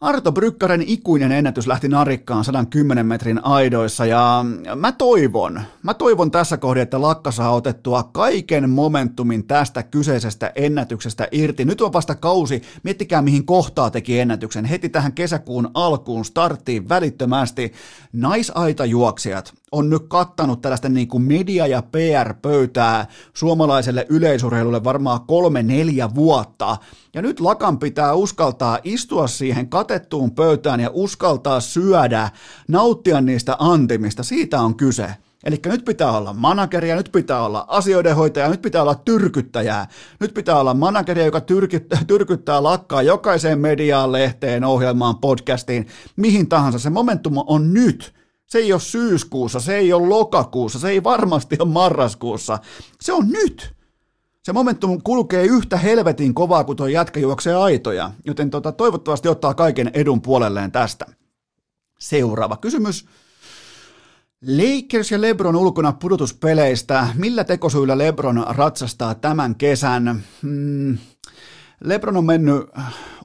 Arto 0.00 0.32
Brykkaren 0.32 0.82
ikuinen 0.86 1.32
ennätys 1.32 1.66
lähti 1.66 1.88
narikkaan 1.88 2.44
110 2.44 3.06
metrin 3.06 3.44
aidoissa 3.44 4.06
ja 4.06 4.44
mä 4.74 4.92
toivon, 4.92 5.60
mä 5.82 5.94
toivon 5.94 6.30
tässä 6.30 6.56
kohdassa, 6.56 6.82
että 6.82 7.00
Lakka 7.00 7.30
saa 7.30 7.54
otettua 7.54 8.02
kaiken 8.02 8.70
momentumin 8.70 9.46
tästä 9.46 9.82
kyseisestä 9.82 10.52
ennätyksestä 10.54 11.28
irti. 11.32 11.64
Nyt 11.64 11.80
on 11.80 11.92
vasta 11.92 12.14
kausi, 12.14 12.62
miettikää 12.82 13.22
mihin 13.22 13.46
kohtaa 13.46 13.90
teki 13.90 14.20
ennätyksen. 14.20 14.64
Heti 14.64 14.88
tähän 14.88 15.12
kesäkuun 15.12 15.70
alkuun 15.74 16.24
starttiin 16.24 16.88
välittömästi 16.88 17.72
naisaitajuoksijat 18.12 19.54
on 19.72 19.90
nyt 19.90 20.02
kattanut 20.08 20.60
tällaista 20.60 20.88
niin 20.88 21.08
kuin 21.08 21.22
media- 21.22 21.66
ja 21.66 21.82
PR-pöytää 21.82 23.06
suomalaiselle 23.34 24.06
yleisurheilulle 24.08 24.84
varmaan 24.84 25.20
kolme, 25.26 25.62
neljä 25.62 26.08
vuotta. 26.14 26.76
Ja 27.14 27.22
nyt 27.22 27.40
Lakan 27.40 27.78
pitää 27.78 28.14
uskaltaa 28.14 28.78
istua 28.84 29.26
siihen 29.26 29.68
katettuun 29.68 30.30
pöytään 30.30 30.80
ja 30.80 30.90
uskaltaa 30.92 31.60
syödä, 31.60 32.30
nauttia 32.68 33.20
niistä 33.20 33.56
antimista. 33.58 34.22
Siitä 34.22 34.60
on 34.60 34.76
kyse. 34.76 35.14
Eli 35.44 35.60
nyt 35.66 35.84
pitää 35.84 36.16
olla 36.16 36.32
manageria, 36.32 36.96
nyt 36.96 37.08
pitää 37.12 37.42
olla 37.42 37.64
asioidenhoitaja, 37.68 38.48
nyt 38.48 38.62
pitää 38.62 38.82
olla 38.82 38.94
tyrkyttäjää. 38.94 39.88
Nyt 40.20 40.34
pitää 40.34 40.60
olla 40.60 40.74
manageria, 40.74 41.24
joka 41.24 41.40
tyrkyttää, 41.40 42.00
tyrkyttää 42.06 42.62
lakkaa 42.62 43.02
jokaiseen 43.02 43.58
mediaan, 43.58 44.12
lehteen, 44.12 44.64
ohjelmaan, 44.64 45.18
podcastiin, 45.18 45.86
mihin 46.16 46.48
tahansa. 46.48 46.78
Se 46.78 46.90
momentum 46.90 47.34
on 47.46 47.74
nyt. 47.74 48.16
Se 48.46 48.58
ei 48.58 48.72
ole 48.72 48.80
syyskuussa, 48.80 49.60
se 49.60 49.76
ei 49.76 49.92
ole 49.92 50.08
lokakuussa, 50.08 50.78
se 50.78 50.88
ei 50.88 51.04
varmasti 51.04 51.56
ole 51.58 51.68
marraskuussa. 51.68 52.58
Se 53.00 53.12
on 53.12 53.28
nyt. 53.28 53.76
Se 54.42 54.52
momentum 54.52 55.02
kulkee 55.02 55.44
yhtä 55.44 55.76
helvetin 55.76 56.34
kovaa 56.34 56.64
kuin 56.64 56.76
tuo 56.76 56.86
jätkä 56.86 57.20
juoksee 57.20 57.54
aitoja, 57.54 58.10
joten 58.24 58.50
tota, 58.50 58.72
toivottavasti 58.72 59.28
ottaa 59.28 59.54
kaiken 59.54 59.90
edun 59.94 60.22
puolelleen 60.22 60.72
tästä. 60.72 61.06
Seuraava 61.98 62.56
kysymys. 62.56 63.06
Lakers 64.42 65.10
ja 65.10 65.20
LeBron 65.20 65.56
ulkona 65.56 65.92
pudotuspeleistä. 65.92 67.08
Millä 67.14 67.44
tekosyillä 67.44 67.98
LeBron 67.98 68.46
ratsastaa 68.48 69.14
tämän 69.14 69.54
kesän? 69.54 70.22
Hmm. 70.42 70.98
LeBron 71.84 72.16
on 72.16 72.26
mennyt 72.26 72.62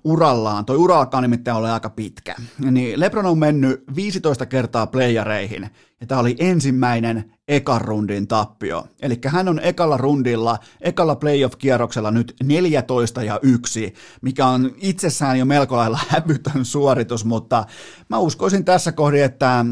urallaan, 0.03 0.65
toi 0.65 0.77
ura 0.77 0.99
alkaa 0.99 1.21
nimittäin 1.21 1.57
olla 1.57 1.73
aika 1.73 1.89
pitkä, 1.89 2.35
niin 2.71 2.99
LeBron 2.99 3.25
on 3.25 3.37
mennyt 3.37 3.83
15 3.95 4.45
kertaa 4.45 4.87
playareihin, 4.87 5.69
ja 6.01 6.07
tämä 6.07 6.21
oli 6.21 6.35
ensimmäinen 6.39 7.33
ekan 7.47 7.81
rundin 7.81 8.27
tappio. 8.27 8.87
Eli 9.01 9.19
hän 9.27 9.47
on 9.47 9.59
ekalla 9.63 9.97
rundilla, 9.97 10.59
ekalla 10.81 11.15
playoff-kierroksella 11.15 12.11
nyt 12.11 12.35
14 12.43 13.23
ja 13.23 13.39
1, 13.41 13.93
mikä 14.21 14.47
on 14.47 14.71
itsessään 14.77 15.39
jo 15.39 15.45
melko 15.45 15.77
lailla 15.77 15.99
hävytön 16.09 16.65
suoritus, 16.65 17.25
mutta 17.25 17.65
mä 18.09 18.17
uskoisin 18.17 18.65
tässä 18.65 18.91
kohdassa, 18.91 19.25
että 19.25 19.65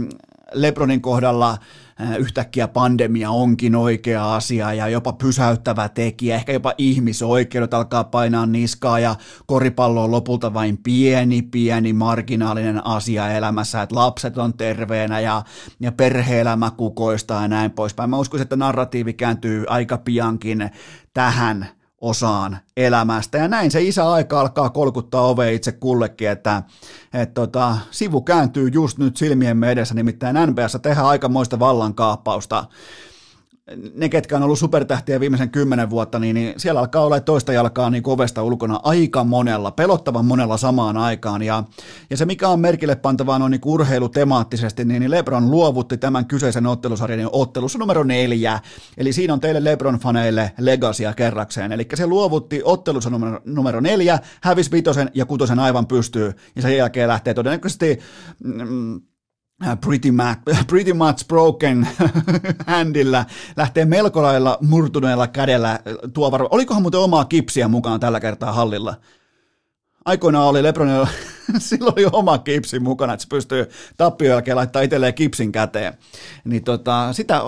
LeBronin 0.53 1.01
kohdalla 1.01 1.57
yhtäkkiä 2.17 2.67
pandemia 2.67 3.29
onkin 3.29 3.75
oikea 3.75 4.35
asia 4.35 4.73
ja 4.73 4.87
jopa 4.87 5.13
pysäyttävä 5.13 5.89
tekijä, 5.89 6.35
ehkä 6.35 6.53
jopa 6.53 6.73
ihmisoikeudet 6.77 7.73
alkaa 7.73 8.03
painaa 8.03 8.45
niskaa 8.45 8.99
ja 8.99 9.15
koripallo 9.45 10.03
on 10.03 10.11
lopulta 10.11 10.53
vain 10.53 10.77
pieni, 10.77 11.41
pieni 11.41 11.93
marginaalinen 11.93 12.87
asia 12.87 13.31
elämässä, 13.31 13.81
että 13.81 13.95
lapset 13.95 14.37
on 14.37 14.53
terveenä 14.53 15.19
ja, 15.19 15.43
ja 15.79 15.91
perhe-elämä 15.91 16.71
kukoistaa 16.71 17.41
ja 17.41 17.47
näin 17.47 17.71
poispäin. 17.71 18.09
Mä 18.09 18.17
uskoisin, 18.17 18.43
että 18.43 18.55
narratiivi 18.55 19.13
kääntyy 19.13 19.65
aika 19.67 19.97
piankin 19.97 20.69
tähän 21.13 21.78
osaan 22.01 22.57
elämästä. 22.77 23.37
Ja 23.37 23.47
näin 23.47 23.71
se 23.71 23.81
isä 23.81 24.11
aika 24.11 24.39
alkaa 24.39 24.69
kolkuttaa 24.69 25.27
ove 25.27 25.53
itse 25.53 25.71
kullekin, 25.71 26.29
että 26.29 26.63
et 27.13 27.33
tota, 27.33 27.77
sivu 27.91 28.21
kääntyy 28.21 28.69
just 28.73 28.97
nyt 28.97 29.17
silmien 29.17 29.63
edessä, 29.63 29.95
nimittäin 29.95 30.35
NBAssa 30.47 30.79
tehdään 30.79 31.07
aikamoista 31.07 31.59
vallankaappausta 31.59 32.65
ne, 33.95 34.09
ketkä 34.09 34.37
on 34.37 34.43
ollut 34.43 34.59
supertähtiä 34.59 35.19
viimeisen 35.19 35.49
kymmenen 35.49 35.89
vuotta, 35.89 36.19
niin, 36.19 36.33
niin 36.33 36.53
siellä 36.57 36.79
alkaa 36.79 37.05
olla 37.05 37.19
toista 37.19 37.53
jalkaa 37.53 37.89
niin 37.89 38.03
ovesta 38.05 38.43
ulkona 38.43 38.79
aika 38.83 39.23
monella, 39.23 39.71
pelottavan 39.71 40.25
monella 40.25 40.57
samaan 40.57 40.97
aikaan. 40.97 41.41
Ja, 41.41 41.63
ja 42.09 42.17
se, 42.17 42.25
mikä 42.25 42.47
on 42.47 42.59
merkille 42.59 42.95
pantavaa 42.95 43.35
on 43.35 43.51
niin 43.51 43.61
urheilutemaattisesti, 43.65 44.85
niin, 44.85 44.99
niin 44.99 45.11
LeBron 45.11 45.51
luovutti 45.51 45.97
tämän 45.97 46.25
kyseisen 46.25 46.67
ottelusarjan 46.67 47.29
ottelussa 47.31 47.79
numero 47.79 48.03
neljä. 48.03 48.59
Eli 48.97 49.13
siinä 49.13 49.33
on 49.33 49.39
teille 49.39 49.59
LeBron-faneille 49.59 50.51
legasia 50.57 51.13
kerrakseen. 51.13 51.71
Eli 51.71 51.87
se 51.93 52.07
luovutti 52.07 52.61
ottelussa 52.63 53.09
numero, 53.09 53.39
numero 53.45 53.79
neljä, 53.79 54.19
hävisi 54.41 54.71
vitosen 54.71 55.11
ja 55.13 55.25
kutosen 55.25 55.59
aivan 55.59 55.87
pystyy, 55.87 56.33
ja 56.55 56.61
sen 56.61 56.77
jälkeen 56.77 57.07
lähtee 57.07 57.33
todennäköisesti... 57.33 57.99
Mm, 58.43 59.01
pretty 59.81 60.11
much, 60.11 60.39
pretty 60.69 60.93
much 60.93 61.27
broken 61.27 61.87
handillä, 62.67 63.25
lähtee 63.57 63.85
melko 63.85 64.21
lailla 64.21 64.57
murtuneella 64.61 65.27
kädellä 65.27 65.79
tuo 66.13 66.31
varma. 66.31 66.47
Olikohan 66.51 66.81
muuten 66.81 66.99
omaa 66.99 67.25
kipsiä 67.25 67.67
mukaan 67.67 67.99
tällä 67.99 68.19
kertaa 68.19 68.53
hallilla? 68.53 68.95
Aikoinaan 70.05 70.47
oli 70.47 70.63
Lebronilla, 70.63 71.07
silloin 71.57 71.93
oli 71.97 72.07
oma 72.11 72.37
kipsi 72.37 72.79
mukana, 72.79 73.13
että 73.13 73.23
se 73.23 73.29
pystyy 73.29 73.69
tappion 73.97 74.31
jälkeen 74.31 74.57
laittaa 74.57 74.81
itselleen 74.81 75.13
kipsin 75.13 75.51
käteen. 75.51 75.93
Niin 76.45 76.63
tota, 76.63 77.13
sitä, 77.13 77.41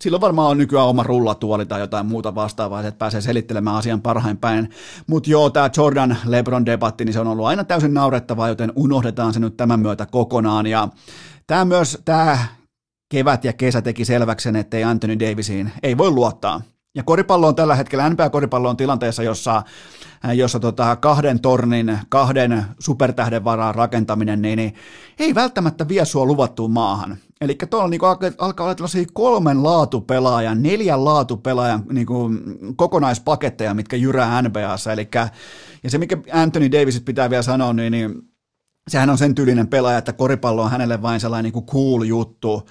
silloin 0.00 0.20
varmaan 0.20 0.50
on 0.50 0.58
nykyään 0.58 0.86
oma 0.86 1.02
rullatuoli 1.02 1.66
tai 1.66 1.80
jotain 1.80 2.06
muuta 2.06 2.34
vastaavaa, 2.34 2.80
että 2.80 2.98
pääsee 2.98 3.20
selittelemään 3.20 3.76
asian 3.76 4.02
parhain 4.02 4.36
päin. 4.36 4.70
Mutta 5.06 5.30
joo, 5.30 5.50
tämä 5.50 5.70
Jordan-Lebron-debatti, 5.76 7.04
niin 7.04 7.12
se 7.12 7.20
on 7.20 7.26
ollut 7.26 7.46
aina 7.46 7.64
täysin 7.64 7.94
naurettavaa, 7.94 8.48
joten 8.48 8.72
unohdetaan 8.76 9.32
se 9.32 9.40
nyt 9.40 9.56
tämän 9.56 9.80
myötä 9.80 10.06
kokonaan. 10.06 10.66
Ja 10.66 10.88
Tämä 11.48 11.64
myös 11.64 11.98
tämä 12.04 12.38
kevät 13.08 13.44
ja 13.44 13.52
kesä 13.52 13.82
teki 13.82 14.04
selväksi 14.04 14.44
sen, 14.44 14.56
että 14.56 14.76
ei 14.76 14.84
Anthony 14.84 15.18
Davisiin 15.18 15.72
ei 15.82 15.98
voi 15.98 16.10
luottaa. 16.10 16.60
Ja 16.94 17.02
koripallo 17.02 17.46
on 17.46 17.54
tällä 17.54 17.74
hetkellä, 17.74 18.10
NBA-koripallo 18.10 18.68
on 18.68 18.76
tilanteessa, 18.76 19.22
jossa, 19.22 19.62
jossa 20.34 20.60
tota 20.60 20.96
kahden 20.96 21.40
tornin, 21.40 21.98
kahden 22.08 22.64
supertähden 22.78 23.44
varaan 23.44 23.74
rakentaminen, 23.74 24.42
niin, 24.42 24.56
niin 24.56 24.74
ei 25.18 25.34
välttämättä 25.34 25.88
vie 25.88 26.04
sua 26.04 26.26
luvattuun 26.26 26.70
maahan. 26.70 27.16
Eli 27.40 27.54
tuolla 27.70 27.88
niin 27.88 28.00
alkaa 28.38 28.64
olla 28.64 28.74
tällaisia 28.74 29.04
kolmen 29.12 29.62
laatupelaajan, 29.62 30.62
neljän 30.62 31.04
laatupelaajan 31.04 31.84
niin 31.92 32.06
kuin, 32.06 32.40
kokonaispaketteja, 32.76 33.74
mitkä 33.74 33.96
jyrää 33.96 34.42
NBAssa. 34.42 34.92
Eli, 34.92 35.08
ja 35.82 35.90
se, 35.90 35.98
mikä 35.98 36.18
Anthony 36.32 36.72
Davisit 36.72 37.04
pitää 37.04 37.30
vielä 37.30 37.42
sanoa, 37.42 37.72
niin, 37.72 37.92
niin 37.92 38.27
sehän 38.88 39.10
on 39.10 39.18
sen 39.18 39.34
tyylinen 39.34 39.68
pelaaja, 39.68 39.98
että 39.98 40.12
koripallo 40.12 40.62
on 40.62 40.70
hänelle 40.70 41.02
vain 41.02 41.20
sellainen 41.20 41.44
niin 41.44 41.52
kuin 41.52 41.66
cool 41.66 42.02
juttu, 42.02 42.68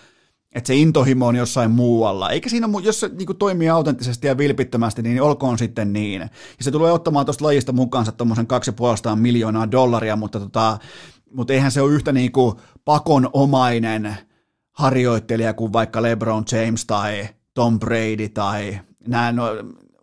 että 0.55 0.67
se 0.67 0.75
intohimo 0.75 1.27
on 1.27 1.35
jossain 1.35 1.71
muualla. 1.71 2.29
Eikä 2.29 2.49
siinä, 2.49 2.69
jos 2.83 2.99
se 2.99 3.07
niin 3.07 3.37
toimii 3.39 3.69
autenttisesti 3.69 4.27
ja 4.27 4.37
vilpittömästi, 4.37 5.01
niin 5.01 5.21
olkoon 5.21 5.57
sitten 5.57 5.93
niin. 5.93 6.21
Ja 6.21 6.29
se 6.61 6.71
tulee 6.71 6.91
ottamaan 6.91 7.25
tuosta 7.25 7.45
lajista 7.45 7.73
mukaansa 7.73 8.11
tuommoisen 8.11 8.47
2,5 9.11 9.15
miljoonaa 9.15 9.71
dollaria, 9.71 10.15
mutta, 10.15 10.39
tota, 10.39 10.77
mutta 11.31 11.53
eihän 11.53 11.71
se 11.71 11.81
ole 11.81 11.93
yhtä 11.93 12.11
niin 12.11 12.31
kuin 12.31 12.55
pakonomainen 12.85 14.17
harjoittelija 14.71 15.53
kuin 15.53 15.73
vaikka 15.73 16.01
LeBron 16.01 16.43
James 16.51 16.85
tai 16.85 17.29
Tom 17.53 17.79
Brady 17.79 18.29
tai 18.29 18.79
nämä 19.07 19.31
no, 19.31 19.45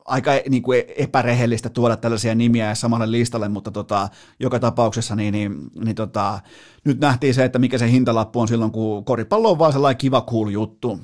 aika 0.05 0.31
niin 0.49 0.63
kuin 0.63 0.85
epärehellistä 0.97 1.69
tuoda 1.69 1.97
tällaisia 1.97 2.35
nimiä 2.35 2.75
samalle 2.75 3.11
listalle, 3.11 3.49
mutta 3.49 3.71
tota, 3.71 4.09
joka 4.41 4.61
tapauksessa 4.61 5.17
niin, 5.17 5.33
niin, 5.33 5.71
niin 5.85 5.95
tota, 5.97 6.41
nyt 6.85 7.01
nähtiin 7.01 7.35
se, 7.35 7.45
että 7.45 7.59
mikä 7.59 7.79
se 7.79 7.91
hintalappu 7.91 8.41
on 8.41 8.49
silloin, 8.49 8.73
kun 8.73 9.05
koripallo 9.05 9.51
on 9.51 9.59
vaan 9.59 9.73
sellainen 9.73 9.99
kiva 9.99 10.23
cool 10.23 10.49
juttu. 10.49 11.01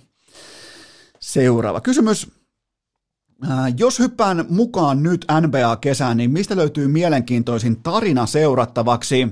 Seuraava 1.21 1.81
kysymys. 1.81 2.31
Äh, 3.51 3.75
jos 3.79 3.99
hyppään 3.99 4.45
mukaan 4.49 5.03
nyt 5.03 5.27
NBA-kesään, 5.41 6.17
niin 6.17 6.31
mistä 6.31 6.57
löytyy 6.57 6.89
mielenkiintoisin 6.89 7.83
tarina 7.83 8.27
seurattavaksi? 8.27 9.29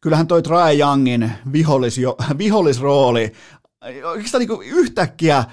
Kyllähän 0.00 0.26
toi 0.26 0.42
Trae 0.42 0.78
Youngin 0.78 1.32
vihollis, 1.52 2.00
vihollisrooli, 2.38 3.32
oikeastaan 4.04 4.46
niin 4.46 4.62
yhtäkkiä 4.62 5.44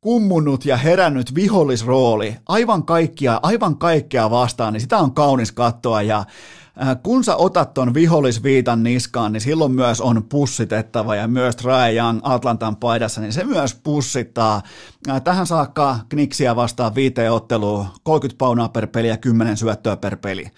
kummunut 0.00 0.64
ja 0.64 0.76
herännyt 0.76 1.34
vihollisrooli 1.34 2.36
aivan 2.48 2.84
kaikkia, 2.84 3.40
aivan 3.42 3.78
kaikkea 3.78 4.30
vastaan, 4.30 4.72
niin 4.72 4.80
sitä 4.80 4.98
on 4.98 5.14
kaunis 5.14 5.52
katsoa 5.52 6.02
ja 6.02 6.18
äh, 6.18 6.96
kun 7.02 7.24
sä 7.24 7.36
otat 7.36 7.74
ton 7.74 7.94
vihollisviitan 7.94 8.82
niskaan, 8.82 9.32
niin 9.32 9.40
silloin 9.40 9.72
myös 9.72 10.00
on 10.00 10.24
pussitettava 10.24 11.16
ja 11.16 11.28
myös 11.28 11.56
Trae 11.56 11.94
Young 11.94 12.20
Atlantan 12.22 12.76
paidassa, 12.76 13.20
niin 13.20 13.32
se 13.32 13.44
myös 13.44 13.74
pussittaa. 13.74 14.62
Äh, 15.08 15.22
tähän 15.22 15.46
saakka 15.46 15.98
Knicksia 16.08 16.56
vastaan 16.56 16.94
viiteen 16.94 17.32
otteluun, 17.32 17.86
30 18.02 18.38
paunaa 18.38 18.68
per 18.68 18.86
peli 18.86 19.08
ja 19.08 19.16
10 19.16 19.56
syöttöä 19.56 19.96
per 19.96 20.16
peli 20.16 20.50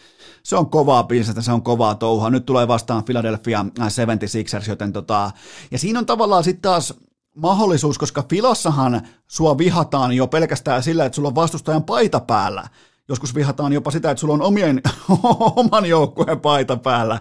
se 0.43 0.57
on 0.57 0.71
kovaa 0.71 1.05
bisnestä, 1.05 1.43
se 1.43 1.53
on 1.53 1.63
kovaa 1.63 1.95
touhua. 1.95 2.31
Nyt 2.31 2.47
tulee 2.47 2.69
vastaan 2.69 3.05
Philadelphia 3.05 3.65
76ers, 3.81 4.69
joten 4.69 4.93
tota, 4.93 5.31
ja 5.71 5.79
siinä 5.79 5.99
on 5.99 6.07
tavallaan 6.07 6.45
sitten 6.45 6.63
taas 6.63 6.95
mahdollisuus, 7.35 7.99
koska 7.99 8.25
Filossahan 8.31 9.01
sua 9.27 9.59
vihataan 9.59 10.13
jo 10.13 10.27
pelkästään 10.27 10.83
sillä, 10.83 11.05
että 11.05 11.17
sulla 11.17 11.29
on 11.29 11.35
vastustajan 11.35 11.85
paita 11.85 12.21
päällä. 12.21 12.69
Joskus 13.11 13.35
vihataan 13.35 13.73
jopa 13.73 13.91
sitä, 13.91 14.11
että 14.11 14.21
sulla 14.21 14.35
on 14.35 14.43
omien, 14.43 14.83
oman 15.57 15.87
joukkueen 15.87 16.41
paita 16.41 16.77
päällä. 16.77 17.21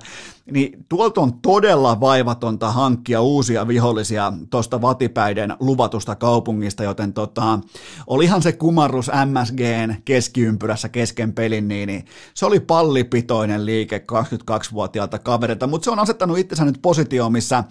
Niin 0.51 0.85
tuolta 0.89 1.21
on 1.21 1.33
todella 1.41 1.99
vaivatonta 1.99 2.71
hankkia 2.71 3.21
uusia 3.21 3.67
vihollisia 3.67 4.33
tuosta 4.49 4.81
Vatipäiden 4.81 5.55
luvatusta 5.59 6.15
kaupungista, 6.15 6.83
joten 6.83 7.13
tota, 7.13 7.59
olihan 8.07 8.41
se 8.41 8.51
kumarrus 8.51 9.11
MSGn 9.25 9.95
keskiympyrässä 10.05 10.89
kesken 10.89 11.33
pelin, 11.33 11.67
niin, 11.67 11.87
niin 11.87 12.05
se 12.33 12.45
oli 12.45 12.59
pallipitoinen 12.59 13.65
liike 13.65 14.05
22-vuotiaalta 14.11 15.19
kaverilta, 15.19 15.67
mutta 15.67 15.85
se 15.85 15.91
on 15.91 15.99
asettanut 15.99 16.37
itsensä 16.37 16.65
nyt 16.65 16.79
positioon, 16.81 17.31
missä 17.31 17.63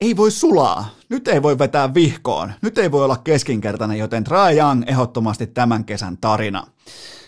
ei 0.00 0.16
voi 0.16 0.30
sulaa. 0.30 0.90
Nyt 1.08 1.28
ei 1.28 1.42
voi 1.42 1.58
vetää 1.58 1.94
vihkoon. 1.94 2.52
Nyt 2.62 2.78
ei 2.78 2.92
voi 2.92 3.04
olla 3.04 3.16
keskinkertainen, 3.16 3.98
joten 3.98 4.24
Trae 4.24 4.56
Young 4.56 4.82
ehdottomasti 4.86 5.46
tämän 5.46 5.84
kesän 5.84 6.18
tarina. 6.20 6.66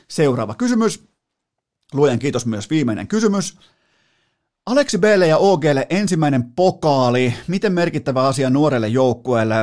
Seuraava 0.09 0.55
kysymys. 0.55 1.09
Luojan 1.95 2.19
kiitos 2.19 2.47
myös 2.47 2.71
viimeinen 2.71 3.09
kysymys. 3.09 3.59
Aleksi 4.67 4.99
Belle 4.99 5.27
ja 5.27 5.39
OGlle 5.39 5.87
ensimmäinen 5.91 6.45
pokaali. 6.45 7.35
Miten 7.47 7.73
merkittävä 7.73 8.23
asia 8.23 8.51
nuorelle 8.51 8.89
joukkueelle? 8.89 9.55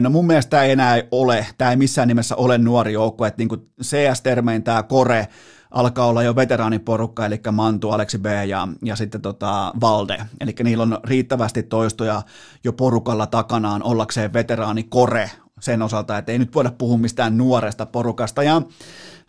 No 0.00 0.10
mun 0.10 0.26
mielestä 0.26 0.50
tämä 0.50 0.62
ei 0.62 0.70
enää 0.70 1.02
ole, 1.10 1.46
tämä 1.58 1.70
ei 1.70 1.76
missään 1.76 2.08
nimessä 2.08 2.36
ole 2.36 2.58
nuori 2.58 2.92
joukkue. 2.92 3.32
Niin 3.38 3.48
kuin 3.48 3.70
CS-termein 3.82 4.62
tämä 4.62 4.82
Kore 4.82 5.28
alkaa 5.70 6.06
olla 6.06 6.22
jo 6.22 6.36
veteraaniporukka, 6.36 7.26
eli 7.26 7.40
Mantu, 7.52 7.90
Aleksi 7.90 8.18
B 8.18 8.26
ja, 8.48 8.68
ja 8.84 8.96
sitten 8.96 9.22
tota 9.22 9.72
Valde. 9.80 10.18
Eli 10.40 10.54
niillä 10.64 10.82
on 10.82 10.98
riittävästi 11.04 11.62
toistoja 11.62 12.22
jo 12.64 12.72
porukalla 12.72 13.26
takanaan 13.26 13.82
ollakseen 13.82 14.32
veteraani 14.32 14.82
Kore 14.82 15.30
sen 15.60 15.82
osalta, 15.82 16.18
että 16.18 16.32
ei 16.32 16.38
nyt 16.38 16.54
voida 16.54 16.70
puhua 16.78 16.98
mistään 16.98 17.38
nuoresta 17.38 17.86
porukasta. 17.86 18.42
Ja, 18.42 18.62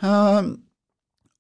ää, 0.04 0.44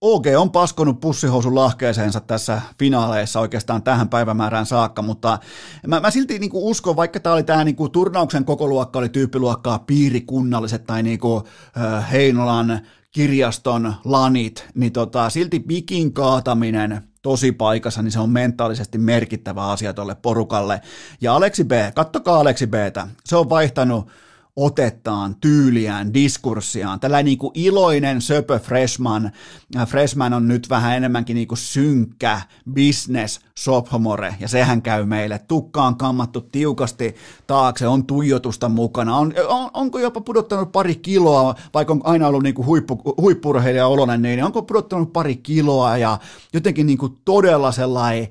OG 0.01 0.25
on 0.37 0.51
paskonut 0.51 0.99
pussihousun 0.99 1.55
lahkeeseensa 1.55 2.19
tässä 2.19 2.61
finaaleissa 2.79 3.39
oikeastaan 3.39 3.83
tähän 3.83 4.09
päivämäärään 4.09 4.65
saakka, 4.65 5.01
mutta 5.01 5.39
mä, 5.87 5.99
mä 5.99 6.11
silti 6.11 6.39
niin 6.39 6.49
kuin 6.49 6.63
uskon, 6.63 6.95
vaikka 6.95 7.19
tämä 7.19 7.33
oli 7.33 7.43
tämä 7.43 7.63
niin 7.63 7.75
kuin 7.75 7.91
turnauksen 7.91 8.45
kokoluokka, 8.45 8.99
oli 8.99 9.09
tyyppiluokkaa 9.09 9.79
piirikunnalliset 9.79 10.85
tai 10.85 11.03
niin 11.03 11.19
kuin, 11.19 11.43
äh, 11.77 12.11
Heinolan 12.11 12.81
kirjaston 13.11 13.93
lanit, 14.05 14.65
niin 14.75 14.91
tota, 14.91 15.29
silti 15.29 15.59
pikin 15.59 16.13
kaataminen 16.13 17.01
tosi 17.21 17.51
paikassa, 17.51 18.01
niin 18.01 18.11
se 18.11 18.19
on 18.19 18.29
mentaalisesti 18.29 18.97
merkittävä 18.97 19.67
asia 19.67 19.93
tuolle 19.93 20.15
porukalle. 20.15 20.81
Ja 21.21 21.35
Aleksi 21.35 21.63
B, 21.63 21.71
kattokaa 21.95 22.39
Aleksi 22.39 22.67
Btä, 22.67 23.07
se 23.25 23.35
on 23.35 23.49
vaihtanut 23.49 24.07
otettaan, 24.55 25.35
tyyliään, 25.35 26.13
diskurssiaan. 26.13 26.99
Tällä 26.99 27.23
niin 27.23 27.37
kuin 27.37 27.51
iloinen 27.53 28.21
söpö 28.21 28.59
freshman. 28.59 29.31
Äh, 29.77 29.87
freshman 29.87 30.33
on 30.33 30.47
nyt 30.47 30.69
vähän 30.69 30.97
enemmänkin 30.97 31.35
niin 31.35 31.47
kuin 31.47 31.57
synkkä 31.57 32.41
business 32.73 33.39
sophomore, 33.59 34.35
ja 34.39 34.47
sehän 34.47 34.81
käy 34.81 35.05
meille. 35.05 35.39
Tukka 35.47 35.83
on 35.83 35.97
kammattu 35.97 36.41
tiukasti 36.41 37.15
taakse, 37.47 37.87
on 37.87 38.05
tuijotusta 38.05 38.69
mukana. 38.69 39.17
On, 39.17 39.33
on, 39.47 39.69
onko 39.73 39.99
jopa 39.99 40.21
pudottanut 40.21 40.71
pari 40.71 40.95
kiloa, 40.95 41.55
vaikka 41.73 41.93
on 41.93 42.01
aina 42.03 42.27
ollut 42.27 42.43
niin 42.43 42.55
kuin 42.55 42.65
huippu, 42.65 43.01
huippurheilija 43.21 43.87
olonen, 43.87 44.21
niin 44.21 44.43
onko 44.43 44.61
pudottanut 44.61 45.13
pari 45.13 45.35
kiloa 45.35 45.97
ja 45.97 46.17
jotenkin 46.53 46.87
niin 46.87 46.97
kuin 46.97 47.17
todella 47.25 47.71
sellainen 47.71 48.27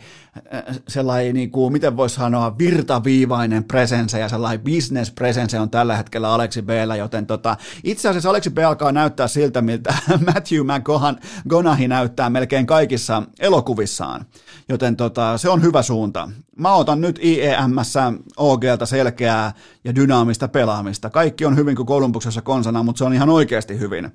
sellainen, 0.89 1.35
niin 1.35 1.51
kuin, 1.51 1.73
miten 1.73 1.97
voisi 1.97 2.15
sanoa, 2.15 2.59
virtaviivainen 2.59 3.65
presence 3.65 4.19
ja 4.19 4.29
sellainen 4.29 4.61
business 4.61 5.11
presence 5.11 5.61
on 5.61 5.71
tällä 5.71 5.97
hetkellä 5.97 6.33
Aleksi 6.33 6.63
b 6.63 6.71
joten 6.99 7.27
tota, 7.27 7.57
itse 7.85 8.09
asiassa 8.09 8.31
Aleksi 8.31 8.51
B 8.51 8.59
alkaa 8.59 8.93
näyttää 8.93 9.29
siltä, 9.29 9.63
miltä 9.63 9.95
Matthew 10.27 10.61
McGonaghy 10.61 11.89
näyttää 11.89 12.31
melkein 12.31 12.67
kaikissa 12.67 13.23
elokuvissaan, 13.41 14.27
joten 14.69 14.97
tota, 14.97 15.18
se 15.37 15.49
on 15.49 15.63
hyvä 15.63 15.83
suunta. 15.83 16.31
Mä 16.57 16.75
otan 16.75 17.01
nyt 17.01 17.19
IEMssä 17.25 18.13
OGlta 18.37 18.87
selkeää 18.87 19.53
ja 19.85 19.95
dynaamista 19.95 20.49
pelaamista. 20.49 21.11
Kaikki 21.11 21.45
on 21.45 21.57
hyvin 21.57 21.77
kuin 21.77 21.87
Kolumbuksessa 21.87 22.43
konsana, 22.43 22.83
mutta 22.83 22.99
se 22.99 23.05
on 23.05 23.15
ihan 23.15 23.29
oikeasti 23.29 23.79
hyvin 23.79 24.13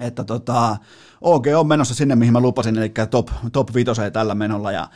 että 0.00 0.24
tota, 0.24 0.76
OG 1.20 1.46
on 1.56 1.66
menossa 1.66 1.94
sinne, 1.94 2.16
mihin 2.16 2.32
mä 2.32 2.40
lupasin, 2.40 2.78
eli 2.78 2.92
top, 3.10 3.28
top 3.52 3.74
5 3.74 3.90
tällä 4.12 4.34
menolla, 4.34 4.72
ja 4.72 4.88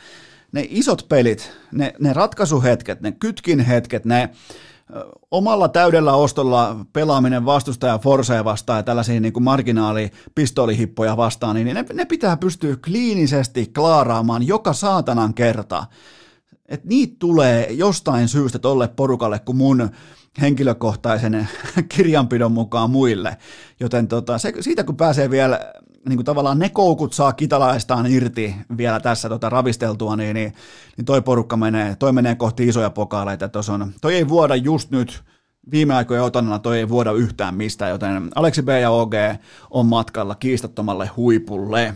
ne 0.51 0.67
isot 0.69 1.05
pelit, 1.09 1.51
ne, 1.71 1.93
ne 1.99 2.13
ratkaisuhetket, 2.13 3.01
ne 3.01 3.11
kytkin 3.11 3.59
hetket, 3.59 4.05
ne 4.05 4.29
omalla 5.31 5.69
täydellä 5.69 6.13
ostolla 6.13 6.85
pelaaminen 6.93 7.45
vastustaja 7.45 7.97
Forsea 7.97 8.43
vastaan 8.43 8.79
ja 8.79 8.83
tällaisia 8.83 9.19
niin 9.19 9.33
kuin 9.33 9.43
marginaalipistolihippoja 9.43 11.17
vastaan, 11.17 11.55
niin 11.55 11.67
ne, 11.67 11.85
ne 11.93 12.05
pitää 12.05 12.37
pystyä 12.37 12.77
kliinisesti 12.85 13.71
klaaraamaan 13.75 14.47
joka 14.47 14.73
saatanan 14.73 15.33
kerta. 15.33 15.85
Et 16.65 16.85
niitä 16.85 17.15
tulee 17.19 17.71
jostain 17.71 18.27
syystä 18.27 18.59
tolle 18.59 18.87
porukalle, 18.87 19.39
kun 19.39 19.55
mun 19.55 19.89
henkilökohtaisen 20.41 21.49
kirjanpidon 21.95 22.51
mukaan 22.51 22.89
muille. 22.89 23.37
Joten 23.79 24.07
tota, 24.07 24.37
se, 24.37 24.53
siitä 24.59 24.83
kun 24.83 24.97
pääsee 24.97 25.29
vielä 25.29 25.73
niin 26.07 26.17
kuin 26.17 26.25
tavallaan 26.25 26.59
ne 26.59 26.69
koukut 26.69 27.13
saa 27.13 27.33
kitalaistaan 27.33 28.07
irti 28.07 28.55
vielä 28.77 28.99
tässä 28.99 29.29
tota, 29.29 29.49
ravisteltua, 29.49 30.15
niin, 30.15 30.33
niin, 30.33 30.53
niin 30.97 31.05
toi 31.05 31.21
porukka 31.21 31.57
menee, 31.57 31.95
toi 31.95 32.11
menee 32.11 32.35
kohti 32.35 32.67
isoja 32.67 32.89
pokaaleita. 32.89 33.49
On, 33.73 33.93
toi 34.01 34.15
ei 34.15 34.27
vuoda 34.27 34.55
just 34.55 34.91
nyt 34.91 35.23
viime 35.71 35.95
aikojen 35.95 36.23
otannalla 36.23 36.59
toi 36.59 36.77
ei 36.77 36.89
vuoda 36.89 37.11
yhtään 37.11 37.55
mistään, 37.55 37.91
joten 37.91 38.29
Aleksi 38.35 38.61
B 38.61 38.69
ja 38.69 38.91
OG 38.91 39.13
on 39.69 39.85
matkalla 39.85 40.35
kiistattomalle 40.35 41.07
huipulle. 41.07 41.93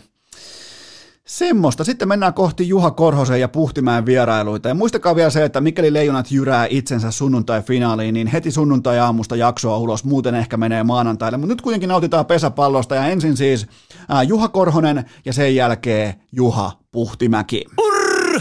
Semmoista. 1.27 1.83
Sitten 1.83 2.07
mennään 2.07 2.33
kohti 2.33 2.67
Juha 2.67 2.91
Korhosen 2.91 3.39
ja 3.39 3.47
Puhtimäen 3.47 4.05
vierailuita. 4.05 4.67
Ja 4.67 4.73
muistakaa 4.73 5.15
vielä 5.15 5.29
se, 5.29 5.45
että 5.45 5.61
mikäli 5.61 5.93
leijonat 5.93 6.31
jyrää 6.31 6.67
itsensä 6.69 7.11
sunnuntai-finaaliin, 7.11 8.13
niin 8.13 8.27
heti 8.27 8.51
sunnuntai-aamusta 8.51 9.35
jaksoa 9.35 9.77
ulos, 9.77 10.03
muuten 10.03 10.35
ehkä 10.35 10.57
menee 10.57 10.83
maanantaille. 10.83 11.37
Mutta 11.37 11.53
nyt 11.53 11.61
kuitenkin 11.61 11.89
nautitaan 11.89 12.25
pesäpallosta 12.25 12.95
ja 12.95 13.07
ensin 13.07 13.37
siis 13.37 13.67
ää, 14.09 14.23
Juha 14.23 14.47
Korhonen 14.47 15.05
ja 15.25 15.33
sen 15.33 15.55
jälkeen 15.55 16.13
Juha 16.31 16.71
Puhtimäki. 16.91 17.65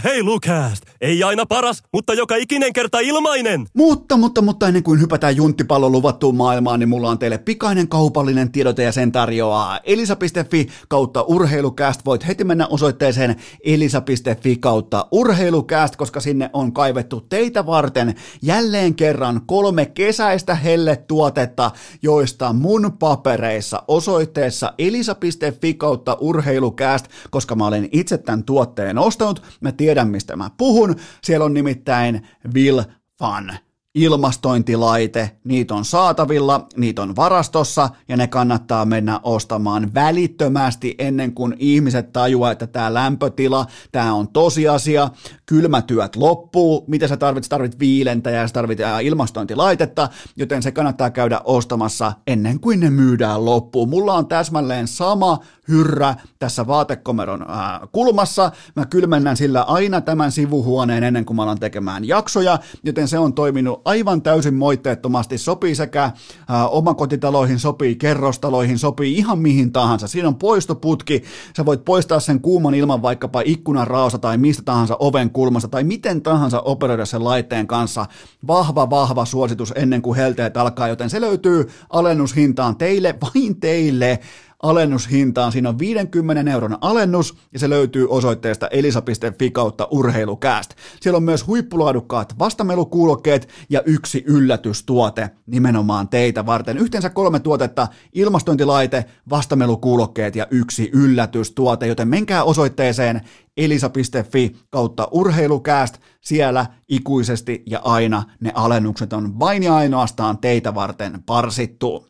Urheilukääst! 0.04 0.84
Ei 1.00 1.22
aina 1.22 1.46
paras, 1.46 1.82
mutta 1.92 2.14
joka 2.14 2.36
ikinen 2.36 2.72
kerta 2.72 3.00
ilmainen! 3.00 3.66
Mutta, 3.74 4.16
mutta, 4.16 4.42
mutta 4.42 4.68
ennen 4.68 4.82
kuin 4.82 5.00
hypätään 5.00 5.36
junttipallon 5.36 5.92
luvattuun 5.92 6.36
maailmaan, 6.36 6.80
niin 6.80 6.88
mulla 6.88 7.10
on 7.10 7.18
teille 7.18 7.38
pikainen 7.38 7.88
kaupallinen 7.88 8.52
tiedote 8.52 8.82
ja 8.82 8.92
sen 8.92 9.12
tarjoaa 9.12 9.78
elisa.fi 9.84 10.68
kautta 10.88 11.22
urheilukääst. 11.22 12.00
Voit 12.04 12.26
heti 12.26 12.44
mennä 12.44 12.66
osoitteeseen 12.66 13.36
elisa.fi 13.64 14.56
kautta 14.56 15.06
urheilukääst, 15.10 15.96
koska 15.96 16.20
sinne 16.20 16.50
on 16.52 16.72
kaivettu 16.72 17.20
teitä 17.20 17.66
varten 17.66 18.14
jälleen 18.42 18.94
kerran 18.94 19.40
kolme 19.46 19.86
kesäistä 19.86 20.54
helletuotetta, 20.54 21.70
joista 22.02 22.52
mun 22.52 22.92
papereissa 22.98 23.82
osoitteessa 23.88 24.74
elisa.fi 24.78 25.74
kautta 25.74 26.16
urheilukääst, 26.20 27.06
koska 27.30 27.54
mä 27.54 27.66
olen 27.66 27.88
itse 27.92 28.18
tämän 28.18 28.44
tuotteen 28.44 28.98
ostanut, 28.98 29.42
mä 29.60 29.72
tiedän 29.72 29.91
mistä 30.04 30.36
mä 30.36 30.50
puhun. 30.56 30.96
Siellä 31.24 31.46
on 31.46 31.54
nimittäin 31.54 32.26
Will 32.54 32.82
Fun 33.18 33.52
ilmastointilaite, 33.94 35.30
niitä 35.44 35.74
on 35.74 35.84
saatavilla, 35.84 36.66
niitä 36.76 37.02
on 37.02 37.16
varastossa 37.16 37.90
ja 38.08 38.16
ne 38.16 38.26
kannattaa 38.26 38.84
mennä 38.84 39.20
ostamaan 39.22 39.94
välittömästi 39.94 40.94
ennen 40.98 41.34
kuin 41.34 41.56
ihmiset 41.58 42.12
tajuaa, 42.12 42.50
että 42.50 42.66
tämä 42.66 42.94
lämpötila, 42.94 43.66
tämä 43.92 44.14
on 44.14 44.28
tosiasia, 44.28 45.10
kylmätyöt 45.46 46.16
loppuu, 46.16 46.84
mitä 46.86 47.08
sä 47.08 47.16
tarvitset, 47.16 47.50
tarvit 47.50 47.78
viilentä 47.78 48.30
ja 48.30 48.48
sä 48.48 48.52
tarvit 48.52 48.78
ilmastointilaitetta, 49.02 50.08
joten 50.36 50.62
se 50.62 50.72
kannattaa 50.72 51.10
käydä 51.10 51.40
ostamassa 51.44 52.12
ennen 52.26 52.60
kuin 52.60 52.80
ne 52.80 52.90
myydään 52.90 53.44
loppuun. 53.44 53.88
Mulla 53.88 54.14
on 54.14 54.26
täsmälleen 54.26 54.88
sama 54.88 55.38
hyrrä 55.72 56.14
tässä 56.38 56.66
vaatekomeron 56.66 57.44
ää, 57.48 57.80
kulmassa. 57.92 58.52
Mä 58.76 58.86
kylmennän 58.86 59.36
sillä 59.36 59.62
aina 59.62 60.00
tämän 60.00 60.32
sivuhuoneen 60.32 61.04
ennen 61.04 61.24
kuin 61.24 61.36
mä 61.36 61.42
alan 61.42 61.60
tekemään 61.60 62.08
jaksoja, 62.08 62.58
joten 62.84 63.08
se 63.08 63.18
on 63.18 63.34
toiminut 63.34 63.82
aivan 63.84 64.22
täysin 64.22 64.54
moitteettomasti. 64.54 65.38
Sopii 65.38 65.74
sekä 65.74 66.12
ää, 66.48 66.68
omakotitaloihin, 66.68 67.58
sopii 67.58 67.96
kerrostaloihin, 67.96 68.78
sopii 68.78 69.14
ihan 69.14 69.38
mihin 69.38 69.72
tahansa. 69.72 70.08
Siinä 70.08 70.28
on 70.28 70.34
poistoputki, 70.34 71.22
sä 71.56 71.64
voit 71.64 71.84
poistaa 71.84 72.20
sen 72.20 72.40
kuuman 72.40 72.74
ilman 72.74 73.02
vaikkapa 73.02 73.42
ikkunan 73.44 73.86
raosta 73.86 74.18
tai 74.18 74.38
mistä 74.38 74.62
tahansa 74.62 74.96
oven 74.98 75.30
kulmasta 75.30 75.68
tai 75.68 75.84
miten 75.84 76.22
tahansa 76.22 76.60
operoida 76.60 77.06
sen 77.06 77.24
laitteen 77.24 77.66
kanssa. 77.66 78.06
Vahva, 78.46 78.90
vahva 78.90 79.24
suositus 79.24 79.72
ennen 79.76 80.02
kuin 80.02 80.16
helteet 80.16 80.56
alkaa, 80.56 80.88
joten 80.88 81.10
se 81.10 81.20
löytyy 81.20 81.70
alennushintaan 81.90 82.76
teille, 82.76 83.14
vain 83.22 83.60
teille 83.60 84.18
alennushintaan. 84.62 85.52
Siinä 85.52 85.68
on 85.68 85.78
50 85.78 86.52
euron 86.52 86.78
alennus 86.80 87.36
ja 87.52 87.58
se 87.58 87.70
löytyy 87.70 88.06
osoitteesta 88.08 88.68
elisa.fi 88.68 89.50
kautta 89.50 89.88
urheilukääst. 89.90 90.74
Siellä 91.00 91.16
on 91.16 91.22
myös 91.22 91.46
huippulaadukkaat 91.46 92.38
vastamelukuulokkeet 92.38 93.48
ja 93.70 93.82
yksi 93.86 94.24
yllätystuote 94.26 95.30
nimenomaan 95.46 96.08
teitä 96.08 96.46
varten. 96.46 96.78
Yhteensä 96.78 97.10
kolme 97.10 97.40
tuotetta, 97.40 97.88
ilmastointilaite, 98.12 99.04
vastamelukuulokkeet 99.30 100.36
ja 100.36 100.46
yksi 100.50 100.90
yllätystuote, 100.92 101.86
joten 101.86 102.08
menkää 102.08 102.44
osoitteeseen 102.44 103.20
elisa.fi 103.56 104.56
kautta 104.70 105.08
urheilukääst. 105.10 105.98
Siellä 106.20 106.66
ikuisesti 106.88 107.62
ja 107.66 107.80
aina 107.84 108.22
ne 108.40 108.52
alennukset 108.54 109.12
on 109.12 109.38
vain 109.38 109.62
ja 109.62 109.76
ainoastaan 109.76 110.38
teitä 110.38 110.74
varten 110.74 111.22
parsittu. 111.26 112.06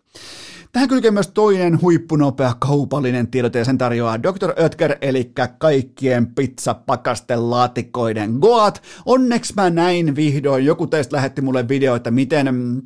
Tähän 0.73 0.89
kylkee 0.89 1.11
myös 1.11 1.28
toinen 1.28 1.82
huippunopea 1.82 2.55
kaupallinen 2.59 3.27
tiedote 3.27 3.59
ja 3.59 3.65
sen 3.65 3.78
tarjoaa 3.78 4.23
Dr. 4.23 4.53
Oetker, 4.62 4.97
eli 5.01 5.32
kaikkien 5.59 6.35
pizzapakastelaatikoiden 6.35 8.32
Goat. 8.40 8.82
Onneksi 9.07 9.55
mä 9.57 9.70
näin 9.70 10.16
vihdoin, 10.16 10.65
joku 10.65 10.86
teistä 10.86 11.16
lähetti 11.16 11.43
mulle 11.43 11.69
video, 11.69 11.94
että 11.94 12.11
miten 12.11 12.55
mm, 12.55 12.82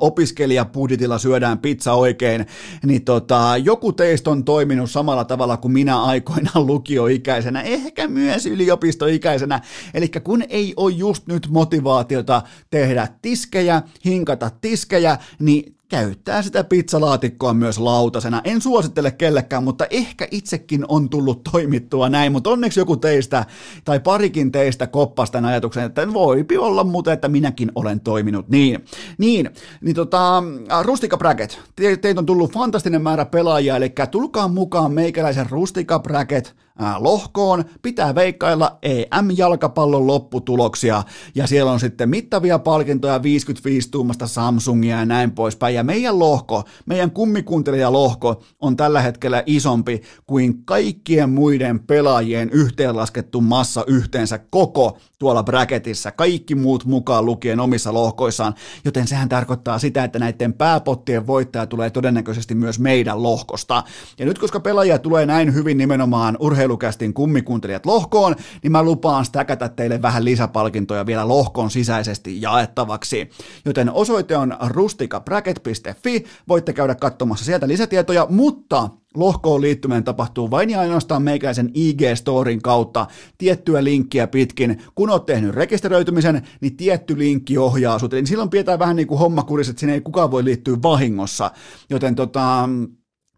opiskelijapudjetilla 0.00 1.18
syödään 1.18 1.58
pizza 1.58 1.92
oikein, 1.92 2.46
niin 2.86 3.04
tota, 3.04 3.54
joku 3.64 3.92
teistä 3.92 4.30
on 4.30 4.44
toiminut 4.44 4.90
samalla 4.90 5.24
tavalla 5.24 5.56
kuin 5.56 5.72
minä 5.72 6.02
aikoinaan 6.02 6.66
lukioikäisenä, 6.72 7.62
ehkä 7.62 8.08
myös 8.08 8.46
yliopistoikäisenä, 8.46 9.60
eli 9.94 10.08
kun 10.24 10.42
ei 10.48 10.74
ole 10.76 10.92
just 10.92 11.26
nyt 11.26 11.48
motivaatiota 11.50 12.42
tehdä 12.70 13.08
tiskejä, 13.22 13.82
hinkata 14.04 14.50
tiskejä, 14.60 15.18
niin 15.38 15.75
käyttää 15.88 16.42
sitä 16.42 16.64
pizzalaatikkoa 16.64 17.54
myös 17.54 17.78
lautasena. 17.78 18.40
En 18.44 18.60
suosittele 18.60 19.10
kellekään, 19.10 19.64
mutta 19.64 19.86
ehkä 19.90 20.28
itsekin 20.30 20.84
on 20.88 21.08
tullut 21.08 21.42
toimittua 21.52 22.08
näin, 22.08 22.32
mutta 22.32 22.50
onneksi 22.50 22.80
joku 22.80 22.96
teistä 22.96 23.44
tai 23.84 24.00
parikin 24.00 24.52
teistä 24.52 24.86
koppasi 24.86 25.32
tämän 25.32 25.50
ajatuksen, 25.50 25.84
että 25.84 26.12
voipi 26.12 26.58
olla 26.58 26.84
muuten, 26.84 27.14
että 27.14 27.28
minäkin 27.28 27.72
olen 27.74 28.00
toiminut 28.00 28.48
niin. 28.48 28.84
Niin, 29.18 29.50
niin 29.80 29.96
tota, 29.96 30.42
Rustika 30.82 31.16
Bracket, 31.16 31.60
Te, 31.76 31.96
teitä 31.96 32.20
on 32.20 32.26
tullut 32.26 32.52
fantastinen 32.52 33.02
määrä 33.02 33.24
pelaajia, 33.24 33.76
eli 33.76 33.92
tulkaa 34.10 34.48
mukaan 34.48 34.92
meikäläisen 34.92 35.50
Rustika 35.50 35.98
Bracket 35.98 36.65
lohkoon, 36.98 37.64
pitää 37.82 38.14
veikkailla 38.14 38.78
EM-jalkapallon 38.82 40.06
lopputuloksia, 40.06 41.02
ja 41.34 41.46
siellä 41.46 41.72
on 41.72 41.80
sitten 41.80 42.08
mittavia 42.08 42.58
palkintoja, 42.58 43.22
55 43.22 43.90
tuumasta 43.90 44.26
Samsungia 44.26 44.98
ja 44.98 45.04
näin 45.04 45.30
poispäin, 45.30 45.74
ja 45.74 45.84
meidän 45.84 46.18
lohko, 46.18 46.64
meidän 46.86 47.10
kummikuuntelijalohko 47.10 48.42
on 48.60 48.76
tällä 48.76 49.00
hetkellä 49.00 49.42
isompi 49.46 50.02
kuin 50.26 50.64
kaikkien 50.64 51.30
muiden 51.30 51.80
pelaajien 51.80 52.50
yhteenlaskettu 52.50 53.40
massa 53.40 53.84
yhteensä 53.86 54.38
koko 54.38 54.98
tuolla 55.18 55.42
bracketissa, 55.42 56.12
kaikki 56.12 56.54
muut 56.54 56.84
mukaan 56.84 57.24
lukien 57.26 57.60
omissa 57.60 57.94
lohkoissaan, 57.94 58.54
joten 58.84 59.06
sehän 59.06 59.28
tarkoittaa 59.28 59.78
sitä, 59.78 60.04
että 60.04 60.18
näiden 60.18 60.52
pääpottien 60.52 61.26
voittaja 61.26 61.66
tulee 61.66 61.90
todennäköisesti 61.90 62.54
myös 62.54 62.78
meidän 62.78 63.22
lohkosta. 63.22 63.82
Ja 64.18 64.26
nyt 64.26 64.38
koska 64.38 64.60
pelaajia 64.60 64.98
tulee 64.98 65.26
näin 65.26 65.54
hyvin 65.54 65.78
nimenomaan 65.78 66.36
urheilukästin 66.66 67.14
kummikuuntelijat 67.14 67.86
lohkoon, 67.86 68.36
niin 68.62 68.72
mä 68.72 68.82
lupaan 68.82 69.24
stäkätä 69.24 69.68
teille 69.68 70.02
vähän 70.02 70.24
lisäpalkintoja 70.24 71.06
vielä 71.06 71.28
lohkon 71.28 71.70
sisäisesti 71.70 72.42
jaettavaksi. 72.42 73.30
Joten 73.64 73.90
osoite 73.92 74.36
on 74.36 74.56
rustikabracket.fi, 74.66 76.24
voitte 76.48 76.72
käydä 76.72 76.94
katsomassa 76.94 77.44
sieltä 77.44 77.68
lisätietoja, 77.68 78.26
mutta 78.30 78.88
lohkoon 79.14 79.60
liittyminen 79.60 80.04
tapahtuu 80.04 80.50
vain 80.50 80.70
ja 80.70 80.80
ainoastaan 80.80 81.22
meikäisen 81.22 81.70
IG-storin 81.74 82.60
kautta 82.62 83.06
tiettyä 83.38 83.84
linkkiä 83.84 84.26
pitkin. 84.26 84.82
Kun 84.94 85.10
oot 85.10 85.26
tehnyt 85.26 85.54
rekisteröitymisen, 85.54 86.42
niin 86.60 86.76
tietty 86.76 87.18
linkki 87.18 87.58
ohjaa 87.58 87.98
sut. 87.98 88.14
Eli 88.14 88.26
silloin 88.26 88.50
pidetään 88.50 88.78
vähän 88.78 88.96
niin 88.96 89.08
kuin 89.08 89.18
hommakurissa, 89.18 89.70
että 89.70 89.80
sinne 89.80 89.94
ei 89.94 90.00
kukaan 90.00 90.30
voi 90.30 90.44
liittyä 90.44 90.76
vahingossa. 90.82 91.50
Joten 91.90 92.14
tota, 92.14 92.68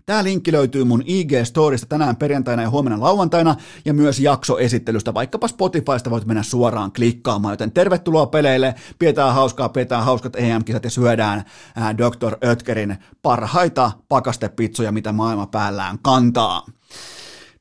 Tämä 0.08 0.24
linkki 0.24 0.52
löytyy 0.52 0.84
mun 0.84 1.02
IG-storista 1.02 1.86
tänään 1.88 2.16
perjantaina 2.16 2.62
ja 2.62 2.70
huomenna 2.70 3.00
lauantaina 3.00 3.56
ja 3.84 3.94
myös 3.94 4.20
jaksoesittelystä, 4.20 5.14
vaikkapa 5.14 5.48
Spotifysta 5.48 6.10
voit 6.10 6.24
mennä 6.24 6.42
suoraan 6.42 6.92
klikkaamaan, 6.92 7.52
joten 7.52 7.72
tervetuloa 7.72 8.26
peleille, 8.26 8.74
pidetään 8.98 9.34
hauskaa, 9.34 9.68
pidetään 9.68 10.04
hauskat 10.04 10.36
EM-kisat 10.36 10.84
ja 10.84 10.90
syödään 10.90 11.44
ää, 11.76 11.98
Dr. 11.98 12.36
Ötkerin 12.44 12.96
parhaita 13.22 13.92
pakastepitsoja, 14.08 14.92
mitä 14.92 15.12
maailma 15.12 15.46
päällään 15.46 15.98
kantaa. 16.02 16.66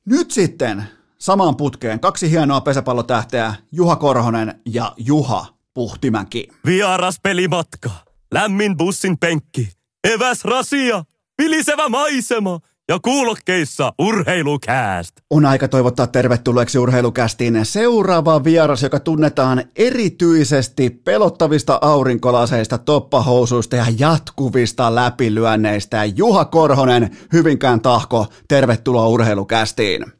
Nyt 0.06 0.32
sitten 0.32 0.84
samaan 1.18 1.56
putkeen 1.56 2.00
kaksi 2.00 2.32
hienoa 2.32 2.62
pesäpallotähteä, 2.62 3.54
Juha 3.72 3.96
Korhonen 3.96 4.62
ja 4.66 4.94
Juha 4.98 5.46
Puhtimäki. 5.74 6.48
Vieras 6.66 7.20
pelimatka, 7.24 7.90
lämmin 8.34 8.78
bussin 8.78 9.18
penkki, 9.18 9.70
eväs 10.04 10.46
rasia 10.46 11.04
vilisevä 11.42 11.90
maisema 11.90 12.60
ja 12.90 13.00
kuulokkeissa 13.00 13.94
urheilukääst. 14.00 15.12
On 15.30 15.46
aika 15.46 15.68
toivottaa 15.68 16.08
tervetulleeksi 16.08 16.80
urheilukästiin 16.80 17.60
seuraava 17.64 18.44
vieras, 18.44 18.84
joka 18.84 19.00
tunnetaan 19.00 19.64
erityisesti 19.76 20.90
pelottavista 20.90 21.80
aurinkolaseista, 21.82 22.78
toppahousuista 22.78 23.76
ja 23.76 23.86
jatkuvista 24.00 24.96
läpilyönneistä. 24.96 26.06
Juha 26.06 26.46
Korhonen, 26.46 27.18
Hyvinkään 27.34 27.82
tahko, 27.82 28.28
tervetuloa 28.48 29.08
urheilukästiin. 29.08 30.17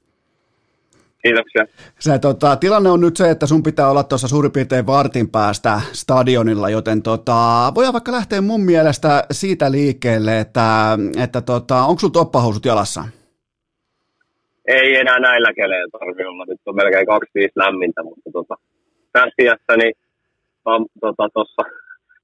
Kiitoksia. 1.28 1.66
Se, 2.00 2.20
tota, 2.20 2.56
tilanne 2.56 2.90
on 2.90 3.02
nyt 3.02 3.18
se, 3.18 3.30
että 3.30 3.46
sun 3.46 3.64
pitää 3.64 3.90
olla 3.90 4.04
tuossa 4.04 4.28
suurin 4.28 4.52
piirtein 4.52 4.88
vartin 4.88 5.30
päästä 5.30 5.82
stadionilla, 5.94 6.70
joten 6.70 7.02
tota, 7.02 7.72
voidaan 7.76 7.94
vaikka 7.94 8.12
lähteä 8.12 8.42
mun 8.42 8.62
mielestä 8.62 9.24
siitä 9.32 9.72
liikkeelle, 9.72 10.40
että, 10.40 10.98
että 11.24 11.42
tota, 11.42 11.84
onko 11.84 12.00
sulla 12.00 12.14
toppahousut 12.14 12.66
jalassa? 12.66 13.04
ei 14.68 14.96
enää 14.96 15.20
näillä 15.20 15.54
keleillä 15.54 16.00
tarvi 16.00 16.24
olla. 16.26 16.46
Nyt 16.48 16.62
on 16.66 16.76
melkein 16.76 17.08
25 17.08 17.54
lämmintä, 17.56 18.04
mutta 18.04 18.30
tota, 18.34 18.56
tässä 19.12 19.44
iässä 19.44 19.74
niin 19.78 19.94
tota, 21.02 21.30
tuossa 21.34 21.64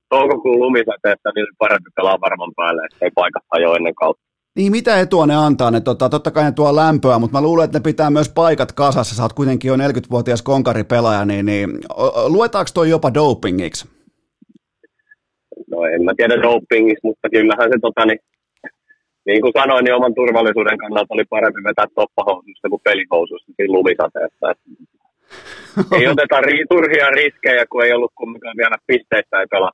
toukokuun 0.10 0.60
lumisateessa 0.60 1.30
niin 1.36 1.48
parempi 1.58 1.90
pelaa 1.96 2.22
varman 2.22 2.54
päälle, 2.56 2.88
ei 3.02 3.12
paikat 3.16 3.44
hajoa 3.52 3.76
ennen 3.76 3.96
kautta. 3.96 4.24
Niin, 4.56 4.72
mitä 4.72 5.00
etua 5.00 5.26
ne 5.26 5.36
antaa? 5.36 5.72
Ne, 5.72 5.82
tota, 5.82 6.10
totta 6.10 6.32
kai 6.32 6.44
ne 6.44 6.52
tuo 6.52 6.76
lämpöä, 6.76 7.20
mutta 7.20 7.38
mä 7.38 7.42
luulen, 7.42 7.66
että 7.66 7.80
ne 7.80 7.84
pitää 7.84 8.10
myös 8.10 8.30
paikat 8.30 8.72
kasassa. 8.72 9.16
Sä 9.16 9.24
oot 9.24 9.34
kuitenkin 9.34 9.70
jo 9.70 9.76
40-vuotias 9.76 10.42
konkaripelaaja, 10.42 11.26
niin, 11.26 11.46
niin 11.46 11.70
luetaanko 12.28 12.72
toi 12.74 12.90
jopa 12.90 13.14
dopingiksi? 13.14 13.88
No 15.72 15.86
en 15.86 16.04
mä 16.04 16.12
tiedä 16.18 16.42
dopingista, 16.42 17.08
mutta 17.08 17.30
kyllähän 17.30 17.70
se 17.72 17.78
tota, 17.82 18.06
niin, 18.06 18.20
niin 19.26 19.42
kuin 19.42 19.54
sanoin, 19.60 19.84
niin 19.84 19.96
oman 19.96 20.16
turvallisuuden 20.16 20.78
kannalta 20.78 21.14
oli 21.14 21.26
parempi 21.30 21.64
vetää 21.64 21.86
toppahoususta 21.96 22.70
kuin 22.70 22.82
pelihoususta 22.84 23.52
siinä 23.56 23.74
lumisateessa. 23.74 24.48
ei 25.98 26.08
oteta 26.08 26.42
ri- 26.42 26.68
turhia 26.70 27.10
riskejä, 27.10 27.66
kun 27.70 27.84
ei 27.86 27.94
ollut 27.94 28.12
kumminkaan 28.16 28.58
vielä 28.58 28.78
pisteistä 28.88 29.40
ei 29.40 29.48
pelaa. 29.52 29.72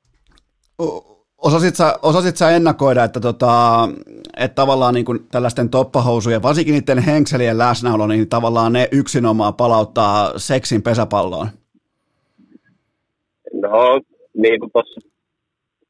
Osasit 1.42 1.76
sä, 1.76 1.94
osasit 2.02 2.36
sä 2.36 2.50
ennakoida, 2.50 3.04
että, 3.04 3.20
tota, 3.20 3.52
että 4.36 4.54
tavallaan 4.54 4.94
niin 4.94 5.06
tällaisten 5.30 5.70
toppahousujen, 5.70 6.42
varsinkin 6.42 6.74
niiden 6.74 6.98
henkselien 6.98 7.58
läsnäolo, 7.58 8.06
niin 8.06 8.28
tavallaan 8.28 8.72
ne 8.72 8.88
yksinomaan 8.92 9.54
palauttaa 9.54 10.38
seksin 10.38 10.82
pesäpalloon? 10.82 11.46
No, 13.52 14.00
niin 14.36 14.60
kuin 14.60 14.70
tuossa 14.72 15.00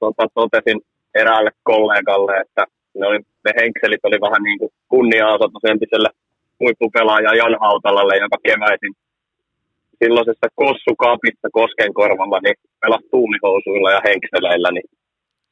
tota, 0.01 0.27
totesin 0.35 0.81
eräälle 1.15 1.51
kollegalle, 1.63 2.41
että 2.41 2.65
ne, 2.99 3.07
oli, 3.07 3.19
ne 3.19 3.53
henkselit 3.61 4.05
oli 4.05 4.21
vähän 4.21 4.43
niin 4.43 4.59
kuin 4.59 4.73
kunnia-osoitus 4.89 5.65
entiselle 5.65 6.11
huippupelaaja 6.61 7.35
Jan 7.35 7.57
Hautalalle, 7.61 8.17
joka 8.17 8.39
keväisin 8.43 8.95
silloisessa 10.05 10.49
kossukapissa 10.55 11.49
Koskenkorvalla 11.53 12.41
niin 12.41 12.57
pelasi 12.83 13.09
tuulihousuilla 13.11 13.91
ja 13.91 14.01
henkseleillä, 14.09 14.71
niin 14.73 14.89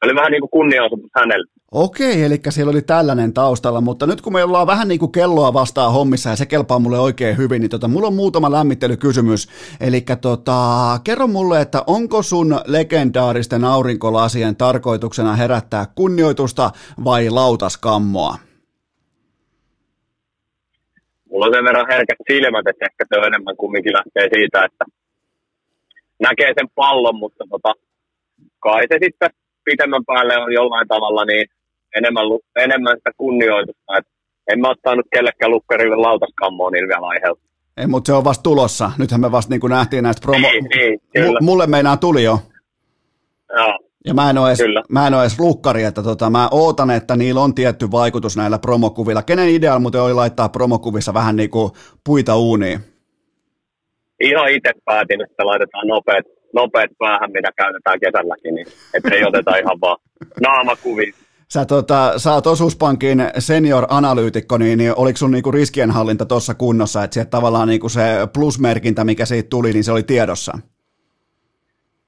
oli 0.04 0.14
vähän 0.14 0.32
niin 0.32 0.40
kuin 0.40 0.50
kunnianosoitus 0.50 1.10
hänelle. 1.14 1.46
Okei, 1.72 2.24
eli 2.24 2.40
siellä 2.48 2.70
oli 2.70 2.82
tällainen 2.82 3.34
taustalla, 3.34 3.80
mutta 3.80 4.06
nyt 4.06 4.20
kun 4.20 4.32
me 4.32 4.44
ollaan 4.44 4.66
vähän 4.66 4.88
niin 4.88 4.98
kuin 4.98 5.12
kelloa 5.12 5.52
vastaan 5.52 5.92
hommissa 5.92 6.30
ja 6.30 6.36
se 6.36 6.46
kelpaa 6.46 6.78
mulle 6.78 6.98
oikein 6.98 7.36
hyvin, 7.36 7.60
niin 7.60 7.70
tota, 7.70 7.88
mulla 7.88 8.06
on 8.06 8.14
muutama 8.14 8.52
lämmittelykysymys. 8.52 9.48
Eli 9.80 10.04
tota, 10.20 10.60
kerro 11.04 11.26
mulle, 11.26 11.60
että 11.60 11.82
onko 11.86 12.22
sun 12.22 12.60
legendaaristen 12.66 13.64
aurinkolasien 13.64 14.56
tarkoituksena 14.56 15.36
herättää 15.36 15.86
kunnioitusta 15.94 16.70
vai 17.04 17.30
lautaskammoa? 17.30 18.34
Mulla 21.30 21.46
on 21.46 21.54
sen 21.54 21.64
verran 21.64 21.86
herkät 21.90 22.18
silmät, 22.30 22.66
että 22.68 22.84
ehkä 22.90 23.04
se 23.08 23.18
on 23.18 23.26
enemmän 23.26 23.56
kumminkin 23.56 23.92
lähtee 23.92 24.28
siitä, 24.34 24.64
että 24.64 24.84
näkee 26.20 26.52
sen 26.58 26.68
pallon, 26.74 27.16
mutta 27.16 27.44
tota, 27.50 27.74
kai 28.60 28.82
se 28.92 28.98
sitten 29.04 29.30
pitemmän 29.70 30.04
päälle 30.06 30.34
on 30.44 30.52
jollain 30.52 30.88
tavalla 30.88 31.24
niin 31.24 31.46
enemmän, 31.96 32.24
enemmän 32.56 32.96
sitä 32.96 33.10
kunnioitusta. 33.16 33.96
Et 33.98 34.06
en 34.52 34.60
mä 34.60 34.70
ottanut 34.70 35.06
kellekään 35.14 35.50
lukkarille 35.50 35.96
lautaskammoa 35.96 36.70
niin 36.70 36.88
vielä 36.88 37.06
aiheuttaa. 37.06 37.48
Ei, 37.76 37.86
mutta 37.86 38.06
se 38.06 38.12
on 38.12 38.24
vasta 38.24 38.42
tulossa. 38.42 38.92
Nythän 38.98 39.20
me 39.20 39.32
vasta 39.32 39.50
niin 39.50 39.60
kuin 39.60 39.70
nähtiin 39.70 40.02
näistä 40.02 40.22
promo... 40.22 40.48
Niin, 40.48 40.64
niin, 40.64 41.00
kyllä. 41.12 41.40
M- 41.40 41.44
mulle 41.44 41.66
meinaa 41.66 41.96
tuli 41.96 42.22
jo. 42.24 42.38
Joo. 43.56 43.78
Ja 44.04 44.14
mä 44.14 44.30
en 44.30 44.38
ole 44.38 44.48
edes, 44.48 44.60
mä 44.88 45.06
en 45.06 45.14
ole 45.14 45.22
edes 45.22 45.38
lukkari, 45.38 45.82
että 45.82 46.02
tota, 46.02 46.30
mä 46.30 46.48
ootan, 46.50 46.90
että 46.90 47.16
niillä 47.16 47.40
on 47.40 47.54
tietty 47.54 47.90
vaikutus 47.90 48.36
näillä 48.36 48.58
promokuvilla. 48.58 49.22
Kenen 49.22 49.48
idea 49.48 49.78
muuten 49.78 50.02
oli 50.02 50.14
laittaa 50.14 50.48
promokuvissa 50.48 51.14
vähän 51.14 51.36
niin 51.36 51.50
kuin 51.50 51.70
puita 52.04 52.36
uuniin? 52.36 52.78
Ihan 54.20 54.48
itse 54.48 54.72
päätin, 54.84 55.22
että 55.22 55.46
laitetaan 55.46 55.86
nopeat 55.86 56.24
nopeat 56.54 56.90
päähän, 56.98 57.32
mitä 57.32 57.48
käytetään 57.56 58.00
kesälläkin, 58.00 58.54
niin 58.54 58.66
ettei 58.94 59.24
oteta 59.24 59.56
ihan 59.56 59.80
vaan 59.80 59.96
naamakuviin. 60.40 61.14
Sä, 61.48 61.64
tota, 61.64 62.18
sä 62.18 62.32
oot 62.32 62.46
osuuspankin 62.46 63.18
senior-analyytikko, 63.38 64.58
niin, 64.58 64.78
niin 64.78 64.92
oliko 64.96 65.16
sun 65.16 65.30
niinku 65.30 65.52
riskienhallinta 65.52 66.26
tuossa 66.26 66.54
kunnossa, 66.54 67.04
että 67.04 67.14
sieltä 67.14 67.30
tavallaan 67.30 67.68
niinku 67.68 67.88
se 67.88 68.02
plusmerkintä, 68.34 69.04
mikä 69.04 69.24
siitä 69.24 69.48
tuli, 69.48 69.72
niin 69.72 69.84
se 69.84 69.92
oli 69.92 70.02
tiedossa? 70.02 70.58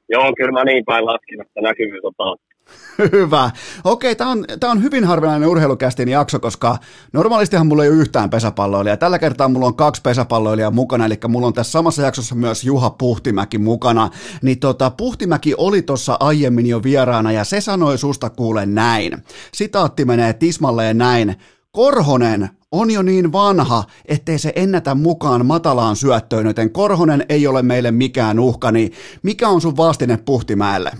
Joo, 0.08 0.32
kyllä 0.36 0.52
mä 0.52 0.64
niin 0.64 0.84
päin 0.84 1.06
laskin, 1.06 1.40
että 1.40 1.60
näkyvyys 1.60 2.04
on 2.04 2.36
Hyvä. 3.12 3.50
Okei, 3.84 4.16
tämä 4.16 4.30
on, 4.30 4.44
tää 4.60 4.70
on 4.70 4.82
hyvin 4.82 5.04
harvinainen 5.04 5.48
urheilukästin 5.48 6.08
jakso, 6.08 6.40
koska 6.40 6.78
normaalistihan 7.12 7.66
mulla 7.66 7.84
ei 7.84 7.90
ole 7.90 7.96
yhtään 7.96 8.30
pesäpalloilijaa. 8.30 8.96
Tällä 8.96 9.18
kertaa 9.18 9.48
mulla 9.48 9.66
on 9.66 9.76
kaksi 9.76 10.02
pesäpalloilijaa 10.02 10.70
mukana, 10.70 11.06
eli 11.06 11.18
mulla 11.28 11.46
on 11.46 11.52
tässä 11.52 11.72
samassa 11.72 12.02
jaksossa 12.02 12.34
myös 12.34 12.64
Juha 12.64 12.90
Puhtimäki 12.90 13.58
mukana. 13.58 14.10
Niin 14.42 14.58
tota, 14.58 14.90
Puhtimäki 14.90 15.54
oli 15.56 15.82
tuossa 15.82 16.16
aiemmin 16.20 16.66
jo 16.66 16.82
vieraana 16.82 17.32
ja 17.32 17.44
se 17.44 17.60
sanoi 17.60 17.98
susta 17.98 18.30
kuule 18.30 18.66
näin. 18.66 19.24
Sitaatti 19.54 20.04
menee 20.04 20.32
tismalleen 20.32 20.98
näin. 20.98 21.36
Korhonen 21.72 22.50
on 22.72 22.90
jo 22.90 23.02
niin 23.02 23.32
vanha, 23.32 23.84
ettei 24.04 24.38
se 24.38 24.52
ennätä 24.56 24.94
mukaan 24.94 25.46
matalaan 25.46 25.96
syöttöön, 25.96 26.46
joten 26.46 26.70
Korhonen 26.70 27.26
ei 27.28 27.46
ole 27.46 27.62
meille 27.62 27.90
mikään 27.90 28.38
uhka, 28.38 28.72
niin 28.72 28.92
mikä 29.22 29.48
on 29.48 29.60
sun 29.60 29.76
vastine 29.76 30.16
Puhtimäelle? 30.16 30.90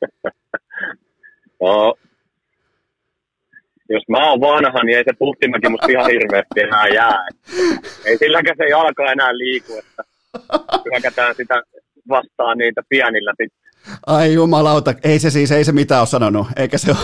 no, 1.62 1.94
jos 3.88 4.02
mä 4.08 4.30
oon 4.30 4.40
vanha, 4.40 4.82
niin 4.84 4.98
ei 4.98 5.04
se 5.04 5.12
puhtimäki 5.18 5.68
musta 5.68 5.86
ihan 5.90 6.10
hirveästi 6.10 6.60
enää 6.60 6.88
jää. 6.88 7.26
Ei 8.04 8.16
silläkään 8.18 8.56
se 8.56 8.64
jalka 8.64 9.12
enää 9.12 9.38
liiku, 9.38 9.72
että 9.78 10.02
hyökätään 10.84 11.34
sitä 11.34 11.62
vastaan 12.08 12.58
niitä 12.58 12.82
pienillä 12.88 13.32
sitten. 13.42 13.69
Ai 14.06 14.34
jumalauta, 14.34 14.94
ei 15.02 15.18
se 15.18 15.30
siis, 15.30 15.50
ei 15.50 15.64
se 15.64 15.72
mitään 15.72 16.00
ole 16.00 16.06
sanonut, 16.06 16.46
eikä, 16.56 16.78
se 16.78 16.96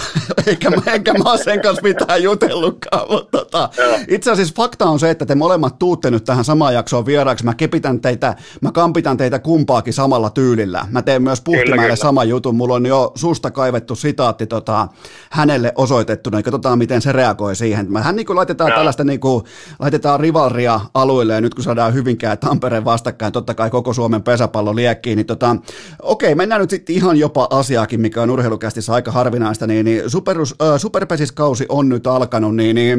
eikä, 0.47 0.71
eikä 0.93 1.15
mä 1.15 1.31
ole 1.31 1.39
sen 1.39 1.63
kanssa 1.63 1.83
mitään 1.83 2.23
jutellutkaan, 2.23 3.11
mutta 3.11 3.39
tota, 3.39 3.71
itse 4.09 4.31
asiassa 4.31 4.55
fakta 4.57 4.85
on 4.85 5.01
se, 5.01 5.11
että 5.11 5.27
te 5.27 5.35
molemmat 5.35 5.79
tuutte 5.79 6.11
nyt 6.11 6.25
tähän 6.25 6.45
samaan 6.45 6.75
jaksoon 6.75 7.07
vieraaksi, 7.07 7.45
mä 7.45 7.55
kepitän 7.55 8.01
teitä, 8.01 8.37
mä 8.61 8.73
kampitan 8.73 9.17
teitä 9.17 9.39
kumpaakin 9.39 9.93
samalla 9.93 10.31
tyylillä, 10.31 10.87
mä 10.91 11.03
teen 11.03 11.23
myös 11.23 11.41
Puhtimäelle 11.41 11.97
sama 11.97 12.25
jutun, 12.25 12.57
mulla 12.57 12.75
on 12.75 12.87
jo 12.87 13.13
susta 13.15 13.51
kaivettu 13.51 13.95
sitaatti 13.95 14.47
tota, 14.47 14.89
hänelle 15.31 15.73
osoitettuna, 15.75 16.39
ja 16.39 16.43
katsotaan 16.43 16.79
miten 16.79 17.03
se 17.03 17.13
reagoi 17.13 17.57
siihen, 17.57 17.93
mä 17.93 18.03
hän 18.03 18.17
niin 18.17 18.27
kuin 18.27 18.37
laitetaan 18.37 18.71
Joo. 18.71 18.79
tällaista, 18.79 19.05
niin 19.05 19.21
kuin, 19.21 19.45
laitetaan 19.79 20.21
rivalria 20.21 20.81
alueelle, 20.95 21.35
ja 21.35 21.41
nyt 21.41 21.55
kun 21.55 21.65
saadaan 21.65 21.95
Hyvinkään 21.95 22.33
ja 22.33 22.37
Tampereen 22.37 22.85
vastakkain, 22.85 23.33
totta 23.33 23.55
kai 23.55 23.71
koko 23.71 23.93
Suomen 23.93 24.23
pesäpallo 24.23 24.75
liekkiin, 24.75 25.17
niin 25.17 25.27
tota, 25.27 25.57
okei, 26.03 26.35
mennään 26.35 26.61
nyt 26.61 26.66
sitten 26.71 26.97
ihan 26.97 27.17
jopa 27.17 27.49
asiaakin, 27.51 28.01
mikä 28.01 28.23
on 28.23 28.31
urheilukästissä 28.31 28.93
aika 28.93 29.11
harvinaista, 29.11 29.67
niin, 29.67 29.85
niin 29.85 30.11
superus, 30.11 30.55
äh, 30.63 30.81
superpesiskausi 30.81 31.67
on 31.69 31.89
nyt 31.89 32.07
alkanut, 32.07 32.57
niin, 32.57 32.75
niin 32.75 32.99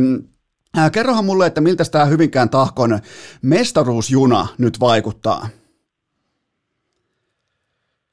äh, 0.78 0.92
kerrohan 0.92 1.26
mulle, 1.26 1.46
että 1.46 1.62
miltä 1.62 1.84
tämä 1.92 2.06
Hyvinkään 2.06 2.50
tahkon 2.50 3.00
mestaruusjuna 3.42 4.48
nyt 4.58 4.80
vaikuttaa? 4.80 5.48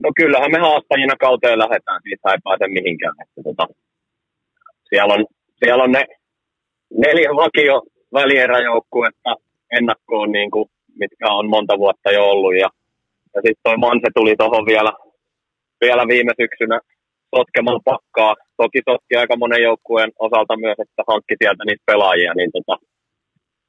No 0.03 0.11
kyllähän 0.17 0.51
me 0.51 0.59
haastajina 0.59 1.17
kauteen 1.21 1.59
lähdetään, 1.59 2.01
siitä 2.03 2.33
ei 2.33 2.39
pääse 2.45 2.69
mihinkään. 2.69 3.15
Että 3.23 3.43
tota, 3.45 3.67
siellä, 4.89 5.15
on, 5.15 5.27
siellä 5.65 5.85
on 5.85 5.93
ne 5.93 6.05
neljä 6.91 7.31
vakio 7.31 7.83
välieräjoukkuetta 8.13 9.37
ennakkoon, 9.79 10.33
niin 10.33 10.51
kuin, 10.51 10.71
mitkä 10.97 11.27
on 11.33 11.49
monta 11.49 11.79
vuotta 11.79 12.11
jo 12.11 12.25
ollut. 12.25 12.55
Ja, 12.55 12.69
ja 13.35 13.41
sitten 13.45 13.63
toi 13.63 13.77
Manse 13.77 14.09
tuli 14.15 14.35
tuohon 14.37 14.67
vielä 14.67 14.93
vielä 15.81 16.05
viime 16.13 16.33
syksynä 16.41 16.81
sotkemaan 17.37 17.81
pakkaa. 17.85 18.35
Toki 18.57 18.81
sotki 18.89 19.17
aika 19.17 19.37
monen 19.37 19.63
joukkueen 19.63 20.11
osalta 20.19 20.57
myös, 20.57 20.79
että 20.85 21.03
hankki 21.09 21.35
sieltä 21.39 21.63
niitä 21.65 21.83
pelaajia. 21.87 22.33
Niin 22.35 22.51
tota, 22.57 22.75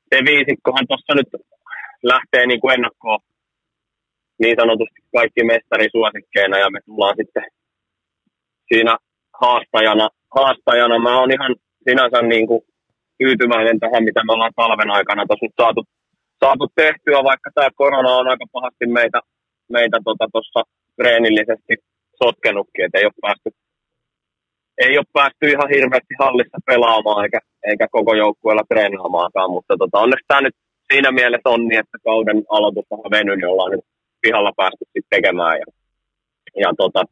se 0.10 0.18
viisikkohan 0.30 0.88
tuossa 0.88 1.14
nyt 1.16 1.30
lähtee 2.04 2.46
niin 2.48 2.62
kuin 2.62 2.74
ennakkoon 2.74 3.20
niin 4.42 4.56
sanotusti 4.60 5.00
kaikki 5.16 5.44
mestarisuosikkeina 5.44 6.58
ja 6.58 6.70
me 6.70 6.80
tullaan 6.86 7.16
sitten 7.22 7.44
siinä 8.70 8.98
haastajana. 9.42 10.08
haastajana. 10.36 11.00
Mä 11.00 11.20
oon 11.20 11.32
ihan 11.32 11.56
sinänsä 11.88 12.22
niin 12.22 12.48
kuin 12.48 12.62
tyytyväinen 13.18 13.80
tähän, 13.80 14.04
mitä 14.04 14.22
me 14.24 14.34
ollaan 14.34 14.58
talven 14.62 14.92
aikana 14.92 15.26
tuossa 15.26 15.56
saatu, 15.62 15.82
saatu 16.44 16.66
tehtyä, 16.76 17.20
vaikka 17.30 17.50
tämä 17.56 17.70
korona 17.76 18.12
on 18.20 18.28
aika 18.28 18.46
pahasti 18.52 18.86
meitä, 18.88 19.20
meitä 19.70 19.98
tuossa 20.04 20.28
tota, 20.34 20.62
treenillisesti 20.98 21.74
sotkenutkin, 22.24 22.86
että 22.86 23.00
ei 23.00 23.06
ole 23.06 23.22
päästy, 23.22 23.50
ei 24.86 24.98
ole 24.98 25.14
päästy 25.14 25.44
ihan 25.50 25.70
hirveästi 25.76 26.14
hallissa 26.20 26.58
pelaamaan 26.66 27.24
eikä, 27.26 27.40
eikä 27.70 27.88
koko 27.92 28.16
joukkueella 28.16 28.70
treenaamaankaan, 28.70 29.52
mutta 29.52 29.74
tota, 29.82 30.00
onneksi 30.00 30.26
tämä 30.28 30.42
nyt 30.42 30.56
siinä 30.94 31.12
mielessä 31.12 31.50
on 31.50 31.68
niin, 31.68 31.80
että 31.80 31.98
kauden 32.04 32.44
aloitus 32.50 32.86
on 32.90 33.12
venyt, 33.12 33.38
niin 33.38 33.48
ollaan 33.48 33.72
nyt 33.72 33.86
pihalla 34.22 34.54
päästy 34.58 34.84
sitten 34.86 35.14
tekemään. 35.16 35.56
Ja, 35.62 35.66
ja 36.64 36.74
tota, 36.78 37.04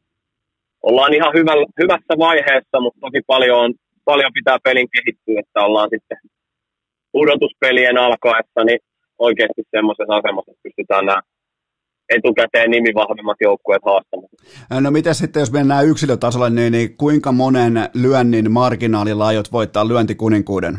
ollaan 0.89 1.13
ihan 1.13 1.33
hyvä, 1.37 1.53
hyvässä 1.81 2.13
vaiheessa, 2.27 2.77
mutta 2.79 2.99
toki 3.01 3.21
paljon, 3.27 3.73
paljon 4.05 4.31
pitää 4.33 4.57
pelin 4.63 4.87
kehittyä, 4.93 5.39
että 5.39 5.61
ollaan 5.67 5.89
sitten 5.93 6.17
pudotuspelien 7.11 7.97
alkaessa, 7.97 8.63
niin 8.65 8.79
oikeasti 9.17 9.63
semmoisessa 9.71 10.15
asemassa, 10.15 10.51
että 10.51 10.63
pystytään 10.63 11.05
nämä 11.05 11.21
etukäteen 12.09 12.71
nimivahvemmat 12.71 13.37
joukkueet 13.41 13.81
haastamaan. 13.85 14.29
No 14.83 14.91
mitä 14.91 15.13
sitten, 15.13 15.39
jos 15.39 15.51
mennään 15.51 15.87
yksilötasolle, 15.87 16.49
niin, 16.49 16.71
niin 16.71 16.97
kuinka 16.97 17.31
monen 17.31 17.73
lyönnin 17.93 18.51
marginaalilla 18.51 19.27
aiot 19.27 19.51
voittaa 19.51 19.87
lyöntikuninkuuden? 19.87 20.77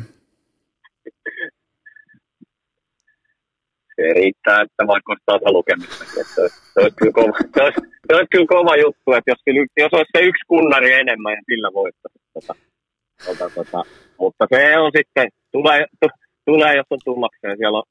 Se 3.97 4.03
riittää, 4.15 4.61
että 4.63 4.87
vaikka 4.87 5.13
olisi 5.13 5.25
tasalukemista. 5.27 6.05
Se, 6.05 6.25
se, 6.35 6.81
olisi 6.81 6.97
kyllä 6.97 7.13
kova, 7.13 7.33
se, 7.55 7.63
olisi, 7.63 7.81
se 8.07 8.15
olisi 8.17 8.29
kyllä 8.31 8.47
kova 8.49 8.77
juttu, 8.77 9.13
että 9.13 9.31
jos, 9.31 9.41
jos 9.77 9.93
olisi 9.93 10.11
se 10.17 10.23
yksi 10.25 10.45
kunnari 10.49 10.93
enemmän 10.93 11.33
ja 11.33 11.43
sillä 11.51 11.71
voittaisi. 11.75 12.19
Tota, 12.35 12.55
tota, 13.27 13.51
tota. 13.55 13.83
Mutta 14.19 14.47
se 14.51 14.79
on 14.79 14.91
sitten, 14.97 15.29
tulee, 15.53 15.87
tulee 16.45 16.77
jos 16.77 16.87
on 16.91 16.99
tullakseen. 17.05 17.57
Siellä 17.57 17.79
on 17.79 17.85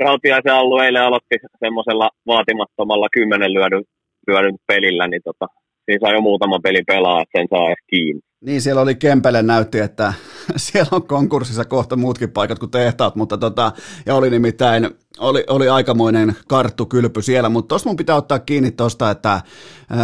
Rautiaisen 0.00 0.54
alueelle 0.54 1.00
aloitti 1.00 1.36
semmoisella 1.60 2.10
vaatimattomalla 2.26 3.08
kymmenen 3.12 3.54
lyödyn, 3.54 3.84
lyödyn 4.26 4.56
pelillä, 4.66 5.08
niin 5.08 5.22
tota, 5.24 5.46
siinä 5.84 6.00
saa 6.00 6.14
jo 6.14 6.20
muutama 6.20 6.58
peli 6.62 6.82
pelaa, 6.86 7.22
että 7.22 7.38
sen 7.38 7.48
saa 7.50 7.66
edes 7.66 7.84
kiinni. 7.86 8.22
Niin, 8.42 8.62
siellä 8.62 8.82
oli 8.82 8.94
Kempele 8.94 9.42
näytti, 9.42 9.78
että 9.78 10.12
siellä 10.56 10.88
on 10.92 11.06
konkurssissa 11.06 11.64
kohta 11.64 11.96
muutkin 11.96 12.30
paikat 12.30 12.58
kuin 12.58 12.70
tehtaat, 12.70 13.16
mutta 13.16 13.38
tota, 13.38 13.72
ja 14.06 14.14
oli 14.14 14.30
nimittäin 14.30 14.90
oli, 15.18 15.44
oli 15.48 15.68
aikamoinen 15.68 16.36
karttu 16.48 16.86
kylpy 16.86 17.22
siellä, 17.22 17.48
mutta 17.48 17.68
tuossa 17.68 17.88
mun 17.88 17.96
pitää 17.96 18.16
ottaa 18.16 18.38
kiinni 18.38 18.70
tuosta, 18.70 19.10
että 19.10 19.40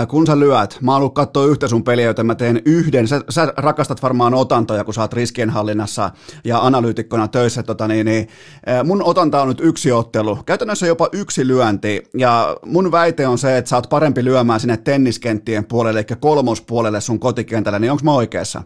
kun 0.09 0.27
sä 0.27 0.41
lyöt, 0.41 0.79
mä 0.81 0.97
oon 0.97 1.13
katsoa 1.13 1.47
yhtä 1.47 1.69
sun 1.69 1.85
peliä, 1.85 2.07
joten 2.07 2.27
mä 2.27 2.35
teen 2.35 2.63
yhden, 2.65 3.09
sä, 3.09 3.21
sä 3.29 3.53
rakastat 3.57 4.03
varmaan 4.03 4.35
otantoja, 4.35 4.85
kun 4.85 4.95
sä 4.95 5.01
oot 5.01 5.13
riskienhallinnassa 5.13 6.11
ja 6.45 6.59
analyytikkona 6.59 7.29
töissä, 7.29 7.63
tota, 7.63 7.89
niin, 7.89 8.07
niin, 8.07 8.29
mun 8.85 9.03
otanta 9.03 9.43
on 9.43 9.49
nyt 9.49 9.61
yksi 9.61 9.93
ottelu, 9.93 10.39
käytännössä 10.47 10.87
jopa 10.87 11.09
yksi 11.13 11.47
lyönti, 11.47 12.03
ja 12.19 12.57
mun 12.67 12.93
väite 12.93 13.27
on 13.27 13.39
se, 13.39 13.59
että 13.59 13.69
sä 13.69 13.77
oot 13.77 13.89
parempi 13.89 14.25
lyömään 14.25 14.61
sinne 14.61 14.77
tenniskenttien 14.77 15.65
puolelle, 15.65 16.01
eli 16.01 16.19
kolmospuolelle 16.21 17.01
sun 17.01 17.21
kotikentällä, 17.21 17.79
niin 17.79 17.91
onko 17.91 18.05
mä 18.05 18.15
oikeassa? 18.29 18.61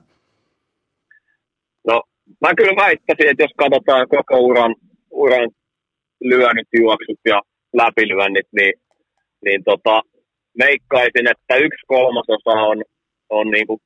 No, 1.89 2.03
mä 2.41 2.55
kyllä 2.55 2.77
väittäisin, 2.85 3.31
että 3.31 3.43
jos 3.45 3.55
katsotaan 3.63 4.09
koko 4.09 4.37
uran, 4.39 4.75
uran 5.11 5.49
lyönnit, 6.21 6.69
juoksut 6.79 7.21
ja 7.25 7.39
läpilyönnit, 7.81 8.49
niin, 8.59 8.75
niin 9.45 9.65
tota, 9.65 10.03
veikkaisin, 10.59 11.27
että 11.33 11.55
yksi 11.67 11.85
kolmasosa 11.87 12.55
on, 12.71 12.79
on 13.31 13.51
niin 13.51 13.67
kuin, 13.67 13.81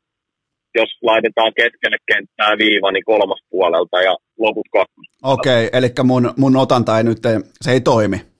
jos 0.74 0.90
laitetaan 1.02 1.52
keskelle 1.56 1.98
kenttää 2.12 2.52
viiva, 2.58 2.92
niin 2.92 3.04
kolmas 3.04 3.40
puolelta 3.50 4.02
ja 4.02 4.16
loput 4.38 4.68
kaksi. 4.72 5.00
Okei, 5.22 5.66
okay, 5.66 5.78
eli 5.78 5.88
mun, 6.04 6.34
mun 6.36 6.56
otanta 6.56 6.98
ei 6.98 7.04
nyt, 7.04 7.18
se 7.62 7.70
ei 7.72 7.80
toimi. 7.80 8.35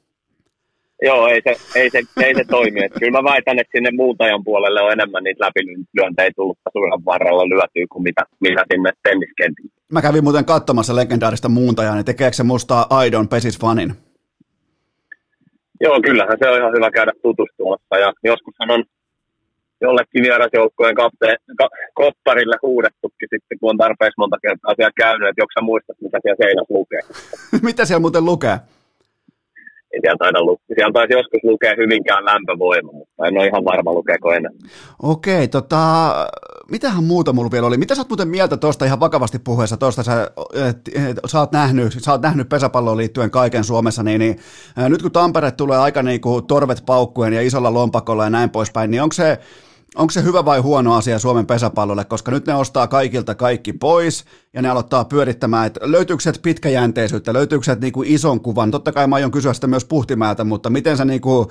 Joo, 1.03 1.27
ei 1.27 1.41
se, 1.45 1.79
ei 1.79 1.91
se, 1.91 2.03
ei 2.23 2.35
se 2.35 2.45
toimi. 2.45 2.85
Että 2.85 3.01
kyllä 3.01 3.23
mä 3.23 3.31
väitän, 3.31 3.59
että 3.59 3.71
sinne 3.73 3.91
muutajan 3.97 4.45
puolelle 4.45 4.81
on 4.81 4.93
enemmän 4.93 5.25
niitä 5.25 5.45
läpilyöntejä 5.45 6.31
tullut 6.37 6.59
suuren 6.73 7.05
varrella 7.05 7.49
lyötyä 7.49 7.87
kuin 7.93 8.03
mitä, 8.03 8.23
mitä 8.41 8.65
sinne 8.73 8.93
tenniskentille. 9.03 9.71
Mä 9.93 10.03
kävin 10.03 10.25
muuten 10.25 10.45
katsomassa 10.45 10.97
legendaarista 10.97 11.49
muuntajaa, 11.49 11.95
niin 11.95 12.05
tekeekö 12.05 12.37
se 12.37 12.43
musta 12.43 12.87
aidon 12.91 13.29
pesisfanin? 13.29 13.93
Joo, 15.81 16.01
kyllähän 16.01 16.39
se 16.39 16.49
on 16.49 16.59
ihan 16.59 16.73
hyvä 16.77 16.91
käydä 16.91 17.13
tutustumassa. 17.23 17.97
Ja 17.99 18.13
joskushan 18.25 18.71
on 18.71 18.85
jollekin 19.81 20.23
vierasjoukkojen 20.23 20.95
kapte, 20.95 21.37
ka, 21.59 21.69
kopparille 21.95 22.57
huudettukin 22.63 23.29
sitten, 23.31 23.59
kun 23.59 23.71
on 23.71 23.77
tarpeeksi 23.77 24.19
monta 24.19 24.37
kertaa 24.43 24.75
siellä 24.77 24.93
käynyt, 24.97 25.29
että 25.29 25.43
joksa 25.43 25.61
muistat, 25.61 25.97
mitä 26.01 26.19
siellä 26.23 26.43
seinässä 26.43 26.75
lukee. 26.75 27.01
mitä 27.71 27.85
siellä 27.85 28.01
muuten 28.01 28.25
lukee? 28.25 28.57
Ei 29.97 30.01
siellä 30.03 30.19
taida 30.19 30.43
lukea. 30.43 30.75
Siellä 30.75 30.93
taisi 30.93 31.13
joskus 31.13 31.41
lukea 31.45 31.75
hyvinkään 31.77 32.25
lämpövoima, 32.25 32.93
mutta 32.93 33.27
en 33.27 33.39
ole 33.39 33.47
ihan 33.47 33.65
varma 33.65 33.93
lukeeko 33.93 34.33
enää. 34.33 34.53
Okei, 35.03 35.49
tota, 35.49 35.81
mitähän 36.71 37.05
muuta 37.05 37.33
mulla 37.33 37.51
vielä 37.51 37.67
oli? 37.67 37.77
Mitä 37.77 37.95
sä 37.95 38.01
oot 38.01 38.09
muuten 38.09 38.29
mieltä 38.29 38.57
tuosta 38.57 38.85
ihan 38.85 39.01
vakavasti 39.01 39.39
puheessa 39.39 39.77
tuosta? 39.77 40.03
Sä, 40.03 40.31
et, 40.69 40.77
et, 41.09 41.17
sä, 41.27 41.41
oot 41.41 41.53
nähnyt, 41.53 41.93
sä 41.93 42.13
oot 42.13 42.23
nähnyt 42.23 42.49
pesäpalloon 42.49 42.97
liittyen 42.97 43.31
kaiken 43.31 43.65
Suomessa, 43.65 44.03
niin, 44.03 44.19
niin 44.19 44.37
nyt 44.89 45.03
kun 45.03 45.13
Tampere 45.13 45.51
tulee 45.51 45.79
aika 45.79 46.03
niin 46.03 46.21
kuin 46.21 46.47
torvet 46.47 46.83
paukkuen 46.87 47.33
ja 47.33 47.43
isolla 47.43 47.75
lompakolla 47.75 48.25
ja 48.25 48.31
näin 48.31 48.51
poispäin, 48.51 48.91
niin 48.91 49.03
onko 49.03 49.13
se, 49.13 49.39
onko 49.97 50.11
se 50.11 50.23
hyvä 50.23 50.45
vai 50.45 50.61
huono 50.61 50.95
asia 50.95 51.19
Suomen 51.19 51.47
pesäpallolle, 51.47 52.05
koska 52.05 52.31
nyt 52.31 52.47
ne 52.47 52.55
ostaa 52.55 52.87
kaikilta 52.87 53.35
kaikki 53.35 53.73
pois 53.73 54.25
ja 54.55 54.63
ne 54.63 54.69
aloittaa 54.69 55.05
pyörittämään, 55.05 55.67
että 55.67 55.81
löytyykö 55.83 56.23
se 56.23 56.33
pitkäjänteisyyttä, 56.43 57.33
löytyykö 57.33 57.65
se 57.65 57.77
niin 57.81 57.93
kuin 57.93 58.09
ison 58.09 58.41
kuvan, 58.41 58.71
totta 58.71 58.93
kai 58.93 59.07
mä 59.07 59.17
aion 59.17 59.31
kysyä 59.31 59.53
sitä 59.53 59.67
myös 59.67 59.85
Puhtimäältä, 59.85 60.45
mutta 60.45 60.71
miten 60.71 60.97
sä, 60.97 61.05
niin 61.05 61.21
kuin, 61.21 61.49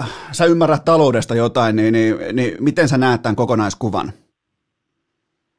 äh, 0.00 0.10
sä 0.32 0.44
ymmärrät 0.44 0.84
taloudesta 0.84 1.34
jotain, 1.34 1.76
niin, 1.76 1.92
niin, 1.92 2.16
niin 2.32 2.56
miten 2.60 2.88
sä 2.88 2.98
näet 2.98 3.22
tämän 3.22 3.36
kokonaiskuvan? 3.36 4.12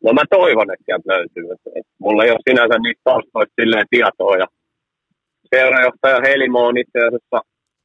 No 0.03 0.14
mä 0.14 0.22
toivon, 0.30 0.74
että 0.74 0.86
sieltä 0.86 1.14
löytyy. 1.14 1.44
Mulla 1.99 2.24
ei 2.24 2.32
ole 2.32 2.40
sinänsä 2.49 2.80
niitä 2.80 3.02
taustoista 3.03 3.53
silleen 3.62 3.86
tietoa 3.90 4.38
ja 4.38 4.48
seurajohtaja 5.56 6.22
Helimo 6.22 6.66
on 6.66 6.78
itse 6.78 6.99
asiassa 7.07 7.41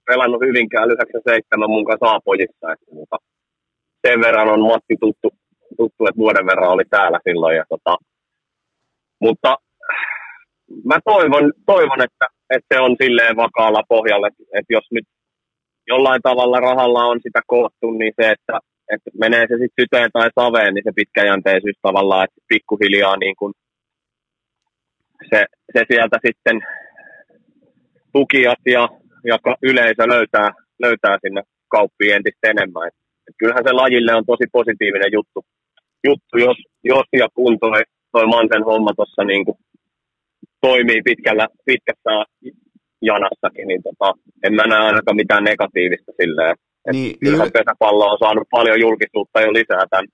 pelannut 0.07 0.41
hyvinkään 0.41 0.91
97 0.91 1.71
mun 1.71 1.85
kanssa 1.85 2.15
A-pojissa, 2.15 2.73
että 2.73 2.95
mutta 2.95 3.17
sen 4.07 4.21
verran 4.21 4.49
on 4.49 4.61
Matti 4.61 4.97
tuttu, 5.01 5.29
tuttu 5.77 6.07
että 6.07 6.19
vuoden 6.19 6.47
verran 6.47 6.71
oli 6.71 6.85
täällä 6.91 7.21
silloin. 7.29 7.57
Ja 7.57 7.65
tota, 7.69 7.97
mutta 9.21 9.57
mä 10.85 10.99
toivon, 11.05 11.53
toivon 11.67 12.03
että, 12.03 12.27
että 12.51 12.75
se 12.75 12.81
on 12.81 12.97
silleen 13.03 13.37
vakaalla 13.37 13.83
pohjalla, 13.89 14.27
että, 14.29 14.43
että 14.59 14.73
jos 14.73 14.87
nyt 14.91 15.05
jollain 15.87 16.23
tavalla 16.23 16.61
rahalla 16.61 17.05
on 17.05 17.21
sitä 17.23 17.41
koottu, 17.47 17.91
niin 17.91 18.13
se, 18.21 18.31
että, 18.31 18.59
että 18.95 19.11
menee 19.19 19.41
se 19.41 19.55
sitten 19.59 19.83
syteen 19.83 20.11
tai 20.13 20.31
saveen, 20.41 20.75
niin 20.75 20.85
se 20.85 20.93
pitkäjänteisyys 20.95 21.79
tavallaan, 21.83 22.25
että 22.25 22.41
pikkuhiljaa 22.49 23.17
niin 23.17 23.37
kuin 23.37 23.53
se, 25.31 25.47
se 25.73 25.85
sieltä 25.91 26.19
sitten 26.27 26.61
tukijat 28.13 28.63
ja, 28.67 28.89
ja 29.25 29.39
yleisö 29.63 30.09
löytää, 30.09 30.51
löytää 30.79 31.17
sinne 31.21 31.43
kauppiin 31.69 32.15
entistä 32.15 32.51
enemmän. 32.51 32.91
Kyllähän 33.39 33.65
se 33.67 33.73
lajille 33.73 34.15
on 34.15 34.27
tosi 34.27 34.47
positiivinen 34.53 35.13
juttu, 35.13 35.45
juttu 36.09 36.35
jos, 36.47 36.59
jos 36.85 37.07
ja 37.13 37.29
kun 37.35 37.59
toi, 37.59 37.83
toi 38.13 38.27
Mansen 38.27 38.65
homma 38.65 38.93
tuossa 38.97 39.25
niin 39.25 39.45
toimii 40.61 41.03
pitkällä, 41.05 41.47
pitkässä 41.65 42.13
janassakin, 43.03 43.69
niin 43.69 43.83
tota, 43.83 44.13
en 44.45 44.55
mä 44.55 44.63
näe 44.63 44.81
ainakaan 44.81 45.17
mitään 45.17 45.45
negatiivista 45.45 46.13
silleen. 46.21 46.57
Niin, 46.93 47.19
kyllähän 47.21 47.51
niin... 47.51 47.59
pesäpallo 47.59 48.05
on 48.13 48.19
saanut 48.19 48.49
paljon 48.51 48.81
julkisuutta 48.81 49.41
jo 49.41 49.53
lisää 49.53 49.85
tämän 49.91 50.07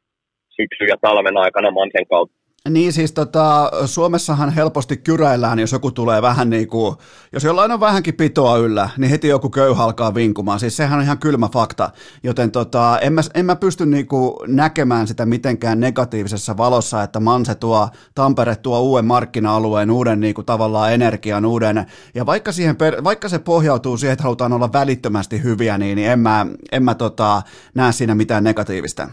syksyn 0.57 0.89
ja 0.89 0.97
talven 1.01 1.37
aikana 1.37 1.71
Mansen 1.71 2.07
kautta. 2.11 2.37
Niin 2.71 2.93
siis 2.93 3.13
tota, 3.13 3.71
Suomessahan 3.85 4.51
helposti 4.51 4.97
kyräillään, 4.97 5.59
jos 5.59 5.73
joku 5.73 5.91
tulee 5.91 6.23
vähän 6.23 6.51
niin 6.51 6.69
kuin, 6.69 6.97
jos 7.33 7.45
jollain 7.45 7.73
on 7.73 7.81
vähänkin 7.81 8.15
pitoa 8.15 8.57
yllä, 8.57 8.91
niin 8.99 9.11
heti 9.11 9.29
joku 9.29 9.51
köyhä 9.51 9.85
alkaa 9.85 10.15
vinkumaan. 10.15 10.61
Siis 10.61 10.77
sehän 10.77 10.99
on 10.99 11.05
ihan 11.05 11.19
kylmä 11.19 11.49
fakta, 11.53 11.91
joten 12.23 12.51
tota, 12.51 12.99
en, 12.99 13.13
mä, 13.13 13.21
en 13.35 13.47
mä 13.47 13.57
pysty 13.57 13.87
niin 13.87 14.07
kuin 14.07 14.33
näkemään 14.47 15.07
sitä 15.07 15.27
mitenkään 15.27 15.81
negatiivisessa 15.81 16.57
valossa, 16.57 17.03
että 17.03 17.21
Manse 17.21 17.55
tuo, 17.55 17.89
Tampere 18.15 18.57
tuo 18.57 18.81
uuden 18.81 19.05
markkina-alueen, 19.05 19.91
uuden 19.91 20.21
niin 20.21 20.35
kuin 20.35 20.47
tavallaan 20.47 20.93
energian, 20.93 21.47
uuden, 21.47 21.87
ja 22.15 22.27
vaikka, 22.27 22.53
siihen, 22.53 22.77
vaikka 23.05 23.29
se 23.29 23.39
pohjautuu 23.39 23.97
siihen, 23.97 24.13
että 24.13 24.23
halutaan 24.23 24.53
olla 24.53 24.73
välittömästi 24.73 25.43
hyviä, 25.43 25.79
niin, 25.79 25.97
niin 25.97 26.11
en 26.11 26.19
mä, 26.19 26.47
en 26.73 26.83
mä 26.83 26.95
tota, 26.95 27.43
näe 27.75 27.93
siinä 27.93 28.15
mitään 28.15 28.45
negatiivista. 28.45 29.09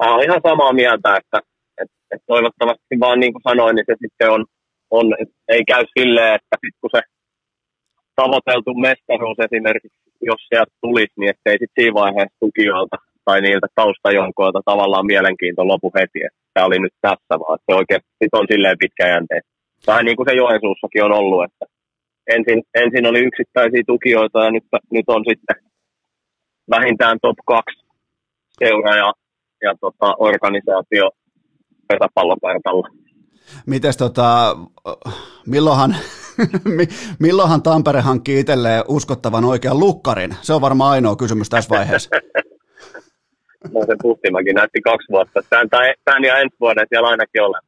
Mä 0.00 0.14
olen 0.14 0.24
ihan 0.24 0.40
samaa 0.42 0.72
mieltä, 0.72 1.16
että 1.16 1.53
et 2.14 2.22
toivottavasti 2.26 2.94
vaan 3.04 3.20
niin 3.20 3.32
kuin 3.32 3.46
sanoin, 3.48 3.74
niin 3.76 3.88
se 3.88 3.94
sitten 4.04 4.30
on, 4.36 4.44
on 4.90 5.06
ei 5.48 5.62
käy 5.70 5.84
silleen, 5.98 6.34
että 6.34 6.56
sitten 6.62 6.80
kun 6.80 6.94
se 6.96 7.02
tavoiteltu 8.20 8.74
mestaruus 8.74 9.38
esimerkiksi, 9.46 9.98
jos 10.30 10.42
sieltä 10.48 10.72
tulisi, 10.84 11.16
niin 11.16 11.30
ettei 11.34 11.56
sitten 11.58 11.78
siinä 11.78 12.00
vaiheessa 12.02 12.40
tukijoilta 12.40 12.96
tai 13.24 13.40
niiltä 13.40 13.68
taustajonkoilta 13.74 14.60
tavallaan 14.64 15.06
mielenkiinto 15.06 15.68
lopu 15.68 15.88
heti, 15.98 16.20
että 16.26 16.40
tämä 16.54 16.66
oli 16.66 16.78
nyt 16.78 16.96
tässä, 17.00 17.34
vaan 17.42 17.58
se 17.66 17.72
oikeasti 17.80 18.10
sit 18.22 18.34
on 18.40 18.46
silleen 18.50 18.82
pitkäjänteistä. 18.84 19.50
Tai 19.86 20.04
niin 20.04 20.16
kuin 20.16 20.28
se 20.28 20.34
Joensuussakin 20.42 21.04
on 21.04 21.12
ollut, 21.20 21.44
että 21.44 21.64
ensin, 22.36 22.62
ensin 22.82 23.06
oli 23.06 23.20
yksittäisiä 23.28 23.82
tukijoita 23.86 24.44
ja 24.44 24.50
nyt, 24.50 24.64
nyt 24.96 25.08
on 25.08 25.24
sitten 25.30 25.56
vähintään 26.70 27.18
top 27.22 27.38
2 27.46 27.64
seura 28.58 28.96
ja, 28.96 29.12
ja 29.62 29.74
tota, 29.80 30.14
organisaatio 30.18 31.10
pesäpallokartalla. 31.88 32.88
Mites 33.66 33.96
tota, 33.96 34.56
milloinhan, 35.46 35.96
milloinhan 37.24 37.62
Tampere 37.62 38.00
hankkii 38.00 38.40
itselleen 38.40 38.84
uskottavan 38.88 39.44
oikean 39.44 39.78
lukkarin? 39.78 40.34
Se 40.42 40.52
on 40.52 40.60
varmaan 40.60 40.90
ainoa 40.90 41.16
kysymys 41.16 41.48
tässä 41.48 41.74
vaiheessa. 41.74 42.10
no 43.74 43.80
se 43.86 43.96
Puhtimäki 44.02 44.52
näytti 44.52 44.80
kaksi 44.80 45.12
vuotta. 45.12 45.42
Tämän, 45.50 45.68
tämän 46.04 46.24
ja 46.24 46.38
ensi 46.38 46.56
vuoden 46.60 46.86
siellä 46.88 47.08
ainakin 47.08 47.42
olen. 47.42 47.62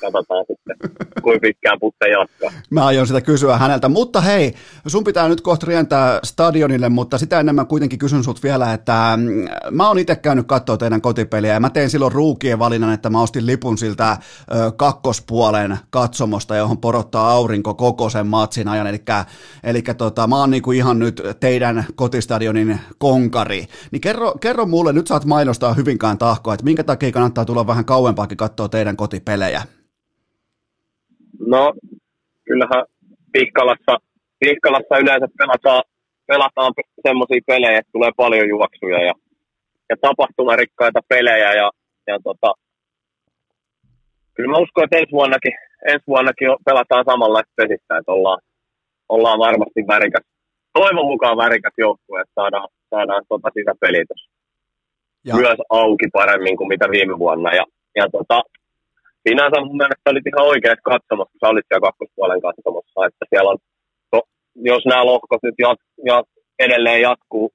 Katsotaan 0.00 0.44
sitten. 0.46 0.76
kuin 1.22 1.40
pitkään 1.40 1.78
putte 1.80 2.08
jatkaa. 2.08 2.60
Mä 2.70 2.86
aion 2.86 3.06
sitä 3.06 3.20
kysyä 3.20 3.56
häneltä, 3.56 3.88
mutta 3.88 4.20
hei, 4.20 4.54
sun 4.86 5.04
pitää 5.04 5.28
nyt 5.28 5.40
kohta 5.40 5.66
rientää 5.66 6.20
stadionille, 6.24 6.88
mutta 6.88 7.18
sitä 7.18 7.40
enemmän 7.40 7.66
kuitenkin 7.66 7.98
kysyn 7.98 8.24
sut 8.24 8.42
vielä, 8.42 8.72
että 8.72 9.16
mm, 9.16 9.48
mä 9.70 9.88
oon 9.88 9.98
itse 9.98 10.16
käynyt 10.16 10.46
katsoa 10.46 10.76
teidän 10.76 11.00
kotipeliä 11.00 11.52
ja 11.52 11.60
mä 11.60 11.70
tein 11.70 11.90
silloin 11.90 12.12
ruukien 12.12 12.58
valinnan, 12.58 12.92
että 12.92 13.10
mä 13.10 13.22
ostin 13.22 13.46
lipun 13.46 13.78
siltä 13.78 14.16
kakkospuolen 14.76 15.78
katsomosta, 15.90 16.56
johon 16.56 16.78
porottaa 16.78 17.30
aurinko 17.30 17.74
koko 17.74 18.10
sen 18.10 18.26
matsin 18.26 18.68
ajan, 18.68 18.86
eli, 18.86 19.02
eli 19.64 19.82
tota, 19.82 20.26
mä 20.26 20.36
oon 20.36 20.50
niinku 20.50 20.72
ihan 20.72 20.98
nyt 20.98 21.22
teidän 21.40 21.84
kotistadionin 21.94 22.80
konkari, 22.98 23.66
niin 23.90 24.00
kerro, 24.00 24.34
kerro 24.40 24.66
mulle, 24.66 24.92
nyt 24.92 25.06
saat 25.06 25.24
mainostaa 25.24 25.74
hyvinkään 25.74 26.18
tahkoa, 26.18 26.54
että 26.54 26.64
minkä 26.64 26.84
takia 26.84 27.12
kannattaa 27.12 27.44
tulla 27.44 27.66
vähän 27.66 27.84
kauempaakin 27.84 28.36
katsoa 28.36 28.68
teidän 28.68 28.96
kotipelejä? 28.96 29.62
No, 31.46 31.72
kyllähän 32.44 32.84
Pihkalassa, 33.32 33.94
Pihkalassa 34.40 34.98
yleensä 35.02 35.26
pelataan, 35.38 35.82
pelataan 36.26 36.72
semmoisia 37.06 37.40
pelejä, 37.46 37.78
että 37.78 37.92
tulee 37.92 38.10
paljon 38.16 38.48
juoksuja 38.48 39.00
ja, 39.08 39.14
ja 39.90 39.96
tapahtumarikkaita 40.00 41.00
pelejä 41.08 41.54
ja, 41.54 41.70
ja 42.06 42.18
tota, 42.24 42.54
kyllä 44.34 44.50
mä 44.50 44.58
uskon, 44.58 44.84
että 44.84 44.98
ensi 44.98 45.12
vuonnakin, 45.12 45.54
ensi 45.88 46.04
vuonnakin 46.06 46.48
pelataan 46.64 47.04
samanlaista 47.10 47.52
pesistä, 47.56 47.98
että 47.98 48.12
ollaan, 48.12 48.40
ollaan 49.08 49.38
varmasti 49.38 49.80
värikäs, 49.88 50.24
toivon 50.72 51.06
mukaan 51.12 51.36
värikäs 51.36 51.74
joukkue, 51.78 52.20
että 52.20 52.34
saadaan, 52.34 52.68
saadaan 52.90 53.24
tota 53.28 53.48
sisäpeliä 53.54 54.04
ja. 55.24 55.34
myös 55.36 55.58
auki 55.70 56.08
paremmin 56.12 56.56
kuin 56.56 56.68
mitä 56.68 56.86
viime 56.90 57.18
vuonna. 57.18 57.50
Ja, 57.54 57.64
ja 57.96 58.04
tota, 58.12 58.42
sinänsä 59.28 59.56
mun 59.60 59.80
mielestä 59.80 60.10
olit 60.10 60.26
ihan 60.30 60.50
oikeat 60.52 60.80
katsomassa, 60.90 61.32
kun 61.32 61.40
sä 61.40 61.52
olit 61.52 61.66
siellä 61.68 61.86
kakkospuolen 61.88 62.44
katsomassa, 62.46 63.06
että 63.08 63.24
siellä 63.30 63.50
on, 63.52 63.58
to, 64.12 64.18
jos 64.70 64.82
nämä 64.86 65.08
lohkot 65.10 65.42
nyt 65.42 65.58
jat, 65.64 65.80
jat, 66.10 66.28
edelleen 66.66 67.00
jatkuu, 67.08 67.46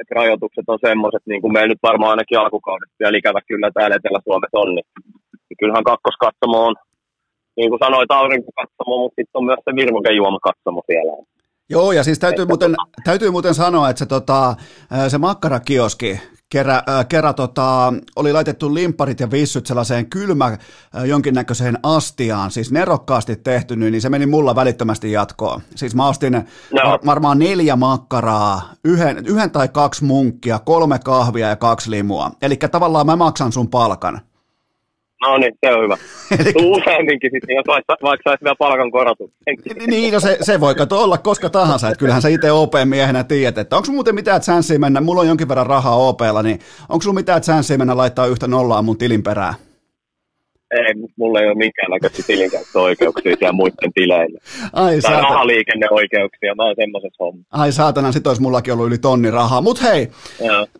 että 0.00 0.14
rajoitukset 0.18 0.66
on 0.72 0.78
semmoiset, 0.88 1.22
niin 1.26 1.40
kuin 1.42 1.52
meillä 1.52 1.72
nyt 1.72 1.88
varmaan 1.90 2.10
ainakin 2.10 2.38
alkukaudesta 2.38 3.00
vielä 3.00 3.18
ikävä 3.18 3.40
kyllä 3.48 3.70
täällä 3.74 3.96
Etelä-Suomessa 3.96 4.58
on, 4.62 4.70
niin, 4.74 4.88
niin 5.46 5.58
kyllähän 5.60 5.90
kakkoskatsomo 5.90 6.58
on, 6.68 6.74
niin 7.56 7.70
kuin 7.70 7.82
sanoit, 7.84 8.10
aurinkokatsomo, 8.10 8.94
mutta 8.98 9.18
sitten 9.18 9.38
on 9.38 9.44
myös 9.44 9.62
se 9.64 9.72
virvokejuomakatsomo 9.80 10.80
siellä. 10.86 11.12
Joo, 11.70 11.92
ja 11.92 12.02
siis 12.04 12.18
täytyy 12.18 12.46
muuten, 12.46 12.74
täytyy 13.04 13.30
muuten 13.30 13.54
sanoa, 13.54 13.90
että 13.90 13.98
se, 13.98 14.06
tota, 14.06 14.54
se 15.08 15.18
makkarakioski, 15.18 16.20
kerä, 16.50 16.82
äh, 16.88 17.08
kerä 17.08 17.32
tota, 17.32 17.92
oli 18.16 18.32
laitettu 18.32 18.74
limpparit 18.74 19.20
ja 19.20 19.30
vissyt 19.30 19.66
sellaiseen 19.66 20.10
kylmä 20.10 20.46
äh, 20.46 20.58
jonkinnäköiseen 21.04 21.78
astiaan, 21.82 22.50
siis 22.50 22.72
nerokkaasti 22.72 23.36
tehty, 23.36 23.76
niin 23.76 24.00
se 24.00 24.08
meni 24.08 24.26
mulla 24.26 24.54
välittömästi 24.54 25.12
jatkoon. 25.12 25.60
Siis 25.74 25.94
mä 25.94 26.08
ostin 26.08 26.32
no. 26.32 26.42
var, 26.84 27.00
varmaan 27.06 27.38
neljä 27.38 27.76
makkaraa, 27.76 28.72
yhden, 28.84 29.26
yhden 29.26 29.50
tai 29.50 29.68
kaksi 29.68 30.04
munkkia, 30.04 30.58
kolme 30.58 30.98
kahvia 30.98 31.48
ja 31.48 31.56
kaksi 31.56 31.90
limua. 31.90 32.30
Eli 32.42 32.56
tavallaan 32.56 33.06
mä 33.06 33.16
maksan 33.16 33.52
sun 33.52 33.68
palkan. 33.68 34.20
No 35.20 35.38
niin, 35.38 35.52
se 35.66 35.74
on 35.74 35.84
hyvä. 35.84 35.96
Eli... 36.40 36.70
Useamminkin 36.70 37.30
sitten, 37.34 37.56
jos 37.56 37.66
vaikka, 37.66 37.96
vaikka 38.02 38.30
saisi 38.30 38.44
vielä 38.44 38.56
palkan 38.58 38.90
korotuksen. 38.90 39.56
niin, 39.86 40.14
no 40.14 40.20
se, 40.20 40.38
se 40.40 40.60
voi 40.60 40.74
kato 40.74 41.02
olla 41.02 41.18
koska 41.18 41.50
tahansa, 41.50 41.88
että 41.88 41.98
kyllähän 41.98 42.22
sä 42.22 42.28
itse 42.28 42.52
OP-miehenä 42.52 43.24
tiedät, 43.24 43.58
että 43.58 43.76
onko 43.76 43.92
muuten 43.92 44.14
mitään 44.14 44.40
chanssiä 44.40 44.78
mennä, 44.78 45.00
mulla 45.00 45.20
on 45.20 45.28
jonkin 45.28 45.48
verran 45.48 45.66
rahaa 45.66 45.96
OPlla, 45.96 46.42
niin 46.42 46.58
onko 46.88 47.02
sulla 47.02 47.14
mitään 47.14 47.42
chanssiä 47.42 47.78
mennä 47.78 47.96
laittaa 47.96 48.26
yhtä 48.26 48.46
nollaa 48.46 48.82
mun 48.82 48.98
tilin 48.98 49.22
perään? 49.22 49.54
Ei, 50.70 50.94
mulla 51.16 51.40
ei 51.40 51.46
ole 51.46 51.54
minkäännäköisiä 51.54 52.24
tilinkäyttöoikeuksia 52.26 53.36
ja 53.40 53.52
muiden 53.52 53.92
tileille. 53.94 54.38
Ai 54.72 55.00
tai 55.00 55.22
rahaliikenneoikeuksia, 55.22 56.54
mä 56.54 56.64
oon 56.64 56.74
semmoisessa 56.78 57.24
hommassa. 57.24 57.48
Ai 57.50 57.72
saatana, 57.72 58.12
sit 58.12 58.26
olisi 58.26 58.42
mullakin 58.42 58.72
ollut 58.72 58.86
yli 58.86 58.98
tonni 58.98 59.30
rahaa. 59.30 59.60
Mut 59.60 59.82
hei, 59.82 60.08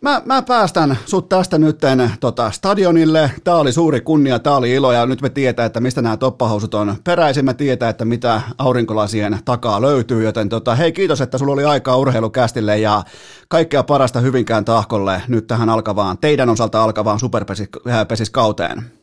mä, 0.01 0.21
mä, 0.25 0.41
päästän 0.41 0.97
sut 1.05 1.29
tästä 1.29 1.57
nytten 1.57 2.11
tota, 2.19 2.51
stadionille. 2.51 3.31
Tää 3.43 3.55
oli 3.55 3.71
suuri 3.71 4.01
kunnia, 4.01 4.39
tää 4.39 4.55
oli 4.55 4.73
ilo 4.73 4.91
ja 4.91 5.05
nyt 5.05 5.21
me 5.21 5.29
tietää, 5.29 5.65
että 5.65 5.79
mistä 5.79 6.01
nämä 6.01 6.17
toppahousut 6.17 6.73
on 6.73 6.95
peräisin. 7.03 7.45
Me 7.45 7.53
tietää, 7.53 7.89
että 7.89 8.05
mitä 8.05 8.41
aurinkolasien 8.57 9.39
takaa 9.45 9.81
löytyy, 9.81 10.23
joten 10.23 10.49
tota, 10.49 10.75
hei 10.75 10.91
kiitos, 10.91 11.21
että 11.21 11.37
sulla 11.37 11.53
oli 11.53 11.63
aikaa 11.63 11.97
urheilukästille 11.97 12.77
ja 12.77 13.03
kaikkea 13.47 13.83
parasta 13.83 14.19
Hyvinkään 14.19 14.65
tahkolle 14.65 15.21
nyt 15.27 15.47
tähän 15.47 15.69
alkavaan, 15.69 16.17
teidän 16.17 16.49
osalta 16.49 16.83
alkavaan 16.83 17.19
superpesiskauteen. 17.19 19.00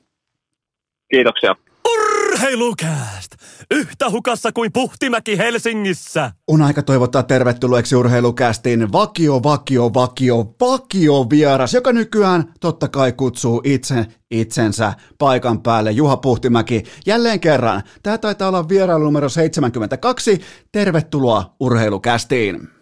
Kiitoksia. 1.10 1.56
Urheilukääst! 1.94 3.32
Yhtä 3.70 4.10
hukassa 4.10 4.52
kuin 4.52 4.72
Puhtimäki 4.72 5.38
Helsingissä. 5.38 6.32
On 6.48 6.62
aika 6.62 6.82
toivottaa 6.82 7.22
tervetulleeksi 7.22 7.96
urheilukästin 7.96 8.92
vakio, 8.92 9.42
vakio, 9.42 9.94
vakio, 9.94 10.54
vakio 10.60 11.26
vieras, 11.30 11.74
joka 11.74 11.92
nykyään 11.92 12.52
totta 12.60 12.88
kai 12.88 13.12
kutsuu 13.12 13.62
itse 13.64 14.06
itsensä 14.30 14.92
paikan 15.18 15.62
päälle. 15.62 15.90
Juha 15.90 16.16
Puhtimäki, 16.16 16.82
jälleen 17.06 17.40
kerran. 17.40 17.82
Tämä 18.02 18.18
taitaa 18.18 18.48
olla 18.48 18.68
vierailu 18.68 19.04
numero 19.04 19.28
72. 19.28 20.40
Tervetuloa 20.72 21.54
urheilukästiin. 21.60 22.77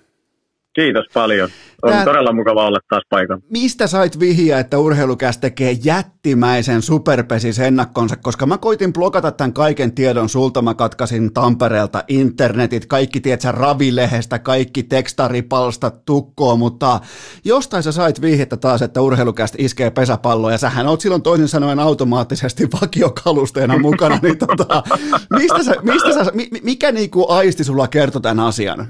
Kiitos 0.77 1.07
paljon. 1.15 1.49
On 1.83 1.93
Tää... 1.93 2.05
todella 2.05 2.33
mukava 2.33 2.67
olla 2.67 2.79
taas 2.89 3.03
paikalla. 3.11 3.43
Mistä 3.51 3.87
sait 3.87 4.21
vihiä, 4.21 4.59
että 4.59 4.79
urheilukäs 4.79 5.39
tekee 5.39 5.73
jättimäisen 5.85 6.83
superpesis 6.83 7.59
ennakkonsa, 7.59 8.17
koska 8.17 8.47
mä 8.47 8.59
koitin 8.59 8.93
blokata 8.93 9.33
tämän 9.33 9.53
kaiken 9.53 9.93
tiedon 9.93 10.29
sulta, 10.29 10.63
mä 10.63 10.75
katkasin 10.75 11.33
Tampereelta 11.33 12.05
internetit, 12.09 12.87
kaikki 12.87 13.21
tietsä 13.21 13.53
ravilehestä, 13.53 14.39
kaikki 14.39 14.83
tekstaripalstat 14.83 16.05
tukkoa, 16.05 16.57
mutta 16.57 17.01
jostain 17.45 17.83
sä 17.83 17.93
sait 17.93 18.21
vihiettä 18.21 18.57
taas, 18.57 18.83
että 18.83 19.01
urheilukästä 19.01 19.59
iskee 19.61 19.91
pesäpalloa, 19.91 20.53
ja 20.53 20.59
sähän 20.59 20.87
oot 20.87 21.01
silloin 21.01 21.23
toisin 21.23 21.49
sanoen 21.49 21.81
automaattisesti 21.81 22.69
vakiokalusteena 22.81 23.79
mukana, 23.79 24.19
niin 24.23 24.39
tota, 24.39 24.83
mistä 25.31 25.63
sä, 25.63 25.75
mistä 25.83 26.13
sä, 26.13 26.33
mikä 26.63 26.93
niinku 26.93 27.27
aisti 27.29 27.65
sulla 27.65 27.89
kertoi 27.89 28.23
tämän 28.23 28.47
asian? 28.47 28.89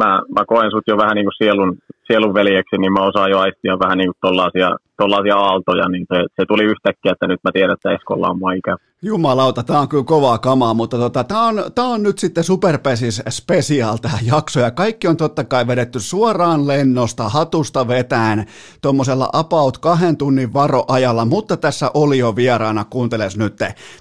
Mä, 0.00 0.10
mä 0.36 0.42
koen 0.52 0.70
sut 0.70 0.86
jo 0.86 0.96
vähän 0.96 1.14
niin 1.16 1.28
kuin 1.28 1.38
sielun, 1.40 1.70
sielun 2.06 2.34
veljeksi, 2.34 2.78
niin 2.78 2.92
mä 2.92 3.08
osaan 3.08 3.30
jo 3.30 3.38
aistia 3.38 3.82
vähän 3.84 3.98
niin 3.98 4.10
kuin 4.10 4.22
tollaisia, 4.26 4.68
tollaisia 4.98 5.36
aaltoja, 5.36 5.88
niin 5.88 6.06
se, 6.12 6.24
se, 6.36 6.46
tuli 6.48 6.64
yhtäkkiä, 6.64 7.12
että 7.12 7.26
nyt 7.26 7.40
mä 7.44 7.50
tiedän, 7.52 7.74
että 7.74 7.92
Eskolla 7.92 8.28
on 8.28 8.38
mua 8.38 8.52
ikävä. 8.52 8.76
Jumalauta, 9.02 9.62
tämä 9.62 9.80
on 9.80 9.88
kyllä 9.88 10.04
kovaa 10.04 10.38
kamaa, 10.38 10.74
mutta 10.74 10.96
tota, 10.96 11.24
tämä 11.24 11.46
on, 11.46 11.64
tää 11.74 11.84
on 11.84 12.02
nyt 12.02 12.18
sitten 12.18 12.44
Superpesis 12.44 13.22
special 13.28 13.96
tämä 13.96 14.18
jakso, 14.22 14.60
ja 14.60 14.70
kaikki 14.70 15.08
on 15.08 15.16
totta 15.16 15.44
kai 15.44 15.66
vedetty 15.66 16.00
suoraan 16.00 16.66
lennosta, 16.66 17.28
hatusta 17.28 17.88
vetään, 17.88 18.46
tuommoisella 18.82 19.28
about 19.32 19.78
kahden 19.78 20.16
tunnin 20.16 20.52
varoajalla, 20.52 21.24
mutta 21.24 21.56
tässä 21.56 21.90
oli 21.94 22.18
jo 22.18 22.36
vieraana, 22.36 22.84
kuunteles 22.84 23.36
nyt, 23.36 23.56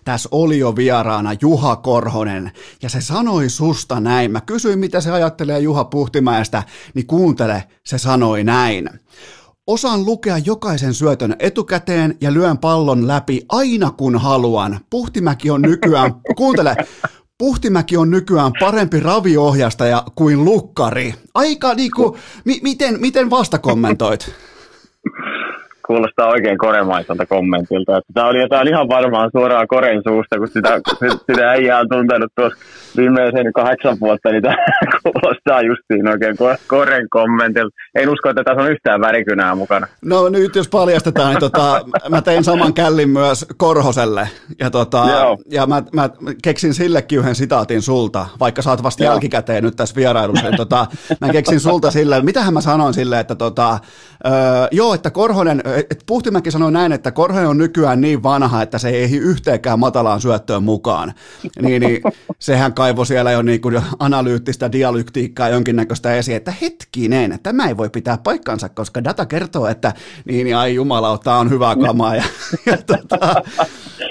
tässä 0.06 0.30
oli 0.32 0.60
jo 0.60 0.76
vieraana 0.76 1.32
Juha 1.41 1.76
Korhonen, 1.76 2.52
ja 2.82 2.90
se 2.90 3.02
sanoi 3.02 3.49
susta 3.49 3.99
näin, 3.99 4.32
mä 4.32 4.41
kysyin 4.41 4.80
mitä 4.80 5.02
se 5.02 5.11
ajattelee 5.11 5.60
Juha 5.60 5.84
Puhtimäestä, 5.84 6.64
niin 6.94 7.07
kuuntele, 7.07 7.64
se 7.84 7.98
sanoi 7.98 8.44
näin. 8.44 8.90
Osaan 9.68 10.06
lukea 10.06 10.38
jokaisen 10.38 10.94
syötön 10.94 11.35
etukäteen 11.39 12.18
ja 12.22 12.34
lyön 12.34 12.57
pallon 12.57 13.07
läpi 13.07 13.41
aina 13.49 13.91
kun 13.91 14.19
haluan. 14.19 14.80
Puhtimäki 14.89 15.49
on 15.49 15.61
nykyään, 15.61 16.14
kuuntele, 16.38 16.76
Puhtimäki 17.38 17.98
on 17.98 18.11
nykyään 18.11 18.52
parempi 18.60 18.99
raviohjastaja 18.99 20.03
kuin 20.15 20.45
lukkari. 20.45 21.14
Aika 21.34 21.73
niinku, 21.73 22.18
mi- 22.45 22.60
miten, 22.64 23.02
miten 23.02 23.30
vasta 23.30 23.60
kommentoit? 23.60 24.30
kuulostaa 25.88 26.27
oikein 26.27 26.57
koremaiselta 26.57 27.26
kommentilta. 27.26 27.97
Että 27.97 28.14
tämä 28.14 28.27
oli 28.27 28.41
jotain 28.41 28.68
ihan 28.68 28.89
varmaan 28.89 29.30
suoraan 29.31 29.68
koren 29.68 30.01
suusta, 30.07 30.38
kun 30.38 30.47
sitä, 30.47 30.81
sitä 31.31 31.49
äijää 31.49 31.80
on 31.80 31.89
tuntenut 31.89 32.31
tuossa 32.35 32.59
viimeisen 32.97 33.53
kahdeksan 33.53 33.97
vuotta, 33.99 34.30
niin 34.30 34.43
tämä 34.43 34.55
kuulostaa 35.03 35.61
justiin 35.61 36.07
oikein 36.07 36.38
koren 36.68 37.09
kommentilta. 37.09 37.76
En 37.95 38.09
usko, 38.09 38.30
että 38.30 38.43
tässä 38.43 38.61
on 38.64 38.72
yhtään 38.72 39.01
värikynää 39.01 39.55
mukana. 39.55 39.88
No 40.05 40.30
nyt 40.30 40.55
jos 40.55 40.69
paljastetaan, 40.69 41.30
niin 41.30 41.39
tota, 41.39 41.81
mä 42.09 42.22
tein 42.22 42.43
saman 42.43 42.73
källin 42.73 43.09
myös 43.09 43.45
Korhoselle. 43.57 44.30
Ja, 44.59 44.69
tota, 44.69 45.05
ja 45.51 45.68
mä, 45.68 45.84
mä, 45.93 46.09
keksin 46.43 46.73
sillekin 46.73 47.19
yhden 47.19 47.35
sitaatin 47.35 47.81
sulta, 47.81 48.26
vaikka 48.39 48.61
sä 48.61 48.69
oot 48.69 48.84
vasta 48.84 49.03
Joo. 49.03 49.14
jälkikäteen 49.14 49.64
nyt 49.64 49.76
tässä 49.76 49.95
vierailussa. 49.95 50.45
Niin 50.45 50.57
tota, 50.57 50.85
mä 51.22 51.30
keksin 51.30 51.59
sulta 51.59 51.91
silleen, 51.91 52.26
mitähän 52.26 52.53
mä 52.53 52.61
sanoin 52.61 52.93
silleen, 52.93 53.22
että 53.22 53.35
tota, 53.35 53.80
öö, 54.26 54.31
joo, 54.72 54.93
että 54.93 55.09
Korhonen 55.09 55.61
et 55.80 56.04
Puhtimäki 56.06 56.52
sanoi 56.52 56.72
näin, 56.72 56.91
että 56.91 57.12
Korhonen 57.12 57.49
on 57.49 57.58
nykyään 57.58 58.02
niin 58.02 58.24
vanha, 58.24 58.62
että 58.62 58.78
se 58.78 58.90
ei 58.90 59.04
ehdi 59.04 59.18
yhteenkään 59.18 59.80
matalaan 59.80 60.22
syöttöön 60.22 60.64
mukaan. 60.64 61.14
Niin, 61.62 61.82
niin 61.82 62.02
sehän 62.40 62.74
kaivoi 62.74 63.06
siellä 63.06 63.32
jo 63.32 63.41
niin 63.41 63.62
kuin 63.62 63.82
analyyttistä 63.99 64.72
dialyktiikkaa 64.72 65.49
jonkinnäköistä 65.49 66.14
esiin, 66.16 66.38
että 66.38 66.54
hetkinen, 66.62 67.40
tämä 67.44 67.68
ei 67.68 67.78
voi 67.78 67.90
pitää 67.90 68.18
paikkansa, 68.24 68.70
koska 68.70 69.04
data 69.04 69.26
kertoo, 69.26 69.68
että 69.68 69.94
niin, 70.26 70.44
niin 70.45 70.58
ai 70.58 70.76
jumala, 70.76 71.18
tämä 71.18 71.38
on 71.38 71.49
hyvää 71.49 71.76
kamaa. 71.76 72.16
Ja, 72.16 72.24
ja 72.66 72.78
tota, 72.78 73.41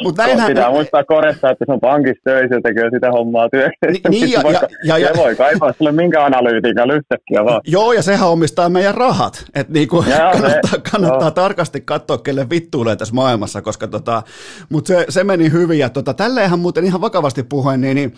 mutta 0.02 0.26
näinhän... 0.26 0.48
Pitää 0.48 0.70
muistaa 0.70 1.04
koressa, 1.04 1.50
että 1.50 1.64
se 1.64 1.72
on 1.72 1.80
pankissa 1.80 2.20
töissä 2.24 2.54
ja 2.54 2.60
tekee 2.60 2.90
sitä 2.90 3.10
hommaa 3.10 3.48
työksessä. 3.48 4.08
Niin, 4.08 4.32
ja, 4.32 4.42
ja, 4.52 4.60
ja, 4.84 4.98
ja, 4.98 5.10
voi 5.16 5.36
kaivaa 5.36 5.72
sulle 5.78 5.92
minkä 5.92 6.24
analyytiikan 6.24 6.90
yhtäkkiä 6.90 7.44
vaan. 7.44 7.60
Joo, 7.66 7.92
ja 7.92 8.02
sehän 8.02 8.28
omistaa 8.28 8.68
meidän 8.68 8.94
rahat. 8.94 9.44
Että 9.54 9.72
niinku, 9.72 10.04
kannattaa, 10.32 10.70
se, 10.70 10.80
kannattaa 10.90 11.30
tarkasti 11.56 11.80
katsoa, 11.80 12.18
kelle 12.18 12.50
vittuulee 12.50 12.96
tässä 12.96 13.14
maailmassa, 13.14 13.62
koska 13.62 13.88
tota, 13.88 14.22
mutta 14.68 14.88
se, 14.88 15.06
se, 15.08 15.24
meni 15.24 15.52
hyvin. 15.52 15.78
Ja 15.78 15.90
tota, 15.90 16.14
tälleenhän 16.14 16.58
muuten 16.58 16.84
ihan 16.84 17.00
vakavasti 17.00 17.42
puhuen, 17.42 17.80
niin, 17.80 17.94
niin 17.94 18.14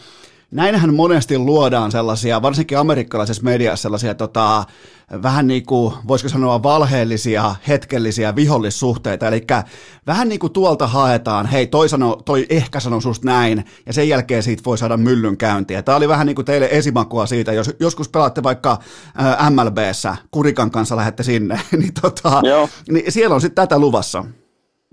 näinhän 0.50 0.94
monesti 0.94 1.38
luodaan 1.38 1.92
sellaisia, 1.92 2.42
varsinkin 2.42 2.78
amerikkalaisessa 2.78 3.42
mediassa 3.42 3.82
sellaisia 3.82 4.14
tota, 4.14 4.64
vähän 5.22 5.46
niin 5.46 5.66
kuin, 5.66 5.94
voisiko 6.08 6.28
sanoa 6.28 6.62
valheellisia, 6.62 7.54
hetkellisiä 7.68 8.36
vihollissuhteita, 8.36 9.28
eli 9.28 9.46
vähän 10.06 10.28
niin 10.28 10.38
kuin 10.38 10.52
tuolta 10.52 10.86
haetaan, 10.86 11.46
hei 11.46 11.66
toi, 11.66 11.88
sano, 11.88 12.16
toi 12.24 12.46
ehkä 12.50 12.80
sanoo 12.80 13.00
susta 13.00 13.26
näin, 13.26 13.64
ja 13.86 13.92
sen 13.92 14.08
jälkeen 14.08 14.42
siitä 14.42 14.62
voi 14.66 14.78
saada 14.78 14.96
myllyn 14.96 15.36
käyntiä. 15.36 15.82
Tämä 15.82 15.96
oli 15.96 16.08
vähän 16.08 16.26
niin 16.26 16.36
kuin 16.36 16.46
teille 16.46 16.68
esimakua 16.70 17.26
siitä, 17.26 17.52
jos 17.52 17.70
joskus 17.80 18.08
pelaatte 18.08 18.42
vaikka 18.42 18.78
MLBssä, 19.50 20.16
Kurikan 20.30 20.70
kanssa 20.70 20.96
lähette 20.96 21.22
sinne, 21.22 21.60
niin, 21.78 21.94
tota, 22.00 22.42
niin 22.88 23.12
siellä 23.12 23.34
on 23.34 23.40
sitten 23.40 23.62
tätä 23.62 23.78
luvassa. 23.78 24.24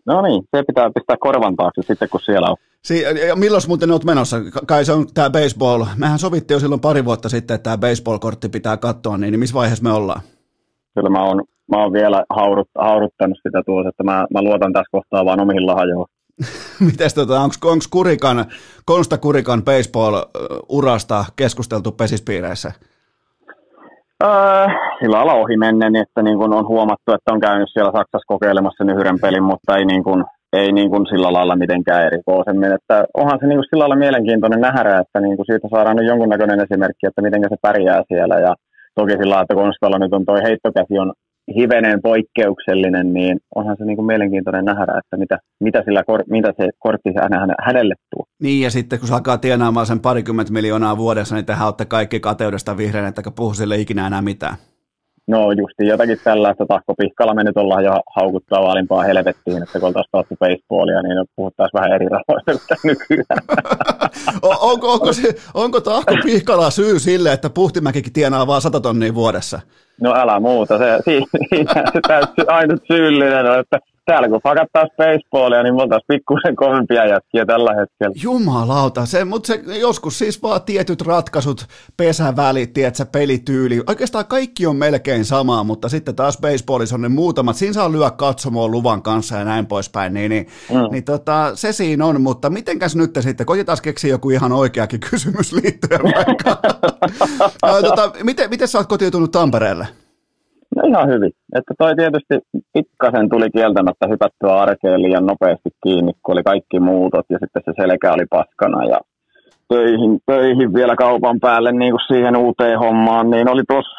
No 0.05 0.21
niin, 0.21 0.43
se 0.55 0.63
pitää 0.63 0.89
pistää 0.95 1.15
korvan 1.19 1.55
taakse 1.55 1.81
sitten, 1.81 2.09
kun 2.09 2.21
siellä 2.21 2.47
on. 2.49 2.57
Si- 2.83 3.03
milloin 3.35 3.63
muuten 3.67 3.91
olet 3.91 4.03
menossa? 4.03 4.37
Kai 4.67 4.85
se 4.85 4.91
on 4.91 5.05
tämä 5.13 5.29
baseball. 5.29 5.85
Mehän 5.97 6.19
sovittiin 6.19 6.55
jo 6.55 6.59
silloin 6.59 6.81
pari 6.81 7.05
vuotta 7.05 7.29
sitten, 7.29 7.55
että 7.55 7.63
tämä 7.63 7.77
baseball-kortti 7.77 8.49
pitää 8.49 8.77
katsoa, 8.77 9.17
niin, 9.17 9.31
niin 9.31 9.39
missä 9.39 9.53
vaiheessa 9.53 9.83
me 9.83 9.91
ollaan? 9.91 10.21
Kyllä 10.95 11.09
mä 11.09 11.23
oon, 11.23 11.43
mä 11.71 11.83
oon 11.83 11.93
vielä 11.93 12.25
haudut, 12.29 12.69
hauduttanut 12.79 13.37
sitä 13.43 13.63
tuossa, 13.65 13.89
että 13.89 14.03
mä, 14.03 14.25
mä 14.33 14.41
luotan 14.41 14.73
tässä 14.73 14.91
kohtaa 14.91 15.25
vaan 15.25 15.39
omiin 15.39 15.67
lahjoihin. 15.67 16.15
Mites 16.85 17.13
tota, 17.13 17.39
onko 17.39 17.55
Kurikan, 17.89 18.45
Konsta 18.85 19.17
Kurikan 19.17 19.63
baseball-urasta 19.63 21.25
keskusteltu 21.35 21.91
pesispiireissä? 21.91 22.71
Öö, 24.23 24.67
sillä 24.99 25.17
lailla 25.17 25.33
ohi 25.33 25.57
menneen, 25.57 25.95
että 25.95 26.21
niin 26.23 26.37
kun 26.37 26.53
on 26.53 26.67
huomattu, 26.67 27.11
että 27.13 27.33
on 27.33 27.39
käynyt 27.39 27.69
siellä 27.73 27.91
Saksassa 27.91 28.31
kokeilemassa 28.33 28.83
sen 28.83 28.95
yhden 28.95 29.19
pelin, 29.21 29.43
mutta 29.43 29.77
ei, 29.77 29.85
niin 29.85 30.03
kun, 30.03 30.25
ei 30.53 30.71
niin 30.71 30.89
kun 30.89 31.05
sillä 31.07 31.33
lailla 31.33 31.55
mitenkään 31.55 32.05
erikoisemmin. 32.05 32.71
Että 32.77 33.05
onhan 33.13 33.39
se 33.39 33.47
niin 33.47 33.57
kun 33.57 33.69
sillä 33.69 33.81
lailla 33.81 34.03
mielenkiintoinen 34.05 34.61
nähdä, 34.61 34.99
että 34.99 35.19
niin 35.19 35.37
kun 35.37 35.45
siitä 35.45 35.67
saadaan 35.71 35.95
nyt 35.95 36.07
jonkunnäköinen 36.07 36.59
esimerkki, 36.65 37.07
että 37.07 37.21
miten 37.21 37.41
se 37.49 37.55
pärjää 37.61 38.01
siellä. 38.07 38.35
Ja 38.45 38.55
toki 38.95 39.11
sillä 39.11 39.29
lailla, 39.29 39.41
että 39.41 39.61
Konstalla 39.61 39.99
nyt 39.99 40.13
on 40.13 40.25
tuo 40.25 40.35
heittokäsi 40.47 40.99
on 40.99 41.13
hivenen 41.57 41.99
poikkeuksellinen, 42.01 43.13
niin 43.13 43.37
onhan 43.55 43.77
se 43.77 43.85
niin 43.85 43.97
kuin 43.97 44.05
mielenkiintoinen 44.05 44.65
nähdä, 44.65 44.93
että 45.01 45.17
mitä, 45.17 45.37
mitä, 45.59 45.81
sillä 45.85 46.03
mitä 46.29 46.53
se 46.57 46.69
kortti 46.79 47.09
hänelle 47.67 47.95
tuo. 48.11 48.25
Niin, 48.39 48.61
ja 48.61 48.71
sitten 48.71 48.99
kun 48.99 49.07
se 49.07 49.13
alkaa 49.13 49.37
tienaamaan 49.37 49.85
sen 49.85 49.99
parikymmentä 49.99 50.53
miljoonaa 50.53 50.97
vuodessa, 50.97 51.35
niin 51.35 51.45
tehän 51.45 51.67
olette 51.67 51.85
kaikki 51.85 52.19
kateudesta 52.19 52.77
vihreän, 52.77 53.05
että 53.05 53.31
puhu 53.35 53.53
sille 53.53 53.77
ikinä 53.77 54.07
enää 54.07 54.21
mitään. 54.21 54.55
No 55.27 55.51
justi 55.51 55.87
jotakin 55.87 56.17
tällaista 56.23 56.65
tahkopihkalla 56.65 57.33
me 57.33 57.43
nyt 57.43 57.57
ollaan 57.57 57.83
jo 57.83 58.01
haukuttaa 58.15 58.63
vaalimpaa 58.63 59.03
helvettiin, 59.03 59.63
että 59.63 59.79
kun 59.79 59.87
oltaisiin 59.87 60.11
pelattu 60.11 60.35
baseballia, 60.39 61.01
niin 61.01 61.25
puhuttaisiin 61.35 61.79
vähän 61.79 61.93
eri 61.93 62.05
rahoista 62.09 62.75
kuin 62.81 62.95
nykyään. 62.99 63.39
onko, 64.71 64.93
onko, 64.93 65.13
se, 65.13 65.35
onko 65.53 65.81
Tahko 65.81 66.15
Pihkala 66.23 66.69
syy 66.69 66.99
sille, 66.99 67.33
että 67.33 67.49
Puhtimäkikin 67.49 68.13
tienaa 68.13 68.47
vain 68.47 68.61
100 68.61 68.79
tonnia 68.79 69.15
vuodessa? 69.15 69.59
No 70.01 70.13
älä 70.15 70.39
muuta, 70.39 70.77
se, 70.77 70.99
siinä 71.49 71.73
se 71.93 71.99
täytyy 72.07 72.45
ainut 72.47 72.83
syyllinen 72.87 73.51
on, 73.51 73.59
että 73.59 73.79
täällä 74.05 74.29
kun 74.29 74.41
pakattaa 74.43 74.85
baseballia, 74.97 75.63
niin 75.63 75.75
me 75.75 75.81
oltaisiin 75.81 76.07
pikkusen 76.07 76.55
kovempia 76.55 77.05
jätkiä 77.05 77.45
tällä 77.45 77.71
hetkellä. 77.79 78.15
Jumalauta, 78.23 79.05
se, 79.05 79.25
mutta 79.25 79.47
se 79.47 79.61
joskus 79.79 80.17
siis 80.17 80.43
vaan 80.43 80.61
tietyt 80.61 81.01
ratkaisut, 81.01 81.65
pesävälit, 81.97 82.73
tiedätkö, 82.73 83.05
pelityyli. 83.05 83.83
Oikeastaan 83.87 84.25
kaikki 84.25 84.65
on 84.65 84.75
melkein 84.75 85.25
samaa, 85.25 85.63
mutta 85.63 85.89
sitten 85.89 86.15
taas 86.15 86.37
baseballissa 86.41 86.95
on 86.95 87.01
ne 87.01 87.09
muutamat. 87.09 87.55
Siinä 87.55 87.73
saa 87.73 87.91
lyö 87.91 88.11
katsomoon 88.11 88.71
luvan 88.71 89.01
kanssa 89.01 89.35
ja 89.35 89.45
näin 89.45 89.65
poispäin. 89.65 90.13
Niin, 90.13 90.29
niin, 90.29 90.47
mm. 90.69 90.91
niin 90.91 91.03
tota, 91.03 91.51
se 91.55 91.71
siinä 91.71 92.05
on, 92.05 92.21
mutta 92.21 92.49
mitenkäs 92.49 92.95
nyt 92.95 93.17
sitten, 93.19 93.45
koitetaan 93.45 93.77
keksiä 93.81 94.09
joku 94.09 94.29
ihan 94.29 94.51
oikeakin 94.51 94.99
kysymys 95.09 95.53
liittyen 95.53 96.01
vaikka. 96.03 96.57
tota, 97.89 98.11
miten, 98.23 98.49
miten 98.49 98.67
sä 98.67 98.77
oot 98.77 98.87
kotiutunut 98.87 99.31
Tampereelle? 99.31 99.87
No 100.75 100.81
ihan 100.87 101.09
hyvin. 101.09 101.31
Että 101.55 101.73
toi 101.77 101.95
tietysti 101.95 102.35
pikkasen 102.73 103.29
tuli 103.29 103.49
kieltämättä 103.49 104.07
hypättyä 104.07 104.55
arkeen 104.55 105.01
liian 105.01 105.25
nopeasti 105.25 105.69
kiinni, 105.83 106.11
kun 106.23 106.33
oli 106.35 106.43
kaikki 106.43 106.79
muutot 106.79 107.25
ja 107.29 107.37
sitten 107.41 107.61
se 107.65 107.71
selkä 107.81 108.13
oli 108.13 108.25
paskana 108.29 108.85
ja 108.85 108.99
töihin, 109.69 110.19
töihin 110.25 110.73
vielä 110.73 110.95
kaupan 110.95 111.39
päälle 111.39 111.71
niin 111.71 111.91
kuin 111.91 112.07
siihen 112.07 112.35
uuteen 112.37 112.79
hommaan, 112.79 113.29
niin 113.29 113.49
oli 113.49 113.63
tuossa 113.67 113.97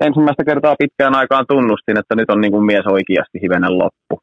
ensimmäistä 0.00 0.44
kertaa 0.44 0.76
pitkään 0.78 1.14
aikaan 1.14 1.44
tunnustin, 1.48 1.98
että 1.98 2.14
nyt 2.16 2.30
on 2.30 2.40
niin 2.40 2.52
kuin 2.52 2.64
mies 2.64 2.86
oikeasti 2.86 3.38
hivenen 3.42 3.78
loppu. 3.78 4.14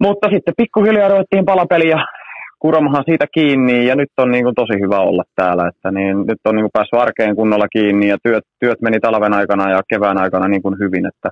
Mutta 0.00 0.28
sitten 0.32 0.54
pikkuhiljaa 0.56 1.08
ruvettiin 1.08 1.44
palapeliä 1.44 2.04
kuromahan 2.58 3.04
siitä 3.06 3.26
kiinni 3.34 3.86
ja 3.86 3.94
nyt 3.96 4.08
on 4.18 4.30
niin 4.30 4.44
kuin 4.44 4.54
tosi 4.54 4.80
hyvä 4.80 5.00
olla 5.00 5.22
täällä, 5.36 5.68
että 5.68 5.90
niin, 5.90 6.16
nyt 6.26 6.38
on 6.44 6.54
niin 6.54 6.64
kuin 6.64 6.76
päässyt 6.76 7.00
arkeen 7.00 7.36
kunnolla 7.36 7.68
kiinni 7.68 8.08
ja 8.08 8.18
työt, 8.22 8.44
työt 8.60 8.80
meni 8.80 9.00
talven 9.00 9.32
aikana 9.32 9.70
ja 9.70 9.80
kevään 9.88 10.18
aikana 10.18 10.48
niin 10.48 10.62
kuin 10.62 10.78
hyvin, 10.78 11.06
että 11.06 11.30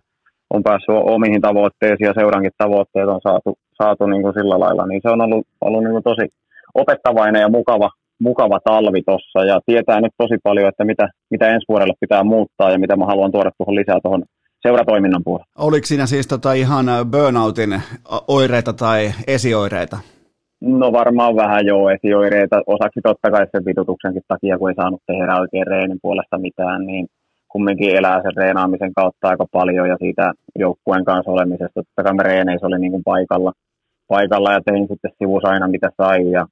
on 0.50 0.62
päässyt 0.62 0.94
omiin 1.14 1.40
tavoitteisiin 1.40 2.06
ja 2.06 2.14
seurankin 2.14 2.50
tavoitteet 2.58 3.08
on 3.08 3.20
saatu, 3.22 3.58
saatu 3.82 4.06
niin 4.06 4.22
kuin 4.22 4.34
sillä 4.34 4.60
lailla, 4.60 4.86
niin 4.86 5.00
se 5.02 5.08
on 5.10 5.20
ollut, 5.20 5.46
ollut 5.60 5.82
niin 5.84 5.92
kuin 5.92 6.04
tosi 6.04 6.28
opettavainen 6.74 7.40
ja 7.40 7.48
mukava, 7.48 7.90
mukava 8.20 8.58
talvi 8.64 9.02
tuossa 9.06 9.44
ja 9.44 9.60
tietää 9.66 10.00
nyt 10.00 10.12
tosi 10.18 10.34
paljon, 10.42 10.68
että 10.68 10.84
mitä, 10.84 11.08
mitä 11.30 11.46
ensi 11.48 11.64
vuodelle 11.68 11.94
pitää 12.00 12.24
muuttaa 12.24 12.70
ja 12.70 12.78
mitä 12.78 12.96
mä 12.96 13.06
haluan 13.06 13.32
tuoda 13.32 13.50
tuohon 13.58 13.74
lisää 13.74 13.98
tuohon 14.02 14.22
seuratoiminnan 14.62 15.22
puolelle. 15.24 15.50
Oliko 15.58 15.86
siinä 15.86 16.06
siis 16.06 16.26
tota 16.26 16.52
ihan 16.52 16.86
burnoutin 17.10 17.82
oireita 18.28 18.72
tai 18.72 19.12
esioireita? 19.26 19.98
No 20.60 20.92
varmaan 20.92 21.36
vähän 21.36 21.66
joo 21.66 21.90
esioireita. 21.90 22.62
Osaksi 22.66 23.00
totta 23.02 23.30
kai 23.30 23.46
sen 23.52 23.64
vitutuksenkin 23.64 24.22
takia, 24.28 24.58
kun 24.58 24.70
ei 24.70 24.74
saanut 24.74 25.02
tehdä 25.06 25.40
oikein 25.40 25.66
reenin 25.66 25.98
puolesta 26.02 26.38
mitään, 26.38 26.86
niin 26.86 27.06
kumminkin 27.48 27.96
elää 27.96 28.22
sen 28.22 28.36
reenaamisen 28.36 28.94
kautta 28.94 29.28
aika 29.28 29.46
paljon 29.52 29.88
ja 29.88 29.96
siitä 29.96 30.32
joukkueen 30.58 31.04
kanssa 31.04 31.30
olemisesta. 31.30 31.82
Totta 31.82 32.02
kai 32.02 32.24
reeneissä 32.24 32.66
oli 32.66 32.78
niin 32.78 32.92
kuin 32.92 33.04
paikalla, 33.04 33.52
paikalla 34.08 34.52
ja 34.52 34.60
tein 34.64 34.88
sitten 34.88 35.10
sivussa 35.18 35.48
aina 35.48 35.68
mitä 35.68 35.90
sai 35.96 36.30
ja 36.30 36.46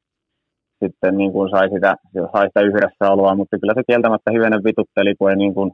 sitten 0.84 1.16
niin 1.16 1.32
kuin 1.32 1.50
sai, 1.50 1.70
sitä, 1.70 1.96
sai 2.32 2.46
sitä 2.46 2.60
yhdessä 2.60 3.10
oloa, 3.10 3.34
mutta 3.34 3.58
kyllä 3.58 3.74
se 3.74 3.82
kieltämättä 3.86 4.30
hyvenen 4.32 4.64
vitutteli, 4.64 5.14
kun 5.18 5.30
ei, 5.30 5.36
niin 5.36 5.54
kuin, 5.54 5.72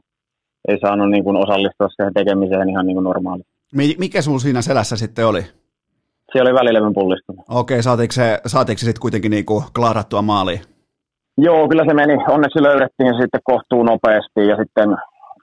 ei 0.67 0.79
saanut 0.79 1.09
niin 1.09 1.23
kuin 1.23 1.37
osallistua 1.37 1.89
siihen 1.89 2.13
tekemiseen 2.13 2.69
ihan 2.69 2.85
niin 2.85 2.95
kuin 2.95 3.03
normaalisti. 3.03 3.51
Mikä 3.97 4.21
sinulla 4.21 4.39
siinä 4.39 4.61
selässä 4.61 4.95
sitten 4.95 5.27
oli? 5.27 5.43
Siellä 6.31 6.49
oli 6.49 6.59
välilevyn 6.59 6.93
pullistuma. 6.93 7.43
Okei, 7.49 7.83
saatiinko 7.83 8.11
se, 8.11 8.39
saatiinko 8.45 8.79
se 8.79 8.85
sitten 8.85 9.01
kuitenkin 9.01 9.31
niinku 9.31 9.63
klaarattua 9.75 10.21
maaliin? 10.21 10.61
Joo, 11.37 11.67
kyllä 11.67 11.85
se 11.87 11.93
meni. 11.93 12.13
Onneksi 12.27 12.63
löydettiin 12.63 13.13
se 13.13 13.21
sitten 13.21 13.41
kohtuu 13.43 13.83
nopeasti 13.83 14.41
ja 14.51 14.55
sitten 14.61 14.89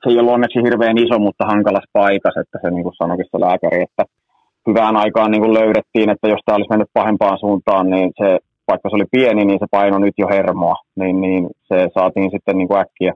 se 0.02 0.10
ei 0.10 0.18
ollut 0.18 0.34
onneksi 0.34 0.62
hirveän 0.62 0.98
iso, 0.98 1.18
mutta 1.18 1.46
hankalas 1.46 1.84
paikas, 1.92 2.36
että 2.42 2.58
se 2.62 2.70
niin 2.70 2.82
kuin 2.82 2.94
sanoikin 2.94 3.26
se 3.30 3.40
lääkäri, 3.40 3.82
että 3.82 4.04
hyvään 4.66 4.96
aikaan 4.96 5.30
niin 5.30 5.42
kuin 5.42 5.54
löydettiin, 5.54 6.10
että 6.10 6.28
jos 6.28 6.40
tämä 6.44 6.56
olisi 6.56 6.70
mennyt 6.70 6.90
pahempaan 6.92 7.38
suuntaan, 7.38 7.90
niin 7.90 8.12
se, 8.18 8.38
vaikka 8.68 8.88
se 8.88 8.96
oli 8.96 9.04
pieni, 9.10 9.44
niin 9.44 9.58
se 9.58 9.66
paino 9.70 9.98
nyt 9.98 10.14
jo 10.18 10.28
hermoa, 10.28 10.76
niin, 10.96 11.20
niin 11.20 11.46
se 11.68 11.88
saatiin 11.94 12.30
sitten 12.30 12.58
niin 12.58 12.68
kuin 12.68 12.80
äkkiä, 12.80 13.12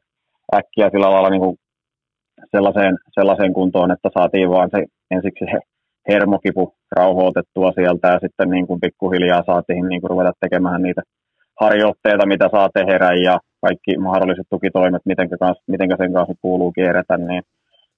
äkkiä 0.58 0.90
sillä 0.90 1.10
lailla 1.10 1.30
niin 1.30 1.40
kuin 1.40 1.56
sellaiseen, 2.50 2.98
sellaiseen 3.14 3.52
kuntoon, 3.52 3.90
että 3.90 4.08
saatiin 4.18 4.50
vaan 4.50 4.70
se 4.74 4.84
ensiksi 5.10 5.44
se 5.52 5.58
hermokipu 6.08 6.74
rauhoitettua 6.96 7.72
sieltä 7.72 8.08
ja 8.08 8.18
sitten 8.18 8.50
niin 8.50 8.66
kuin 8.66 8.80
pikkuhiljaa 8.80 9.42
saatiin 9.46 9.88
niin 9.88 10.00
kuin 10.00 10.10
ruveta 10.10 10.32
tekemään 10.40 10.82
niitä 10.82 11.02
harjoitteita, 11.60 12.26
mitä 12.26 12.48
saa 12.52 12.68
tehdä 12.74 13.12
ja 13.12 13.38
kaikki 13.60 13.98
mahdolliset 13.98 14.46
tukitoimet, 14.50 15.02
miten, 15.04 15.28
sen 15.96 16.12
kanssa 16.12 16.34
kuuluu 16.42 16.72
kierretä, 16.72 17.16
niin, 17.16 17.42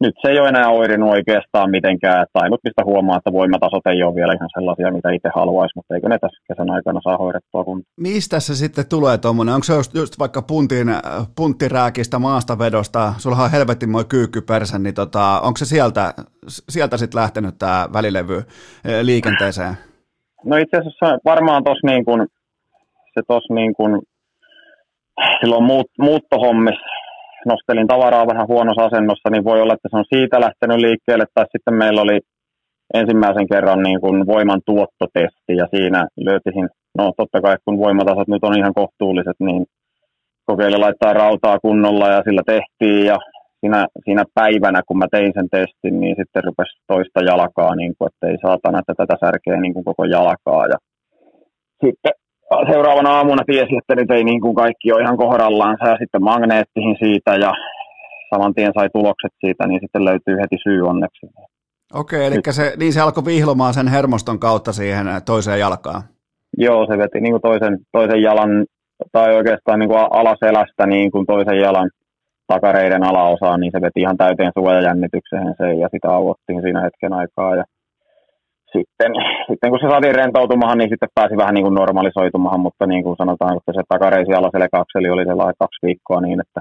nyt 0.04 0.14
se 0.22 0.28
ei 0.28 0.40
ole 0.40 0.48
enää 0.48 0.68
oirinut 0.68 1.10
oikeastaan 1.10 1.70
mitenkään, 1.70 2.22
että 2.22 2.38
ainut 2.42 2.60
mistä 2.64 2.82
huomaa, 2.84 3.16
että 3.16 3.32
voimatasot 3.32 3.86
ei 3.86 4.02
ole 4.02 4.14
vielä 4.14 4.32
ihan 4.32 4.48
sellaisia, 4.54 4.92
mitä 4.92 5.10
itse 5.10 5.28
haluaisi, 5.34 5.72
mutta 5.76 5.94
eikö 5.94 6.08
ne 6.08 6.18
tässä 6.18 6.42
kesän 6.48 6.70
aikana 6.70 7.00
saa 7.04 7.16
hoidettua 7.16 7.64
kun... 7.64 7.82
Mistä 8.00 8.40
se 8.40 8.54
sitten 8.54 8.88
tulee 8.88 9.18
tuommoinen? 9.18 9.54
Onko 9.54 9.64
se 9.64 9.74
just, 9.74 9.94
just 9.94 10.18
vaikka 10.18 10.42
puntin, 10.42 10.88
punttirääkistä 11.36 12.18
maastavedosta, 12.18 13.14
sulla 13.18 13.36
on 13.36 13.50
helvetin 13.50 13.90
moi 13.90 14.04
kyykkypersä, 14.04 14.78
niin 14.78 14.94
tota, 14.94 15.40
onko 15.40 15.56
se 15.56 15.64
sieltä, 15.64 16.14
sieltä 16.68 16.96
sitten 16.96 17.20
lähtenyt 17.20 17.58
tämä 17.58 17.88
välilevy 17.92 18.36
eh, 18.36 19.02
liikenteeseen? 19.02 19.74
No 20.44 20.56
itse 20.56 20.76
asiassa 20.76 21.18
varmaan 21.24 21.64
tuossa 21.64 21.86
niin 21.86 22.04
kuin, 22.04 22.26
se 23.14 23.20
tuossa 23.28 23.54
niin 23.54 23.74
kuin, 23.74 24.02
silloin 25.40 25.64
muut, 25.64 25.86
muuttohommissa 25.98 26.93
nostelin 27.46 27.86
tavaraa 27.86 28.26
vähän 28.26 28.48
huonossa 28.48 28.84
asennossa, 28.84 29.30
niin 29.30 29.44
voi 29.44 29.60
olla, 29.60 29.74
että 29.74 29.88
se 29.90 29.96
on 29.96 30.12
siitä 30.14 30.40
lähtenyt 30.40 30.78
liikkeelle, 30.86 31.26
tai 31.34 31.46
sitten 31.52 31.74
meillä 31.74 32.00
oli 32.02 32.18
ensimmäisen 32.94 33.48
kerran 33.52 33.82
niin 33.82 34.00
kuin 34.00 34.26
voiman 34.26 34.60
tuottotesti, 34.66 35.52
ja 35.60 35.66
siinä 35.74 36.00
löytisin, 36.16 36.68
no 36.98 37.12
totta 37.16 37.40
kai 37.40 37.56
kun 37.64 37.78
voimatasot 37.78 38.28
nyt 38.28 38.44
on 38.44 38.58
ihan 38.58 38.74
kohtuulliset, 38.74 39.38
niin 39.38 39.66
kokeilin 40.46 40.80
laittaa 40.80 41.12
rautaa 41.12 41.58
kunnolla, 41.58 42.08
ja 42.08 42.22
sillä 42.26 42.42
tehtiin, 42.46 43.06
ja 43.06 43.16
siinä, 43.60 43.86
siinä 44.04 44.24
päivänä, 44.34 44.80
kun 44.86 44.98
mä 44.98 45.06
tein 45.10 45.32
sen 45.34 45.48
testin, 45.50 46.00
niin 46.00 46.16
sitten 46.20 46.44
rupesi 46.44 46.74
toista 46.86 47.20
jalkaa, 47.30 47.74
niin 47.74 47.94
kuin, 47.98 48.08
että 48.08 48.26
ei 48.26 48.38
saatana, 48.46 48.78
että 48.78 48.94
tätä 48.96 49.16
särkee 49.20 49.56
niin 49.60 49.74
kuin 49.74 49.84
koko 49.84 50.04
jalkaa, 50.04 50.66
ja 50.72 50.78
sitten 51.84 52.12
seuraavana 52.72 53.10
aamuna 53.10 53.44
tiesi, 53.46 53.76
että 53.76 53.94
nyt 53.94 54.10
ei 54.10 54.24
niin 54.24 54.40
kuin 54.40 54.54
kaikki 54.54 54.92
ole 54.92 55.02
ihan 55.02 55.16
kohdallaan. 55.16 55.76
Ja 55.80 55.96
sitten 55.96 56.22
magneettihin 56.22 56.96
siitä 56.98 57.34
ja 57.34 57.52
saman 58.34 58.54
tien 58.54 58.72
sai 58.74 58.88
tulokset 58.92 59.32
siitä, 59.40 59.66
niin 59.66 59.80
sitten 59.80 60.04
löytyy 60.04 60.36
heti 60.42 60.56
syy 60.62 60.86
onneksi. 60.86 61.26
Okei, 61.94 62.26
eli 62.26 62.40
se, 62.50 62.72
niin 62.78 62.92
se 62.92 63.00
alkoi 63.00 63.24
vihlomaan 63.24 63.74
sen 63.74 63.88
hermoston 63.88 64.38
kautta 64.38 64.72
siihen 64.72 65.06
toiseen 65.26 65.60
jalkaan. 65.60 66.02
Joo, 66.58 66.86
se 66.86 66.98
veti 66.98 67.20
niin 67.20 67.32
kuin 67.32 67.42
toisen, 67.42 67.78
toisen 67.92 68.22
jalan, 68.22 68.64
tai 69.12 69.36
oikeastaan 69.36 69.78
niin 69.78 69.88
kuin 69.88 70.06
alaselästä 70.10 70.86
niin 70.86 71.10
kuin 71.10 71.26
toisen 71.26 71.58
jalan 71.60 71.90
takareiden 72.46 73.04
alaosaan, 73.04 73.60
niin 73.60 73.72
se 73.72 73.80
veti 73.80 74.00
ihan 74.00 74.16
täyteen 74.16 74.52
suojajännitykseen 74.58 75.54
se, 75.58 75.74
ja 75.74 75.88
sitä 75.90 76.08
auottiin 76.08 76.62
siinä 76.62 76.80
hetken 76.80 77.12
aikaa. 77.12 77.56
Ja 77.56 77.64
sitten, 78.76 79.12
sitten 79.48 79.70
kun 79.70 79.80
se 79.80 79.88
saatiin 79.90 80.14
rentoutumahan, 80.14 80.78
niin 80.78 80.92
sitten 80.92 81.14
pääsi 81.14 81.36
vähän 81.36 81.54
niin 81.54 81.66
kuin 81.66 81.74
normalisoitumahan, 81.74 82.60
mutta 82.66 82.86
niin 82.86 83.02
kuin 83.04 83.16
sanotaan, 83.16 83.56
että 83.56 83.72
se 83.72 83.82
takareisi 83.88 84.32
alaselle 84.34 85.10
oli 85.10 85.24
sellainen 85.24 85.62
kaksi 85.62 85.78
viikkoa 85.86 86.20
niin, 86.20 86.40
että 86.44 86.60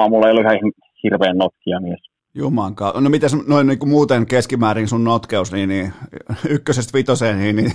aamulla 0.00 0.26
ei 0.26 0.32
ollut 0.32 0.46
ihan 0.46 0.72
hirveän 1.02 1.38
notkia 1.38 1.80
mies. 1.80 2.13
Juman 2.36 2.74
kautta. 2.74 3.00
No 3.00 3.10
mitäs 3.10 3.36
noin 3.48 3.66
niin 3.66 3.78
kuin 3.78 3.90
muuten 3.90 4.26
keskimäärin 4.26 4.88
sun 4.88 5.04
notkeus, 5.04 5.52
niin, 5.52 5.68
niin 5.68 5.92
ykkösestä 6.48 6.98
vitoseen, 6.98 7.38
niin, 7.38 7.56
niin 7.56 7.72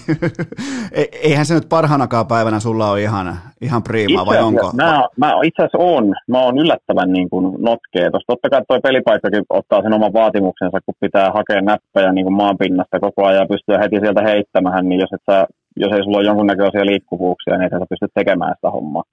eihän 1.24 1.46
se 1.46 1.54
nyt 1.54 1.70
parhaanakaan 1.70 2.28
päivänä 2.28 2.60
sulla 2.60 2.92
ole 2.92 3.02
ihan, 3.02 3.38
ihan 3.62 3.84
priimaa, 3.84 4.26
vai 4.26 4.44
onko? 4.44 4.72
Mä, 4.76 5.08
mä 5.18 5.32
itse 5.44 5.62
asiassa 5.64 5.78
on. 5.78 6.16
Mä 6.28 6.40
oon 6.42 6.58
yllättävän 6.58 7.14
niin 7.14 7.30
kuin 7.30 7.46
notkea. 7.60 8.12
Totta 8.28 8.50
kai 8.50 8.62
toi 8.68 8.80
pelipaikkakin 8.80 9.44
ottaa 9.50 9.82
sen 9.82 9.94
oman 9.94 10.14
vaatimuksensa, 10.14 10.80
kun 10.86 10.96
pitää 11.00 11.32
hakea 11.32 11.62
näppejä 11.62 12.12
niin 12.12 12.26
kuin 12.26 12.38
maanpinnasta 12.44 13.00
koko 13.00 13.26
ajan 13.26 13.42
ja 13.42 13.48
pystyä 13.48 13.78
heti 13.78 13.98
sieltä 14.00 14.22
heittämään, 14.22 14.90
niin 14.90 15.00
jos, 15.00 15.14
et 15.14 15.22
sä, 15.32 15.48
jos 15.76 15.92
ei 15.92 16.04
sulla 16.04 16.18
ole 16.18 16.26
jonkunnäköisiä 16.26 16.86
liikkuvuuksia, 16.86 17.58
niin 17.58 17.66
et 17.66 17.72
sä 17.72 17.86
pysty 17.90 18.08
tekemään 18.14 18.54
sitä 18.56 18.70
hommaa. 18.70 19.04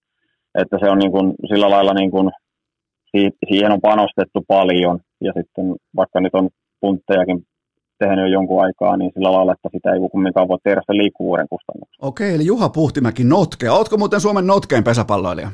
Että 0.59 0.77
se 0.81 0.91
on 0.91 0.99
niin 0.99 1.13
kuin, 1.13 1.35
sillä 1.49 1.71
lailla 1.71 1.95
niin 1.95 2.11
kuin, 2.11 2.31
siihen 3.49 3.73
on 3.73 3.81
panostettu 3.81 4.45
paljon 4.49 5.01
ja 5.21 5.33
sitten 5.37 5.77
vaikka 5.97 6.21
nyt 6.21 6.35
on 6.35 6.49
punttejakin 6.81 7.47
tehnyt 7.99 8.19
jo 8.19 8.27
jonkun 8.27 8.65
aikaa, 8.65 8.97
niin 8.97 9.11
sillä 9.15 9.33
lailla, 9.33 9.53
että 9.53 9.69
sitä 9.73 9.93
ei 9.93 10.09
kumminkaan 10.13 10.49
voi 10.49 10.59
tehdä 10.65 10.83
sen 10.87 10.99
liikkuvuuden 10.99 11.47
kustannuksella. 11.51 12.09
Okei, 12.09 12.35
eli 12.35 12.47
Juha 12.47 12.69
Puhtimäki 12.69 13.25
notkea. 13.25 13.73
Ootko 13.73 13.97
muuten 13.97 14.21
Suomen 14.21 14.47
notkein 14.47 14.85
pesäpalloilija? 14.85 15.51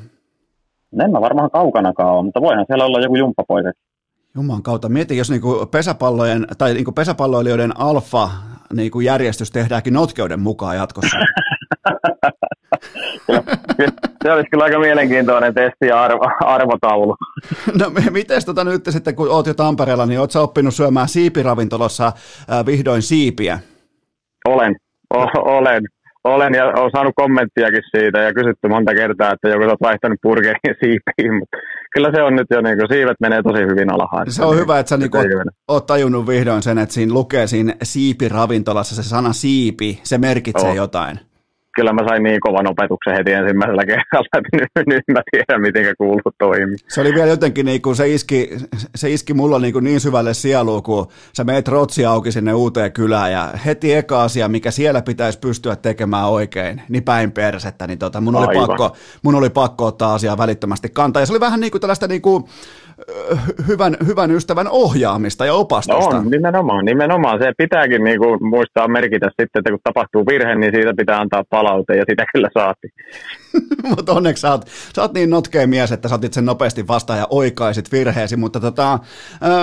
En 1.04 1.10
mä 1.12 1.20
varmaan 1.20 1.50
kaukanakaan 1.50 2.14
ole, 2.14 2.24
mutta 2.24 2.40
voihan 2.40 2.66
siellä 2.66 2.84
olla 2.84 3.00
joku 3.00 3.16
jumppapoika. 3.16 3.72
Juman 4.34 4.62
kautta. 4.62 4.88
Mieti, 4.88 5.16
jos 5.16 5.30
niinku 5.30 5.66
pesäpallojen, 5.70 6.46
tai 6.58 6.74
niinku 6.74 6.92
pesäpalloilijoiden 6.92 7.80
alfa 7.80 8.30
niinku 8.72 9.00
järjestys 9.00 9.50
tehdäänkin 9.50 9.94
notkeuden 9.94 10.40
mukaan 10.40 10.76
jatkossa. 10.76 11.16
se 14.22 14.32
olisi 14.32 14.50
kyllä 14.50 14.64
aika 14.64 14.78
mielenkiintoinen 14.78 15.54
testi 15.54 15.86
ja 15.86 16.02
arvo, 16.02 16.26
arvotaulu. 16.40 17.16
No 17.80 17.90
miten 18.10 18.44
tota 18.46 18.64
nyt 18.64 18.84
sitten, 18.88 19.14
kun 19.14 19.30
oot 19.30 19.46
jo 19.46 19.54
Tampereella, 19.54 20.06
niin 20.06 20.20
oot 20.20 20.36
oppinut 20.36 20.74
syömään 20.74 21.08
siipiravintolassa 21.08 22.06
äh, 22.06 22.66
vihdoin 22.66 23.02
siipiä? 23.02 23.58
Olen, 24.48 24.76
o- 25.14 25.56
olen. 25.58 25.82
Olen 26.24 26.54
ja 26.54 26.64
olen 26.64 26.90
saanut 26.90 27.12
kommenttiakin 27.16 27.82
siitä 27.96 28.18
ja 28.18 28.34
kysytty 28.34 28.68
monta 28.68 28.94
kertaa, 28.94 29.32
että 29.32 29.48
joku 29.48 29.64
olet 29.64 29.80
vaihtanut 29.82 30.18
burgerin 30.22 30.74
siipiin, 30.80 31.34
mutta 31.38 31.56
kyllä 31.94 32.10
se 32.14 32.22
on 32.22 32.36
nyt 32.36 32.46
jo, 32.50 32.60
niin 32.60 32.78
kuin, 32.78 32.88
siivet 32.92 33.16
menee 33.20 33.42
tosi 33.42 33.62
hyvin 33.62 33.92
alhaan. 33.92 34.30
Se 34.30 34.44
on 34.44 34.56
hyvä, 34.56 34.78
että 34.78 34.90
sä 34.90 34.96
niin 34.96 35.10
oot 35.68 35.86
tajunnut 35.86 36.26
vihdoin 36.26 36.62
sen, 36.62 36.78
että 36.78 36.94
siinä 36.94 37.14
lukee 37.14 37.46
siinä 37.46 37.74
siipiravintolassa 37.82 38.94
se 38.94 39.08
sana 39.08 39.32
siipi, 39.32 40.00
se 40.02 40.18
merkitsee 40.18 40.70
oh. 40.70 40.76
jotain 40.76 41.20
kyllä 41.74 41.92
mä 41.92 42.02
sain 42.08 42.22
niin 42.22 42.40
kovan 42.40 42.66
opetuksen 42.66 43.14
heti 43.14 43.32
ensimmäisellä 43.32 43.84
kerralla, 43.84 44.38
että 44.38 44.56
nyt, 44.56 44.86
nyt 44.86 45.04
mä 45.12 45.22
tiedän, 45.30 45.62
miten 45.62 45.94
kuuluu 45.98 46.32
toimii. 46.38 46.76
Se 46.88 47.00
oli 47.00 47.14
vielä 47.14 47.30
jotenkin, 47.30 47.66
niin 47.66 47.82
kuin 47.82 47.96
se, 47.96 48.08
iski, 48.08 48.50
se 48.94 49.10
iski 49.10 49.34
mulla 49.34 49.58
niin, 49.58 49.72
kuin 49.72 49.84
niin 49.84 50.00
syvälle 50.00 50.34
sieluun, 50.34 50.82
kun 50.82 51.06
sä 51.32 51.44
meet 51.44 51.68
rotsi 51.68 52.06
auki 52.06 52.32
sinne 52.32 52.54
uuteen 52.54 52.92
kylään 52.92 53.32
ja 53.32 53.48
heti 53.66 53.94
eka 53.94 54.22
asia, 54.22 54.48
mikä 54.48 54.70
siellä 54.70 55.02
pitäisi 55.02 55.38
pystyä 55.38 55.76
tekemään 55.76 56.28
oikein, 56.28 56.82
niin 56.88 57.02
päin 57.02 57.32
persettä, 57.32 57.86
niin 57.86 57.98
tota, 57.98 58.20
mun, 58.20 58.36
oli 58.36 58.56
pakko, 58.66 58.96
mun 59.22 59.34
oli 59.34 59.50
pakko 59.50 59.86
ottaa 59.86 60.14
asiaa 60.14 60.38
välittömästi 60.38 60.88
kantaa. 60.88 61.22
Ja 61.22 61.26
se 61.26 61.32
oli 61.32 61.40
vähän 61.40 61.60
niin 61.60 61.70
kuin 61.70 61.80
tällaista 61.80 62.08
niin 62.08 62.22
kuin, 62.22 62.44
hyvän, 63.68 63.96
hyvän 64.06 64.30
ystävän 64.30 64.68
ohjaamista 64.68 65.46
ja 65.46 65.54
opastusta. 65.54 66.16
On, 66.16 66.30
nimenomaan, 66.30 66.84
nimenomaan. 66.84 67.38
Se 67.38 67.52
pitääkin 67.58 68.04
niin 68.04 68.18
kuin 68.18 68.44
muistaa 68.44 68.88
merkitä 68.88 69.26
sitten, 69.28 69.60
että 69.60 69.70
kun 69.70 69.78
tapahtuu 69.84 70.26
virhe, 70.26 70.54
niin 70.54 70.72
siitä 70.74 70.94
pitää 70.96 71.20
antaa 71.20 71.44
palaute 71.50 71.96
ja 71.96 72.04
sitä 72.08 72.24
kyllä 72.32 72.48
saati. 72.54 72.88
mutta 73.96 74.12
onneksi 74.12 74.40
sä 74.40 74.50
oot, 74.50 74.66
sä 74.96 75.02
oot 75.02 75.12
niin 75.12 75.30
notkea 75.30 75.66
mies, 75.66 75.92
että 75.92 76.08
sä 76.08 76.14
otit 76.14 76.32
sen 76.32 76.44
nopeasti 76.44 76.88
vastaan 76.88 77.18
ja 77.18 77.26
oikaisit 77.30 77.92
virheesi, 77.92 78.36
mutta 78.36 78.60
tota, 78.60 78.98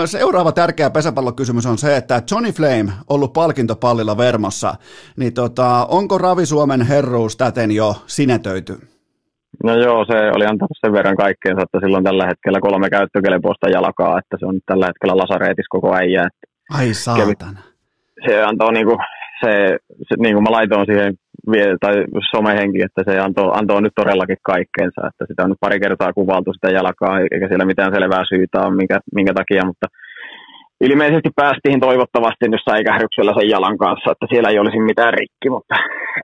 seuraava 0.05 0.51
tärkeä 0.51 0.89
pesäpallokysymys 0.89 1.65
on 1.65 1.77
se, 1.77 1.97
että 1.97 2.21
Johnny 2.31 2.51
Flame 2.51 2.91
ollut 3.09 3.33
palkintopallilla 3.33 4.17
Vermossa, 4.17 4.75
niin 5.17 5.33
tota, 5.33 5.85
onko 5.85 6.17
Ravi 6.17 6.45
Suomen 6.45 6.81
herruus 6.81 7.37
täten 7.37 7.71
jo 7.71 7.95
sinetöity? 8.07 8.98
No 9.63 9.71
joo, 9.75 10.05
se 10.05 10.17
oli 10.35 10.45
antanut 10.45 10.77
sen 10.81 10.93
verran 10.93 11.17
kaikkeensa, 11.17 11.61
että 11.63 11.79
silloin 11.79 12.03
tällä 12.03 12.25
hetkellä 12.27 12.59
kolme 12.61 12.89
käyttökelpoista 12.89 13.69
jalkaa, 13.69 14.19
että 14.19 14.35
se 14.39 14.45
on 14.45 14.59
tällä 14.65 14.85
hetkellä 14.85 15.17
lasareetis 15.17 15.69
koko 15.69 15.95
äijä. 15.95 16.21
Että 16.21 16.45
Ai 16.77 16.93
saatana. 16.93 17.59
Se 18.25 18.43
antoi 18.43 18.73
niinku, 18.73 18.97
se, 19.43 19.77
se 20.07 20.13
niin 20.17 20.33
kuin 20.35 20.43
mä 20.43 20.51
laitoin 20.51 20.85
siihen 20.85 21.13
tai 21.79 21.95
somehenki, 22.31 22.81
että 22.83 23.01
se 23.07 23.19
antoi, 23.19 23.51
antoi 23.53 23.81
nyt 23.81 23.95
todellakin 23.95 24.37
kaikkeensa, 24.43 25.07
että 25.07 25.23
sitä 25.27 25.43
on 25.43 25.49
nyt 25.49 25.63
pari 25.65 25.79
kertaa 25.79 26.13
kuvailtu 26.13 26.53
sitä 26.53 26.69
jalkaa, 26.79 27.19
eikä 27.19 27.47
siellä 27.47 27.65
mitään 27.71 27.93
selvää 27.93 28.23
syytä 28.29 28.61
ole, 28.61 28.75
minkä, 28.75 28.99
minkä 29.15 29.33
takia, 29.33 29.65
mutta 29.65 29.87
ilmeisesti 30.81 31.29
päästiin 31.35 31.79
toivottavasti 31.79 32.45
nyt 32.47 32.63
säikähdyksellä 32.69 33.33
sen 33.37 33.49
jalan 33.49 33.77
kanssa, 33.77 34.11
että 34.11 34.25
siellä 34.29 34.49
ei 34.49 34.59
olisi 34.59 34.79
mitään 34.79 35.13
rikki, 35.13 35.49
mutta 35.49 35.75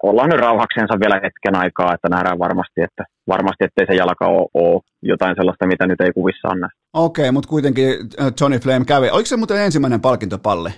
ollaan 0.03 0.29
nyt 0.29 0.45
rauhaksensa 0.47 0.95
vielä 1.03 1.17
hetken 1.25 1.55
aikaa, 1.63 1.93
että 1.93 2.09
nähdään 2.09 2.39
varmasti, 2.39 2.79
että 2.87 3.03
varmasti 3.27 3.63
ettei 3.63 3.85
se 3.87 3.95
jalka 3.95 4.27
ole, 4.27 4.47
ole 4.53 4.81
jotain 5.01 5.35
sellaista, 5.35 5.67
mitä 5.67 5.87
nyt 5.87 6.01
ei 6.01 6.11
kuvissa 6.13 6.47
anna. 6.47 6.69
Okei, 6.93 7.31
mutta 7.31 7.49
kuitenkin 7.49 7.89
äh, 8.21 8.31
Johnny 8.41 8.59
Flame 8.59 8.85
kävi. 8.85 9.09
Oliko 9.09 9.25
se 9.25 9.37
muuten 9.37 9.57
ensimmäinen 9.57 10.01
palkintopalli? 10.01 10.69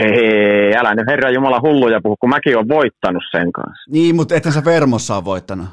Hei, 0.00 0.76
älä 0.76 0.94
nyt 0.94 1.06
herra 1.08 1.30
Jumala 1.30 1.60
hulluja 1.60 2.00
puhu, 2.02 2.16
kun 2.20 2.30
mäkin 2.30 2.56
olen 2.56 2.68
voittanut 2.68 3.22
sen 3.30 3.52
kanssa. 3.52 3.90
Niin, 3.90 4.16
mutta 4.16 4.34
ethän 4.34 4.54
sä 4.54 4.64
Vermossa 4.64 5.16
on 5.16 5.24
voittanut. 5.24 5.66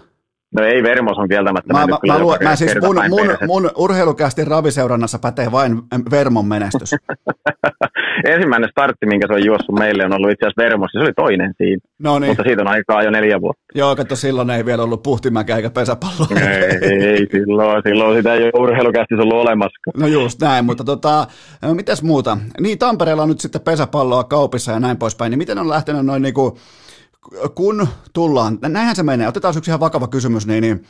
No 0.54 0.64
ei 0.64 0.84
Vermos 0.84 1.18
on 1.18 1.30
kieltämättä 1.30 1.74
mä, 1.74 1.88
mä, 1.88 1.98
mä, 2.08 2.20
luo, 2.20 2.38
mä 2.44 2.56
siis 2.56 2.76
mun, 2.82 2.96
mun, 3.10 3.38
mun 3.48 3.72
urheilukästi 3.78 4.46
raviseurannassa 4.46 5.20
pätee 5.20 5.52
vain 5.52 5.82
Vermon 6.12 6.46
menestys. 6.46 6.96
Ensimmäinen 8.34 8.70
startti, 8.70 9.06
minkä 9.06 9.28
se 9.28 9.34
on 9.34 9.46
juossut 9.46 9.80
meille, 9.80 10.06
on 10.06 10.14
ollut 10.14 10.32
itse 10.32 10.46
asiassa 10.46 10.64
Vermos, 10.64 10.90
ja 10.94 11.00
se 11.00 11.04
oli 11.04 11.14
toinen 11.14 11.54
siinä. 11.58 11.82
No 12.00 12.20
niin. 12.20 12.30
Mutta 12.30 12.44
siitä 12.44 12.62
on 12.62 12.68
aikaa 12.68 13.04
jo 13.04 13.12
neljä 13.12 13.42
vuotta. 13.42 13.64
Joo, 13.76 13.96
kato, 13.96 14.16
silloin 14.16 14.50
ei 14.50 14.66
vielä 14.66 14.84
ollut 14.84 15.04
puhtimäkä 15.04 15.56
eikä 15.56 15.70
pesäpallo. 15.70 16.28
ei, 16.82 17.04
ei, 17.04 17.28
silloin, 17.32 17.84
silloin 17.88 18.18
sitä 18.18 18.34
ei 18.34 18.44
ole 18.44 18.52
urheilukästi 18.64 19.16
ollut 19.16 19.34
olemassa. 19.34 19.80
No 19.98 20.08
just 20.08 20.42
näin, 20.42 20.66
mutta 20.66 20.84
tota, 20.84 21.28
mitäs 21.74 22.04
muuta? 22.04 22.38
Niin, 22.60 22.80
Tampereella 22.80 23.24
on 23.24 23.30
nyt 23.30 23.40
sitten 23.40 23.62
pesäpalloa 23.62 24.24
kaupissa 24.24 24.72
ja 24.72 24.80
näin 24.80 24.98
poispäin, 24.98 25.30
niin 25.30 25.38
miten 25.38 25.58
on 25.58 25.70
lähtenyt 25.70 26.06
noin 26.06 26.22
niinku, 26.22 26.58
kun 27.56 27.88
tullaan, 28.14 28.60
näinhän 28.62 28.96
se 28.96 29.04
menee, 29.04 29.28
otetaan 29.28 29.54
yksi 29.58 29.72
ihan 29.72 29.80
vakava 29.80 30.08
kysymys, 30.08 30.48
niin, 30.48 30.62
niin 30.62 30.84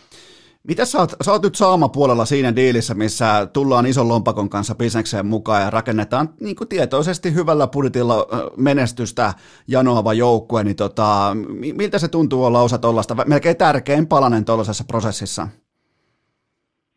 Mitä 0.67 0.85
sä 0.85 0.99
oot, 0.99 1.13
sä 1.21 1.31
oot 1.31 1.43
nyt 1.43 1.55
saamapuolella 1.55 2.25
siinä 2.25 2.55
diilissä, 2.55 2.93
missä 2.93 3.47
tullaan 3.53 3.85
ison 3.85 4.07
lompakon 4.07 4.49
kanssa 4.49 4.75
bisnekseen 4.75 5.25
mukaan 5.25 5.61
ja 5.61 5.69
rakennetaan 5.69 6.29
niin 6.41 6.55
kuin 6.55 6.67
tietoisesti 6.67 7.33
hyvällä 7.33 7.67
budjetilla 7.67 8.15
menestystä 8.57 9.33
janoava 9.67 10.13
joukkue, 10.13 10.63
niin 10.63 10.75
tota, 10.75 11.35
miltä 11.73 11.99
se 11.99 12.07
tuntuu 12.07 12.45
olla 12.45 12.61
osa 12.61 12.77
tuollaista, 12.77 13.15
melkein 13.25 13.57
tärkein 13.57 14.07
palanen 14.07 14.45
tuollaisessa 14.45 14.83
prosessissa? 14.87 15.47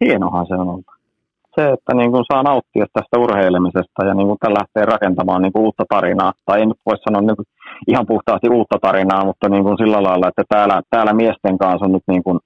Hienohan 0.05 0.47
se 0.47 0.55
on 0.55 0.69
ollut. 0.69 0.87
Se, 1.55 1.73
että 1.73 1.95
niin 1.95 2.11
kuin 2.11 2.25
saa 2.33 2.43
nauttia 2.43 2.87
tästä 2.93 3.19
urheilemisesta 3.19 4.05
ja 4.05 4.15
niin 4.15 4.27
kuin 4.27 4.39
lähtee 4.59 4.85
rakentamaan 4.85 5.43
niin 5.43 5.53
kuin 5.53 5.63
uutta 5.63 5.85
tarinaa, 5.89 6.33
tai 6.45 6.61
ei 6.61 6.67
nyt 6.67 6.81
voi 6.87 6.97
sanoa 6.99 7.21
niin 7.21 7.37
ihan 7.89 8.07
puhtaasti 8.07 8.49
uutta 8.49 8.77
tarinaa, 8.83 9.25
mutta 9.25 9.49
niin 9.49 9.65
kuin 9.65 9.79
sillä 9.79 10.03
lailla, 10.03 10.29
että 10.29 10.45
täällä, 10.49 10.83
täällä 10.91 11.13
miesten 11.13 11.59
kanssa 11.59 11.87
on 11.87 11.93
nyt 11.93 12.07
niin 12.09 12.23
kuin 12.23 12.39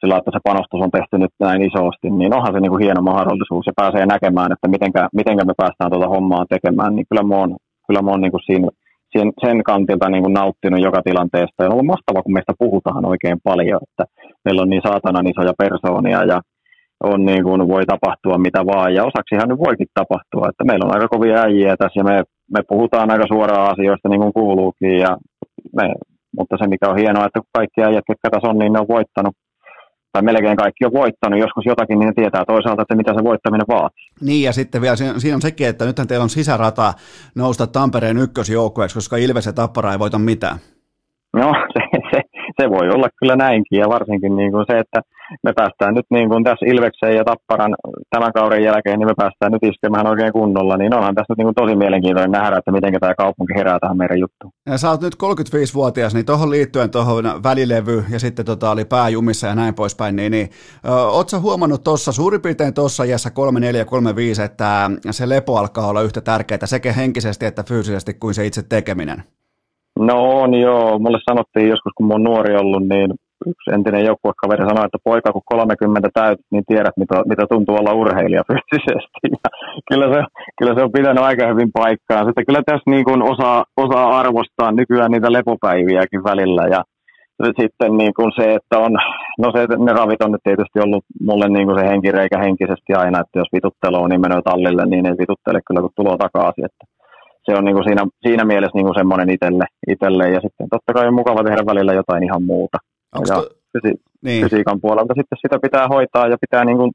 sillä 0.00 0.16
että 0.16 0.30
se 0.34 0.40
panostus 0.44 0.80
on 0.80 0.90
tehty 0.90 1.18
nyt 1.18 1.34
näin 1.40 1.62
isosti, 1.62 2.10
niin 2.10 2.34
onhan 2.36 2.54
se 2.54 2.60
niin 2.60 2.70
kuin 2.70 2.84
hieno 2.84 3.02
mahdollisuus 3.02 3.66
ja 3.66 3.72
pääsee 3.80 4.06
näkemään, 4.06 4.52
että 4.52 4.68
mitenkä, 4.68 5.08
mitenkä 5.20 5.44
me 5.44 5.54
päästään 5.56 5.90
tuota 5.90 6.08
hommaa 6.14 6.44
tekemään, 6.54 6.92
niin 6.94 7.06
kyllä 7.08 7.22
mä 7.22 7.36
oon, 7.40 7.56
kyllä 7.86 8.02
mä 8.02 8.10
oon 8.10 8.20
niin 8.20 8.34
kuin 8.34 8.46
siinä, 8.48 8.68
sen, 9.12 9.28
sen 9.44 9.62
kantilta 9.62 10.08
niin 10.10 10.22
kuin 10.24 10.34
nauttinut 10.40 10.80
joka 10.88 11.00
tilanteesta. 11.02 11.58
Ja 11.60 11.66
on 11.66 11.72
ollut 11.72 11.92
mahtavaa, 11.92 12.22
kun 12.22 12.36
meistä 12.36 12.52
puhutaan 12.58 13.04
oikein 13.12 13.38
paljon, 13.44 13.80
että 13.86 14.04
meillä 14.44 14.62
on 14.62 14.70
niin 14.70 14.86
saatanan 14.88 15.30
isoja 15.32 15.54
persoonia 15.62 16.24
ja 16.32 16.38
on 17.04 17.24
niin 17.24 17.42
kuin, 17.44 17.68
voi 17.68 17.84
tapahtua 17.86 18.38
mitä 18.38 18.60
vaan. 18.66 18.94
Ja 18.94 19.04
osaksihan 19.10 19.48
nyt 19.48 19.58
voikin 19.66 19.86
tapahtua, 19.94 20.48
että 20.48 20.64
meillä 20.64 20.84
on 20.86 20.94
aika 20.94 21.08
kovia 21.08 21.42
äijiä 21.42 21.76
tässä 21.76 22.00
ja 22.00 22.04
me, 22.04 22.22
me 22.54 22.60
puhutaan 22.68 23.10
aika 23.10 23.26
suoraan 23.26 23.72
asioista 23.72 24.08
niin 24.08 24.20
kuin 24.20 24.32
kuuluukin. 24.32 24.98
Ja 24.98 25.16
me, 25.76 25.94
mutta 26.38 26.56
se 26.58 26.66
mikä 26.66 26.88
on 26.88 26.96
hienoa, 26.96 27.26
että 27.26 27.40
kaikki 27.52 27.82
äijät, 27.82 28.04
ketkä 28.06 28.30
tässä 28.30 28.48
on, 28.48 28.58
niin 28.58 28.72
ne 28.72 28.80
on 28.80 28.88
voittanut 28.88 29.34
tai 30.12 30.22
melkein 30.22 30.56
kaikki 30.56 30.84
on 30.84 30.92
voittanut 30.92 31.40
joskus 31.40 31.64
jotakin, 31.66 31.98
niin 31.98 32.06
ne 32.06 32.12
tietää 32.16 32.44
toisaalta, 32.44 32.82
että 32.82 32.94
mitä 32.94 33.14
se 33.14 33.24
voittaminen 33.24 33.66
vaatii. 33.68 34.08
Niin, 34.20 34.42
ja 34.44 34.52
sitten 34.52 34.82
vielä 34.82 34.96
siinä 34.96 35.34
on 35.34 35.42
sekin, 35.42 35.68
että 35.68 35.84
nythän 35.84 36.08
teillä 36.08 36.22
on 36.22 36.30
sisärata 36.30 36.92
nousta 37.34 37.66
Tampereen 37.66 38.18
ykkösjoukkueeksi, 38.18 38.96
koska 38.96 39.16
Ilves 39.16 39.46
ja 39.46 39.52
Tappara 39.52 39.92
ei 39.92 39.98
voita 39.98 40.18
mitään. 40.18 40.58
No, 41.32 41.52
se, 41.72 41.80
se, 42.62 42.70
voi 42.70 42.88
olla 42.90 43.08
kyllä 43.18 43.36
näinkin, 43.36 43.78
ja 43.78 43.88
varsinkin 43.88 44.36
niin 44.36 44.52
kuin 44.52 44.64
se, 44.70 44.78
että 44.78 45.00
me 45.42 45.52
päästään 45.56 45.94
nyt 45.94 46.06
niin 46.10 46.28
kuin 46.28 46.44
tässä 46.44 46.66
Ilveksen 46.66 47.16
ja 47.16 47.24
Tapparan 47.24 47.74
tämän 48.10 48.32
kauden 48.32 48.62
jälkeen, 48.62 48.98
niin 48.98 49.08
me 49.08 49.14
päästään 49.16 49.52
nyt 49.52 49.62
iskemään 49.62 50.06
oikein 50.06 50.32
kunnolla, 50.32 50.76
niin 50.76 50.94
onhan 50.94 51.14
tässä 51.14 51.32
nyt 51.32 51.38
niin 51.38 51.46
kuin 51.46 51.54
tosi 51.54 51.76
mielenkiintoinen 51.76 52.30
nähdä, 52.30 52.56
että 52.56 52.72
miten 52.72 52.92
tämä 53.00 53.14
kaupunki 53.14 53.52
herää 53.56 53.78
tähän 53.80 53.96
meidän 53.96 54.18
juttuun. 54.18 54.52
Ja 54.66 54.78
sä 54.78 54.90
oot 54.90 55.00
nyt 55.00 55.14
35-vuotias, 55.14 56.14
niin 56.14 56.26
tuohon 56.26 56.50
liittyen 56.50 56.90
tuohon 56.90 57.24
välilevy 57.42 58.04
ja 58.10 58.18
sitten 58.18 58.44
tota, 58.44 58.70
oli 58.70 58.84
pääjumissa 58.84 59.46
ja 59.46 59.54
näin 59.54 59.74
poispäin, 59.74 60.16
niin, 60.16 60.32
niin 60.32 60.48
oot 61.10 61.28
sä 61.28 61.38
huomannut 61.38 61.84
tuossa 61.84 62.12
suurin 62.12 62.42
piirtein 62.42 62.74
tuossa 62.74 63.04
iässä 63.04 63.30
3-4-3-5, 64.38 64.42
että 64.44 64.90
se 65.10 65.28
lepo 65.28 65.56
alkaa 65.56 65.86
olla 65.86 66.02
yhtä 66.02 66.20
tärkeää 66.20 66.66
sekä 66.66 66.92
henkisesti 66.92 67.46
että 67.46 67.62
fyysisesti 67.62 68.14
kuin 68.14 68.34
se 68.34 68.46
itse 68.46 68.62
tekeminen? 68.62 69.22
No 69.98 70.40
on 70.42 70.54
joo. 70.54 70.98
Mulle 70.98 71.18
sanottiin 71.30 71.68
joskus, 71.68 71.92
kun 71.96 72.06
mä 72.06 72.14
oon 72.14 72.24
nuori 72.24 72.56
ollut, 72.56 72.88
niin 72.88 73.10
yksi 73.46 73.70
entinen 73.74 74.04
joukkuekaveri 74.04 74.64
sanoi, 74.68 74.84
että 74.84 74.98
poika 75.04 75.32
kun 75.32 75.42
30 75.44 76.08
täytyy, 76.14 76.44
niin 76.52 76.64
tiedät, 76.66 76.96
mitä, 76.96 77.22
mitä 77.28 77.44
tuntuu 77.50 77.76
olla 77.76 77.92
urheilija 77.92 78.42
fyysisesti. 78.48 79.26
Ja 79.44 79.50
kyllä, 79.90 80.06
se, 80.14 80.20
kyllä 80.58 80.74
se 80.74 80.82
on 80.82 80.92
pitänyt 80.92 81.24
aika 81.24 81.46
hyvin 81.46 81.70
paikkaa. 81.72 82.24
Sitten 82.24 82.46
kyllä 82.46 82.62
tässä 82.66 82.90
niin 82.90 83.04
kuin 83.04 83.22
osaa, 83.22 83.64
osaa 83.76 84.18
arvostaa 84.18 84.72
nykyään 84.72 85.10
niitä 85.10 85.32
lepopäiviäkin 85.32 86.24
välillä. 86.24 86.64
Ja 86.74 86.80
sitten 87.60 87.96
niin 87.96 88.14
kuin 88.14 88.32
se, 88.36 88.54
että 88.54 88.78
on, 88.78 88.92
no 89.38 89.52
se, 89.54 89.60
ne 89.84 89.92
ravit 89.92 90.22
on 90.22 90.32
nyt 90.32 90.44
tietysti 90.44 90.78
ollut 90.84 91.04
mulle 91.28 91.48
niin 91.48 91.66
kuin 91.66 91.78
se 91.78 91.88
henkireikä 91.88 92.38
henkisesti 92.38 92.92
aina, 92.96 93.20
että 93.20 93.38
jos 93.38 93.48
vituttelu 93.56 93.96
on 94.02 94.10
niin 94.10 94.20
menee 94.20 94.42
tallille, 94.44 94.86
niin 94.86 95.06
ei 95.06 95.20
vituttele 95.22 95.60
kyllä 95.66 95.80
kun 95.80 95.96
tuloa 95.96 96.16
takaisin. 96.16 96.64
Että 96.64 96.84
se 97.48 97.58
on 97.58 97.64
niin 97.64 97.76
kuin 97.76 97.84
siinä, 97.88 98.02
siinä 98.26 98.44
mielessä 98.44 98.76
niin 98.76 98.88
kuin 98.88 98.98
semmoinen 99.00 99.30
itselle, 99.30 99.64
itselle. 99.92 100.24
Ja 100.34 100.40
sitten 100.40 100.68
totta 100.74 100.92
kai 100.92 101.08
on 101.08 101.20
mukava 101.20 101.44
tehdä 101.44 101.62
välillä 101.66 101.92
jotain 101.92 102.24
ihan 102.24 102.42
muuta. 102.42 102.78
Onko 103.14 103.32
ja 103.32 103.36
to... 103.36 103.48
fysi, 103.72 103.94
niin. 104.24 104.42
fysiikan 104.44 104.80
puolelta 104.80 105.14
sitten 105.18 105.38
sitä 105.42 105.56
pitää 105.62 105.86
hoitaa 105.88 106.26
ja 106.32 106.36
pitää 106.44 106.64
niin 106.64 106.78
kuin 106.78 106.92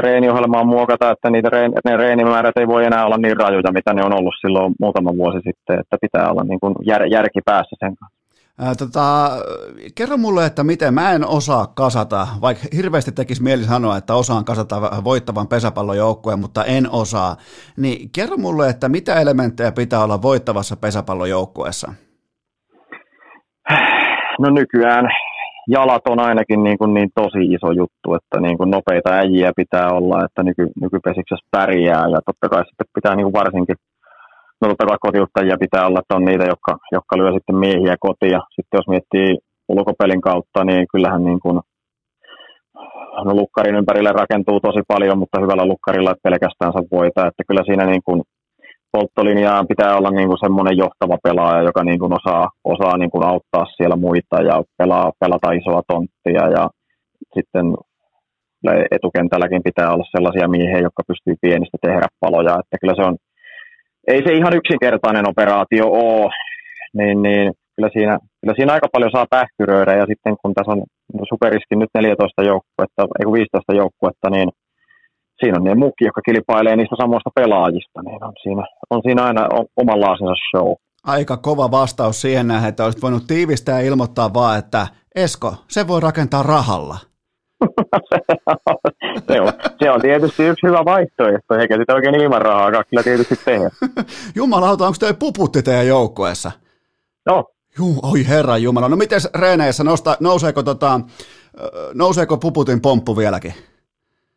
reeniohjelmaa 0.00 0.64
muokata, 0.64 1.10
että 1.10 1.30
niitä 1.30 1.50
reen, 1.50 1.72
ne 1.84 1.96
reenimäärät 1.96 2.56
ei 2.56 2.66
voi 2.66 2.84
enää 2.84 3.06
olla 3.06 3.16
niin 3.16 3.36
rajuja, 3.36 3.72
mitä 3.72 3.94
ne 3.94 4.02
on 4.04 4.18
ollut 4.18 4.34
silloin 4.40 4.74
muutama 4.80 5.16
vuosi 5.16 5.40
sitten, 5.48 5.80
että 5.80 5.96
pitää 6.00 6.30
olla 6.30 6.44
niin 6.44 6.60
kuin 6.60 6.74
jär, 6.90 7.02
järki 7.06 7.40
päässä 7.44 7.76
sen 7.78 7.94
kanssa. 7.96 8.13
Ää, 8.58 8.74
tota, 8.74 9.30
kerro 9.94 10.16
mulle, 10.16 10.46
että 10.46 10.64
miten 10.64 10.94
mä 10.94 11.12
en 11.12 11.26
osaa 11.26 11.66
kasata, 11.66 12.26
vaikka 12.40 12.64
hirveästi 12.76 13.12
tekisi 13.12 13.42
mieli 13.42 13.62
sanoa, 13.64 13.96
että 13.96 14.14
osaan 14.14 14.44
kasata 14.44 14.76
voittavan 15.04 15.48
pesäpallojoukkueen, 15.48 16.38
mutta 16.38 16.64
en 16.64 16.90
osaa. 16.90 17.36
Niin 17.76 18.10
kerro 18.14 18.36
mulle, 18.36 18.68
että 18.68 18.88
mitä 18.88 19.20
elementtejä 19.20 19.72
pitää 19.72 20.04
olla 20.04 20.22
voittavassa 20.22 20.76
pesäpallojoukkueessa? 20.76 21.92
No 24.38 24.50
nykyään 24.50 25.08
jalat 25.68 26.02
on 26.08 26.20
ainakin 26.20 26.62
niin, 26.62 26.78
kuin 26.78 26.94
niin 26.94 27.10
tosi 27.14 27.44
iso 27.54 27.72
juttu, 27.72 28.14
että 28.14 28.40
niin 28.40 28.58
kuin 28.58 28.70
nopeita 28.70 29.10
äijiä 29.10 29.52
pitää 29.56 29.88
olla, 29.88 30.24
että 30.24 30.42
nyky, 30.42 30.66
nykypesiksessä 30.80 31.46
pärjää 31.50 32.08
ja 32.08 32.18
totta 32.26 32.48
kai 32.48 32.64
sitten 32.64 32.86
pitää 32.94 33.14
niin 33.16 33.24
kuin 33.24 33.32
varsinkin 33.32 33.76
no 34.64 34.70
totta 34.70 34.86
kai 34.86 34.96
kotiuttajia 35.00 35.62
pitää 35.64 35.86
olla, 35.86 36.00
että 36.00 36.16
on 36.16 36.24
niitä, 36.24 36.44
jotka, 36.44 36.72
jotka 36.92 37.18
lyö 37.18 37.30
sitten 37.32 37.56
miehiä 37.56 37.96
kotia. 38.00 38.40
Sitten 38.54 38.78
jos 38.78 38.88
miettii 38.88 39.38
ulkopelin 39.68 40.20
kautta, 40.20 40.64
niin 40.64 40.86
kyllähän 40.92 41.24
niin 41.24 41.40
kuin, 41.40 41.60
no 43.24 43.34
lukkarin 43.40 43.78
ympärille 43.80 44.12
rakentuu 44.12 44.60
tosi 44.60 44.82
paljon, 44.88 45.18
mutta 45.18 45.40
hyvällä 45.40 45.66
lukkarilla 45.66 46.14
pelkästään 46.22 46.72
saa 46.72 46.92
voita. 46.98 47.26
Että 47.26 47.42
kyllä 47.48 47.62
siinä 47.66 47.86
niin 47.86 48.02
kuin 48.06 48.22
polttolinjaan 48.92 49.66
pitää 49.72 49.96
olla 49.96 50.10
niin 50.10 50.28
kuin 50.28 50.42
semmoinen 50.44 50.76
johtava 50.76 51.16
pelaaja, 51.22 51.62
joka 51.68 51.84
niin 51.84 51.98
kuin 51.98 52.12
osaa, 52.18 52.48
osaa 52.64 52.96
niin 52.98 53.10
kuin 53.10 53.24
auttaa 53.24 53.66
siellä 53.76 53.96
muita 53.96 54.36
ja 54.50 54.62
pelaa, 54.78 55.12
pelata 55.20 55.52
isoa 55.52 55.82
tonttia. 55.88 56.44
Ja 56.56 56.64
sitten 57.34 57.66
etukentälläkin 58.96 59.62
pitää 59.68 59.92
olla 59.94 60.04
sellaisia 60.16 60.48
miehiä, 60.48 60.86
jotka 60.86 61.02
pystyy 61.10 61.34
pienistä 61.40 61.78
tehdä 61.82 62.06
paloja. 62.20 62.54
Että 62.60 62.76
kyllä 62.80 62.94
se 62.96 63.02
on, 63.08 63.16
ei 64.08 64.20
se 64.26 64.32
ihan 64.32 64.56
yksinkertainen 64.56 65.28
operaatio 65.28 65.86
ole, 65.86 66.30
niin, 66.98 67.22
niin 67.22 67.52
kyllä, 67.76 67.90
siinä, 67.92 68.18
kyllä 68.40 68.54
siinä 68.56 68.72
aika 68.72 68.88
paljon 68.92 69.10
saa 69.14 69.26
pähkyröidä 69.30 69.92
ja 69.94 70.06
sitten 70.06 70.36
kun 70.40 70.54
tässä 70.54 70.72
on 70.72 70.82
superiskin 71.28 71.78
nyt 71.78 71.90
14 71.94 72.42
joukkuetta, 72.42 73.02
ei 73.20 73.26
15 73.32 73.74
joukkuetta, 73.74 74.30
niin 74.30 74.48
siinä 75.40 75.58
on 75.58 75.64
ne 75.64 75.74
muki, 75.74 76.04
jotka 76.04 76.20
kilpailee 76.28 76.76
niistä 76.76 76.96
samoista 77.02 77.30
pelaajista, 77.34 78.02
niin 78.02 78.24
on 78.24 78.32
siinä, 78.42 78.64
on 78.90 79.00
siinä 79.02 79.22
aina 79.24 79.48
omanlaisensa 79.76 80.34
show. 80.50 80.72
Aika 81.04 81.36
kova 81.36 81.70
vastaus 81.70 82.20
siihen 82.20 82.48
nähden, 82.48 82.68
että 82.68 82.84
olisit 82.84 83.02
voinut 83.02 83.26
tiivistää 83.26 83.80
ja 83.80 83.86
ilmoittaa 83.86 84.34
vaan, 84.34 84.58
että 84.58 84.86
Esko, 85.14 85.54
se 85.68 85.88
voi 85.88 86.00
rakentaa 86.00 86.42
rahalla. 86.42 87.13
se, 89.28 89.40
on, 89.40 89.52
se 89.78 89.90
on 89.90 90.00
tietysti 90.00 90.42
yksi 90.42 90.66
hyvä 90.66 90.84
vaihtoehto, 90.84 91.54
eikä 91.54 91.76
sitä 91.76 91.94
oikein 91.94 92.14
ilman 92.14 92.42
rahaa 92.42 92.84
kyllä 92.84 93.02
tietysti 93.02 93.36
tehdä. 93.44 93.70
Jumalauta, 94.36 94.86
onko 94.86 94.96
teillä 95.00 95.16
puputti 95.18 95.62
teidän 95.62 95.86
joukkueessa? 95.86 96.52
No. 97.26 97.44
Juu, 97.78 98.00
oi 98.02 98.28
herra 98.28 98.56
Jumala. 98.56 98.88
No 98.88 98.96
miten 98.96 99.20
reeneissä, 99.40 99.84
nosta, 99.84 100.16
nouseeko, 100.20 100.62
tota, 100.62 101.00
nouseeko 101.94 102.36
puputin 102.36 102.80
pomppu 102.80 103.16
vieläkin? 103.16 103.54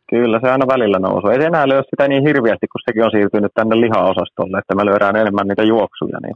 Kyllä 0.10 0.40
se 0.40 0.52
aina 0.52 0.68
välillä 0.68 1.00
nousee. 1.00 1.32
Ei 1.32 1.42
se 1.42 1.48
enää 1.48 1.68
lyö 1.68 1.84
sitä 1.90 2.08
niin 2.08 2.28
hirviästi, 2.28 2.68
kun 2.68 2.82
sekin 2.86 3.04
on 3.04 3.12
siirtynyt 3.12 3.52
tänne 3.54 3.76
lihaosastolle, 3.82 4.58
että 4.58 4.76
me 4.76 4.86
lyödään 4.86 5.16
enemmän 5.16 5.48
niitä 5.48 5.64
juoksuja. 5.64 6.20
Niin 6.22 6.36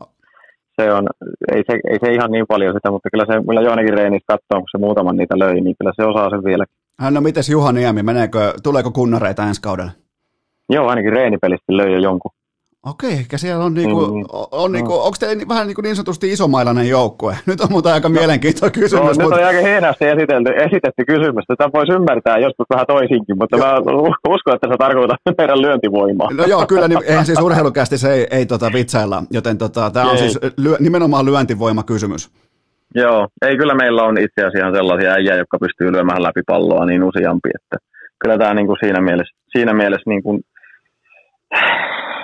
se 0.82 0.94
on, 0.94 1.08
ei, 1.56 1.64
se, 1.68 1.80
ei 1.92 2.00
se 2.04 2.14
ihan 2.14 2.32
niin 2.32 2.46
paljon 2.48 2.74
sitä, 2.74 2.92
mutta 2.92 3.10
kyllä 3.10 3.26
se, 3.26 3.34
kyllä 3.48 3.62
Johannekin 3.62 3.94
reenissä 3.94 4.26
katsoo, 4.28 4.60
kun 4.60 4.72
se 4.72 4.78
muutaman 4.78 5.18
niitä 5.18 5.40
löi, 5.40 5.62
niin 5.62 5.76
kyllä 5.80 5.94
se 5.96 6.04
osaa 6.04 6.30
sen 6.30 6.44
vieläkin. 6.44 6.76
No 7.10 7.22
mites 7.22 7.50
Juha 7.50 7.72
Niemi, 7.72 8.04
meneekö, 8.04 8.54
tuleeko 8.64 8.92
kunnareita 8.92 9.44
ensi 9.44 9.62
kaudella? 9.62 9.92
Joo, 10.70 10.88
ainakin 10.88 11.14
reenipelistä 11.14 11.78
löi 11.78 11.92
jo 11.92 12.00
jonkun. 12.00 12.32
Okei, 12.86 13.14
eli 13.14 13.26
siellä 13.36 13.66
on, 13.66 13.74
niinku, 13.74 14.08
mm, 14.08 14.26
on 14.52 14.72
niinku, 14.72 14.92
no. 14.92 15.04
onko 15.04 15.18
te 15.20 15.28
vähän 15.48 15.68
niinku 15.68 15.82
niin 15.82 15.96
sanotusti 15.96 16.32
isomailainen 16.32 16.90
joukkue? 16.90 17.38
Nyt 17.46 17.62
on 17.62 17.72
muuten 17.72 17.94
aika 17.94 18.10
no, 18.10 18.14
mielenkiintoinen 18.14 18.72
kysymys. 18.72 19.18
No, 19.18 19.24
mutta... 19.24 19.36
Nyt 19.38 19.44
on 19.44 19.48
aika 19.48 19.62
heinästi 19.62 20.06
esitelty, 20.06 20.50
esitetty 20.50 21.06
kysymys. 21.08 21.46
Tätä 21.48 21.70
voisi 21.74 21.92
ymmärtää 21.92 22.38
joskus 22.38 22.66
vähän 22.70 22.88
toisinkin, 22.88 23.38
mutta 23.38 23.58
mä 23.58 23.74
uskon, 24.30 24.56
että 24.56 24.68
se 24.68 24.78
tarkoittaa 24.78 25.18
meidän 25.38 25.62
lyöntivoimaa. 25.62 26.34
No 26.34 26.46
joo, 26.46 26.66
kyllä, 26.66 26.88
niin, 26.88 27.04
eihän 27.04 27.26
siis 27.26 27.40
urheilukästi 27.40 27.98
se 27.98 28.14
ei, 28.14 28.28
ei 28.32 28.46
tota 28.46 28.74
vitsailla, 28.74 29.24
joten 29.32 29.58
tota, 29.58 29.92
tämä 29.92 30.12
on 30.12 30.18
siis 30.18 30.40
lyö, 30.58 30.78
nimenomaan 30.80 31.26
lyöntivoimakysymys. 31.26 32.32
Joo, 32.96 33.28
ei 33.46 33.58
kyllä 33.58 33.74
meillä 33.74 34.04
on 34.04 34.18
itse 34.18 34.46
asiassa 34.46 34.78
sellaisia 34.78 35.12
äijä, 35.12 35.36
jotka 35.36 35.58
pystyy 35.60 35.92
lyömään 35.92 36.24
läpi 36.24 36.42
palloa 36.48 36.86
niin 36.86 37.04
useampi, 37.04 37.50
että 37.60 37.78
kyllä 38.20 38.38
tämä 38.38 38.54
niin 38.54 38.68
kuin 38.68 38.78
siinä 38.84 39.02
mielessä, 39.02 39.36
siinä 39.52 39.74
mielessä 39.74 40.10
niin 40.10 40.24
kuin 40.24 40.42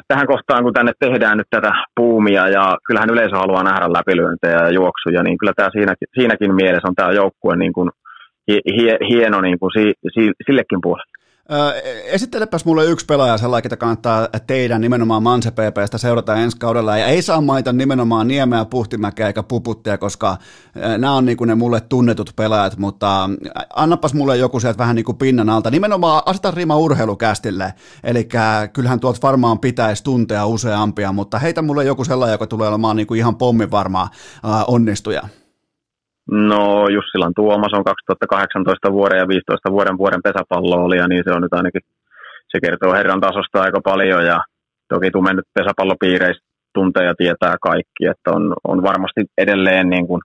tähän 0.08 0.28
kohtaan, 0.28 0.64
kun 0.64 0.74
tänne 0.74 0.92
tehdään 1.00 1.38
nyt 1.38 1.48
tätä 1.50 1.72
puumia 1.96 2.48
ja 2.48 2.78
kyllähän 2.88 3.10
yleisö 3.10 3.36
haluaa 3.36 3.64
nähdä 3.64 3.94
läpilyöntejä 3.94 4.58
ja 4.64 4.70
juoksuja, 4.70 5.24
niin 5.24 5.38
kyllä 5.38 5.54
tämä 5.56 5.70
siinäkin, 5.72 6.08
siinäkin 6.20 6.56
mielessä 6.56 6.88
on 6.88 6.96
tämä 6.96 7.12
joukkue 7.12 7.56
niin 7.56 7.74
kuin 7.74 7.90
hie, 8.48 8.98
hieno 9.10 9.42
niin 9.42 9.60
kuin 9.60 9.72
si, 9.78 9.94
si, 10.14 10.32
sillekin 10.46 10.80
puolelle. 10.84 11.17
Esittelepäs 12.06 12.66
mulle 12.66 12.86
yksi 12.86 13.06
pelaaja 13.06 13.38
sellainen, 13.38 13.66
että 13.66 13.78
kannattaa 13.78 14.28
teidän 14.48 14.82
nimenomaan 14.82 15.24
Manse 15.24 15.52
PPstä 15.52 15.98
seurata 15.98 16.36
ensi 16.36 16.58
kaudella. 16.58 16.98
Ja 16.98 17.06
ei 17.06 17.22
saa 17.22 17.42
maita 17.42 17.74
nimenomaan 17.74 18.28
Niemeä, 18.28 18.66
Puhtimäkeä 18.66 19.28
eikä 19.28 19.44
Puputtia, 19.44 19.98
koska 19.98 20.38
nämä 20.98 21.14
on 21.14 21.26
niin 21.26 21.38
ne 21.46 21.56
mulle 21.56 21.82
tunnetut 21.82 22.32
pelaajat, 22.36 22.78
mutta 22.78 23.30
annapas 23.76 24.14
mulle 24.14 24.38
joku 24.38 24.60
sieltä 24.60 24.78
vähän 24.78 24.96
niin 24.96 25.06
kuin 25.06 25.18
pinnan 25.18 25.50
alta. 25.50 25.72
Nimenomaan 25.72 26.24
aseta 26.26 26.52
rima 26.52 26.78
urheilukästille, 26.78 27.74
eli 28.04 28.28
kyllähän 28.74 29.00
tuolta 29.00 29.20
varmaan 29.22 29.60
pitäisi 29.60 30.04
tuntea 30.04 30.46
useampia, 30.46 31.12
mutta 31.12 31.40
heitä 31.40 31.62
mulle 31.62 31.84
joku 31.84 32.06
sellainen, 32.06 32.34
joka 32.34 32.48
tulee 32.48 32.70
olemaan 32.70 32.96
niin 32.96 33.16
ihan 33.16 33.36
pommin 33.36 33.72
varmaa 33.72 34.10
onnistuja. 34.68 35.22
No 36.32 36.88
Jussilan 36.90 37.34
Tuomas 37.36 37.74
on 37.74 37.84
2018 37.84 38.92
vuoden 38.92 39.20
ja 39.20 39.28
15 39.28 39.72
vuoden 39.72 39.98
vuoden 39.98 40.22
pesäpallo 40.24 41.08
niin 41.08 41.24
se 41.24 41.32
on 41.36 41.42
nyt 41.42 41.54
ainakin, 41.54 41.82
se 42.52 42.58
kertoo 42.64 42.94
herran 42.94 43.22
tasosta 43.22 43.62
aika 43.62 43.80
paljon 43.84 44.26
ja 44.26 44.38
toki 44.90 45.12
tumme 45.12 45.34
nyt 45.34 45.46
pesäpallopiireistä 45.54 46.46
tuntee 46.74 47.06
ja 47.06 47.14
tietää 47.18 47.56
kaikki, 47.62 48.06
että 48.12 48.32
on, 48.32 48.54
on 48.64 48.84
varmasti 48.84 49.22
edelleen 49.38 49.90
niin 49.90 50.08
kuin 50.08 50.22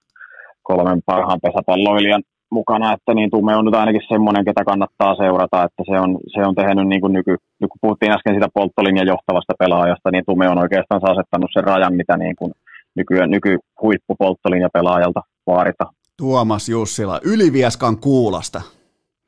kolmen 0.62 1.00
parhaan 1.06 1.40
pesäpalloilijan 1.46 2.22
mukana, 2.58 2.92
että 2.92 3.14
niin 3.14 3.30
Tume 3.30 3.56
on 3.56 3.64
nyt 3.64 3.74
ainakin 3.74 4.08
semmoinen, 4.08 4.44
ketä 4.44 4.64
kannattaa 4.64 5.14
seurata, 5.14 5.64
että 5.66 5.82
se 5.90 5.94
on, 6.04 6.10
se 6.34 6.40
on 6.48 6.54
tehnyt, 6.54 6.88
niin 6.88 7.00
kuin 7.00 7.12
nyky, 7.12 7.34
nyt 7.60 7.70
kun 7.70 7.82
puhuttiin 7.84 8.12
äsken 8.12 8.34
sitä 8.34 8.48
polttolinjan 8.54 9.12
johtavasta 9.14 9.54
pelaajasta, 9.58 10.10
niin 10.10 10.24
Tume 10.26 10.46
on 10.48 10.58
oikeastaan 10.58 11.10
asettanut 11.12 11.50
sen 11.52 11.64
rajan, 11.64 11.94
mitä 12.00 12.16
niin 12.16 12.36
kuin 12.36 12.52
nyky, 12.96 13.14
nyky 13.26 13.58
huippupolttolinja 13.82 14.68
pelaajalta 14.72 15.20
vaarita. 15.46 15.84
Tuomas 16.16 16.68
Jussila, 16.68 17.20
Ylivieskan 17.24 17.96
kuulasta. 17.96 18.62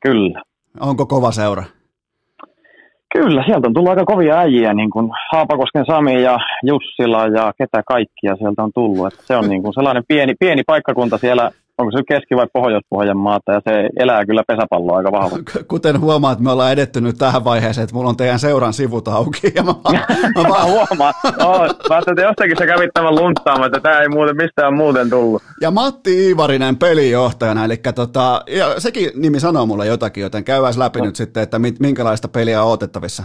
Kyllä. 0.03 0.43
Onko 0.81 1.07
kova 1.07 1.33
seura? 1.33 1.65
Kyllä, 3.15 3.45
sieltä 3.47 3.67
on 3.67 3.75
tullut 3.75 3.91
aika 3.91 4.05
kovia 4.05 4.39
äijiä, 4.39 4.75
niin 4.75 4.91
kuin 4.91 5.11
Haapakosken 5.33 5.87
Sami 5.87 6.23
ja 6.23 6.39
Jussila 6.63 7.27
ja 7.27 7.53
ketä 7.59 7.83
kaikkia 7.87 8.37
sieltä 8.37 8.63
on 8.63 8.71
tullut. 8.75 9.07
Että 9.07 9.27
se 9.27 9.37
on 9.37 9.49
niin 9.49 9.63
kuin 9.63 9.75
sellainen 9.75 10.03
pieni, 10.09 10.35
pieni 10.41 10.63
paikkakunta 10.67 11.19
siellä 11.19 11.51
onko 11.79 11.91
se 11.93 12.03
Keski- 12.09 12.37
vai 12.37 12.47
Pohjois-Pohjanmaata, 12.53 13.53
ja 13.53 13.61
se 13.69 13.89
elää 13.97 14.27
kyllä 14.27 14.43
pesäpalloa 14.47 14.97
aika 14.97 15.13
vahvasti. 15.13 15.65
Kuten 15.69 16.01
huomaat, 16.01 16.41
me 16.41 16.51
ollaan 16.51 16.73
edetty 16.73 17.01
nyt 17.01 17.19
tähän 17.19 17.45
vaiheeseen, 17.45 17.83
että 17.83 17.95
mulla 17.95 18.09
on 18.09 18.17
teidän 18.17 18.39
seuran 18.39 18.73
sivut 18.73 19.09
auki. 19.09 19.53
Ja 19.55 19.63
mä, 19.63 19.75
mä, 20.37 20.49
mä 20.49 20.65
huomaan. 20.65 21.15
No, 21.39 21.59
mä 21.89 21.99
että 21.99 22.23
jostakin 22.23 22.57
sä 22.59 22.67
kävit 22.67 22.91
tämän 22.95 23.15
lunttaamaan, 23.15 23.67
että 23.67 23.81
tämä 23.81 24.01
ei 24.01 24.09
muuten 24.09 24.37
mistään 24.37 24.75
muuten 24.77 25.11
tullut. 25.11 25.43
Ja 25.61 25.71
Matti 25.71 26.27
Iivarinen 26.27 26.77
pelijohtajana, 26.77 27.65
eli 27.65 27.77
tota, 27.95 28.43
ja 28.47 28.81
sekin 28.81 29.11
nimi 29.15 29.41
sanoo 29.41 29.67
mulle 29.67 29.87
jotakin, 29.87 30.23
joten 30.23 30.45
käydään 30.45 30.75
läpi 30.79 30.99
no. 30.99 31.05
nyt 31.05 31.17
sitten, 31.17 31.43
että 31.43 31.59
minkälaista 31.81 32.29
peliä 32.29 32.63
on 32.63 32.73
otettavissa. 32.73 33.25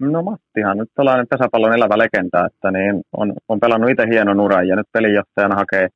No 0.00 0.22
Mattihan 0.22 0.78
nyt 0.78 0.88
tällainen 0.94 1.26
pesäpallon 1.30 1.74
elävä 1.74 1.98
legenda, 1.98 2.46
että 2.46 2.70
niin 2.70 3.02
on, 3.16 3.32
on 3.48 3.60
pelannut 3.60 3.90
itse 3.90 4.06
hienon 4.10 4.40
uran 4.40 4.68
ja 4.68 4.76
nyt 4.76 4.86
pelijohtajana 4.92 5.54
hakee 5.54 5.88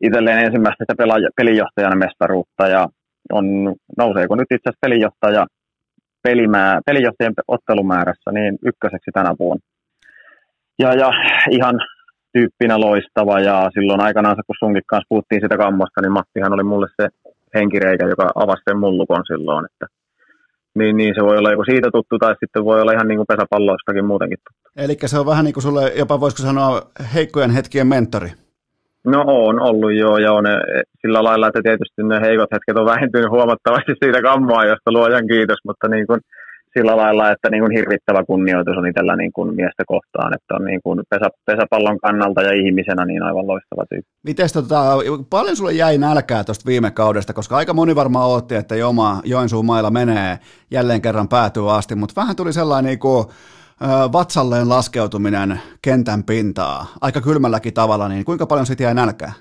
itselleen 0.00 0.44
ensimmäistä 0.44 0.84
sitä 0.84 0.94
pelaaja, 1.02 1.28
pelijohtajan 1.36 1.98
mestaruutta 1.98 2.68
ja 2.68 2.88
on, 3.32 3.46
nouseeko 3.98 4.34
nyt 4.36 4.52
itse 4.54 4.68
asiassa 4.68 4.86
pelijohtaja 4.86 5.46
pelimää, 6.22 6.80
pelijohtajan 6.86 7.34
ottelumäärässä 7.48 8.32
niin 8.32 8.58
ykköseksi 8.64 9.10
tänä 9.14 9.34
vuonna. 9.38 9.64
Ja, 10.78 10.94
ja 10.94 11.10
ihan 11.50 11.74
tyyppinä 12.32 12.80
loistava 12.80 13.40
ja 13.40 13.70
silloin 13.74 14.00
aikanaan, 14.00 14.36
kun 14.46 14.56
sunkin 14.58 14.82
kanssa 14.86 15.06
puhuttiin 15.08 15.40
sitä 15.44 15.56
kammosta, 15.56 16.00
niin 16.00 16.12
Mattihan 16.12 16.52
oli 16.52 16.62
mulle 16.62 16.86
se 17.00 17.08
henkireikä, 17.54 18.06
joka 18.08 18.30
avasi 18.34 18.62
sen 18.68 18.78
mullukon 18.78 19.24
silloin, 19.26 19.66
että 19.66 19.86
niin, 20.74 20.96
niin 20.96 21.14
se 21.14 21.22
voi 21.24 21.38
olla 21.38 21.50
joko 21.50 21.64
siitä 21.64 21.90
tuttu 21.92 22.18
tai 22.18 22.34
sitten 22.40 22.64
voi 22.64 22.80
olla 22.80 22.92
ihan 22.92 23.08
niin 23.08 23.18
kuin 23.18 23.26
pesäpalloistakin 23.26 24.04
muutenkin 24.04 24.38
tuttu. 24.38 24.70
Eli 24.76 24.96
se 25.06 25.18
on 25.18 25.26
vähän 25.26 25.44
niin 25.44 25.54
kuin 25.54 25.62
sulle 25.62 25.92
jopa 25.98 26.20
voisiko 26.20 26.42
sanoa 26.42 26.82
heikkojen 27.14 27.50
hetkien 27.50 27.86
mentori. 27.86 28.30
No 29.04 29.24
on 29.26 29.60
ollut 29.60 29.94
joo, 29.94 30.18
ja 30.18 30.32
on 30.32 30.44
sillä 31.00 31.24
lailla, 31.24 31.48
että 31.48 31.62
tietysti 31.62 32.02
ne 32.02 32.20
heikot 32.20 32.52
hetket 32.52 32.76
on 32.76 32.86
vähentynyt 32.86 33.30
huomattavasti 33.30 33.92
siitä 34.02 34.22
kammoa, 34.22 34.64
josta 34.64 34.92
luojan 34.92 35.26
kiitos, 35.26 35.58
mutta 35.64 35.88
niin 35.88 36.06
kuin 36.06 36.20
sillä 36.78 36.96
lailla, 36.96 37.30
että 37.30 37.50
niin 37.50 37.62
kuin 37.62 37.76
hirvittävä 37.76 38.24
kunnioitus 38.24 38.76
on 38.76 38.86
itsellä 38.86 39.16
niin 39.16 39.32
kuin 39.32 39.54
miestä 39.54 39.84
kohtaan, 39.86 40.34
että 40.34 40.54
on 40.54 40.64
niin 40.64 40.80
kuin 40.84 41.00
pesä, 41.10 41.28
pesäpallon 41.46 41.98
kannalta 42.00 42.42
ja 42.42 42.52
ihmisenä 42.52 43.04
niin 43.04 43.22
aivan 43.22 43.46
loistava 43.46 43.84
tyyppi. 43.90 44.10
Mites 44.26 44.52
tota, 44.52 44.82
paljon 45.30 45.56
sulle 45.56 45.72
jäi 45.72 45.98
nälkää 45.98 46.44
tuosta 46.44 46.66
viime 46.66 46.90
kaudesta, 46.90 47.32
koska 47.32 47.56
aika 47.56 47.74
moni 47.74 47.94
varmaan 47.94 48.30
otti, 48.30 48.54
että 48.54 48.76
Joma 48.76 49.20
Joensuun 49.24 49.66
mailla 49.66 49.90
menee 49.90 50.38
jälleen 50.70 51.02
kerran 51.02 51.28
päätyä 51.28 51.72
asti, 51.72 51.94
mutta 51.94 52.20
vähän 52.20 52.36
tuli 52.36 52.52
sellainen 52.52 52.88
niin 52.88 52.98
kuin, 52.98 53.24
vatsalleen 54.12 54.68
laskeutuminen 54.68 55.60
kentän 55.82 56.22
pintaa 56.24 56.86
aika 57.00 57.20
kylmälläkin 57.20 57.74
tavalla, 57.74 58.08
niin 58.08 58.24
kuinka 58.24 58.46
paljon 58.46 58.66
siitä 58.66 58.82
jäi 58.82 58.94
nälkää? 58.94 59.32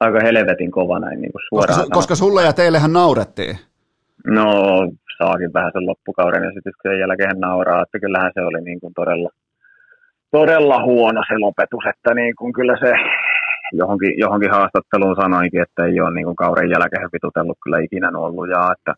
Aika 0.00 0.18
helvetin 0.22 0.70
kova 0.70 0.98
näin 0.98 1.20
niin 1.20 1.32
kuin 1.32 1.42
suoraan. 1.48 1.80
Koska, 1.80 1.94
koska 1.94 2.14
sulle 2.14 2.42
ja 2.42 2.52
teillehän 2.52 2.92
naurettiin. 2.92 3.56
No 4.26 4.46
saakin 5.18 5.52
vähän 5.52 5.72
sen 5.72 5.86
loppukauden 5.86 6.42
ja 6.42 6.50
sitten 6.54 6.72
sen 6.82 7.00
jälkeen 7.00 7.40
nauraa, 7.40 7.82
että 7.82 8.00
kyllähän 8.00 8.32
se 8.34 8.40
oli 8.40 8.60
niin 8.60 8.80
kuin 8.80 8.94
todella, 8.94 9.30
todella 10.30 10.84
huono 10.84 11.22
se 11.28 11.38
lopetus, 11.38 11.84
että 11.88 12.14
niin 12.14 12.34
kuin 12.36 12.52
kyllä 12.52 12.76
se 12.80 12.92
johonkin, 13.72 14.18
johonkin 14.18 14.50
haastatteluun 14.50 15.16
sanoinkin, 15.22 15.62
että 15.62 15.84
ei 15.84 16.00
ole 16.00 16.14
niin 16.14 16.24
kuin 16.24 16.36
kauden 16.36 16.70
jälkeen 16.70 17.08
vitutellut 17.12 17.58
kyllä 17.62 17.78
ikinä 17.78 18.10
ollut 18.14 18.48
ja 18.50 18.72
että 18.72 18.94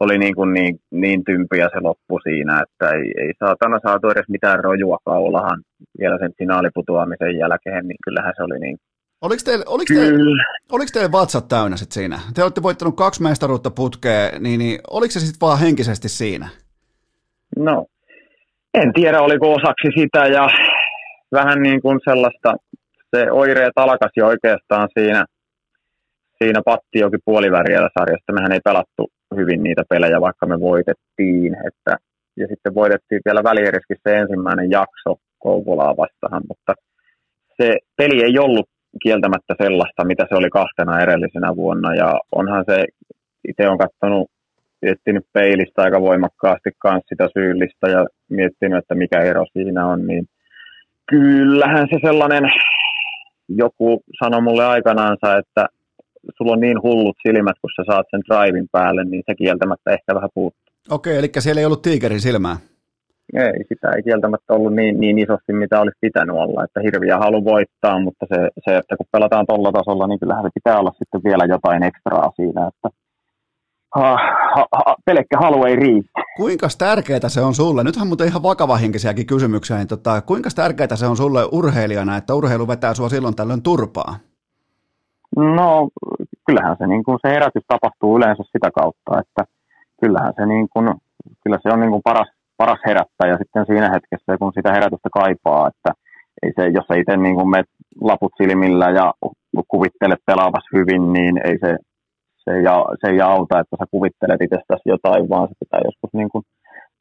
oli 0.00 0.18
niin, 0.18 0.34
kuin 0.34 0.54
niin, 0.54 0.80
niin 0.90 1.24
tympiä 1.24 1.68
se 1.72 1.80
loppu 1.80 2.20
siinä, 2.22 2.62
että 2.62 2.96
ei, 2.96 3.12
ei 3.22 3.32
saatana 3.38 3.78
saatu 3.86 4.10
edes 4.10 4.28
mitään 4.28 4.64
rojua 4.64 4.98
kaulahan 5.04 5.62
vielä 6.00 6.18
sen 6.18 6.32
finaaliputoamisen 6.38 7.38
jälkeen, 7.38 7.88
niin 7.88 7.96
kyllähän 8.04 8.32
se 8.36 8.42
oli 8.42 8.58
niin. 8.58 8.76
Oliko 9.20 9.42
teille, 9.44 9.64
oliko 9.68 9.94
teille, 9.94 10.44
oliko 10.72 10.90
teille 10.92 11.12
vatsat 11.12 11.48
täynnä 11.48 11.76
sit 11.76 11.92
siinä? 11.92 12.18
Te 12.34 12.42
olette 12.42 12.62
voittanut 12.62 12.96
kaksi 12.96 13.22
mestaruutta 13.22 13.70
putkeen, 13.70 14.42
niin, 14.42 14.58
niin 14.58 14.78
oliko 14.90 15.12
se 15.12 15.20
sitten 15.20 15.46
vaan 15.46 15.58
henkisesti 15.58 16.08
siinä? 16.08 16.48
No, 17.56 17.86
en 18.74 18.92
tiedä 18.92 19.20
oliko 19.20 19.52
osaksi 19.52 19.88
sitä 20.00 20.26
ja 20.26 20.48
vähän 21.32 21.62
niin 21.62 21.82
kuin 21.82 22.00
sellaista, 22.04 22.54
se 23.16 23.32
oireet 23.32 23.72
alkasi 23.76 24.20
oikeastaan 24.22 24.88
siinä, 24.98 25.24
siinä 26.42 26.60
Pattijoki 26.64 27.16
puolivärjellä 27.24 27.88
sarjasta. 27.98 28.32
Mehän 28.32 28.52
ei 28.52 28.60
pelattu 28.64 29.10
hyvin 29.36 29.62
niitä 29.62 29.82
pelejä, 29.88 30.20
vaikka 30.20 30.46
me 30.46 30.60
voitettiin. 30.60 31.56
Että, 31.66 31.96
ja 32.36 32.46
sitten 32.48 32.74
voitettiin 32.74 33.20
vielä 33.24 33.44
välieriskin 33.44 33.96
se 34.02 34.16
ensimmäinen 34.16 34.70
jakso 34.70 35.20
Kouvolaa 35.38 35.96
vastaan, 35.96 36.42
mutta 36.48 36.74
se 37.56 37.78
peli 37.96 38.24
ei 38.24 38.38
ollut 38.38 38.68
kieltämättä 39.02 39.54
sellaista, 39.62 40.04
mitä 40.04 40.26
se 40.28 40.34
oli 40.34 40.50
kahtena 40.50 41.00
edellisenä 41.00 41.56
vuonna. 41.56 41.94
Ja 41.94 42.20
onhan 42.32 42.64
se, 42.68 42.84
itse 43.48 43.68
on 43.68 43.78
katsonut, 43.78 44.30
miettinyt 44.82 45.26
peilistä 45.32 45.82
aika 45.82 46.00
voimakkaasti 46.00 46.70
kanssa 46.78 47.08
sitä 47.08 47.28
syyllistä 47.34 47.88
ja 47.88 48.06
miettinyt, 48.30 48.78
että 48.78 48.94
mikä 48.94 49.20
ero 49.20 49.44
siinä 49.52 49.86
on, 49.86 50.06
niin 50.06 50.24
kyllähän 51.06 51.86
se 51.90 51.98
sellainen, 52.06 52.44
joku 53.48 54.02
sanoi 54.22 54.42
mulle 54.42 54.64
aikanaansa, 54.66 55.36
että 55.38 55.66
sulla 56.36 56.52
on 56.52 56.60
niin 56.60 56.82
hullut 56.82 57.16
silmät, 57.26 57.56
kun 57.60 57.70
sä 57.76 57.82
saat 57.86 58.06
sen 58.10 58.22
drivin 58.28 58.68
päälle, 58.72 59.04
niin 59.04 59.22
se 59.26 59.34
kieltämättä 59.34 59.90
ehkä 59.90 60.14
vähän 60.14 60.30
puuttuu. 60.34 60.62
Okei, 60.90 61.18
eli 61.18 61.30
siellä 61.38 61.60
ei 61.60 61.66
ollut 61.66 61.82
tiikerin 61.82 62.20
silmää? 62.20 62.56
Ei, 63.34 63.64
sitä 63.68 63.90
ei 63.96 64.02
kieltämättä 64.02 64.54
ollut 64.54 64.74
niin, 64.74 65.00
niin 65.00 65.18
isosti, 65.18 65.52
mitä 65.52 65.80
olisi 65.80 65.98
pitänyt 66.00 66.36
olla. 66.36 66.64
Että 66.64 66.80
hirviä 66.80 67.18
halu 67.18 67.44
voittaa, 67.44 68.00
mutta 68.00 68.26
se, 68.28 68.48
se 68.64 68.76
että 68.76 68.96
kun 68.96 69.06
pelataan 69.12 69.46
tuolla 69.46 69.72
tasolla, 69.72 70.06
niin 70.06 70.20
kyllähän 70.20 70.44
se 70.44 70.50
pitää 70.54 70.78
olla 70.80 70.92
sitten 70.98 71.20
vielä 71.24 71.44
jotain 71.44 71.82
ekstraa 71.82 72.32
siinä, 72.36 72.66
että 72.68 72.88
ha, 73.94 74.16
ha, 74.54 74.66
ha, 74.72 74.96
pelkkä 75.06 75.38
halu 75.38 75.64
ei 75.64 75.76
riitä. 75.76 76.08
Kuinka 76.36 76.68
tärkeää 76.78 77.28
se 77.28 77.40
on 77.40 77.54
sulle, 77.54 77.84
nythän 77.84 78.06
muuten 78.06 78.28
ihan 78.28 78.42
vakavahinkisiäkin 78.42 79.26
kysymyksiä, 79.26 79.76
niin 79.76 79.88
tota, 79.88 80.20
kuinka 80.20 80.50
tärkeää 80.56 80.96
se 80.96 81.06
on 81.06 81.16
sulle 81.16 81.40
urheilijana, 81.52 82.16
että 82.16 82.34
urheilu 82.34 82.68
vetää 82.68 82.94
sua 82.94 83.08
silloin 83.08 83.36
tällöin 83.36 83.62
turpaa? 83.62 84.18
No 85.36 85.88
kyllähän 86.46 86.76
se, 86.78 86.86
niin 86.86 87.04
kuin, 87.04 87.18
se 87.22 87.28
herätys 87.34 87.64
tapahtuu 87.68 88.16
yleensä 88.16 88.42
sitä 88.52 88.70
kautta, 88.70 89.20
että 89.20 89.42
kyllähän 90.00 90.32
se, 90.36 90.46
niin 90.46 90.68
kuin, 90.72 90.94
kyllä 91.42 91.58
se 91.62 91.68
on 91.72 91.80
niin 91.80 91.90
kuin 91.90 92.02
paras, 92.04 92.28
paras 92.56 92.80
herättää 92.86 93.28
ja 93.28 93.38
sitten 93.38 93.66
siinä 93.66 93.90
hetkessä, 93.94 94.38
kun 94.38 94.52
sitä 94.54 94.72
herätystä 94.72 95.08
kaipaa, 95.12 95.68
että 95.68 95.90
ei 96.42 96.52
se, 96.56 96.68
jos 96.68 96.86
sä 96.86 96.94
itse 96.94 97.16
niin 97.16 97.50
menet 97.50 97.70
laput 98.00 98.32
silmillä 98.36 98.90
ja 98.90 99.14
kuvittelet 99.68 100.22
pelaavas 100.26 100.66
hyvin, 100.72 101.12
niin 101.12 101.34
ei 101.46 101.58
se, 101.64 101.76
se, 102.44 102.50
ei, 102.56 102.64
se 103.00 103.12
ei 103.12 103.20
auta, 103.20 103.60
että 103.60 103.76
sä 103.78 103.84
kuvittelet 103.90 104.40
itsestäsi 104.42 104.86
jotain, 104.94 105.28
vaan 105.28 105.48
se 105.48 105.54
pitää 105.60 105.80
joskus 105.84 106.12
niin 106.12 106.28
kuin 106.32 106.44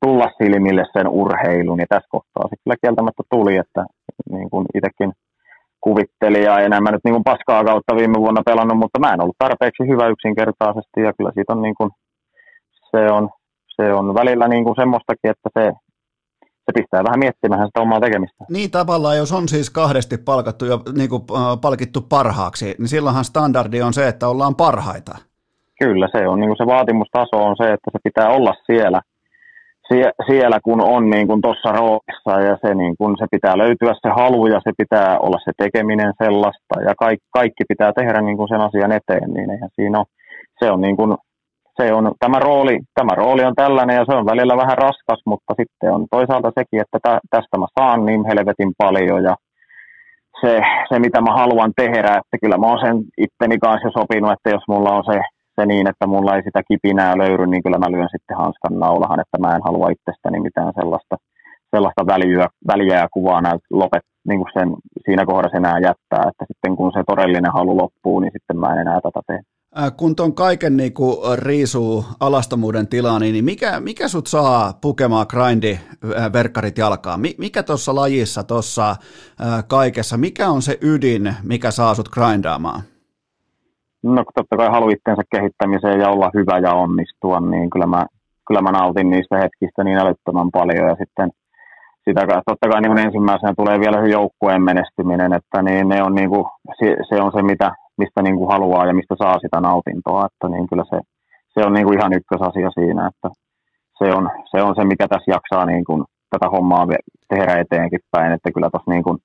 tulla 0.01 0.27
silmille 0.37 0.85
sen 0.93 1.07
urheilun, 1.07 1.79
ja 1.79 1.85
tässä 1.89 2.09
kohtaa 2.11 2.49
se 2.49 2.55
kyllä 2.63 2.77
kieltämättä 2.81 3.23
tuli, 3.29 3.57
että 3.57 3.85
niin 4.31 4.49
kuin 4.49 4.65
itsekin 4.77 5.11
kuvitteli 5.83 6.43
ja 6.43 6.59
enää 6.59 6.81
mä 6.81 6.91
nyt 6.91 7.03
niin 7.03 7.13
kuin 7.17 7.29
paskaa 7.31 7.63
kautta 7.63 7.95
viime 7.95 8.17
vuonna 8.19 8.41
pelannut, 8.45 8.77
mutta 8.77 8.99
mä 8.99 9.13
en 9.13 9.21
ollut 9.23 9.41
tarpeeksi 9.45 9.83
hyvä 9.91 10.07
yksinkertaisesti 10.07 10.99
ja 11.05 11.13
kyllä 11.17 11.31
siitä 11.33 11.53
on 11.53 11.61
niin 11.61 11.75
kuin, 11.75 11.89
se 12.91 13.11
on, 13.11 13.29
se 13.75 13.93
on 13.93 14.13
välillä 14.13 14.47
niin 14.47 14.63
kuin 14.63 14.75
semmoistakin, 14.75 15.31
että 15.31 15.49
se, 15.57 15.63
se 16.65 16.71
pistää 16.75 17.03
vähän 17.03 17.19
miettimään 17.19 17.65
sitä 17.65 17.81
omaa 17.81 17.99
tekemistä. 17.99 18.45
Niin 18.49 18.71
tavallaan, 18.71 19.17
jos 19.17 19.31
on 19.31 19.47
siis 19.47 19.69
kahdesti 19.69 20.17
palkattu 20.17 20.65
ja 20.65 20.79
niin 20.97 21.09
kuin, 21.09 21.23
äh, 21.35 21.61
palkittu 21.61 22.01
parhaaksi, 22.01 22.75
niin 22.79 22.87
silloinhan 22.87 23.25
standardi 23.25 23.81
on 23.81 23.93
se, 23.93 24.07
että 24.07 24.27
ollaan 24.27 24.55
parhaita. 24.55 25.15
Kyllä, 25.79 26.07
se 26.11 26.27
on 26.27 26.39
niin 26.39 26.49
kuin 26.49 26.57
se 26.57 26.65
vaatimustaso 26.65 27.37
on 27.49 27.55
se, 27.57 27.73
että 27.73 27.89
se 27.91 27.99
pitää 28.03 28.29
olla 28.29 28.53
siellä– 28.67 29.01
sie, 29.93 30.11
siellä, 30.29 30.59
kun 30.63 30.81
on 30.81 31.09
niin 31.09 31.27
kuin 31.27 31.41
tuossa 31.41 31.71
roolissa 31.71 32.33
ja 32.49 32.57
se, 32.61 32.75
niin 32.75 32.95
kuin, 32.97 33.15
se 33.17 33.25
pitää 33.31 33.57
löytyä 33.57 33.93
se 34.01 34.09
halu 34.09 34.47
ja 34.47 34.59
se 34.63 34.71
pitää 34.77 35.19
olla 35.19 35.39
se 35.45 35.51
tekeminen 35.57 36.13
sellaista 36.23 36.75
ja 36.87 36.93
kaikki, 36.95 37.25
kaikki 37.33 37.63
pitää 37.67 37.91
tehdä 37.93 38.21
niin 38.21 38.37
kuin 38.37 38.49
sen 38.49 38.61
asian 38.61 38.91
eteen, 38.91 39.29
niin 39.33 39.49
eihän 39.51 39.69
siinä 39.75 39.97
ole, 39.99 40.07
se 40.59 40.71
on 40.71 40.81
niin 40.81 40.97
kuin, 40.97 41.17
se 41.81 41.93
on, 41.93 42.11
tämä, 42.19 42.39
rooli, 42.39 42.79
tämä 42.93 43.13
rooli 43.15 43.43
on 43.43 43.55
tällainen 43.55 43.95
ja 43.95 44.05
se 44.05 44.15
on 44.15 44.25
välillä 44.25 44.57
vähän 44.57 44.77
raskas, 44.77 45.21
mutta 45.25 45.53
sitten 45.59 45.93
on 45.95 46.05
toisaalta 46.11 46.51
sekin, 46.59 46.81
että 46.81 46.97
tä, 47.03 47.19
tästä 47.29 47.57
mä 47.57 47.67
saan 47.79 48.05
niin 48.05 48.25
helvetin 48.25 48.71
paljon 48.77 49.23
ja 49.23 49.35
se, 50.41 50.61
se, 50.89 50.99
mitä 50.99 51.21
mä 51.21 51.33
haluan 51.33 51.71
tehdä, 51.75 52.11
että 52.19 52.35
kyllä 52.41 52.57
mä 52.57 52.67
oon 52.67 52.85
sen 52.85 52.97
itteni 53.17 53.57
kanssa 53.57 53.87
jo 53.87 53.91
sopinut, 53.91 54.31
että 54.31 54.49
jos 54.49 54.63
mulla 54.67 54.91
on 54.97 55.03
se 55.11 55.19
se 55.55 55.65
niin, 55.65 55.89
että 55.89 56.07
mulla 56.07 56.35
ei 56.35 56.43
sitä 56.43 56.61
kipinää 56.67 57.17
löydy, 57.17 57.45
niin 57.47 57.63
kyllä 57.63 57.77
mä 57.77 57.91
lyön 57.91 58.09
sitten 58.11 58.37
hanskan 58.37 58.79
naulahan, 58.79 59.19
että 59.19 59.37
mä 59.39 59.55
en 59.55 59.63
halua 59.63 59.89
itsestäni 59.89 60.39
mitään 60.39 60.73
sellaista, 60.79 61.15
sellaista 61.75 62.07
väliä, 62.07 62.47
väliä 62.67 62.97
ja 62.97 63.07
kuvaa 63.13 63.41
näyt, 63.41 63.61
lopet, 63.71 64.05
niin 64.27 64.39
kuin 64.39 64.49
sen, 64.53 64.69
siinä 65.05 65.25
kohdassa 65.25 65.57
enää 65.57 65.77
jättää, 65.79 66.23
että 66.29 66.45
sitten 66.47 66.75
kun 66.75 66.91
se 66.91 67.03
todellinen 67.07 67.53
halu 67.53 67.77
loppuu, 67.77 68.19
niin 68.19 68.31
sitten 68.35 68.59
mä 68.59 68.73
en 68.73 68.79
enää 68.79 68.99
tätä 69.01 69.21
tee. 69.27 69.39
Äh, 69.77 69.91
kun 69.97 70.15
tuon 70.15 70.35
kaiken 70.35 70.77
niin 70.77 70.93
kuin 70.93 71.39
riisuu 71.39 72.05
alastomuuden 72.19 72.87
tilaa, 72.87 73.19
niin 73.19 73.45
mikä, 73.45 73.79
mikä 73.79 74.07
sut 74.07 74.27
saa 74.27 74.73
pukemaan 74.81 75.25
grindi 75.29 75.71
äh, 75.71 76.33
verkkarit 76.33 76.77
jalkaan? 76.77 77.19
Mikä 77.37 77.63
tuossa 77.63 77.95
lajissa, 77.95 78.43
tuossa 78.43 78.89
äh, 78.89 79.63
kaikessa, 79.67 80.17
mikä 80.17 80.49
on 80.49 80.61
se 80.61 80.77
ydin, 80.81 81.35
mikä 81.43 81.71
saa 81.71 81.95
sut 81.95 82.09
grindaamaan? 82.09 82.81
No 84.03 84.23
totta 84.35 84.57
kai 84.57 84.69
halu 84.69 84.89
itsensä 84.89 85.23
kehittämiseen 85.35 85.99
ja 85.99 86.09
olla 86.09 86.31
hyvä 86.33 86.57
ja 86.57 86.73
onnistua, 86.73 87.39
niin 87.39 87.69
kyllä 87.69 87.85
mä, 87.85 88.05
kyllä 88.47 88.61
mä 88.61 88.71
nautin 88.71 89.09
niistä 89.09 89.37
hetkistä 89.37 89.83
niin 89.83 89.97
älyttömän 89.97 90.49
paljon. 90.51 90.87
Ja 90.89 90.95
sitten 90.95 91.29
sitä 92.05 92.21
totta 92.45 92.69
kai 92.69 92.81
niin 92.81 93.05
ensimmäisenä 93.05 93.53
tulee 93.57 93.79
vielä 93.79 94.07
joukkueen 94.07 94.61
menestyminen, 94.61 95.33
että 95.33 95.61
niin 95.61 95.87
ne 95.89 96.03
on 96.03 96.15
niin 96.15 96.29
kuin, 96.29 96.45
se, 97.09 97.21
on 97.21 97.31
se, 97.31 97.41
mitä, 97.41 97.71
mistä 97.97 98.21
niin 98.21 98.37
kuin 98.37 98.51
haluaa 98.51 98.85
ja 98.85 98.93
mistä 98.93 99.15
saa 99.17 99.39
sitä 99.39 99.61
nautintoa. 99.61 100.25
Että 100.25 100.47
niin 100.49 100.67
kyllä 100.69 100.83
se, 100.89 100.99
se 101.53 101.59
on 101.65 101.73
niin 101.73 101.85
kuin 101.85 101.99
ihan 101.99 102.13
ykkösasia 102.13 102.69
siinä, 102.71 103.07
että 103.07 103.29
se 103.97 104.05
on, 104.17 104.29
se 104.51 104.63
on 104.63 104.75
se, 104.75 104.83
mikä 104.83 105.07
tässä 105.07 105.31
jaksaa 105.31 105.65
niin 105.65 105.85
kuin 105.85 106.03
tätä 106.29 106.49
hommaa 106.49 106.87
tehdä 107.29 107.53
eteenkin 107.63 107.99
päin, 108.11 108.31
että 108.31 108.51
kyllä 108.51 108.69
tuossa 108.69 108.91
niin 108.91 109.03
kuin 109.03 109.17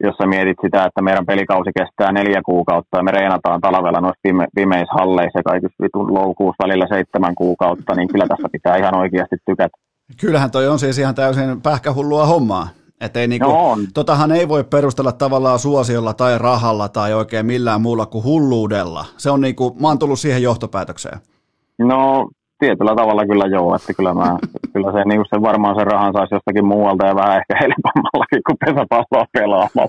jos 0.00 0.16
sä 0.16 0.26
mietit 0.26 0.56
sitä, 0.64 0.84
että 0.84 1.02
meidän 1.02 1.26
pelikausi 1.26 1.70
kestää 1.78 2.12
neljä 2.12 2.40
kuukautta 2.46 2.96
ja 2.96 3.02
me 3.02 3.10
reenataan 3.10 3.60
talvella 3.60 4.00
noissa 4.00 4.20
pime- 4.28 4.48
pimeissä 4.54 4.94
halleissa 4.98 5.38
ja 5.38 5.42
kaikissa 5.42 5.82
vitun 5.82 6.14
loukuus 6.14 6.56
välillä 6.62 6.86
seitsemän 6.88 7.34
kuukautta, 7.34 7.94
niin 7.94 8.08
kyllä 8.08 8.26
tässä 8.28 8.48
pitää 8.52 8.76
ihan 8.76 8.96
oikeasti 8.96 9.36
tykätä. 9.46 9.76
Kyllähän 10.20 10.50
toi 10.50 10.68
on 10.68 10.78
siis 10.78 10.98
ihan 10.98 11.14
täysin 11.14 11.60
pähkähullua 11.60 12.26
hommaa. 12.26 12.68
Että 13.00 13.20
ei 13.20 13.28
niinku, 13.28 13.48
no 13.48 13.76
totahan 13.94 14.32
ei 14.32 14.48
voi 14.48 14.64
perustella 14.64 15.12
tavallaan 15.12 15.58
suosiolla 15.58 16.14
tai 16.14 16.38
rahalla 16.38 16.88
tai 16.88 17.14
oikein 17.14 17.46
millään 17.46 17.80
muulla 17.80 18.06
kuin 18.06 18.24
hulluudella. 18.24 19.04
Se 19.16 19.30
on 19.30 19.40
niinku, 19.40 19.76
mä 19.80 19.88
oon 19.88 19.98
tullut 19.98 20.18
siihen 20.18 20.42
johtopäätökseen. 20.42 21.18
No 21.78 22.28
tietyllä 22.62 22.94
tavalla 22.96 23.26
kyllä 23.26 23.46
joo, 23.56 23.74
että 23.76 23.92
kyllä, 23.94 24.14
mä, 24.14 24.28
kyllä 24.72 24.92
se, 24.92 25.00
niin 25.04 25.24
se 25.34 25.42
varmaan 25.42 25.76
sen 25.76 25.86
rahan 25.86 26.12
saisi 26.12 26.34
jostakin 26.34 26.64
muualta 26.64 27.06
ja 27.06 27.14
vähän 27.14 27.38
ehkä 27.40 27.54
helpommallakin 27.62 28.42
kuin 28.46 28.58
pesäpalloa 28.64 29.26
pelaamaan. 29.32 29.88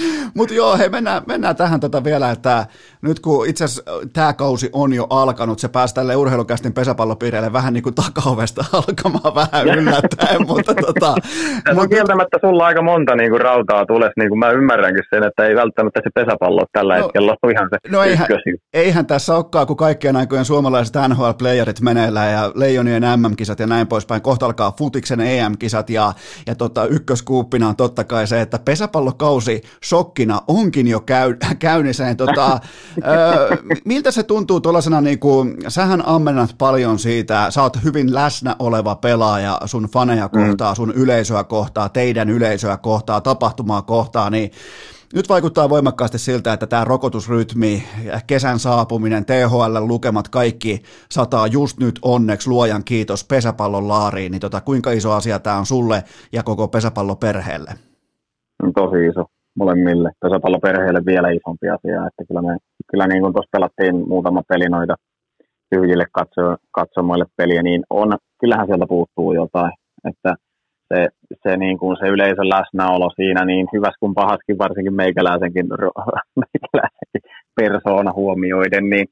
Mutta 0.36 0.54
joo, 0.54 0.78
hei, 0.78 0.88
mennään, 0.88 1.22
mennään 1.26 1.56
tähän 1.56 1.80
tätä 1.80 2.04
vielä, 2.04 2.30
että 2.30 2.66
nyt 3.02 3.20
kun 3.20 3.46
itse 3.46 3.64
asiassa 3.64 3.82
tämä 4.12 4.32
kausi 4.32 4.70
on 4.72 4.92
jo 4.92 5.06
alkanut, 5.10 5.58
se 5.58 5.68
pääsi 5.68 5.94
tälle 5.94 6.16
urheilukästin 6.16 6.72
pesäpallopiireille 6.72 7.52
vähän 7.52 7.72
niin 7.72 7.82
kuin 7.82 7.94
takaovesta 7.94 8.64
alkamaan 8.88 9.34
vähän 9.34 9.66
yllättäen, 9.78 10.46
mutta 10.46 10.74
tota... 10.74 11.14
Mutta 11.74 11.88
kieltämättä 11.88 12.38
sulla 12.40 12.66
aika 12.66 12.82
monta 12.82 13.16
niin 13.16 13.30
kuin 13.30 13.40
rautaa 13.40 13.86
tulee, 13.86 14.10
niin 14.16 14.28
kuin 14.28 14.38
mä 14.38 14.50
ymmärränkin 14.50 15.04
sen, 15.10 15.22
että 15.22 15.46
ei 15.46 15.56
välttämättä 15.56 16.00
se 16.04 16.10
pesäpallo 16.14 16.66
tällä 16.72 16.98
no, 16.98 17.04
hetkellä 17.04 17.36
ole 17.42 17.52
ihan 17.52 17.68
se 17.70 17.90
No 17.90 18.02
eihän, 18.02 18.28
eihän 18.72 19.06
tässä 19.06 19.36
olekaan, 19.36 19.66
kun 19.66 19.76
kaikkien 19.76 20.16
aikojen 20.16 20.44
suomalaiset 20.44 20.94
NHL-playerit 21.08 21.80
meneillään 21.80 22.32
ja 22.32 22.52
Leijonien 22.54 23.02
MM-kisat 23.16 23.60
ja 23.60 23.66
näin 23.66 23.86
poispäin, 23.86 24.22
kohta 24.22 24.46
alkaa 24.46 24.72
futiksen 24.78 25.20
EM-kisat 25.20 25.90
ja, 25.90 26.12
ja 26.46 26.54
tota, 26.54 26.86
ykköskuuppina 26.86 27.68
on 27.68 27.76
totta 27.76 28.04
kai 28.04 28.26
se, 28.26 28.40
että 28.40 28.58
pesäpallokausi 28.64 29.62
shokkina 29.90 30.42
onkin 30.48 30.88
jo 30.88 31.00
käy, 31.00 31.36
käynnissä. 31.58 32.04
Niin 32.04 32.16
tota, 32.16 32.60
ö, 32.98 33.56
miltä 33.84 34.10
se 34.10 34.22
tuntuu 34.22 34.60
tuollaisena, 34.60 35.00
niin 35.00 35.18
kuin, 35.18 35.56
sähän 35.68 36.06
ammennat 36.06 36.54
paljon 36.58 36.98
siitä, 36.98 37.46
sä 37.50 37.62
oot 37.62 37.76
hyvin 37.84 38.14
läsnä 38.14 38.56
oleva 38.58 38.94
pelaaja 38.94 39.58
sun 39.64 39.88
faneja 39.92 40.28
mm. 40.32 40.46
kohtaa, 40.46 40.74
sun 40.74 40.92
yleisöä 40.96 41.44
kohtaa, 41.44 41.88
teidän 41.88 42.30
yleisöä 42.30 42.76
kohtaa, 42.76 43.20
tapahtumaa 43.20 43.82
kohtaa, 43.82 44.30
niin 44.30 44.50
nyt 45.14 45.28
vaikuttaa 45.28 45.68
voimakkaasti 45.68 46.18
siltä, 46.18 46.52
että 46.52 46.66
tämä 46.66 46.84
rokotusrytmi, 46.84 47.84
kesän 48.26 48.58
saapuminen, 48.58 49.24
THL 49.24 49.78
lukemat, 49.80 50.28
kaikki 50.28 50.82
sataa 51.10 51.46
just 51.46 51.78
nyt 51.78 51.98
onneksi 52.02 52.48
luojan 52.48 52.84
kiitos 52.84 53.24
pesäpallon 53.24 53.88
laariin. 53.88 54.32
Niin 54.32 54.40
tota, 54.40 54.60
kuinka 54.60 54.90
iso 54.90 55.12
asia 55.12 55.38
tämä 55.38 55.56
on 55.56 55.66
sulle 55.66 56.04
ja 56.32 56.42
koko 56.42 56.68
pesäpalloperheelle? 56.68 57.74
Tosi 58.74 59.06
iso 59.06 59.39
molemmille 59.56 60.10
pesäpalloperheille 60.22 61.02
vielä 61.06 61.28
isompi 61.30 61.68
asia. 61.68 62.06
Että 62.06 62.22
kyllä, 62.28 62.42
me, 62.42 62.56
kyllä 62.90 63.06
niin 63.06 63.22
kuin 63.22 63.32
tuossa 63.32 63.54
pelattiin 63.56 64.08
muutama 64.08 64.42
peli 64.48 64.68
noita 64.68 64.94
tyhjille 65.70 66.04
katso, 66.12 66.56
katsomoille 66.70 67.24
peliä, 67.36 67.62
niin 67.62 67.82
on, 67.90 68.18
kyllähän 68.40 68.66
sieltä 68.66 68.86
puuttuu 68.88 69.32
jotain. 69.32 69.72
Että 70.10 70.34
se, 70.94 71.08
se, 71.42 71.56
niin 71.56 71.78
kuin 71.78 71.96
se 72.00 72.06
yleisön 72.08 72.48
läsnäolo 72.48 73.10
siinä, 73.16 73.44
niin 73.44 73.66
hyväs 73.72 73.94
kuin 74.00 74.14
pahaskin, 74.14 74.58
varsinkin 74.58 74.94
meikäläisenkin, 74.94 75.66
meikäläisenkin 76.44 77.22
persoona 77.60 78.12
huomioiden, 78.12 78.90
niin 78.90 79.06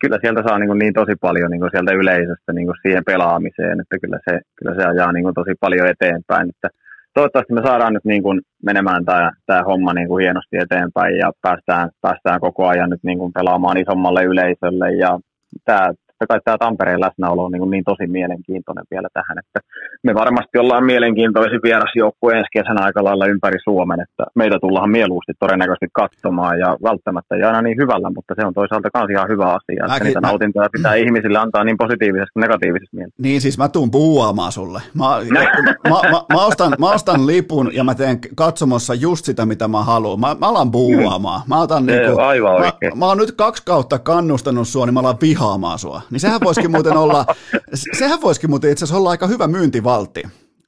kyllä 0.00 0.18
sieltä 0.20 0.42
saa 0.46 0.58
niin, 0.58 0.68
kuin 0.68 0.78
niin 0.78 0.94
tosi 0.94 1.14
paljon 1.20 1.50
niin 1.50 1.60
kuin 1.60 1.70
sieltä 1.74 1.92
yleisöstä 1.92 2.52
niin 2.52 2.66
kuin 2.66 2.82
siihen 2.82 3.04
pelaamiseen, 3.04 3.80
että 3.80 3.96
kyllä 4.02 4.18
se, 4.26 4.40
kyllä 4.58 4.74
se 4.74 4.82
ajaa 4.88 5.12
niin 5.12 5.24
kuin 5.24 5.34
tosi 5.34 5.54
paljon 5.60 5.86
eteenpäin. 5.88 6.48
Että 6.50 6.68
toivottavasti 7.14 7.52
me 7.52 7.62
saadaan 7.66 7.92
nyt 7.92 8.04
niin 8.04 8.22
kuin 8.22 8.40
menemään 8.62 9.04
tämä, 9.04 9.30
tämä 9.46 9.62
homma 9.62 9.92
niin 9.92 10.08
kuin 10.08 10.22
hienosti 10.22 10.56
eteenpäin 10.56 11.16
ja 11.16 11.32
päästään, 11.42 11.90
päästään 12.00 12.40
koko 12.40 12.66
ajan 12.66 12.90
nyt 12.90 13.02
niin 13.02 13.18
kuin 13.18 13.32
pelaamaan 13.32 13.76
isommalle 13.76 14.24
yleisölle. 14.24 14.92
Ja 14.92 15.18
tämä 15.64 15.92
totta 16.18 16.32
kai 16.32 16.40
tämä 16.44 16.58
Tampereen 16.58 17.00
läsnäolo 17.00 17.44
on 17.44 17.52
niin, 17.52 17.70
niin 17.70 17.84
tosi 17.84 18.06
mielenkiintoinen 18.06 18.84
vielä 18.90 19.08
tähän, 19.12 19.38
että 19.42 19.60
me 20.02 20.14
varmasti 20.14 20.58
ollaan 20.58 20.84
mielenkiintoisin 20.84 21.60
vierasjoukkue 21.62 22.32
ensi 22.32 22.48
kesän 22.52 22.80
aika 22.80 23.04
lailla 23.04 23.26
ympäri 23.26 23.58
Suomen, 23.64 24.00
että 24.00 24.24
meitä 24.34 24.58
tullaan 24.60 24.90
mieluusti 24.90 25.32
todennäköisesti 25.38 25.88
katsomaan 25.92 26.58
ja 26.58 26.76
välttämättä 26.82 27.34
ei 27.34 27.42
aina 27.42 27.62
niin 27.62 27.78
hyvällä, 27.82 28.10
mutta 28.16 28.34
se 28.36 28.46
on 28.46 28.54
toisaalta 28.54 28.88
myös 28.98 29.10
ihan 29.10 29.28
hyvä 29.28 29.46
asia, 29.58 29.84
että 29.86 30.04
niitä 30.04 30.20
mä... 30.20 30.28
nautintoja 30.28 30.68
pitää 30.76 30.94
ihmisille 30.94 31.38
antaa 31.38 31.64
niin 31.64 31.76
positiivisessa 31.84 32.32
kuin 32.32 32.40
negatiivisessa 32.40 32.96
mielessä. 32.96 33.22
Niin 33.22 33.40
siis 33.40 33.58
mä 33.58 33.68
tuun 33.68 33.90
puhuamaan 33.90 34.52
sulle. 34.52 34.80
Mä, 34.94 35.04
mä, 35.32 36.00
mä, 36.12 36.20
mä, 36.34 36.46
ostan, 36.46 36.72
mä 36.78 36.90
ostan 36.90 37.26
lipun 37.26 37.70
ja 37.74 37.84
mä 37.84 37.94
teen 37.94 38.18
katsomossa 38.34 38.94
just 38.94 39.24
sitä, 39.24 39.46
mitä 39.46 39.68
mä 39.68 39.82
haluan. 39.82 40.20
Mä, 40.20 40.36
mä 40.40 40.48
alan 40.48 40.70
puhuamaan. 40.70 41.42
Mä, 41.48 41.60
otan 41.60 41.86
niinku, 41.86 42.20
aivan 42.20 42.60
mä, 42.60 42.72
mä 42.94 43.06
oon 43.06 43.18
nyt 43.18 43.32
kaksi 43.32 43.62
kautta 43.66 43.98
kannustanut 43.98 44.68
sua, 44.68 44.86
niin 44.86 44.94
mä 44.94 45.00
alan 45.00 45.16
vihaamaan 45.22 45.78
sua 45.78 46.03
niin 46.10 46.20
sehän 46.20 46.40
voisikin 46.44 46.70
muuten 46.70 46.96
olla, 46.96 47.26
sehän 47.98 48.20
voisikin 48.20 48.50
muuten 48.50 48.70
itse 48.70 48.84
asiassa 48.84 48.98
olla 48.98 49.10
aika 49.10 49.26
hyvä 49.26 49.46
myyntivaltti. 49.48 50.22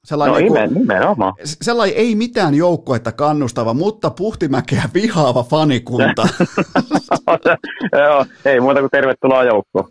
Sellainen, 0.06 0.48
no 0.48 0.54
niin 0.54 0.74
nimenomaan. 0.74 1.34
Sellainen 1.44 1.96
ei 1.96 2.14
mitään 2.14 2.54
joukkuetta 2.54 3.12
kannustava, 3.12 3.74
mutta 3.74 4.10
puhtimäkeä 4.10 4.82
vihaava 4.94 5.42
fanikunta. 5.42 6.28
Joo, 7.92 8.26
ei 8.44 8.60
muuta 8.60 8.80
kuin 8.80 8.90
tervetuloa 8.90 9.44
joukkoon. 9.44 9.88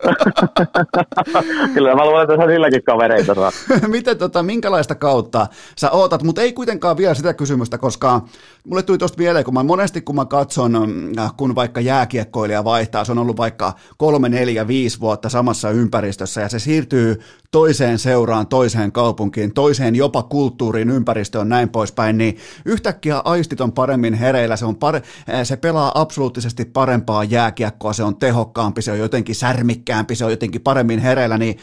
Kyllä 1.74 1.94
mä 1.94 2.06
luulen, 2.06 2.30
että 2.30 2.46
silläkin 2.46 2.82
kavereita 2.84 3.34
saa. 3.34 3.50
Miten, 3.88 4.18
tota, 4.18 4.42
minkälaista 4.42 4.94
kautta 4.94 5.46
sä 5.78 5.90
ootat, 5.90 6.22
mutta 6.22 6.42
ei 6.42 6.52
kuitenkaan 6.52 6.96
vielä 6.96 7.14
sitä 7.14 7.34
kysymystä, 7.34 7.78
koska 7.78 8.20
mulle 8.64 8.82
tuli 8.82 8.98
tuosta 8.98 9.18
mieleen, 9.18 9.44
kun 9.44 9.54
mä 9.54 9.62
monesti 9.62 10.00
kun 10.00 10.14
mä 10.14 10.24
katson, 10.24 10.76
äh, 11.18 11.32
kun 11.36 11.54
vaikka 11.54 11.80
jääkiekkoilija 11.80 12.64
vaihtaa, 12.64 13.04
se 13.04 13.12
on 13.12 13.18
ollut 13.18 13.36
vaikka 13.36 13.72
kolme, 13.96 14.28
neljä, 14.28 14.66
viisi 14.66 15.00
vuotta 15.00 15.28
samassa 15.28 15.70
ympäristössä 15.70 16.40
ja 16.40 16.48
se 16.48 16.58
siirtyy 16.58 17.20
toiseen 17.50 17.98
seuraan, 17.98 18.46
toiseen 18.46 18.92
kaupunkiin, 18.92 19.54
toiseen 19.54 19.96
jopa 20.06 20.22
kulttuuriin, 20.22 20.90
ympäristöön, 20.90 21.48
näin 21.48 21.68
poispäin, 21.68 22.18
niin 22.18 22.36
yhtäkkiä 22.64 23.22
aistit 23.24 23.60
on 23.60 23.72
paremmin 23.72 24.14
hereillä, 24.14 24.56
se, 24.56 24.66
on 24.66 24.76
pare, 24.76 25.02
se 25.42 25.56
pelaa 25.56 25.92
absoluuttisesti 25.94 26.64
parempaa 26.64 27.24
jääkiekkoa, 27.24 27.92
se 27.92 28.02
on 28.02 28.16
tehokkaampi, 28.16 28.82
se 28.82 28.92
on 28.92 28.98
jotenkin 28.98 29.34
särmikkäämpi, 29.34 30.14
se 30.14 30.24
on 30.24 30.30
jotenkin 30.30 30.60
paremmin 30.60 30.98
hereillä, 30.98 31.38
niin 31.38 31.56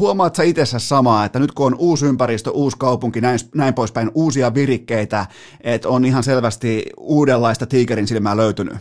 huomaat 0.00 0.34
sä 0.34 0.42
itsessä 0.42 0.78
samaa, 0.78 1.24
että 1.24 1.38
nyt 1.38 1.52
kun 1.52 1.66
on 1.66 1.76
uusi 1.78 2.06
ympäristö, 2.06 2.50
uusi 2.50 2.76
kaupunki, 2.78 3.20
näin, 3.20 3.38
näin 3.54 3.74
poispäin, 3.74 4.10
uusia 4.14 4.54
virikkeitä, 4.54 5.26
että 5.64 5.88
on 5.88 6.04
ihan 6.04 6.22
selvästi 6.22 6.84
uudenlaista 6.98 7.66
tiikerin 7.66 8.06
silmää 8.06 8.36
löytynyt? 8.36 8.74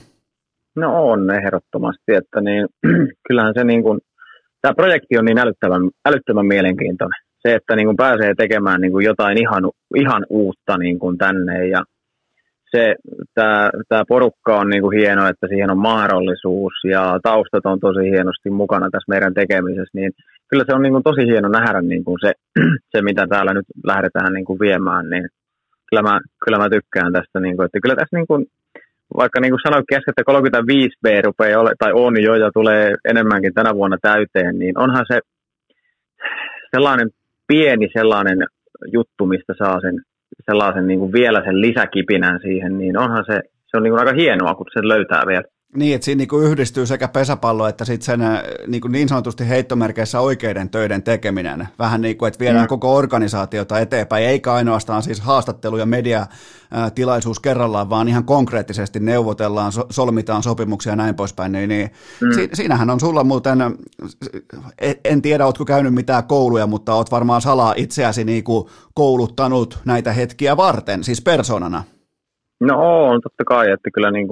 No 0.75 1.11
on 1.11 1.31
ehdottomasti, 1.31 2.13
että 2.13 2.41
niin, 2.41 2.67
kyllähän 3.27 3.53
se 3.57 3.63
niin 3.63 3.83
kuin, 3.83 3.99
tämä 4.61 4.73
projekti 4.73 5.17
on 5.17 5.25
niin 5.25 5.37
älyttömän, 5.37 5.89
älyttömän 6.05 6.45
mielenkiintoinen. 6.45 7.24
Se, 7.45 7.55
että 7.55 7.75
niin 7.75 7.87
kuin 7.87 7.97
pääsee 7.97 8.33
tekemään 8.37 8.81
niin 8.81 8.91
kuin 8.91 9.05
jotain 9.05 9.37
ihan, 9.37 9.63
ihan 9.95 10.25
uutta 10.29 10.77
niin 10.77 10.99
kuin 10.99 11.17
tänne. 11.17 11.67
Ja 11.67 11.83
se, 12.71 12.95
tämä, 13.33 13.69
tämä 13.89 14.03
porukka 14.07 14.57
on 14.59 14.69
niin 14.69 14.81
kuin 14.81 14.97
hieno, 14.97 15.27
että 15.27 15.47
siihen 15.47 15.71
on 15.71 15.77
mahdollisuus 15.77 16.73
ja 16.83 17.19
taustat 17.23 17.65
on 17.65 17.79
tosi 17.79 18.11
hienosti 18.11 18.49
mukana 18.49 18.89
tässä 18.91 19.11
meidän 19.13 19.33
tekemisessä, 19.33 19.93
niin 19.93 20.11
kyllä 20.49 20.63
se 20.67 20.75
on 20.75 20.81
niin 20.81 20.93
kuin 20.93 21.03
tosi 21.03 21.25
hieno 21.25 21.49
nähdä 21.49 21.81
niin 21.81 22.03
kuin 22.03 22.17
se, 22.25 22.31
se, 22.91 23.01
mitä 23.01 23.27
täällä 23.27 23.53
nyt 23.53 23.65
lähdetään 23.83 24.33
niin 24.33 24.45
kuin 24.45 24.59
viemään, 24.59 25.09
niin 25.09 25.27
kyllä 25.89 26.03
mä, 26.03 26.19
kyllä 26.45 26.57
mä 26.57 26.69
tykkään 26.69 27.13
tästä, 27.13 27.39
niin 27.39 27.55
kuin, 27.55 27.65
että 27.65 27.79
kyllä 27.81 27.95
tässä 27.95 28.17
niin 28.17 28.27
kuin, 28.27 28.45
vaikka 29.17 29.39
niin 29.39 29.51
kuin 29.51 29.65
sanoin 29.65 29.83
kesken, 29.89 30.11
että 30.11 30.23
35 30.23 30.97
B 31.03 31.05
rupeaa 31.25 31.61
ole, 31.61 31.71
tai 31.79 31.91
on 31.93 32.23
jo 32.23 32.35
ja 32.35 32.49
tulee 32.53 32.95
enemmänkin 33.05 33.53
tänä 33.53 33.75
vuonna 33.75 33.97
täyteen, 34.01 34.59
niin 34.59 34.79
onhan 34.79 35.05
se 35.07 35.19
sellainen 36.75 37.09
pieni 37.47 37.87
sellainen 37.93 38.37
juttu, 38.93 39.25
mistä 39.25 39.53
saa 39.57 39.79
sen 39.81 40.01
sellaisen 40.45 40.87
niin 40.87 40.99
kuin 40.99 41.11
vielä 41.11 41.43
sen 41.45 41.61
lisäkipinän 41.61 42.39
siihen, 42.41 42.77
niin 42.77 42.97
onhan 42.97 43.25
se, 43.25 43.39
se 43.67 43.77
on 43.77 43.83
niin 43.83 43.91
kuin 43.91 43.99
aika 43.99 44.13
hienoa, 44.13 44.55
kun 44.55 44.65
se 44.73 44.87
löytää 44.87 45.23
vielä. 45.27 45.43
Niin, 45.75 45.95
että 45.95 46.05
siinä 46.05 46.17
niin 46.17 46.27
kuin 46.27 46.45
yhdistyy 46.45 46.85
sekä 46.85 47.07
pesäpallo 47.07 47.67
että 47.67 47.85
sitten 47.85 48.05
sen 48.05 48.21
äh, 48.21 48.41
niin, 48.67 48.81
kuin 48.81 48.91
niin 48.91 49.09
sanotusti 49.09 49.49
heittomerkeissä 49.49 50.19
oikeiden 50.19 50.69
töiden 50.69 51.03
tekeminen. 51.03 51.67
Vähän 51.79 52.01
niin 52.01 52.17
kuin, 52.17 52.27
että 52.27 52.39
viedään 52.39 52.65
mm. 52.65 52.67
koko 52.67 52.95
organisaatiota 52.95 53.79
eteenpäin, 53.79 54.25
eikä 54.25 54.53
ainoastaan 54.53 55.03
siis 55.03 55.19
haastattelu 55.19 55.77
ja 55.77 55.85
mediatilaisuus 55.85 57.39
kerrallaan, 57.39 57.89
vaan 57.89 58.07
ihan 58.07 58.23
konkreettisesti 58.23 58.99
neuvotellaan, 58.99 59.71
solmitaan 59.89 60.43
sopimuksia 60.43 60.91
ja 60.91 60.95
näin 60.95 61.15
poispäin. 61.15 61.51
Niin, 61.51 61.69
niin 61.69 61.91
mm. 62.21 62.33
si, 62.35 62.49
siinähän 62.53 62.89
on 62.89 62.99
sulla 62.99 63.23
muuten, 63.23 63.59
en 65.03 65.21
tiedä, 65.21 65.45
ootko 65.45 65.65
käynyt 65.65 65.93
mitään 65.93 66.23
kouluja, 66.23 66.67
mutta 66.67 66.93
oot 66.93 67.11
varmaan 67.11 67.41
salaa 67.41 67.73
itseäsi 67.77 68.23
niin 68.23 68.43
kuin 68.43 68.67
kouluttanut 68.93 69.79
näitä 69.85 70.13
hetkiä 70.13 70.57
varten, 70.57 71.03
siis 71.03 71.21
persoonana. 71.21 71.83
No 72.61 72.73
on, 73.05 73.21
totta 73.21 73.43
kai, 73.47 73.71
että 73.71 73.89
kyllä 73.93 74.11
niin 74.11 74.27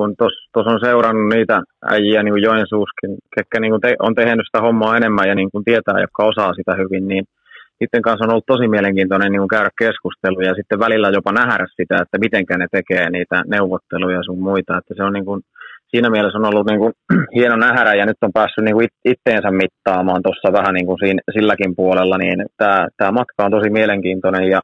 tuossa 0.53 0.71
on 0.71 0.79
seurannut 0.83 1.33
niitä 1.33 1.61
äijiä 1.89 2.23
niin 2.23 2.33
kuin 2.33 2.43
Joensuuskin, 2.43 3.11
ketkä 3.35 3.59
niin 3.59 3.71
kuin 3.71 3.81
te, 3.81 3.95
on 3.99 4.15
tehnyt 4.15 4.45
sitä 4.47 4.61
hommaa 4.61 4.97
enemmän 4.97 5.27
ja 5.27 5.35
niin 5.35 5.51
kuin 5.51 5.63
tietää, 5.63 5.99
jotka 6.01 6.23
osaa 6.23 6.53
sitä 6.53 6.73
hyvin, 6.75 7.07
niin 7.07 7.23
sitten 7.79 8.01
kanssa 8.01 8.25
on 8.25 8.31
ollut 8.31 8.51
tosi 8.53 8.67
mielenkiintoinen 8.67 9.31
niin 9.31 9.43
kuin 9.43 9.55
käydä 9.55 9.69
keskusteluja 9.83 10.47
ja 10.47 10.55
sitten 10.55 10.79
välillä 10.79 11.09
jopa 11.09 11.31
nähdä 11.31 11.65
sitä, 11.75 11.95
että 12.03 12.17
miten 12.23 12.43
ne 12.57 12.67
tekee 12.71 13.09
niitä 13.09 13.43
neuvotteluja 13.47 14.23
sun 14.23 14.41
muita, 14.49 14.77
että 14.77 14.93
se 14.97 15.03
on 15.03 15.13
niin 15.13 15.25
kuin, 15.25 15.41
siinä 15.91 16.09
mielessä 16.09 16.37
on 16.37 16.49
ollut 16.49 16.67
niin 16.67 16.79
kuin, 16.79 16.93
hieno 17.35 17.55
nähdä 17.55 17.93
ja 17.93 18.05
nyt 18.05 18.17
on 18.21 18.33
päässyt 18.33 18.63
niin 18.65 18.75
kuin 18.75 18.87
itteensä 19.05 19.51
mittaamaan 19.51 20.23
tuossa 20.23 20.53
vähän 20.57 20.73
niin 20.73 20.85
kuin 20.85 20.99
siinä, 21.03 21.21
silläkin 21.33 21.75
puolella, 21.75 22.17
niin 22.17 22.45
tämä, 22.57 22.87
tämä 22.97 23.11
matka 23.11 23.45
on 23.45 23.51
tosi 23.51 23.69
mielenkiintoinen 23.69 24.49
ja 24.49 24.59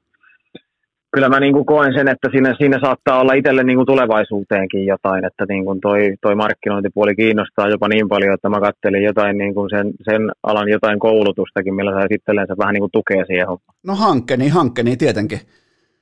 kyllä 1.11 1.29
mä 1.29 1.39
niin 1.39 1.53
kuin 1.53 1.65
koen 1.65 1.93
sen, 1.93 2.07
että 2.07 2.27
siinä, 2.31 2.55
siinä 2.57 2.79
saattaa 2.79 3.19
olla 3.21 3.33
itselle 3.33 3.63
niin 3.63 3.77
kuin 3.77 3.85
tulevaisuuteenkin 3.85 4.85
jotain, 4.85 5.25
että 5.25 5.45
niin 5.49 5.65
kuin 5.65 5.81
toi, 5.81 6.13
toi 6.21 6.35
markkinointipuoli 6.35 7.15
kiinnostaa 7.15 7.69
jopa 7.69 7.87
niin 7.87 8.09
paljon, 8.09 8.33
että 8.33 8.49
mä 8.49 8.59
kattelin 8.59 9.03
jotain 9.03 9.37
niin 9.37 9.53
kuin 9.53 9.69
sen, 9.69 9.91
sen 10.01 10.31
alan 10.43 10.69
jotain 10.69 10.99
koulutustakin, 10.99 11.75
millä 11.75 11.91
saisi 11.91 12.13
itsellensä 12.13 12.55
vähän 12.57 12.73
niin 12.73 12.81
kuin 12.81 12.91
tukea 12.91 13.25
siihen. 13.25 13.47
No 13.87 13.95
hankkeni, 13.95 14.47
hankkeni 14.49 14.97
tietenkin. 14.97 15.39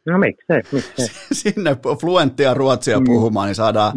No 0.07 0.17
miksei, 0.17 0.61
miksei. 0.71 1.07
Sinne 1.31 1.77
fluenttia 2.01 2.53
ruotsia 2.53 2.99
mm. 2.99 3.05
puhumaan, 3.05 3.47
niin 3.47 3.55
saadaan. 3.55 3.93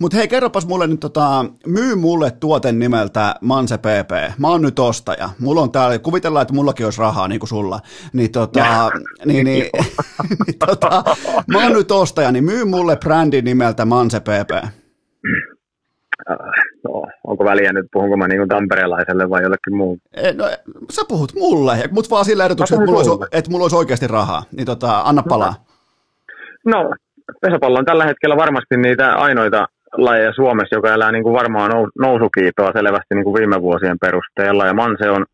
Mutta 0.00 0.16
hei, 0.16 0.28
kerropas 0.28 0.66
mulle 0.66 0.86
nyt, 0.86 1.00
tota, 1.00 1.44
myy 1.66 1.94
mulle 1.94 2.30
tuoten 2.30 2.78
nimeltä 2.78 3.34
Manse 3.40 3.78
PP. 3.78 4.38
Mä 4.38 4.48
oon 4.48 4.62
nyt 4.62 4.78
ostaja. 4.78 5.30
Mulla 5.38 5.60
on 5.60 5.72
täällä, 5.72 5.98
kuvitellaan, 5.98 6.42
että 6.42 6.54
mullakin 6.54 6.86
olisi 6.86 7.00
rahaa, 7.00 7.28
niin 7.28 7.40
kuin 7.40 7.48
sulla. 7.48 7.80
Niin, 8.12 8.32
tota, 8.32 8.90
niin, 9.24 9.44
niin, 9.44 9.70
niin 10.46 10.58
tota, 10.66 11.04
mä 11.46 11.62
oon 11.62 11.72
nyt 11.72 11.90
ostaja, 11.90 12.32
niin 12.32 12.44
myy 12.44 12.64
mulle 12.64 12.96
brändin 12.96 13.44
nimeltä 13.44 13.84
Manse 13.84 14.20
PP. 14.20 14.50
No, 16.84 17.02
onko 17.24 17.44
väliä 17.44 17.72
nyt, 17.72 17.86
puhunko 17.92 18.16
mä 18.16 18.28
niin 18.28 18.48
tamperelaiselle 18.48 19.30
vai 19.30 19.42
jollekin 19.42 19.76
muulle? 19.76 20.00
No, 20.36 20.44
sä 20.90 21.02
puhut 21.08 21.32
mulle, 21.34 21.76
mutta 21.90 22.10
vaan 22.10 22.24
sillä 22.24 22.44
ehdotuksella, 22.44 22.82
että, 22.82 22.92
mulla 22.92 23.10
olisi, 23.10 23.28
että 23.32 23.50
mulla 23.50 23.64
olisi 23.64 23.76
oikeasti 23.76 24.06
rahaa. 24.06 24.42
Niin 24.56 24.66
tota, 24.66 25.00
anna 25.00 25.22
palaa. 25.28 25.54
No, 26.66 26.90
pesäpallo 27.40 27.78
on 27.78 27.84
tällä 27.84 28.04
hetkellä 28.04 28.36
varmasti 28.36 28.76
niitä 28.76 29.14
ainoita 29.14 29.66
lajeja 29.96 30.32
Suomessa, 30.32 30.76
joka 30.76 30.94
elää 30.94 31.12
niin 31.12 31.22
kuin 31.22 31.34
varmaan 31.34 31.70
nousukiitoa 31.98 32.72
selvästi 32.72 33.14
niin 33.14 33.24
kuin 33.24 33.38
viime 33.38 33.62
vuosien 33.62 33.98
perusteella. 34.00 34.66
Ja 34.66 34.74
Manse 34.74 35.10
on 35.10 35.24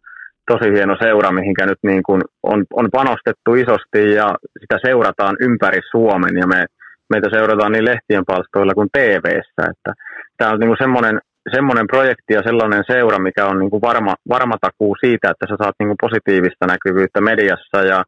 tosi 0.50 0.72
hieno 0.72 0.96
seura, 1.02 1.32
mihinkä 1.32 1.66
nyt 1.66 1.78
niin 1.82 2.02
kuin 2.02 2.22
on, 2.42 2.64
on 2.74 2.88
panostettu 2.92 3.54
isosti 3.54 4.14
ja 4.14 4.34
sitä 4.60 4.78
seurataan 4.86 5.36
ympäri 5.40 5.80
Suomen. 5.90 6.36
Ja 6.36 6.46
me, 6.46 6.64
meitä 7.10 7.28
seurataan 7.30 7.72
niin 7.72 7.84
lehtien 7.84 8.24
palstoilla 8.26 8.74
kuin 8.74 8.88
TV-ssä. 8.92 9.62
Että 9.70 9.92
tämä 10.36 10.50
on 10.50 10.60
niin 10.60 10.76
semmoinen, 10.78 11.20
semmoinen 11.54 11.86
projekti 11.86 12.32
ja 12.34 12.42
sellainen 12.42 12.84
seura, 12.86 13.18
mikä 13.18 13.46
on 13.46 13.58
niin 13.58 13.70
kuin 13.70 13.82
varma, 13.82 14.14
varma 14.28 14.56
takuu 14.60 14.96
siitä, 15.00 15.30
että 15.30 15.46
sä 15.48 15.56
saat 15.62 15.74
niin 15.78 15.88
kuin 15.88 16.02
positiivista 16.06 16.66
näkyvyyttä 16.66 17.20
mediassa 17.20 17.78
ja 17.92 18.04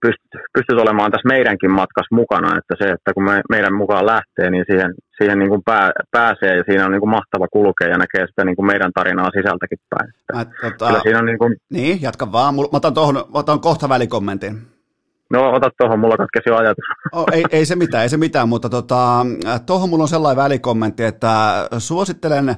pystyt, 0.00 0.32
pystyt 0.54 0.78
olemaan 0.78 1.10
tässä 1.10 1.28
meidänkin 1.28 1.72
matkassa 1.72 2.14
mukana, 2.20 2.58
että 2.58 2.74
se, 2.80 2.86
että 2.90 3.14
kun 3.14 3.24
me, 3.24 3.40
meidän 3.50 3.74
mukaan 3.74 4.06
lähtee, 4.06 4.50
niin 4.50 4.64
siihen, 4.70 4.90
siihen 5.18 5.38
niin 5.38 5.48
kuin 5.48 5.62
pää, 5.64 5.90
pääsee 6.10 6.56
ja 6.56 6.64
siinä 6.66 6.84
on 6.84 6.92
niin 6.92 7.04
kuin 7.04 7.16
mahtava 7.18 7.46
kulkea 7.52 7.88
ja 7.88 7.98
näkee 7.98 8.26
sitä 8.26 8.44
niin 8.44 8.56
kuin 8.56 8.66
meidän 8.66 8.92
tarinaa 8.94 9.30
sisältäkin 9.36 9.78
päin. 9.92 10.08
Mä, 10.34 10.44
tota, 10.44 10.86
Kyllä 10.86 11.00
siinä 11.02 11.18
on 11.18 11.26
niin, 11.26 11.38
kuin... 11.38 11.56
niin, 11.70 12.02
jatka 12.02 12.32
vaan. 12.32 12.54
Mä 12.54 12.62
otan, 12.72 12.94
tohon, 12.94 13.14
mä 13.14 13.38
otan 13.38 13.60
kohta 13.60 13.88
välikommentin. 13.88 14.77
No 15.30 15.50
ota 15.52 15.70
tuohon, 15.78 15.98
mulla 15.98 16.16
katkesi 16.16 16.50
ajatus. 16.50 16.84
Oh, 17.12 17.26
ei, 17.32 17.44
ei 17.50 17.66
se 17.66 17.76
mitään, 17.76 18.02
ei 18.02 18.08
se 18.08 18.16
mitään, 18.16 18.48
mutta 18.48 18.68
tota, 18.68 19.26
tuohon 19.66 19.88
mulla 19.88 20.04
on 20.04 20.08
sellainen 20.08 20.42
välikommentti, 20.44 21.04
että 21.04 21.28
suosittelen 21.78 22.56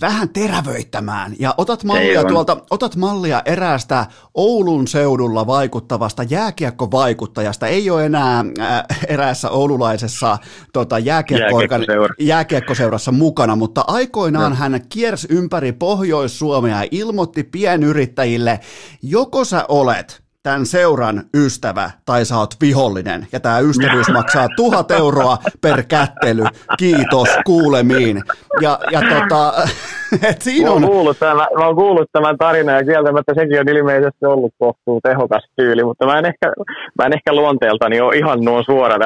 vähän 0.00 0.28
terävöittämään 0.28 1.32
ja 1.38 1.54
otat 1.58 1.84
mallia, 1.84 2.24
tuolta, 2.24 2.56
otat 2.70 2.96
mallia 2.96 3.42
eräästä 3.44 4.06
Oulun 4.34 4.88
seudulla 4.88 5.46
vaikuttavasta 5.46 6.22
jääkiekkovaikuttajasta. 6.22 7.66
Ei 7.66 7.90
ole 7.90 8.06
enää 8.06 8.44
äh, 8.60 8.84
eräässä 9.08 9.50
oululaisessa 9.50 10.38
tota, 10.72 10.98
jääkiekko- 10.98 12.14
jääkiekkoseurassa 12.20 13.12
mukana, 13.12 13.56
mutta 13.56 13.84
aikoinaan 13.86 14.52
no. 14.52 14.56
hän 14.56 14.80
kiersi 14.88 15.26
ympäri 15.30 15.72
Pohjois-Suomea 15.72 16.82
ja 16.82 16.88
ilmoitti 16.90 17.44
pienyrittäjille, 17.44 18.60
joko 19.02 19.44
sä 19.44 19.64
olet 19.68 20.19
tämän 20.42 20.66
seuran 20.66 21.22
ystävä 21.34 21.90
tai 22.04 22.24
sä 22.24 22.38
oot 22.38 22.54
vihollinen. 22.60 23.26
Ja 23.32 23.40
tämä 23.40 23.58
ystävyys 23.58 24.08
maksaa 24.18 24.48
tuhat 24.56 24.90
euroa 24.90 25.38
per 25.60 25.82
kättely. 25.82 26.44
Kiitos, 26.78 27.28
kuulemiin. 27.46 28.22
Ja, 28.60 28.78
ja 28.90 29.00
tota, 29.00 29.52
et 30.30 30.42
siinä 30.42 30.70
on... 30.70 30.80
Mä, 30.80 30.86
oon 30.86 30.94
kuullut 30.94 31.18
tämän, 31.18 31.36
mä 31.58 31.66
oon 31.66 31.76
kuullut 31.76 32.08
tämän 32.12 32.38
tarinan 32.38 32.76
ja 32.76 32.84
kieltämättä 32.84 33.34
sekin 33.34 33.60
on 33.60 33.68
ilmeisesti 33.68 34.26
ollut 34.26 34.52
kohtuu 34.58 35.00
tehokas 35.02 35.44
tyyli, 35.56 35.84
mutta 35.84 36.06
mä 36.06 36.18
en 36.18 36.26
ehkä, 36.26 36.52
mä 36.98 37.06
en 37.06 37.12
ehkä 37.12 37.34
luonteeltani 37.34 38.00
ole 38.00 38.16
ihan 38.16 38.40
nuo 38.44 38.62
suora 38.62 38.98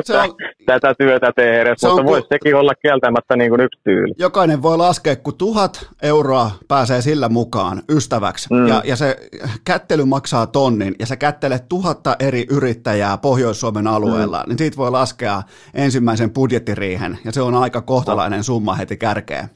se 0.00 0.18
on, 0.18 0.34
tätä 0.66 0.94
työtä 0.98 1.32
tehdä, 1.36 1.74
se 1.76 1.88
mutta 1.88 2.04
voisi 2.04 2.28
sekin 2.32 2.56
olla 2.56 2.72
kieltämättä 2.82 3.36
niin 3.36 3.50
kuin 3.50 3.60
yksi 3.60 3.80
tyyli. 3.84 4.14
Jokainen 4.18 4.62
voi 4.62 4.76
laskea, 4.76 5.16
kun 5.16 5.38
tuhat 5.38 5.88
euroa 6.02 6.50
pääsee 6.68 7.00
sillä 7.00 7.28
mukaan 7.28 7.82
ystäväksi, 7.88 8.48
mm. 8.54 8.66
ja, 8.66 8.82
ja 8.84 8.96
se 8.96 9.16
kättely 9.64 10.04
maksaa 10.04 10.46
tonnin, 10.46 10.94
ja 10.98 11.06
sä 11.06 11.16
kättelet 11.16 11.68
tuhatta 11.68 12.16
eri 12.20 12.46
yrittäjää 12.50 13.18
Pohjois-Suomen 13.18 13.86
alueella, 13.86 14.42
mm. 14.42 14.48
niin 14.48 14.58
siitä 14.58 14.76
voi 14.76 14.90
laskea 14.90 15.42
ensimmäisen 15.74 16.30
budjettiriihen, 16.30 17.18
ja 17.24 17.32
se 17.32 17.42
on 17.42 17.54
aika 17.54 17.80
kohtalainen 17.80 18.44
summa 18.44 18.74
heti 18.74 18.96
kärkeen. 18.96 19.48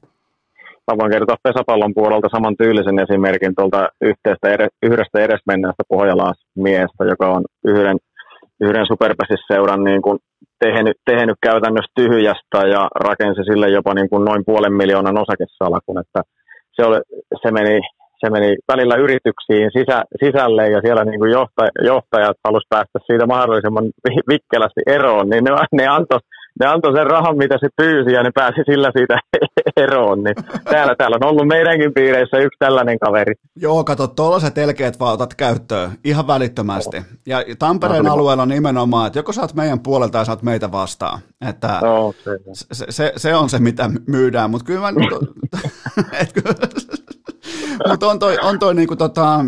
Mä 0.90 0.98
voin 0.98 1.12
kertoa 1.12 1.36
pesäpallon 1.42 1.94
puolelta 1.94 2.28
saman 2.28 2.56
tyylisen 2.56 2.98
esimerkin 2.98 3.54
tuolta 3.54 3.88
yhteistä, 4.00 4.48
yhdestä 4.82 5.20
edesmenneestä 5.20 5.82
pohjalaismiestä, 5.88 7.04
joka 7.04 7.30
on 7.30 7.44
yhden 7.64 7.96
yhden 8.60 8.86
superpesisseuran 8.86 9.84
niin 9.84 10.02
kuin 10.02 10.18
tehnyt, 10.64 10.96
tehnyt 11.10 11.38
käytännössä 11.42 11.92
tyhjästä 11.94 12.60
ja 12.74 12.88
rakensi 12.94 13.42
sille 13.44 13.68
jopa 13.68 13.94
niin 13.94 14.10
kuin 14.10 14.24
noin 14.24 14.42
puolen 14.46 14.72
miljoonan 14.72 15.18
osakesalakun, 15.18 15.98
että 16.00 16.20
se, 16.72 16.84
oli, 16.84 17.00
se 17.42 17.50
meni 17.50 17.80
se 18.20 18.30
meni 18.30 18.56
välillä 18.72 18.96
yrityksiin 18.96 19.70
sisä, 19.76 20.04
sisälle 20.24 20.68
ja 20.68 20.80
siellä 20.84 21.04
niin 21.04 21.20
kuin 21.20 21.32
johtaj, 21.32 21.68
johtajat 21.82 22.36
halusivat 22.44 22.70
päästä 22.74 22.98
siitä 23.06 23.26
mahdollisimman 23.26 23.86
vikkelästi 24.32 24.82
eroon, 24.86 25.30
niin 25.30 25.44
ne, 25.44 25.50
ne 25.72 25.86
antoi 25.86 26.20
ne 26.60 26.66
antoi 26.66 26.92
sen 26.92 27.06
rahan, 27.06 27.36
mitä 27.36 27.58
se 27.60 27.68
pyysi, 27.76 28.12
ja 28.12 28.22
ne 28.22 28.30
pääsi 28.34 28.60
sillä 28.66 28.90
siitä 28.96 29.18
eroon. 29.84 30.24
Niin 30.24 30.34
täällä, 30.64 30.94
täällä 30.94 31.18
on 31.20 31.28
ollut 31.30 31.48
meidänkin 31.48 31.94
piireissä 31.94 32.38
yksi 32.38 32.58
tällainen 32.58 32.98
kaveri. 32.98 33.34
Joo, 33.56 33.84
kato, 33.84 34.06
tuollaiset 34.06 34.58
elkeet 34.58 35.00
vaan 35.00 35.14
otat 35.14 35.34
käyttöön 35.34 35.90
ihan 36.04 36.26
välittömästi. 36.26 37.02
Ja 37.26 37.44
Tampereen 37.58 38.04
no, 38.04 38.12
alueella 38.12 38.42
on 38.42 38.48
nimenomaan, 38.48 39.06
että 39.06 39.18
joko 39.18 39.32
saat 39.32 39.54
meidän 39.54 39.80
puolelta 39.80 40.12
tai 40.12 40.26
saat 40.26 40.42
meitä 40.42 40.72
vastaan. 40.72 41.18
Että 41.48 41.80
no, 41.82 42.14
se, 42.24 42.30
se, 42.72 42.86
se, 42.90 43.12
se, 43.16 43.34
on 43.34 43.48
se, 43.48 43.58
mitä 43.58 43.90
myydään, 44.06 44.50
mutta 44.50 44.64
kyllä 44.64 44.80
mä... 44.80 44.92
mutta 47.88 48.06
on 48.06 48.18
toi, 48.18 48.38
on 48.42 48.58
toi 48.58 48.74
niinku 48.74 48.96
tota, 48.96 49.44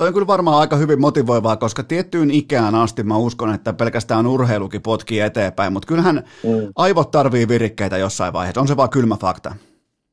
Toi 0.00 0.08
on 0.08 0.14
kyllä 0.14 0.26
varmaan 0.26 0.60
aika 0.60 0.76
hyvin 0.76 1.00
motivoivaa, 1.00 1.56
koska 1.56 1.82
tiettyyn 1.82 2.30
ikään 2.30 2.74
asti 2.74 3.02
mä 3.02 3.16
uskon, 3.16 3.54
että 3.54 3.72
pelkästään 3.72 4.26
urheilukin 4.26 4.82
potkii 4.82 5.20
eteenpäin, 5.20 5.72
mutta 5.72 5.88
kyllähän 5.88 6.16
mm. 6.16 6.68
aivot 6.76 7.10
tarvii 7.10 7.48
virikkeitä 7.48 7.96
jossain 7.98 8.32
vaiheessa. 8.32 8.60
On 8.60 8.68
se 8.68 8.76
vaan 8.76 8.90
kylmä 8.90 9.16
fakta? 9.20 9.50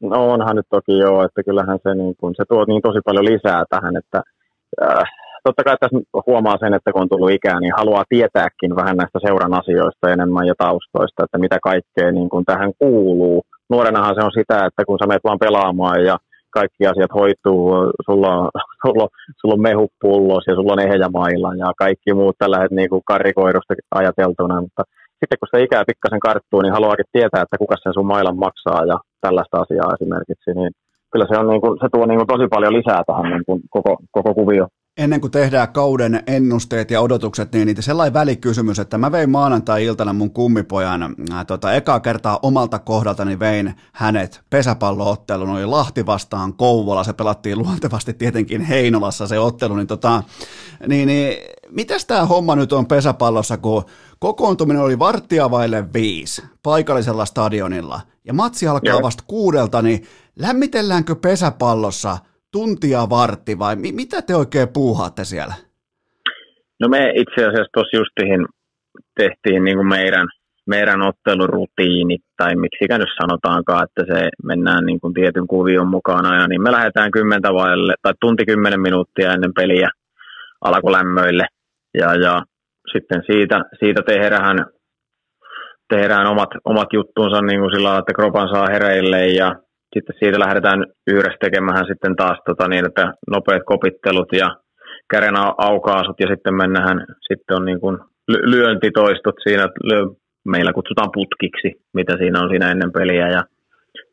No 0.01 0.33
onhan 0.33 0.55
nyt 0.55 0.65
toki 0.69 0.97
joo, 0.97 1.23
että 1.25 1.43
kyllähän 1.43 1.79
se, 1.83 1.95
niin 1.95 2.15
kun, 2.19 2.33
se 2.37 2.43
tuo 2.49 2.65
niin 2.65 2.81
tosi 2.81 2.99
paljon 3.05 3.25
lisää 3.25 3.63
tähän, 3.69 3.95
että 3.97 4.21
äh, 4.81 5.03
totta 5.43 5.63
kai 5.63 5.77
tässä 5.79 5.97
huomaa 6.27 6.57
sen, 6.59 6.73
että 6.73 6.91
kun 6.91 7.01
on 7.01 7.09
tullut 7.09 7.31
ikää, 7.31 7.59
niin 7.59 7.73
haluaa 7.77 8.03
tietääkin 8.09 8.75
vähän 8.75 8.97
näistä 8.97 9.19
seuran 9.25 9.53
asioista 9.53 10.09
enemmän 10.09 10.47
ja 10.47 10.53
taustoista, 10.57 11.23
että 11.23 11.37
mitä 11.37 11.57
kaikkea 11.63 12.11
niin 12.11 12.29
kun 12.29 12.45
tähän 12.45 12.71
kuuluu. 12.79 13.43
Nuorenahan 13.69 14.15
se 14.15 14.21
on 14.25 14.31
sitä, 14.39 14.65
että 14.65 14.85
kun 14.85 14.99
sä 14.99 15.07
menet 15.07 15.23
vaan 15.23 15.39
pelaamaan 15.39 16.05
ja 16.05 16.17
kaikki 16.49 16.87
asiat 16.87 17.13
hoituu, 17.19 17.61
sulla 18.05 18.29
on, 18.37 18.49
sulla, 18.85 19.07
sulla 19.39 19.53
on 19.53 19.67
mehupullos 19.69 20.43
ja 20.47 20.55
sulla 20.55 20.73
on 20.73 20.85
ehjämailla 20.87 21.49
ja 21.63 21.67
kaikki 21.77 22.13
muut 22.13 22.35
tällä 22.37 22.59
hetkellä 22.59 22.81
niin 22.81 23.11
karikoidusta 23.11 23.73
ajateltuna, 23.95 24.61
mutta 24.61 24.83
sitten 25.19 25.39
kun 25.39 25.51
se 25.51 25.63
ikää 25.63 25.89
pikkasen 25.91 26.19
karttuu, 26.19 26.61
niin 26.61 26.77
haluaakin 26.77 27.11
tietää, 27.11 27.41
että 27.41 27.61
kuka 27.63 27.75
sen 27.77 27.93
sun 27.93 28.11
mailan 28.13 28.37
maksaa 28.45 28.85
ja 28.91 28.97
tällaista 29.21 29.61
asiaa 29.63 29.95
esimerkiksi, 29.97 30.51
niin 30.59 30.71
kyllä 31.11 31.25
se, 31.29 31.35
on 31.41 31.47
niin 31.51 31.61
kuin, 31.61 31.77
se 31.81 31.87
tuo 31.93 32.05
niin 32.05 32.19
kuin 32.19 32.31
tosi 32.33 32.47
paljon 32.55 32.73
lisää 32.79 33.01
tähän 33.07 33.31
niin 33.33 33.45
kuin 33.47 33.59
koko, 33.75 33.91
koko 34.11 34.31
kuvio 34.39 34.67
ennen 34.97 35.21
kuin 35.21 35.31
tehdään 35.31 35.73
kauden 35.73 36.23
ennusteet 36.27 36.91
ja 36.91 37.01
odotukset, 37.01 37.53
niin 37.53 37.65
niitä 37.65 37.81
sellainen 37.81 38.13
välikysymys, 38.13 38.79
että 38.79 38.97
mä 38.97 39.11
vein 39.11 39.29
maanantai-iltana 39.29 40.13
mun 40.13 40.31
kummipojan 40.31 41.15
ää, 41.31 41.45
tota, 41.45 41.73
ekaa 41.73 41.99
kertaa 41.99 42.39
omalta 42.41 42.79
kohdaltani 42.79 43.39
vein 43.39 43.73
hänet 43.91 44.41
pesäpalloottelun, 44.49 45.49
oli 45.49 45.65
Lahti 45.65 46.05
vastaan 46.05 46.53
Kouvola, 46.53 47.03
se 47.03 47.13
pelattiin 47.13 47.57
luontevasti 47.57 48.13
tietenkin 48.13 48.61
Heinolassa 48.61 49.27
se 49.27 49.39
ottelu, 49.39 49.75
niin, 49.75 49.87
tota, 49.87 50.23
niin, 50.87 51.07
niin 51.07 51.37
mitäs 51.69 52.05
tämä 52.05 52.25
homma 52.25 52.55
nyt 52.55 52.73
on 52.73 52.85
pesäpallossa, 52.85 53.57
kun 53.57 53.85
kokoontuminen 54.19 54.81
oli 54.81 54.99
varttia 54.99 55.51
vaille 55.51 55.93
viisi 55.93 56.43
paikallisella 56.63 57.25
stadionilla, 57.25 58.01
ja 58.25 58.33
matsi 58.33 58.67
alkaa 58.67 59.01
vasta 59.01 59.23
kuudelta, 59.27 59.81
niin 59.81 60.03
lämmitelläänkö 60.35 61.15
pesäpallossa– 61.15 62.17
tuntia 62.51 63.09
vartti 63.09 63.59
vai 63.59 63.75
mi- 63.75 63.91
mitä 63.91 64.21
te 64.21 64.35
oikein 64.35 64.67
puuhaatte 64.73 65.23
siellä? 65.23 65.53
No 66.79 66.87
me 66.87 67.11
itse 67.15 67.45
asiassa 67.45 67.73
tuossa 67.73 67.97
justiin 67.97 68.45
tehtiin 69.15 69.63
niin 69.63 69.77
kuin 69.77 69.87
meidän, 69.87 70.27
meidän 70.65 71.01
ottelurutiinit, 71.01 72.21
tai 72.37 72.55
miksi 72.55 72.85
nyt 72.89 73.07
sanotaankaan, 73.21 73.83
että 73.83 74.13
se 74.13 74.29
mennään 74.43 74.85
niin 74.85 74.99
kuin 74.99 75.13
tietyn 75.13 75.47
kuvion 75.47 75.87
mukaan 75.87 76.25
aina, 76.25 76.47
niin 76.47 76.61
me 76.61 76.71
lähdetään 76.71 77.11
kymmentä 77.11 77.53
vaille, 77.53 77.93
tai 78.01 78.13
tunti 78.21 78.45
kymmenen 78.45 78.81
minuuttia 78.81 79.33
ennen 79.33 79.53
peliä 79.53 79.89
alkulämmöille, 80.61 81.45
ja, 81.93 82.15
ja 82.15 82.41
sitten 82.91 83.23
siitä, 83.31 83.61
siitä 83.79 84.01
tehdään, 84.07 84.65
tehdään 85.89 86.27
omat, 86.27 86.49
omat 86.65 86.93
juttunsa 86.93 87.41
niin 87.41 87.59
kuin 87.59 87.71
sillä 87.75 87.97
että 87.97 88.13
kropan 88.13 88.49
saa 88.49 88.67
hereille, 88.73 89.27
ja 89.27 89.55
sitten 89.93 90.15
siitä 90.19 90.39
lähdetään 90.39 90.85
yhdessä 91.07 91.37
tekemään 91.41 91.85
sitten 91.87 92.15
taas 92.15 92.39
tota 92.45 92.67
niin, 92.67 92.85
että 92.85 93.13
nopeat 93.33 93.61
kopittelut 93.65 94.31
ja 94.33 94.47
käden 95.11 95.35
aukaasut 95.57 96.19
ja 96.19 96.27
sitten 96.27 96.55
mennään, 96.55 97.05
sitten 97.27 97.57
on 97.57 97.65
niin 97.65 97.79
kuin 97.79 97.97
lyöntitoistot 98.27 99.35
siinä, 99.43 99.67
meillä 100.45 100.73
kutsutaan 100.73 101.09
putkiksi, 101.13 101.69
mitä 101.93 102.17
siinä 102.17 102.39
on 102.41 102.49
siinä 102.49 102.71
ennen 102.71 102.91
peliä 102.91 103.27
ja 103.29 103.43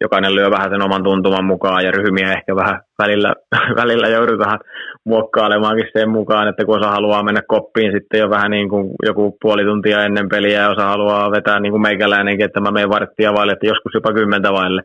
jokainen 0.00 0.34
lyö 0.34 0.50
vähän 0.50 0.70
sen 0.70 0.82
oman 0.82 1.04
tuntuman 1.04 1.44
mukaan 1.44 1.84
ja 1.84 1.90
ryhmiä 1.90 2.32
ehkä 2.32 2.56
vähän 2.56 2.80
välillä, 3.02 3.34
välillä 3.80 4.08
joudutaan 4.08 4.58
muokkailemaankin 5.04 5.88
sen 5.92 6.10
mukaan, 6.10 6.48
että 6.48 6.64
kun 6.64 6.78
osa 6.78 6.90
haluaa 6.90 7.22
mennä 7.22 7.42
koppiin 7.48 7.92
sitten 7.92 8.20
jo 8.20 8.30
vähän 8.30 8.50
niin 8.50 8.68
kuin 8.68 8.90
joku 9.06 9.36
puoli 9.42 9.64
tuntia 9.64 10.04
ennen 10.04 10.28
peliä 10.28 10.60
ja 10.60 10.70
osa 10.70 10.86
haluaa 10.86 11.30
vetää 11.30 11.60
niin 11.60 11.72
kuin 11.72 11.82
meikäläinenkin, 11.82 12.44
että 12.44 12.60
mä 12.60 12.70
menen 12.70 12.90
varttia 12.90 13.34
vaille, 13.34 13.52
että 13.52 13.66
joskus 13.66 13.94
jopa 13.94 14.12
kymmentä 14.12 14.52
vaille 14.52 14.82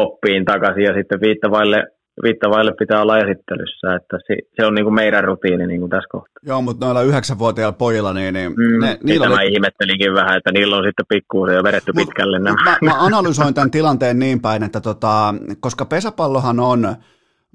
koppiin 0.00 0.44
takaisin 0.44 0.84
ja 0.84 0.94
sitten 0.94 1.20
viittavaille, 1.20 1.78
viittavaille 2.22 2.72
pitää 2.78 3.02
olla 3.02 3.18
esittelyssä, 3.18 3.94
että 3.98 4.16
se, 4.26 4.34
se 4.56 4.66
on 4.66 4.74
niin 4.74 4.84
kuin 4.84 4.94
meidän 4.94 5.24
rutiini 5.24 5.66
niin 5.66 5.80
kuin 5.80 5.90
tässä 5.90 6.08
kohtaa. 6.12 6.42
Joo, 6.46 6.62
mutta 6.62 6.86
noilla 6.86 7.02
yhdeksänvuotiailla 7.02 7.80
pojilla, 7.84 8.12
niin, 8.12 8.34
niin 8.34 8.50
mm, 8.52 8.80
ne, 8.84 8.98
niillä 9.04 9.26
oli... 9.26 9.34
mä 9.34 9.42
ihmettelinkin 9.42 10.14
vähän, 10.14 10.36
että 10.38 10.52
niillä 10.52 10.76
on 10.76 10.84
sitten 10.84 11.06
pikkuusen 11.08 11.56
jo 11.56 11.62
vedetty 11.64 11.92
Mut, 11.92 12.04
pitkälle 12.04 12.38
nämä. 12.38 12.56
Mä, 12.64 12.78
mä 12.82 12.94
analysoin 12.98 13.54
tämän 13.54 13.70
tilanteen 13.70 14.18
niin 14.18 14.40
päin, 14.40 14.62
että 14.62 14.80
tota, 14.80 15.34
koska 15.60 15.84
pesäpallohan 15.84 16.60
on 16.60 16.96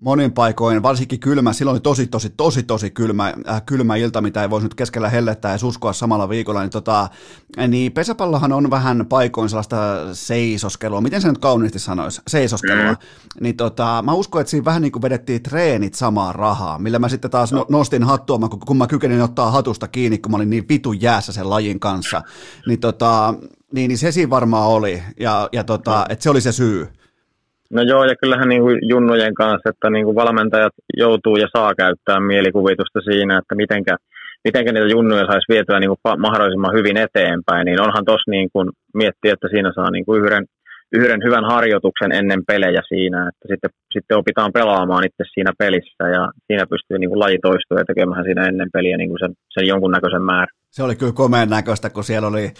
monin 0.02 0.32
paikoin, 0.32 0.84
varsinkin 0.84 1.20
kylmä, 1.20 1.54
silloin 1.54 1.74
oli 1.74 1.80
tosi, 1.80 2.08
tosi, 2.08 2.30
tosi, 2.30 2.64
tosi 2.64 2.92
kylmä, 2.92 3.34
äh, 3.50 3.62
kylmä 3.66 3.96
ilta, 3.96 4.22
mitä 4.22 4.42
ei 4.42 4.50
voisi 4.50 4.66
nyt 4.66 4.76
keskellä 4.76 5.10
hellettä 5.10 5.50
ja 5.50 5.58
uskoa 5.64 5.94
samalla 5.94 6.30
viikolla, 6.30 6.62
niin, 6.62 6.70
tota, 6.70 7.10
niin 7.68 7.92
pesäpallohan 7.92 8.52
on 8.52 8.70
vähän 8.70 9.06
paikoin 9.10 9.50
sellaista 9.50 9.78
seisoskelua, 10.14 11.02
miten 11.02 11.22
se 11.22 11.28
nyt 11.28 11.38
kauniisti 11.38 11.80
sanoisi, 11.80 12.22
seisoskelua, 12.28 12.92
mm. 12.92 12.98
niin 13.42 13.58
tota, 13.58 14.04
mä 14.06 14.14
uskon, 14.14 14.42
että 14.42 14.52
siinä 14.52 14.66
vähän 14.66 14.82
niin 14.82 14.92
kuin 14.92 15.02
vedettiin 15.02 15.44
treenit 15.44 15.94
samaa 15.94 16.34
rahaa, 16.34 16.80
millä 16.80 17.00
mä 17.00 17.10
sitten 17.10 17.32
taas 17.32 17.54
no. 17.54 17.66
nostin 17.70 18.04
hattua, 18.04 18.40
kun 18.66 18.78
mä 18.78 18.88
kykenin 18.88 19.22
ottaa 19.22 19.52
hatusta 19.52 19.88
kiinni, 19.88 20.18
kun 20.18 20.32
mä 20.32 20.36
olin 20.36 20.50
niin 20.50 20.66
vitu 20.70 20.94
jäässä 20.94 21.32
sen 21.32 21.50
lajin 21.50 21.80
kanssa, 21.80 22.22
niin, 22.68 22.80
tota, 22.80 23.34
niin, 23.74 23.88
niin 23.88 23.98
se 23.98 24.12
siinä 24.12 24.30
varmaan 24.30 24.68
oli, 24.68 25.04
ja, 25.20 25.50
ja 25.52 25.64
tota, 25.64 25.92
no. 26.00 26.06
että 26.10 26.24
se 26.24 26.30
oli 26.30 26.42
se 26.42 26.52
syy. 26.52 26.88
No 27.76 27.82
joo, 27.82 28.04
ja 28.06 28.16
kyllähän 28.16 28.50
niin 28.50 28.62
kuin 28.62 28.78
junnujen 28.82 29.34
kanssa, 29.34 29.70
että 29.70 29.90
niin 29.90 30.06
kuin 30.06 30.16
valmentajat 30.16 30.74
joutuu 30.98 31.36
ja 31.38 31.48
saa 31.58 31.76
käyttää 31.76 32.20
mielikuvitusta 32.20 33.00
siinä, 33.02 33.38
että 33.38 33.56
mitenkä, 33.56 33.96
mitenkä 34.44 34.72
niitä 34.72 34.94
junnuja 34.96 35.26
saisi 35.26 35.52
vietyä 35.54 35.80
niin 35.80 35.92
kuin 35.92 36.20
mahdollisimman 36.26 36.78
hyvin 36.78 36.98
eteenpäin, 36.98 37.66
niin 37.66 37.82
onhan 37.82 38.06
tuossa 38.06 38.32
niin 38.32 38.50
miettiä, 38.94 39.34
että 39.34 39.48
siinä 39.52 39.72
saa 39.76 39.92
niin 39.92 40.06
kuin 40.06 40.22
yhden, 40.22 40.46
yhden 41.00 41.22
hyvän 41.26 41.46
harjoituksen 41.54 42.12
ennen 42.12 42.42
pelejä 42.48 42.82
siinä, 42.88 43.20
että 43.30 43.46
sitten, 43.52 43.70
sitten 43.94 44.18
opitaan 44.18 44.52
pelaamaan 44.54 45.06
itse 45.06 45.24
siinä 45.34 45.52
pelissä 45.58 46.04
ja 46.16 46.24
siinä 46.48 46.66
pystyy 46.74 46.98
niin 47.00 47.10
kuin 47.10 47.20
laji 47.20 47.40
toistua 47.42 47.80
ja 47.80 47.86
tekemään 47.86 48.24
siinä 48.24 48.48
ennen 48.48 48.70
peliä 48.74 48.98
niin 48.98 49.10
kuin 49.10 49.20
sen, 49.24 49.34
sen 49.54 49.68
jonkunnäköisen 49.68 50.26
määrän. 50.32 50.63
Se 50.74 50.84
oli 50.84 50.96
kyllä 50.96 51.12
komeen 51.12 51.50
näköistä, 51.50 51.90
kun 51.90 52.04
siellä 52.04 52.28
oli 52.28 52.54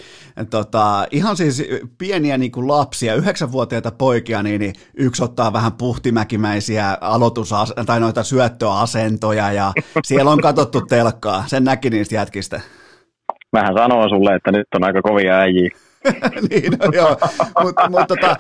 tota, 0.50 1.08
ihan 1.12 1.38
siis 1.38 1.64
pieniä 1.98 2.38
niin 2.38 2.52
kuin 2.52 2.68
lapsia, 2.68 3.16
yhdeksänvuotiaita 3.16 3.92
poikia, 3.92 4.44
niin, 4.44 4.60
niin 4.60 4.74
yksi 4.98 5.24
ottaa 5.24 5.54
vähän 5.54 5.72
puhtimäkimäisiä 5.72 6.98
aloitus- 7.02 7.74
tai 7.86 8.00
noita 8.00 8.24
syöttöasentoja 8.24 9.52
ja 9.52 9.74
siellä 10.06 10.32
on 10.32 10.42
katsottu 10.42 10.82
telkkaa. 10.82 11.44
Sen 11.48 11.64
näki 11.64 11.90
niistä 11.90 12.16
jätkistä. 12.16 12.62
Mähän 13.54 13.74
sanoin 13.78 14.10
sulle, 14.10 14.36
että 14.36 14.52
nyt 14.52 14.68
on 14.76 14.84
aika 14.84 15.02
kovia 15.02 15.36
äijiä. 15.36 15.70
niin, 16.50 16.72
no, 16.72 16.92
joo. 16.94 17.18
Mutta 17.64 17.90
mut, 17.90 18.08
tota, 18.08 18.36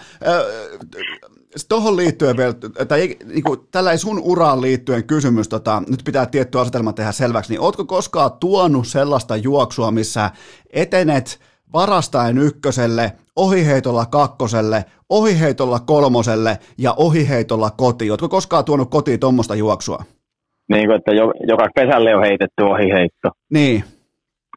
tuohon 1.69 1.97
liittyen 1.97 2.37
vielä, 2.37 2.53
tai 2.87 3.15
niin 3.25 3.43
kuin, 3.43 3.59
tällä 3.71 3.91
ei 3.91 3.97
sun 3.97 4.19
uraan 4.23 4.61
liittyen 4.61 5.03
kysymys, 5.03 5.49
tota, 5.49 5.83
nyt 5.89 5.99
pitää 6.05 6.25
tietty 6.25 6.59
asetelma 6.59 6.93
tehdä 6.93 7.11
selväksi, 7.11 7.53
niin 7.53 7.61
ootko 7.61 7.85
koskaan 7.85 8.31
tuonut 8.39 8.87
sellaista 8.87 9.35
juoksua, 9.35 9.91
missä 9.91 10.29
etenet 10.73 11.39
varastaen 11.73 12.37
ykköselle, 12.37 13.11
ohiheitolla 13.35 14.05
kakkoselle, 14.05 14.85
ohiheitolla 15.09 15.79
kolmoselle 15.79 16.57
ja 16.77 16.93
ohiheitolla 16.97 17.69
kotiin? 17.69 18.11
Ootko 18.11 18.29
koskaan 18.29 18.65
tuonut 18.65 18.89
kotiin 18.89 19.19
tuommoista 19.19 19.55
juoksua? 19.55 20.03
Niin 20.69 20.87
kuin, 20.87 20.95
että 20.95 21.11
joka 21.47 21.67
pesälle 21.75 22.15
on 22.15 22.25
heitetty 22.25 22.63
ohiheitto. 22.63 23.29
Niin. 23.49 23.83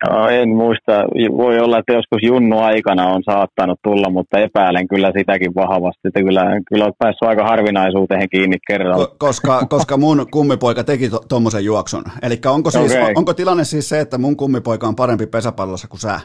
No, 0.04 0.28
en 0.28 0.48
muista. 0.48 0.92
Voi 1.36 1.58
olla, 1.58 1.78
että 1.78 1.92
joskus 1.92 2.22
junnu 2.22 2.58
aikana 2.58 3.06
on 3.06 3.22
saattanut 3.22 3.78
tulla, 3.82 4.10
mutta 4.10 4.38
epäilen 4.38 4.88
kyllä 4.88 5.12
sitäkin 5.18 5.54
vahvasti. 5.54 6.00
Että 6.08 6.22
kyllä, 6.22 6.60
kyllä 6.68 6.84
olet 6.84 6.98
päässyt 6.98 7.28
aika 7.28 7.44
harvinaisuuteen 7.44 8.28
kiinni 8.28 8.56
kerralla. 8.66 9.06
Koska, 9.18 9.66
koska 9.70 9.96
mun 9.96 10.26
kummipoika 10.30 10.84
teki 10.84 11.10
tuommoisen 11.28 11.60
to, 11.60 11.64
juoksun. 11.64 12.04
Eli 12.22 12.40
onko, 12.46 12.70
siis, 12.70 12.92
okay. 12.92 13.12
onko 13.16 13.34
tilanne 13.34 13.64
siis 13.64 13.88
se, 13.88 14.00
että 14.00 14.18
mun 14.18 14.36
kummipoika 14.36 14.86
on 14.86 14.96
parempi 14.96 15.26
pesäpallossa 15.26 15.88
kuin 15.88 16.00
sä? 16.00 16.20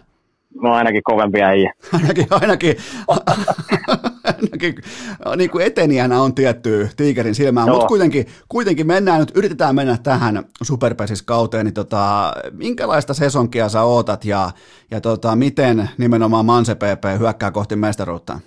No 0.61 0.73
ainakin 0.73 1.01
kovempi 1.03 1.41
äijä. 1.41 1.73
ainakin, 1.93 2.27
ainakin, 2.29 2.75
ainakin 3.07 4.10
niin 5.37 5.49
kuin 5.49 5.65
etenijänä 5.65 6.21
on 6.21 6.35
tietty 6.35 6.89
tiikerin 6.97 7.35
silmään, 7.35 7.69
mutta 7.69 7.87
kuitenkin, 7.87 8.25
kuitenkin 8.49 8.87
mennään 8.87 9.19
nyt, 9.19 9.31
yritetään 9.35 9.75
mennä 9.75 9.97
tähän 10.03 10.43
superpesiskauteen, 10.63 11.65
niin 11.65 11.73
tota, 11.73 12.33
minkälaista 12.51 13.13
sesonkia 13.13 13.69
sä 13.69 13.83
ootat 13.83 14.25
ja, 14.25 14.49
ja 14.91 15.01
tota, 15.01 15.35
miten 15.35 15.89
nimenomaan 15.97 16.45
Manse 16.45 16.75
PP 16.75 17.19
hyökkää 17.19 17.51
kohti 17.51 17.75
mestaruutta? 17.75 18.39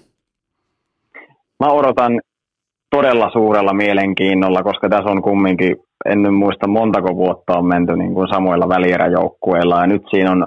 Mä 1.61 1.73
odotan 1.73 2.21
todella 2.91 3.31
suurella 3.33 3.73
mielenkiinnolla, 3.73 4.63
koska 4.63 4.89
tässä 4.89 5.11
on 5.11 5.23
kumminkin, 5.23 5.77
en 6.05 6.23
nyt 6.23 6.35
muista 6.35 6.69
montako 6.69 7.17
vuotta 7.17 7.59
on 7.59 7.67
menty 7.67 7.97
niin 7.97 8.15
kuin 8.15 8.29
samoilla 8.29 8.69
välieräjoukkueilla 8.69 9.81
ja 9.81 9.87
nyt 9.87 10.03
siinä 10.11 10.33
on 10.33 10.47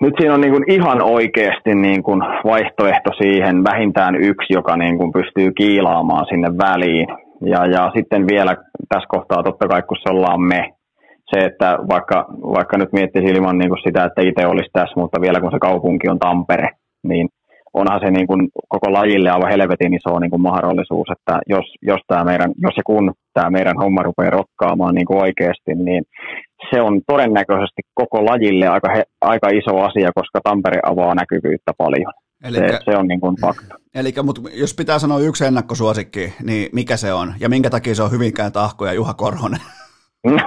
nyt 0.00 0.14
siinä 0.18 0.34
on 0.34 0.40
niin 0.40 0.52
kuin 0.52 0.64
ihan 0.72 1.02
oikeasti 1.02 1.74
niin 1.74 2.02
kuin 2.02 2.20
vaihtoehto 2.44 3.10
siihen 3.22 3.64
vähintään 3.64 4.14
yksi, 4.14 4.52
joka 4.52 4.76
niin 4.76 4.98
kuin 4.98 5.12
pystyy 5.12 5.52
kiilaamaan 5.52 6.26
sinne 6.30 6.48
väliin. 6.48 7.08
Ja, 7.44 7.66
ja 7.66 7.90
sitten 7.96 8.26
vielä 8.30 8.56
tässä 8.88 9.08
kohtaa 9.08 9.42
totta 9.42 9.68
kai, 9.68 9.82
kun 9.82 9.96
se 10.02 10.12
ollaan 10.12 10.40
me, 10.40 10.70
se, 11.30 11.38
että 11.46 11.78
vaikka, 11.88 12.26
vaikka 12.42 12.78
nyt 12.78 12.92
miettisi 12.92 13.24
ilman 13.24 13.58
niin 13.58 13.68
kuin 13.68 13.82
sitä, 13.84 14.04
että 14.04 14.22
itse 14.22 14.46
olisi 14.46 14.70
tässä, 14.72 15.00
mutta 15.00 15.20
vielä 15.20 15.40
kun 15.40 15.50
se 15.52 15.58
kaupunki 15.58 16.08
on 16.08 16.18
Tampere, 16.18 16.68
niin 17.02 17.28
onhan 17.74 18.00
se 18.00 18.10
niin 18.10 18.26
kuin 18.26 18.48
koko 18.68 18.92
lajille 18.92 19.30
aivan 19.30 19.50
helvetin 19.50 19.94
iso 19.94 20.18
niin 20.18 20.30
kuin 20.30 20.42
mahdollisuus, 20.42 21.08
että 21.10 21.40
jos, 21.48 21.66
jos, 21.82 22.00
tämä 22.06 22.24
meidän, 22.24 22.52
jos 22.58 22.76
ja 22.76 22.82
kun 22.86 23.12
tämä 23.34 23.50
meidän 23.50 23.76
homma 23.82 24.02
rupeaa 24.02 24.30
rokkaamaan 24.30 24.94
niin 24.94 25.06
kuin 25.06 25.22
oikeasti, 25.22 25.74
niin 25.74 26.02
se 26.70 26.80
on 26.80 27.00
todennäköisesti 27.06 27.82
koko 27.94 28.24
lajille 28.24 28.66
aika, 28.66 28.92
he, 28.94 29.02
aika 29.20 29.48
iso 29.48 29.80
asia, 29.80 30.10
koska 30.14 30.40
Tampere 30.44 30.80
avaa 30.82 31.14
näkyvyyttä 31.14 31.72
paljon. 31.78 32.12
Elikkä, 32.44 32.72
se, 32.72 32.78
se 32.84 32.96
on 32.96 33.08
niin 33.08 33.20
kuin 33.20 33.36
fakta. 33.40 33.74
Eli 33.94 34.12
mutta 34.22 34.40
jos 34.52 34.74
pitää 34.74 34.98
sanoa 34.98 35.18
yksi 35.18 35.44
ennakkosuosikki, 35.44 36.34
niin 36.42 36.68
mikä 36.72 36.96
se 36.96 37.12
on? 37.12 37.34
Ja 37.40 37.48
minkä 37.48 37.70
takia 37.70 37.94
se 37.94 38.02
on 38.02 38.10
Hyvinkään 38.10 38.52
Tahko 38.52 38.86
ja 38.86 38.92
Juha 38.92 39.14
Korhonen? 39.14 39.60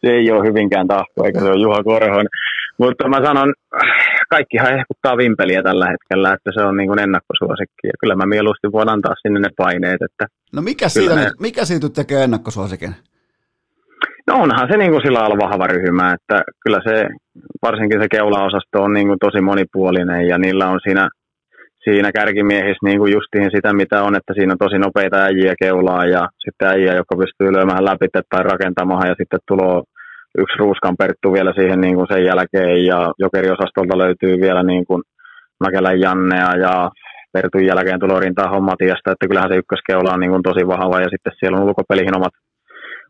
se 0.00 0.08
ei 0.08 0.30
ole 0.30 0.48
Hyvinkään 0.48 0.88
Tahko, 0.88 1.24
eikä 1.24 1.40
se 1.40 1.50
ole 1.50 1.62
Juha 1.62 1.82
Korhonen. 1.82 2.28
Mutta 2.78 3.08
mä 3.08 3.24
sanon, 3.24 3.54
kaikkihan 4.30 4.72
hehkuttaa 4.72 5.16
vimpeliä 5.16 5.62
tällä 5.62 5.86
hetkellä, 5.90 6.32
että 6.32 6.50
se 6.54 6.60
on 6.60 6.76
niin 6.76 6.88
kuin 6.88 6.98
ennakkosuosikki. 6.98 7.86
Ja 7.86 7.92
kyllä 8.00 8.16
mä 8.16 8.26
mieluusti 8.26 8.72
voin 8.72 8.88
antaa 8.88 9.14
sinne 9.22 9.40
ne 9.40 9.48
paineet. 9.56 10.02
Että 10.02 10.26
no 10.52 10.62
mikä 10.62 10.88
siitä, 10.88 11.14
ne... 11.14 11.30
mikä 11.40 11.64
siitä 11.64 11.88
tekee 11.88 12.24
ennakkosuosikin? 12.24 12.94
No 14.26 14.34
onhan 14.42 14.68
se 14.70 14.76
niin 14.78 14.90
kuin 14.90 15.02
sillä 15.02 15.18
lailla 15.18 15.44
vahva 15.46 15.66
ryhmä, 15.66 16.14
että 16.16 16.42
kyllä 16.62 16.80
se, 16.88 17.08
varsinkin 17.62 18.00
se 18.02 18.08
keulaosasto 18.10 18.82
on 18.82 18.92
niin 18.92 19.06
kuin 19.06 19.18
tosi 19.20 19.40
monipuolinen 19.40 20.26
ja 20.28 20.38
niillä 20.38 20.66
on 20.68 20.80
siinä, 20.82 21.08
siinä 21.84 22.12
kärkimiehissä 22.12 22.86
niin 22.86 22.98
kuin 22.98 23.12
justiin 23.12 23.50
sitä, 23.54 23.72
mitä 23.72 24.02
on, 24.02 24.16
että 24.16 24.32
siinä 24.34 24.52
on 24.52 24.64
tosi 24.64 24.78
nopeita 24.78 25.16
äijiä 25.16 25.54
keulaa 25.62 26.04
ja 26.04 26.28
sitten 26.44 26.68
äijiä, 26.68 26.94
jotka 26.94 27.16
pystyy 27.16 27.52
lyömään 27.52 27.84
läpi 27.84 28.06
tai 28.12 28.42
rakentamaan 28.42 29.08
ja 29.08 29.14
sitten 29.18 29.40
tulo 29.48 29.84
yksi 30.38 30.58
Ruuskan 30.58 30.96
Perttu 30.98 31.32
vielä 31.32 31.52
siihen 31.56 31.80
niin 31.80 31.94
kuin 31.94 32.06
sen 32.12 32.24
jälkeen 32.24 32.86
ja 32.86 33.12
jokeriosastolta 33.18 33.98
löytyy 33.98 34.40
vielä 34.40 34.62
niin 34.62 34.84
kuin 34.86 35.02
Mäkelän 35.64 36.00
Jannea 36.00 36.50
ja 36.64 36.90
Pertun 37.32 37.66
jälkeen 37.66 38.00
tulo 38.00 38.20
rintaa 38.20 38.48
hommatiasta, 38.54 39.12
että 39.12 39.28
kyllähän 39.28 39.50
se 39.50 39.60
ykköskeula 39.62 40.14
on 40.14 40.20
niin 40.20 40.30
kuin 40.30 40.42
tosi 40.42 40.66
vahva 40.66 41.00
ja 41.00 41.08
sitten 41.10 41.32
siellä 41.38 41.58
on 41.58 41.64
ulkopelihin 41.64 42.16
omat, 42.16 42.34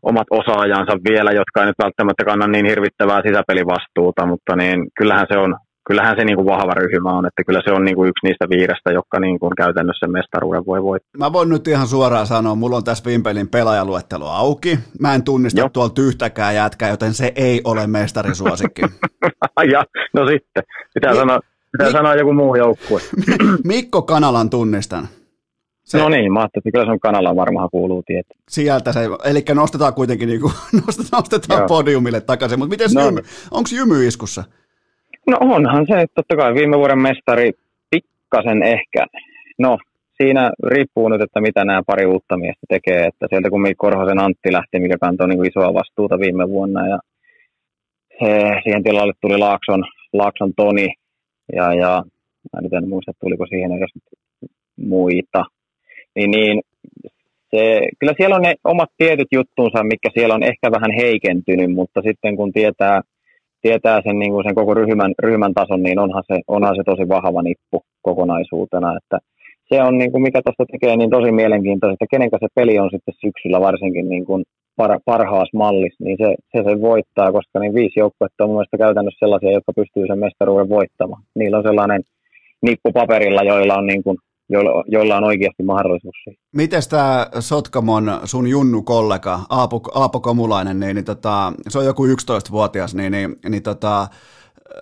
omat 0.03 0.27
osaajansa 0.29 0.93
vielä, 1.09 1.31
jotka 1.31 1.59
ei 1.59 1.65
nyt 1.65 1.83
välttämättä 1.83 2.25
kanna 2.25 2.47
niin 2.47 2.65
hirvittävää 2.65 3.21
sisäpelivastuuta, 3.27 4.25
mutta 4.25 4.55
niin 4.55 4.87
kyllähän 4.97 5.27
se 5.31 5.37
on 5.37 5.55
kyllähän 5.87 6.15
se 6.17 6.25
niin 6.25 6.35
kuin 6.35 6.45
vahva 6.45 6.73
ryhmä 6.73 7.09
on, 7.09 7.25
että 7.25 7.43
kyllä 7.43 7.61
se 7.65 7.71
on 7.71 7.85
niin 7.85 7.95
kuin 7.95 8.09
yksi 8.09 8.27
niistä 8.27 8.49
viidestä, 8.49 8.91
jotka 8.91 9.19
niin 9.19 9.39
kuin 9.39 9.51
käytännössä 9.57 10.07
mestaruuden 10.07 10.65
voi 10.65 10.83
voittaa. 10.83 11.17
Mä 11.17 11.33
voin 11.33 11.49
nyt 11.49 11.67
ihan 11.67 11.87
suoraan 11.87 12.27
sanoa, 12.27 12.55
mulla 12.55 12.77
on 12.77 12.83
tässä 12.83 13.05
Vimpelin 13.05 13.47
pelaajaluettelo 13.47 14.29
auki. 14.29 14.79
Mä 14.99 15.15
en 15.15 15.23
tunnista 15.23 15.59
Joo. 15.59 15.69
tuolta 15.69 16.01
yhtäkään 16.01 16.55
jätkää, 16.55 16.89
joten 16.89 17.13
se 17.13 17.31
ei 17.35 17.61
ole 17.63 17.87
mestarisuosikki. 17.87 18.81
ja, 19.73 19.83
no 20.13 20.27
sitten, 20.27 20.63
pitää, 20.93 21.11
Mi- 21.11 21.17
sanoa, 21.17 21.39
pitää 21.71 21.87
Mi- 21.87 21.91
sanoa 21.91 22.15
joku 22.15 22.33
muu 22.33 22.55
joukkue. 22.55 23.01
Mikko 23.63 24.01
Kanalan 24.01 24.49
tunnistan. 24.49 25.07
Se, 25.93 25.97
no 25.97 26.09
niin, 26.09 26.33
mä 26.33 26.39
ajattelin, 26.39 26.61
että 26.61 26.71
kyllä 26.71 26.85
se 26.85 26.91
on 26.91 26.99
kanalla 26.99 27.35
varmaan 27.35 27.69
kuuluu 27.71 28.03
tietää. 28.05 28.37
Sieltä 28.49 28.93
se, 28.93 28.99
eli 29.25 29.43
nostetaan 29.53 29.93
kuitenkin 29.93 30.29
niin 30.29 30.41
kuin, 30.41 30.53
nostetaan, 30.85 31.23
nostetaan 31.31 31.67
podiumille 31.67 32.21
takaisin, 32.21 32.59
mutta 32.59 32.69
miten 32.69 32.89
no, 32.93 33.05
jymy, 33.05 33.21
onko 33.51 33.69
jymy 33.73 34.07
iskussa? 34.07 34.43
No 35.27 35.37
onhan 35.39 35.85
se, 35.87 36.01
että 36.01 36.15
totta 36.15 36.35
kai 36.35 36.53
viime 36.53 36.77
vuoden 36.77 36.99
mestari 36.99 37.51
pikkasen 37.89 38.63
ehkä. 38.63 39.05
No, 39.59 39.77
siinä 40.21 40.51
riippuu 40.67 41.09
nyt, 41.09 41.21
että 41.21 41.41
mitä 41.41 41.65
nämä 41.65 41.81
pari 41.87 42.05
uutta 42.05 42.37
miestä 42.37 42.65
tekee. 42.69 43.05
Että 43.07 43.27
sieltä 43.29 43.49
kun 43.49 43.61
Mikko 43.61 43.87
Korhosen 43.87 44.19
Antti 44.19 44.51
lähti, 44.51 44.79
mikä 44.79 44.97
kantoi 45.01 45.27
niin 45.27 45.45
isoa 45.45 45.73
vastuuta 45.73 46.19
viime 46.19 46.49
vuonna. 46.49 46.87
Ja 46.87 46.99
he, 48.21 48.61
siihen 48.63 48.83
tilalle 48.83 49.13
tuli 49.21 49.37
Laakson, 49.37 49.83
Laakson 50.13 50.53
Toni. 50.55 50.93
Ja, 51.55 51.73
ja 51.73 52.03
mä 52.53 52.61
nyt 52.61 52.73
en 52.73 52.89
muista, 52.89 53.11
tuliko 53.19 53.45
siihen 53.45 53.71
edes 53.71 53.91
muita. 54.77 55.45
Niin, 56.15 56.31
niin 56.31 56.61
se, 57.55 57.87
kyllä 57.99 58.13
siellä 58.17 58.35
on 58.35 58.41
ne 58.41 58.55
omat 58.63 58.89
tietyt 58.97 59.27
juttunsa, 59.31 59.83
mikä 59.83 60.09
siellä 60.13 60.35
on 60.35 60.43
ehkä 60.43 60.71
vähän 60.71 60.91
heikentynyt, 60.91 61.71
mutta 61.71 62.01
sitten 62.01 62.35
kun 62.35 62.53
tietää– 62.53 63.01
tietää 63.63 64.01
sen, 64.05 64.19
niin 64.19 64.31
kuin 64.31 64.43
sen 64.45 64.55
koko 64.55 64.73
ryhmän, 64.73 65.13
ryhmän 65.23 65.53
tason, 65.53 65.83
niin 65.83 65.99
onhan 65.99 66.23
se, 66.27 66.35
onhan 66.47 66.75
se 66.75 66.83
tosi 66.85 67.09
vahva 67.09 67.41
nippu 67.41 67.77
kokonaisuutena. 68.01 68.97
Että 68.97 69.17
se 69.69 69.81
on, 69.87 69.97
niin 69.97 70.11
kuin 70.11 70.21
mikä 70.21 70.41
tuosta 70.41 70.65
tekee 70.71 70.95
niin 70.97 71.09
tosi 71.09 71.31
mielenkiintoista, 71.31 71.93
että 71.93 72.11
kenen 72.11 72.29
se 72.39 72.47
peli 72.55 72.79
on 72.79 72.89
sitten 72.91 73.13
syksyllä 73.23 73.59
varsinkin 73.61 74.09
niin 74.09 74.25
kuin 74.25 74.43
par, 74.75 74.99
parhaas 75.05 75.49
mallissa, 75.53 76.03
niin 76.03 76.17
se, 76.21 76.29
se, 76.51 76.57
se 76.69 76.81
voittaa, 76.81 77.31
koska 77.31 77.59
niin 77.59 77.73
viisi 77.73 77.99
joukkuetta 77.99 78.43
on 78.43 78.49
mun 78.49 78.57
mielestä 78.57 78.77
käytännössä 78.77 79.19
sellaisia, 79.19 79.51
jotka 79.51 79.73
pystyy 79.73 80.03
sen 80.07 80.19
mestaruuden 80.19 80.69
voittamaan. 80.69 81.23
Niillä 81.35 81.57
on 81.57 81.67
sellainen 81.69 82.01
nippu 82.61 82.91
paperilla, 82.91 83.43
joilla 83.43 83.75
on 83.75 83.87
niin 83.87 84.03
kuin 84.03 84.17
joilla, 84.49 84.83
joilla 84.87 85.17
on 85.17 85.23
oikeasti 85.23 85.63
mahdollisuus. 85.63 86.15
Miten 86.55 86.81
tämä 86.89 87.27
Sotkamon 87.39 88.19
sun 88.23 88.47
Junnu-kollega 88.47 89.39
Aapo, 89.49 89.81
Aapo 89.93 90.19
Komulainen, 90.19 90.79
niin, 90.79 90.95
niin 90.95 91.05
tota, 91.05 91.53
se 91.69 91.79
on 91.79 91.85
joku 91.85 92.07
11-vuotias, 92.07 92.95
niin, 92.95 93.11
niin, 93.11 93.35
niin 93.49 93.63
tota, 93.63 94.07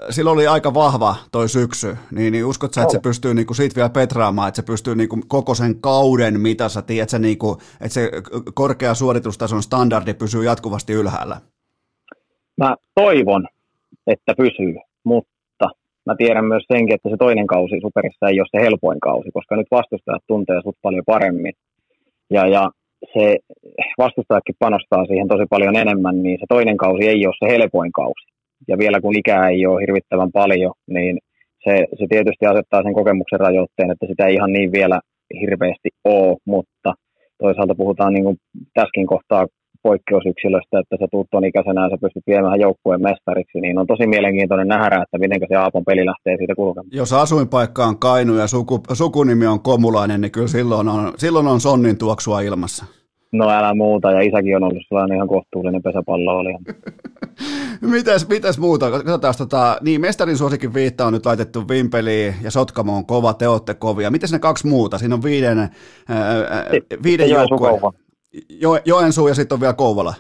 sillä 0.09 0.31
oli 0.31 0.47
aika 0.47 0.73
vahva 0.73 1.15
toi 1.31 1.49
syksy, 1.49 1.97
niin, 2.11 2.31
niin 2.31 2.45
uskot 2.45 2.73
sä, 2.73 2.81
että 2.81 2.91
se 2.91 2.99
pystyy 2.99 3.33
niinku 3.33 3.53
siitä 3.53 3.75
vielä 3.75 3.89
petraamaan, 3.89 4.47
että 4.47 4.55
se 4.55 4.65
pystyy 4.65 4.95
niinku 4.95 5.19
koko 5.27 5.55
sen 5.55 5.81
kauden 5.81 6.39
mitassa, 6.39 6.81
tiedätkö, 6.81 7.19
niinku, 7.19 7.57
että 7.81 7.93
se 7.93 8.11
korkea 8.53 8.93
suoritustason 8.93 9.63
standardi 9.63 10.13
pysyy 10.13 10.43
jatkuvasti 10.43 10.93
ylhäällä? 10.93 11.38
Mä 12.57 12.75
toivon, 12.95 13.47
että 14.07 14.33
pysyy, 14.38 14.75
mutta 15.03 15.31
mä 16.11 16.15
tiedän 16.23 16.45
myös 16.51 16.65
senkin, 16.73 16.95
että 16.95 17.09
se 17.09 17.17
toinen 17.25 17.47
kausi 17.47 17.75
Superissa 17.81 18.25
ei 18.27 18.39
ole 18.41 18.51
se 18.51 18.59
helpoin 18.65 18.99
kausi, 18.99 19.29
koska 19.38 19.55
nyt 19.55 19.71
vastustajat 19.71 20.23
tuntee 20.27 20.59
sut 20.63 20.77
paljon 20.81 21.05
paremmin. 21.13 21.53
Ja, 22.35 22.43
ja 22.55 22.63
se 23.13 23.25
vastustajakin 23.97 24.61
panostaa 24.65 25.05
siihen 25.05 25.27
tosi 25.27 25.45
paljon 25.49 25.75
enemmän, 25.83 26.23
niin 26.23 26.38
se 26.39 26.45
toinen 26.49 26.77
kausi 26.77 27.03
ei 27.07 27.25
ole 27.27 27.39
se 27.39 27.47
helpoin 27.53 27.91
kausi. 27.91 28.25
Ja 28.67 28.77
vielä 28.77 29.01
kun 29.01 29.19
ikää 29.21 29.49
ei 29.49 29.65
ole 29.65 29.81
hirvittävän 29.81 30.31
paljon, 30.31 30.73
niin 30.95 31.17
se, 31.63 31.73
se 31.99 32.05
tietysti 32.09 32.45
asettaa 32.45 32.83
sen 32.83 32.93
kokemuksen 32.93 33.39
rajoitteen, 33.39 33.91
että 33.91 34.05
sitä 34.07 34.23
ei 34.27 34.33
ihan 34.33 34.53
niin 34.53 34.71
vielä 34.71 34.99
hirveästi 35.41 35.89
ole, 36.03 36.38
mutta 36.45 36.89
toisaalta 37.43 37.75
puhutaan 37.81 38.13
niin 38.13 38.23
kuin 38.23 38.38
tässäkin 38.73 39.07
kohtaa 39.07 39.45
poikkeusyksilöstä, 39.84 40.80
että 40.80 40.95
sä 40.99 41.08
tuut 41.12 41.28
ton 41.32 41.45
ikäisenä 41.45 41.84
ja 41.84 41.90
sä 41.90 41.98
pystyt 42.02 42.24
viemään 42.28 42.60
joukkueen 42.60 43.02
mestariksi, 43.02 43.62
niin 43.62 43.78
on 43.78 43.88
tosi 43.88 44.08
mielenkiintoinen 44.08 44.68
nähdä, 44.68 45.03
että 45.03 45.18
miten 45.18 45.40
se 45.48 45.56
Aapon 45.56 45.86
peli 45.86 46.06
lähtee 46.06 46.38
siitä 46.38 46.56
kulkemaan. 46.56 46.90
Jos 46.91 47.14
asuinpaikka 47.14 47.86
on 47.86 47.98
Kainu 47.99 48.36
ja 48.36 48.48
suku, 48.48 48.80
sukunimi 48.94 49.48
on 49.48 49.60
Komulainen, 49.60 50.22
niin 50.22 50.32
kyllä 50.32 50.48
silloin 50.48 50.88
on, 50.88 51.14
silloin 51.18 51.48
on 51.48 51.60
sonnin 51.60 51.98
tuoksua 51.98 52.41
ilmassa. 52.41 52.86
No 53.32 53.49
älä 53.49 53.74
muuta, 53.74 54.12
ja 54.12 54.22
isäkin 54.22 54.56
on 54.56 54.64
ollut 54.64 54.84
sellainen 54.88 55.16
ihan 55.16 55.28
kohtuullinen 55.28 55.84
pesäpallo 55.84 56.44
mitäs, 57.82 58.28
mitäs 58.30 58.60
muuta? 58.60 58.91
Katsotaan, 58.91 59.34
tota, 59.38 59.78
niin 59.82 60.02
mestarin 60.02 60.38
suosikin 60.38 60.74
viitta 60.74 61.06
on 61.06 61.14
nyt 61.14 61.26
laitettu 61.26 61.68
Vimpeliin 61.70 62.36
ja 62.41 62.52
Sotkamo 62.52 62.98
on 62.98 63.06
kova, 63.06 63.34
te 63.34 63.48
olette 63.48 63.74
kovia. 63.74 64.12
Miten 64.12 64.30
ne 64.32 64.40
kaksi 64.40 64.68
muuta? 64.68 64.98
Siinä 64.98 65.16
on 65.16 65.24
viiden, 65.24 65.60
ää, 65.60 65.70
viiden 67.03 67.30
joukkueen. 67.30 67.82
Jo, 68.49 68.80
Joensuu 68.86 69.28
ja 69.28 69.36
sitten 69.36 69.56
on 69.56 69.62
vielä 69.62 69.74
Kouvola. 69.74 70.14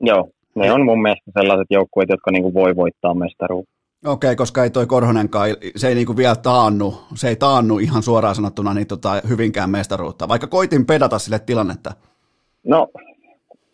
Joo, 0.00 0.28
ne 0.54 0.72
on 0.72 0.84
mun 0.84 1.02
mielestä 1.02 1.30
sellaiset 1.38 1.66
joukkueet, 1.70 2.08
jotka 2.08 2.30
niinku 2.30 2.54
voi 2.54 2.76
voittaa 2.76 3.14
mestaruun. 3.14 3.64
Okei, 4.06 4.28
okay, 4.28 4.36
koska 4.36 4.64
ei 4.64 4.70
toi 4.70 4.86
Korhonenkaan, 4.86 5.50
se 5.76 5.88
ei 5.88 5.94
niinku 5.94 6.16
vielä 6.16 6.36
taannu, 6.36 6.94
se 7.14 7.28
ei 7.28 7.36
taannu 7.36 7.78
ihan 7.78 8.02
suoraan 8.02 8.34
sanottuna 8.34 8.74
niin 8.74 8.86
tota, 8.86 9.20
hyvinkään 9.28 9.70
mestaruutta, 9.70 10.28
vaikka 10.28 10.46
koitin 10.46 10.86
pedata 10.86 11.18
sille 11.18 11.38
tilannetta. 11.38 11.92
No, 12.66 12.88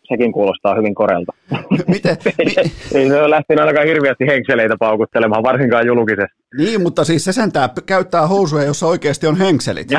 sekin 0.08 0.32
kuulostaa 0.32 0.74
hyvin 0.74 0.94
korelta. 0.94 1.32
Miten, 1.88 2.16
mi, 2.44 2.54
Ei 2.94 3.08
se 3.08 3.20
ole 3.20 3.30
lähtenyt 3.30 3.60
ainakaan 3.60 3.86
hirveästi 3.86 4.26
henkseleitä 4.26 4.76
paukuttelemaan, 4.78 5.42
varsinkaan 5.42 5.86
julkisesti. 5.86 6.36
niin, 6.56 6.82
mutta 6.82 7.04
siis 7.04 7.24
se 7.24 7.32
sentään 7.32 7.70
käyttää 7.86 8.26
housuja, 8.26 8.64
jossa 8.64 8.86
oikeasti 8.86 9.26
on 9.26 9.36
henkselit. 9.36 9.88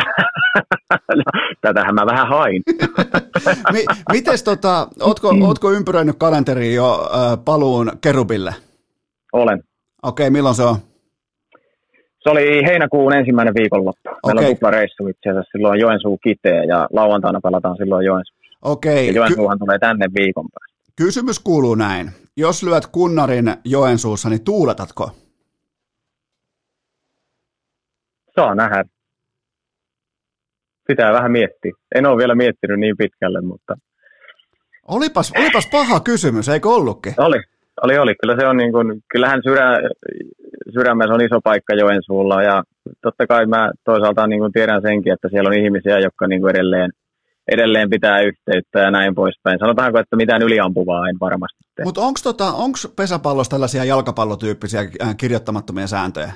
no, 1.16 1.24
tätähän 1.62 1.96
mä 1.96 2.06
vähän 2.06 2.28
hain. 2.28 2.62
Mi, 3.74 3.86
mites 4.12 4.44
tota, 4.44 4.88
ootko, 5.02 5.34
ootko 5.42 5.72
ympyröinyt 5.72 6.16
kalenteriin 6.20 6.76
jo 6.76 7.10
äh, 7.14 7.38
paluun 7.46 7.92
Kerubille? 8.02 8.56
Olen. 9.34 9.64
Okei, 10.04 10.30
milloin 10.30 10.56
se 10.56 10.64
on? 10.64 10.76
Se 12.24 12.30
oli 12.30 12.64
heinäkuun 12.66 13.14
ensimmäinen 13.14 13.54
viikonloppu. 13.54 14.10
Meillä 14.26 14.40
Okei. 14.40 14.50
on 14.50 14.56
tuplareissu 14.56 15.08
itse 15.08 15.30
asiassa 15.30 15.52
silloin 15.52 15.80
Joensuu 15.80 16.18
Kiteen 16.18 16.68
ja 16.68 16.88
lauantaina 16.94 17.40
pelataan 17.44 17.78
silloin 17.78 18.06
Joensuu. 18.06 18.38
Okei, 18.62 19.08
Ja 19.08 19.12
ky- 19.14 19.18
Joensuuhan 19.18 19.60
tulee 19.60 19.80
tänne 19.80 20.06
viikon 20.20 20.46
päästä. 20.54 20.92
kysymys 20.96 21.40
kuuluu 21.40 21.76
näin. 21.76 22.12
Jos 22.38 22.64
lyöt 22.64 22.88
kunnarin 22.88 23.54
Joensuussa, 23.66 24.30
niin 24.30 24.44
tuuletatko? 24.44 25.12
Saa 28.36 28.56
nähdä. 28.56 28.84
Pitää 30.88 31.14
vähän 31.14 31.32
miettiä. 31.32 31.72
En 31.96 32.06
ole 32.06 32.18
vielä 32.18 32.36
miettinyt 32.36 32.80
niin 32.80 32.98
pitkälle, 32.98 33.42
mutta 33.42 33.76
Olipas, 34.88 35.34
olipas 35.38 35.68
paha 35.72 36.00
kysymys, 36.00 36.50
eikö 36.50 36.70
ollutkin? 36.70 37.14
oli. 37.18 37.38
Oli, 37.84 37.98
oli. 37.98 38.16
Kyllä 38.22 38.36
se 38.40 38.48
on 38.48 38.58
niin 38.58 38.72
kuin, 38.72 39.02
kyllähän 39.12 39.42
sydä, 39.44 39.68
sydämessä 40.74 41.14
on 41.14 41.22
iso 41.22 41.40
paikka 41.44 41.74
Joensuulla 41.76 42.42
ja 42.44 42.64
totta 43.02 43.28
kai 43.28 43.46
mä 43.46 43.72
toisaalta 43.86 44.28
niin 44.28 44.40
kuin 44.40 44.52
tiedän 44.52 44.82
senkin, 44.82 45.14
että 45.14 45.30
siellä 45.30 45.48
on 45.48 45.58
ihmisiä, 45.58 46.00
jotka 46.00 46.28
niin 46.28 46.42
kuin 46.42 46.56
edelleen, 46.56 46.92
edelleen 47.48 47.90
pitää 47.90 48.20
yhteyttä 48.22 48.80
ja 48.80 48.92
näin 48.92 49.16
poispäin. 49.16 49.60
Sanotaanko, 49.60 50.00
että 50.00 50.16
mitään 50.16 50.42
yliampuvaa 50.42 51.10
en 51.10 51.16
varmasti 51.20 51.60
tee. 51.76 51.86
Mutta 51.86 52.02
onko 52.02 52.20
tota, 52.24 52.52
onks 52.52 52.94
pesäpallossa 52.96 53.52
tällaisia 53.52 53.84
jalkapallotyyppisiä 53.84 54.82
äh, 55.02 55.18
kirjoittamattomia 55.18 55.88
sääntöjä? 55.88 56.32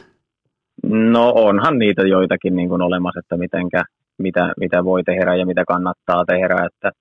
No 0.83 1.31
onhan 1.35 1.77
niitä 1.77 2.01
joitakin 2.01 2.55
niin 2.55 2.69
kuin 2.69 2.81
olemassa, 2.81 3.19
että 3.19 3.37
mitenkä, 3.37 3.83
mitä, 4.21 4.53
mitä 4.59 4.83
voi 4.83 5.03
tehdä 5.03 5.35
ja 5.35 5.45
mitä 5.45 5.63
kannattaa 5.67 6.25
tehdä. 6.25 6.65
Että 6.65 6.91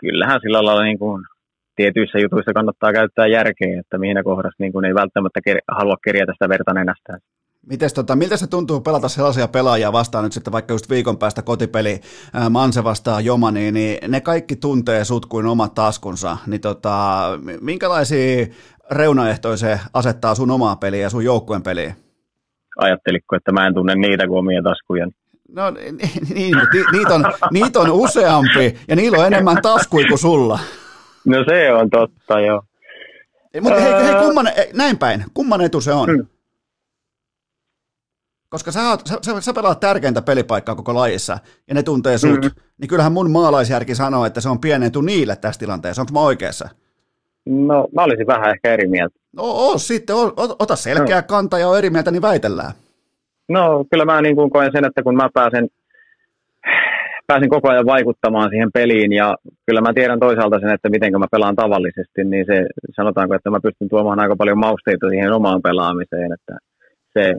kyllähän 0.00 0.40
sillä 0.42 0.64
lailla 0.64 0.84
niin 0.84 0.98
kuin 0.98 1.24
tietyissä 1.76 2.18
jutuissa 2.18 2.52
kannattaa 2.52 2.92
käyttää 2.92 3.26
järkeä, 3.26 3.80
että 3.80 3.98
mihin 3.98 4.24
kohdassa 4.24 4.62
niin 4.62 4.72
kuin 4.72 4.84
ei 4.84 4.94
välttämättä 4.94 5.40
ker- 5.48 5.76
halua 5.78 5.96
kerjätä 6.04 6.32
sitä 6.32 6.48
verta 6.48 6.74
nenästään. 6.74 7.20
Mites 7.70 7.94
tota, 7.94 8.16
miltä 8.16 8.36
se 8.36 8.50
tuntuu 8.50 8.80
pelata 8.80 9.08
sellaisia 9.08 9.48
pelaajia 9.48 9.92
vastaan 9.92 10.24
nyt 10.24 10.32
sitten 10.32 10.52
vaikka 10.52 10.74
just 10.74 10.90
viikon 10.90 11.18
päästä 11.18 11.42
kotipeli 11.42 12.00
ää, 12.34 12.50
Manse 12.50 12.84
vastaan 12.84 13.24
Jomani, 13.24 13.72
niin 13.72 14.10
ne 14.10 14.20
kaikki 14.20 14.56
tuntee 14.56 15.04
sut 15.04 15.26
kuin 15.26 15.46
omat 15.46 15.74
taskunsa, 15.74 16.36
niin 16.46 16.60
tota, 16.60 17.20
mi- 17.44 17.58
minkälaisia 17.60 18.46
reunaehtoja 18.90 19.56
se 19.56 19.80
asettaa 19.94 20.34
sun 20.34 20.50
omaa 20.50 20.76
peliä 20.76 21.00
ja 21.00 21.10
sun 21.10 21.24
joukkueen 21.24 21.62
peliä? 21.62 21.94
Ajatteliko, 22.78 23.36
että 23.36 23.52
mä 23.52 23.66
en 23.66 23.74
tunne 23.74 23.94
niitä 23.94 24.26
kuin 24.26 24.38
omia 24.38 24.62
taskuja. 24.62 25.08
No 25.54 25.70
ni- 25.70 25.92
ni- 25.92 26.34
niin, 26.34 26.56
mutta 26.56 26.76
ni- 26.76 26.98
niitä 26.98 27.14
on, 27.14 27.24
niitä 27.50 27.80
on 27.80 27.90
useampi 27.90 28.78
ja 28.88 28.96
niillä 28.96 29.18
on 29.18 29.26
enemmän 29.26 29.62
taskuja 29.62 30.06
kuin 30.08 30.18
sulla. 30.18 30.58
No 31.24 31.36
se 31.48 31.72
on 31.72 31.90
totta, 31.90 32.40
joo. 32.40 32.62
Mutta 33.60 33.80
hei, 33.80 33.92
hei 34.04 34.14
kumman, 34.24 34.48
näin 34.72 34.98
päin, 34.98 35.24
kumman 35.34 35.60
etu 35.60 35.80
se 35.80 35.92
on? 35.92 36.10
Mm. 36.10 36.26
Koska 38.48 38.72
sä, 38.72 38.88
oot, 38.90 39.06
sä, 39.06 39.18
sä, 39.22 39.40
sä 39.40 39.52
pelaat 39.52 39.80
tärkeintä 39.80 40.22
pelipaikkaa 40.22 40.74
koko 40.74 40.94
lajissa 40.94 41.38
ja 41.68 41.74
ne 41.74 41.82
tuntee 41.82 42.18
sut, 42.18 42.30
Mm. 42.44 42.50
niin 42.78 42.88
kyllähän 42.88 43.12
mun 43.12 43.30
maalaisjärki 43.30 43.94
sanoo, 43.94 44.24
että 44.26 44.40
se 44.40 44.48
on 44.48 44.58
pieni 44.60 44.86
etu 44.86 45.00
niille 45.00 45.36
tässä 45.36 45.58
tilanteessa. 45.58 46.02
Onko 46.02 46.12
mä 46.12 46.20
oikeassa? 46.20 46.68
No 47.46 47.88
mä 47.94 48.02
olisin 48.02 48.26
vähän 48.26 48.50
ehkä 48.50 48.72
eri 48.72 48.88
mieltä. 48.88 49.14
No 49.32 49.42
oo 49.42 49.78
sitten, 49.78 50.16
oo, 50.16 50.28
ot- 50.28 50.56
ota 50.58 50.76
selkeä 50.76 51.22
kanta 51.22 51.58
ja 51.58 51.68
on 51.68 51.78
eri 51.78 51.90
mieltä, 51.90 52.10
niin 52.10 52.22
väitellään. 52.22 52.72
No 53.48 53.84
kyllä 53.90 54.04
mä 54.04 54.22
niin 54.22 54.36
kuin 54.36 54.50
koen 54.50 54.72
sen, 54.72 54.84
että 54.84 55.02
kun 55.02 55.16
mä 55.16 55.28
pääsen, 55.34 55.68
pääsen 57.26 57.48
koko 57.48 57.70
ajan 57.70 57.86
vaikuttamaan 57.86 58.50
siihen 58.50 58.70
peliin 58.74 59.12
ja 59.12 59.36
kyllä 59.66 59.80
mä 59.80 59.92
tiedän 59.94 60.20
toisaalta 60.20 60.60
sen, 60.60 60.70
että 60.70 60.88
miten 60.88 61.18
mä 61.18 61.26
pelaan 61.30 61.56
tavallisesti, 61.56 62.24
niin 62.24 62.46
se 62.46 62.66
sanotaanko, 62.96 63.34
että 63.34 63.50
mä 63.50 63.60
pystyn 63.62 63.88
tuomaan 63.88 64.20
aika 64.20 64.36
paljon 64.36 64.58
mausteita 64.58 65.08
siihen 65.08 65.32
omaan 65.32 65.62
pelaamiseen, 65.62 66.32
että 66.32 66.58
se 67.18 67.34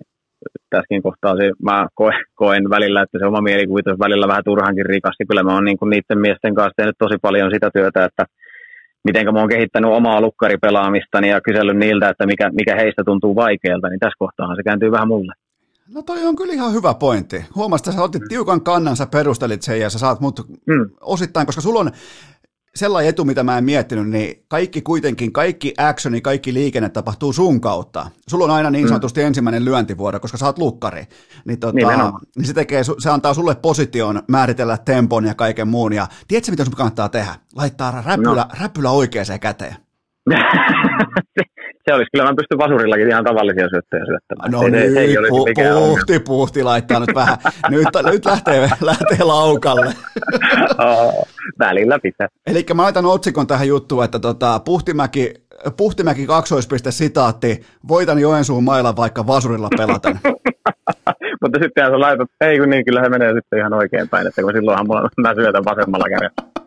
tässäkin 0.70 1.04
kohtaa 1.04 1.38
se, 1.38 1.52
mä 1.64 1.88
koen, 2.36 2.70
välillä, 2.70 3.02
että 3.02 3.20
se 3.20 3.26
oma 3.26 3.42
mielikuvitus 3.42 4.00
välillä 4.00 4.28
vähän 4.28 4.44
turhankin 4.44 4.86
rikasti. 4.86 5.26
Kyllä 5.26 5.44
mä 5.44 5.54
oon 5.54 5.66
niin 5.66 5.78
kuin 5.78 5.90
niiden 5.90 6.20
miesten 6.20 6.56
kanssa 6.56 6.74
tehnyt 6.78 6.96
tosi 7.00 7.18
paljon 7.22 7.52
sitä 7.54 7.70
työtä, 7.74 8.06
että 8.06 8.26
miten 9.04 9.34
mä 9.34 9.40
oon 9.40 9.50
kehittänyt 9.50 9.92
omaa 9.92 10.22
lukkaripelaamistani 10.22 11.30
ja 11.30 11.42
kysellyt 11.42 11.78
niiltä, 11.78 12.10
että 12.10 12.26
mikä, 12.26 12.50
mikä 12.50 12.76
heistä 12.76 13.04
tuntuu 13.06 13.36
vaikealta, 13.36 13.90
niin 13.90 14.00
tässä 14.00 14.20
kohtaa 14.20 14.56
se 14.56 14.64
kääntyy 14.64 14.92
vähän 14.92 15.08
mulle. 15.08 15.34
No 15.90 16.02
toi 16.02 16.26
on 16.26 16.36
kyllä 16.36 16.54
ihan 16.54 16.74
hyvä 16.74 16.94
pointti. 16.94 17.46
Huomasit, 17.56 17.88
että 17.88 17.98
sä 17.98 18.04
otit 18.04 18.22
tiukan 18.30 18.62
kannan, 18.62 18.98
sä 18.98 19.06
perustelit 19.06 19.62
sen 19.62 19.80
ja 19.80 19.90
sä 19.90 20.00
saat 20.00 20.20
mut 20.20 20.40
Mm. 20.50 20.90
osittain, 21.02 21.46
koska 21.46 21.62
sulla 21.62 21.80
on 21.80 21.92
sellainen 22.76 23.10
etu, 23.10 23.26
mitä 23.26 23.44
mä 23.44 23.58
en 23.58 23.64
miettinyt, 23.64 24.10
niin 24.10 24.46
kaikki 24.48 24.82
kuitenkin, 24.82 25.34
kaikki 25.34 25.74
actioni, 25.78 26.22
kaikki 26.22 26.54
liikenne 26.54 26.90
tapahtuu 26.90 27.34
sun 27.34 27.62
kautta. 27.62 28.12
Sulla 28.28 28.46
on 28.46 28.52
aina 28.52 28.70
niin 28.70 28.88
sanotusti 28.88 29.22
mm. 29.22 29.28
ensimmäinen 29.28 29.66
lyöntivuoro, 29.66 30.20
koska 30.20 30.38
sä 30.38 30.46
oot 30.46 30.58
lukkari. 30.58 31.06
Niin, 31.46 31.60
tota, 31.60 31.76
Nimenomaan. 31.76 32.22
niin 32.36 32.46
se, 32.46 32.54
tekee, 32.54 32.84
se 32.84 33.10
antaa 33.10 33.34
sulle 33.34 33.56
position 33.56 34.24
määritellä 34.28 34.78
tempon 34.78 35.26
ja 35.26 35.36
kaiken 35.36 35.68
muun. 35.68 35.94
Ja 35.94 36.08
tiedätkö, 36.28 36.52
mitä 36.52 36.66
sun 36.66 36.74
kannattaa 36.74 37.10
tehdä? 37.10 37.36
Laittaa 37.56 38.02
räpylä, 38.02 38.42
no. 38.42 38.48
räpylä 38.60 38.92
oikeaan 38.92 39.40
käteen. 39.42 39.85
se, 41.86 41.94
olisi 41.94 42.10
kyllä, 42.12 42.26
mä 42.26 42.34
pystyn 42.36 42.58
vasurillakin 42.58 43.10
ihan 43.10 43.24
tavallisia 43.24 43.70
syöttöjä 43.70 44.06
syöttämään. 44.06 44.52
No 44.52 44.60
se, 44.60 44.70
nyt, 44.70 44.94
se 44.94 45.00
ei 45.00 45.16
pu- 45.16 45.74
puhti, 45.74 46.20
puhti 46.20 46.64
laittaa 46.64 47.00
nyt 47.00 47.16
vähän. 47.16 47.38
nyt, 47.70 47.88
nyt 48.12 48.26
lähtee, 48.26 48.70
lähtee 48.82 49.24
laukalle. 49.24 49.86
Aa, 50.78 51.12
Välillä 51.60 52.00
pitää. 52.00 52.28
Eli 52.48 52.66
mä 52.74 52.84
laitan 52.84 53.06
otsikon 53.06 53.48
tähän 53.48 53.68
juttuun, 53.68 54.04
että 54.04 54.20
tota, 54.20 54.60
Puhtimäki, 54.60 55.34
Puhtimäki 55.78 56.28
kaksoispiste 56.28 56.92
sitaatti, 56.92 57.62
voitan 57.88 58.20
Joensuun 58.20 58.64
mailla 58.64 58.96
vaikka 58.96 59.28
vasurilla 59.28 59.70
pelaten. 59.78 60.20
Mutta 61.42 61.60
sitten 61.62 61.86
sä 61.86 62.00
laitat, 62.00 62.30
ei 62.42 62.60
kun 62.60 62.70
niin, 62.70 62.86
kyllä 62.86 63.04
se 63.04 63.10
menee 63.10 63.34
sitten 63.34 63.60
ihan 63.60 63.74
oikein 63.74 64.10
päin, 64.10 64.28
että 64.28 64.42
kun 64.42 64.54
silloinhan 64.54 64.88
mulla, 64.88 65.10
mä 65.22 65.36
syötän 65.36 65.66
vasemmalla 65.66 66.06
kädellä. 66.10 66.65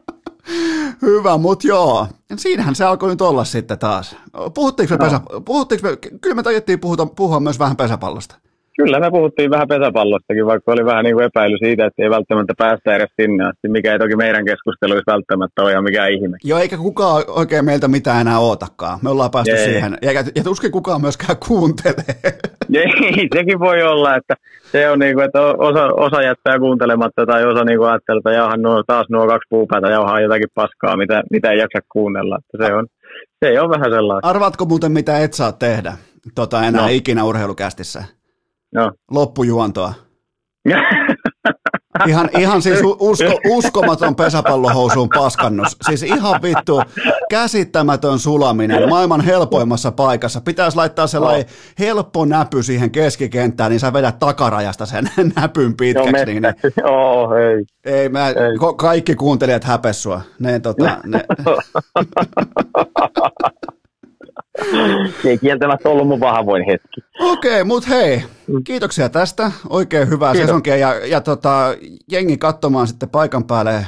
Hyvä, 1.02 1.36
mutta 1.38 1.68
joo. 1.68 2.06
Siinähän 2.36 2.74
se 2.74 2.84
alkoi 2.84 3.10
nyt 3.10 3.20
olla 3.20 3.44
sitten 3.44 3.78
taas. 3.78 4.16
Puhuttiinko 4.54 4.94
me, 4.94 5.04
No. 5.04 5.04
pesä, 5.04 5.20
puhuttiinko 5.44 5.88
me 5.90 5.96
kyllä 6.20 6.34
me 6.36 6.42
tajettiin 6.42 6.80
puhuta, 6.80 7.06
puhua 7.06 7.40
myös 7.40 7.58
vähän 7.58 7.76
pesäpallosta. 7.76 8.34
Kyllä 8.76 9.00
me 9.00 9.10
puhuttiin 9.10 9.50
vähän 9.50 9.68
pesäpallostakin, 9.68 10.46
vaikka 10.46 10.72
oli 10.72 10.84
vähän 10.84 11.04
niin 11.04 11.14
kuin 11.14 11.24
epäily 11.24 11.56
siitä, 11.58 11.86
että 11.86 12.02
ei 12.02 12.10
välttämättä 12.10 12.54
päästä 12.58 12.96
edes 12.96 13.10
sinne 13.20 13.44
asti, 13.44 13.68
mikä 13.68 13.92
ei 13.92 13.98
toki 13.98 14.16
meidän 14.16 14.44
keskusteluissa 14.44 15.12
välttämättä 15.12 15.62
ole 15.62 15.70
ihan 15.70 15.84
mikään 15.84 16.12
ihme. 16.12 16.36
Joo, 16.44 16.58
eikä 16.58 16.76
kukaan 16.76 17.24
oikein 17.28 17.64
meiltä 17.64 17.88
mitään 17.88 18.20
enää 18.20 18.38
ootakaan. 18.38 18.98
Me 19.02 19.10
ollaan 19.10 19.30
päästy 19.30 19.52
Ei. 19.52 19.64
siihen. 19.64 19.98
Ja, 20.02 20.12
ja 20.12 20.44
tuskin 20.44 20.72
kukaan 20.72 21.00
myöskään 21.00 21.36
kuuntelee. 21.48 22.38
Ei, 22.74 23.28
sekin 23.36 23.60
voi 23.60 23.82
olla, 23.82 24.16
että 24.16 24.34
se 24.72 24.90
on 24.90 24.98
niin 24.98 25.14
kuin, 25.14 25.24
että 25.24 25.40
osa, 25.42 25.84
osa 25.86 26.22
jättää 26.22 26.58
kuuntelematta 26.58 27.26
tai 27.26 27.44
osa 27.46 27.64
niin 27.64 27.78
kuin 27.78 27.90
ajattelee, 27.90 28.18
että 28.18 28.30
jauhan 28.32 28.62
nuo, 28.62 28.82
taas 28.86 29.06
nuo 29.10 29.26
kaksi 29.26 29.46
puupäätä 29.50 29.88
jauhaa 29.88 30.20
jotakin 30.20 30.48
paskaa, 30.54 30.96
mitä, 30.96 31.22
mitä 31.30 31.50
ei 31.50 31.58
jaksa 31.58 31.78
kuunnella. 31.92 32.38
Että 32.38 32.66
se, 32.66 32.74
on, 32.74 32.86
se 33.44 33.60
on 33.60 33.70
vähän 33.70 33.90
sellaista. 33.92 34.28
Arvaatko 34.28 34.64
muuten, 34.64 34.92
mitä 34.92 35.18
et 35.18 35.34
saa 35.34 35.52
tehdä 35.52 35.92
tota, 36.34 36.62
enää 36.64 36.82
No. 36.82 36.88
ikinä 36.90 37.24
urheilukästissä? 37.24 38.04
No. 38.74 38.92
Loppujuontoa. 39.10 39.92
Ihan, 42.06 42.30
ihan 42.38 42.62
siis 42.62 42.80
usko, 42.98 43.40
uskomaton 43.56 44.16
pesäpallohousuun 44.16 45.08
paskannus. 45.08 45.76
Siis 45.86 46.02
ihan 46.02 46.42
vittu 46.42 46.82
käsittämätön 47.30 48.18
sulaminen 48.18 48.88
maailman 48.88 49.20
helpoimmassa 49.20 49.92
paikassa. 49.92 50.40
Pitäisi 50.40 50.76
laittaa 50.76 51.06
sellainen 51.06 51.46
helppo 51.78 52.24
näpy 52.24 52.62
siihen 52.62 52.90
keskikenttään, 52.90 53.70
niin 53.70 53.80
sä 53.80 53.92
vedät 53.92 54.18
takarajasta 54.18 54.86
sen 54.86 55.10
näpyn 55.36 55.62
Joo, 55.64 55.72
pitkäksi. 55.78 56.24
Niin, 56.24 56.42
niin, 56.42 56.54
Joo, 56.84 57.34
ei. 57.34 57.64
ei, 57.84 58.08
mä, 58.08 58.28
Ei. 58.28 58.34
kaikki 58.76 59.14
kuuntelijat 59.14 59.64
häpes 59.64 60.02
sua. 60.02 60.20
Ne, 60.38 60.60
tota, 60.60 60.98
ne, 61.06 61.24
ei 65.24 65.38
kieltämättä 65.38 65.88
ollut 65.88 66.08
mun 66.08 66.20
vahvoin 66.20 66.64
hetki. 66.66 67.00
Okei, 67.20 67.64
mutta 67.64 67.88
hei, 67.88 68.24
kiitoksia 68.64 69.08
tästä. 69.08 69.52
Oikein 69.70 70.08
hyvää 70.08 70.32
Kiitos. 70.32 70.46
sesonkia 70.46 70.76
ja, 70.76 71.06
ja 71.06 71.20
tota, 71.20 71.74
jengi 72.10 72.38
katsomaan 72.38 72.86
sitten 72.86 73.08
paikan 73.08 73.44
päälle 73.44 73.74
äh, 73.74 73.86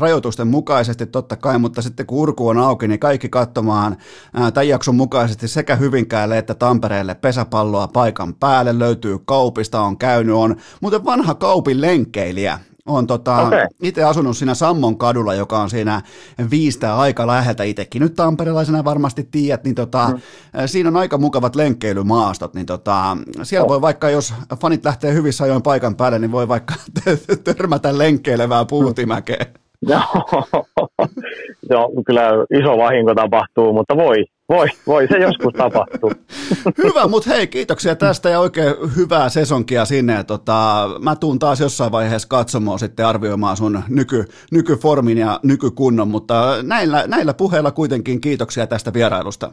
rajoitusten 0.00 0.46
mukaisesti 0.46 1.06
totta 1.06 1.36
kai, 1.36 1.58
mutta 1.58 1.82
sitten 1.82 2.06
kun 2.06 2.18
urku 2.18 2.48
on 2.48 2.58
auki, 2.58 2.88
niin 2.88 3.00
kaikki 3.00 3.28
katsomaan 3.28 3.96
ää, 4.34 4.50
tämän 4.50 4.68
jakson 4.68 4.94
mukaisesti 4.94 5.48
sekä 5.48 5.76
Hyvinkäälle 5.76 6.38
että 6.38 6.54
Tampereelle 6.54 7.14
pesäpalloa 7.14 7.88
paikan 7.88 8.34
päälle. 8.34 8.78
Löytyy 8.78 9.18
kaupista, 9.24 9.80
on 9.80 9.98
käynyt, 9.98 10.34
on 10.34 10.56
muuten 10.80 11.04
vanha 11.04 11.34
kaupin 11.34 11.80
lenkkeilijä. 11.80 12.58
On 12.86 13.06
tota, 13.06 13.46
Okei. 13.46 13.66
itse 13.82 14.04
asunut 14.04 14.36
siinä 14.36 14.54
Sammon 14.54 14.98
kadulla, 14.98 15.34
joka 15.34 15.58
on 15.58 15.70
siinä 15.70 16.02
viistä 16.50 16.96
aika 16.96 17.26
läheltä 17.26 17.64
itsekin. 17.64 18.02
Nyt 18.02 18.14
tamperelaisena 18.14 18.84
varmasti 18.84 19.28
tiedät, 19.30 19.64
niin 19.64 19.74
tota, 19.74 20.08
mm. 20.08 20.20
siinä 20.66 20.88
on 20.88 20.96
aika 20.96 21.18
mukavat 21.18 21.56
lenkkeilymaastot. 21.56 22.54
Niin 22.54 22.66
tota, 22.66 23.16
siellä 23.42 23.64
Oh. 23.64 23.68
voi 23.68 23.80
vaikka, 23.80 24.10
jos 24.10 24.34
fanit 24.60 24.84
lähtee 24.84 25.14
hyvissä 25.14 25.44
ajoin 25.44 25.62
paikan 25.62 25.96
päälle, 25.96 26.18
niin 26.18 26.32
voi 26.32 26.48
vaikka 26.48 26.74
törmätä 27.56 27.98
lenkkeilevää 27.98 28.64
puutimäkeä. 28.64 29.46
Joo, 29.88 30.02
se 31.68 31.76
on 31.76 32.04
kyllä 32.04 32.22
iso 32.60 32.78
vahinko 32.78 33.14
tapahtuu, 33.14 33.72
mutta 33.72 33.96
voi, 33.96 34.24
voi, 34.52 34.68
voi 34.86 35.08
se 35.08 35.18
joskus 35.18 35.52
tapahtuu. 35.52 36.12
Hyvä, 36.84 37.06
mutta 37.08 37.30
hei, 37.30 37.46
kiitoksia 37.46 37.96
tästä 37.96 38.28
ja 38.28 38.40
oikein 38.40 38.74
hyvää 38.96 39.28
sesonkia 39.28 39.84
sinne. 39.84 40.24
Tota, 40.24 40.90
mä 41.02 41.16
tuun 41.16 41.38
taas 41.38 41.60
jossain 41.60 41.92
vaiheessa 41.92 42.28
katsomaan 42.28 42.78
sitten 42.78 43.06
arvioimaan 43.06 43.56
sun 43.56 43.82
nyky, 43.88 44.24
nykyformin 44.50 45.18
ja 45.18 45.40
nykykunnon, 45.42 46.08
mutta 46.08 46.56
näillä, 46.62 47.04
näillä 47.06 47.34
puheilla 47.34 47.70
kuitenkin 47.70 48.20
kiitoksia 48.20 48.66
tästä 48.66 48.92
vierailusta. 48.92 49.50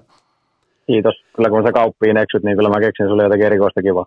Kiitos. 0.90 1.16
Kyllä 1.36 1.50
kun 1.50 1.64
sä 1.64 1.72
kauppiin 1.72 2.18
eksyt, 2.18 2.44
niin 2.44 2.58
kyllä 2.58 2.70
mä 2.70 2.80
keksin 2.80 3.08
sulle 3.08 3.24
jotakin 3.24 3.46
erikoista 3.46 3.82
kivaa. 3.82 4.06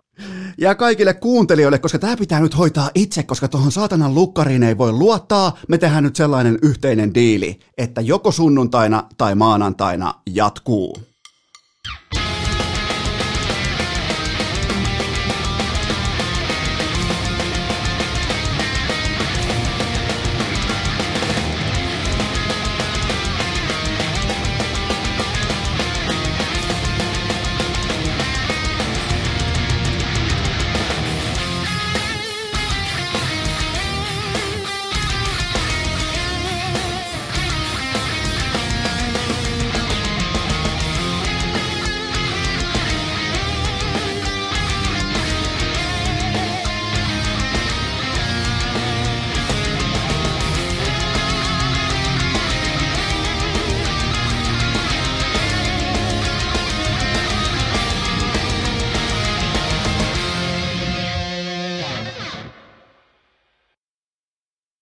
Ja 0.57 0.75
kaikille 0.75 1.13
kuuntelijoille, 1.13 1.79
koska 1.79 1.99
tämä 1.99 2.17
pitää 2.17 2.39
nyt 2.39 2.57
hoitaa 2.57 2.89
itse, 2.95 3.23
koska 3.23 3.47
tuohon 3.47 3.71
saatanan 3.71 4.15
lukkariin 4.15 4.63
ei 4.63 4.77
voi 4.77 4.91
luottaa, 4.91 5.57
me 5.67 5.77
tehdään 5.77 6.03
nyt 6.03 6.15
sellainen 6.15 6.57
yhteinen 6.61 7.13
diili, 7.13 7.59
että 7.77 8.01
joko 8.01 8.31
sunnuntaina 8.31 9.03
tai 9.17 9.35
maanantaina 9.35 10.13
jatkuu. 10.33 10.95